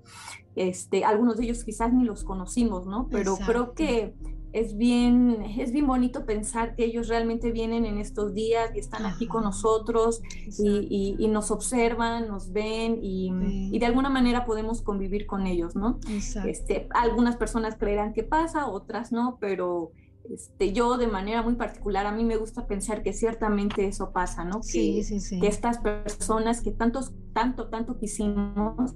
este, 0.55 1.05
algunos 1.05 1.37
de 1.37 1.45
ellos 1.45 1.65
quizás 1.65 1.93
ni 1.93 2.05
los 2.05 2.23
conocimos, 2.23 2.87
¿no? 2.87 3.09
Pero 3.11 3.37
creo 3.45 3.74
que 3.74 4.15
es 4.53 4.77
bien, 4.77 5.43
es 5.59 5.73
bien 5.73 5.87
bonito 5.87 6.27
pensar 6.27 6.75
que 6.75 6.85
ellos 6.85 7.09
realmente 7.09 7.53
vienen 7.53 7.87
en 7.87 7.99
estos 7.99 8.35
días 8.35 8.71
y 8.75 8.81
están 8.81 9.07
aquí 9.07 9.27
con 9.27 9.45
nosotros 9.45 10.23
y, 10.59 11.17
y, 11.19 11.29
nos 11.29 11.51
observan, 11.51 12.27
nos 12.29 12.53
ven 12.53 12.99
y, 13.01 13.31
y, 13.73 13.79
de 13.79 13.87
alguna 13.87 14.11
manera 14.11 14.45
podemos 14.45 14.83
convivir 14.83 15.27
con 15.27 15.47
ellos, 15.47 15.77
¿no? 15.77 16.01
Este, 16.47 16.89
algunas 16.91 17.37
personas 17.37 17.77
creerán 17.77 18.13
que 18.13 18.25
pasa, 18.25 18.67
otras 18.67 19.13
no, 19.13 19.39
pero 19.41 19.93
este, 20.29 20.73
yo 20.73 20.97
de 20.97 21.07
manera 21.07 21.43
muy 21.43 21.55
particular, 21.55 22.07
a 22.07 22.13
mí 22.13 22.25
me 22.25 22.37
gusta 22.37 22.67
pensar 22.67 23.03
que 23.03 23.13
ciertamente 23.13 23.87
eso 23.87 24.13
pasa, 24.13 24.45
¿no? 24.45 24.61
Que, 24.61 25.03
que 25.41 25.47
estas 25.47 25.79
personas 25.79 26.61
que 26.61 26.73
tantos, 26.73 27.13
tanto, 27.33 27.69
tanto 27.69 27.97
quisimos, 27.99 28.93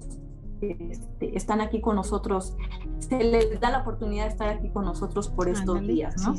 este, 0.73 1.37
están 1.37 1.61
aquí 1.61 1.81
con 1.81 1.97
nosotros, 1.97 2.57
se 2.99 3.23
les 3.23 3.61
da 3.61 3.71
la 3.71 3.81
oportunidad 3.81 4.25
de 4.25 4.31
estar 4.31 4.49
aquí 4.49 4.71
con 4.71 4.85
nosotros 4.85 5.29
por 5.29 5.49
estos 5.49 5.81
días, 5.83 6.17
¿no? 6.23 6.35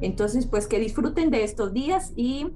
Entonces, 0.00 0.46
pues 0.46 0.66
que 0.66 0.78
disfruten 0.78 1.30
de 1.30 1.44
estos 1.44 1.72
días 1.72 2.12
y 2.16 2.52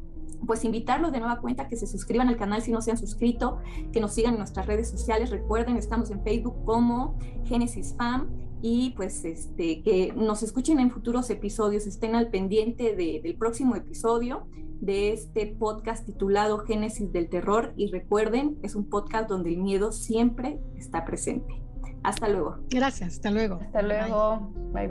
pues 0.47 0.65
invitarlos 0.65 1.13
de 1.13 1.21
nueva 1.21 1.41
cuenta 1.41 1.69
que 1.69 1.77
se 1.77 1.87
suscriban 1.87 2.29
al 2.29 2.37
canal 2.37 2.63
si 2.63 2.71
no 2.71 2.83
se 2.83 2.91
han 2.91 2.99
suscrito, 2.99 3.59
que 3.93 4.01
nos 4.01 4.13
sigan 4.13 4.35
en 4.35 4.39
nuestras 4.39 4.67
redes 4.67 4.91
sociales. 4.91 5.31
Recuerden, 5.31 5.77
estamos 5.77 6.11
en 6.11 6.23
Facebook 6.23 6.55
como 6.65 7.17
Genesis 7.45 7.95
Fam 7.97 8.29
y 8.63 8.91
pues 8.91 9.25
este 9.25 9.83
que 9.83 10.13
nos 10.17 10.43
escuchen 10.43 10.81
en 10.81 10.91
futuros 10.91 11.31
episodios, 11.31 11.87
estén 11.87 12.15
al 12.15 12.29
pendiente 12.29 12.97
del 12.97 13.37
próximo 13.37 13.77
episodio 13.77 14.47
de 14.81 15.13
este 15.13 15.47
podcast 15.47 16.07
titulado 16.07 16.59
Génesis 16.59 17.13
del 17.13 17.29
Terror 17.29 17.73
y 17.77 17.91
recuerden, 17.91 18.59
es 18.63 18.75
un 18.75 18.89
podcast 18.89 19.29
donde 19.29 19.51
el 19.51 19.59
miedo 19.59 19.93
siempre 19.93 20.59
está 20.77 21.05
presente. 21.05 21.63
Hasta 22.03 22.29
luego. 22.29 22.59
Gracias, 22.71 23.15
hasta 23.15 23.31
luego. 23.31 23.59
Hasta 23.61 23.83
luego. 23.83 24.53
bye. 24.73 24.87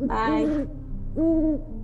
Bye. 0.00 0.66
bye. 1.14 1.60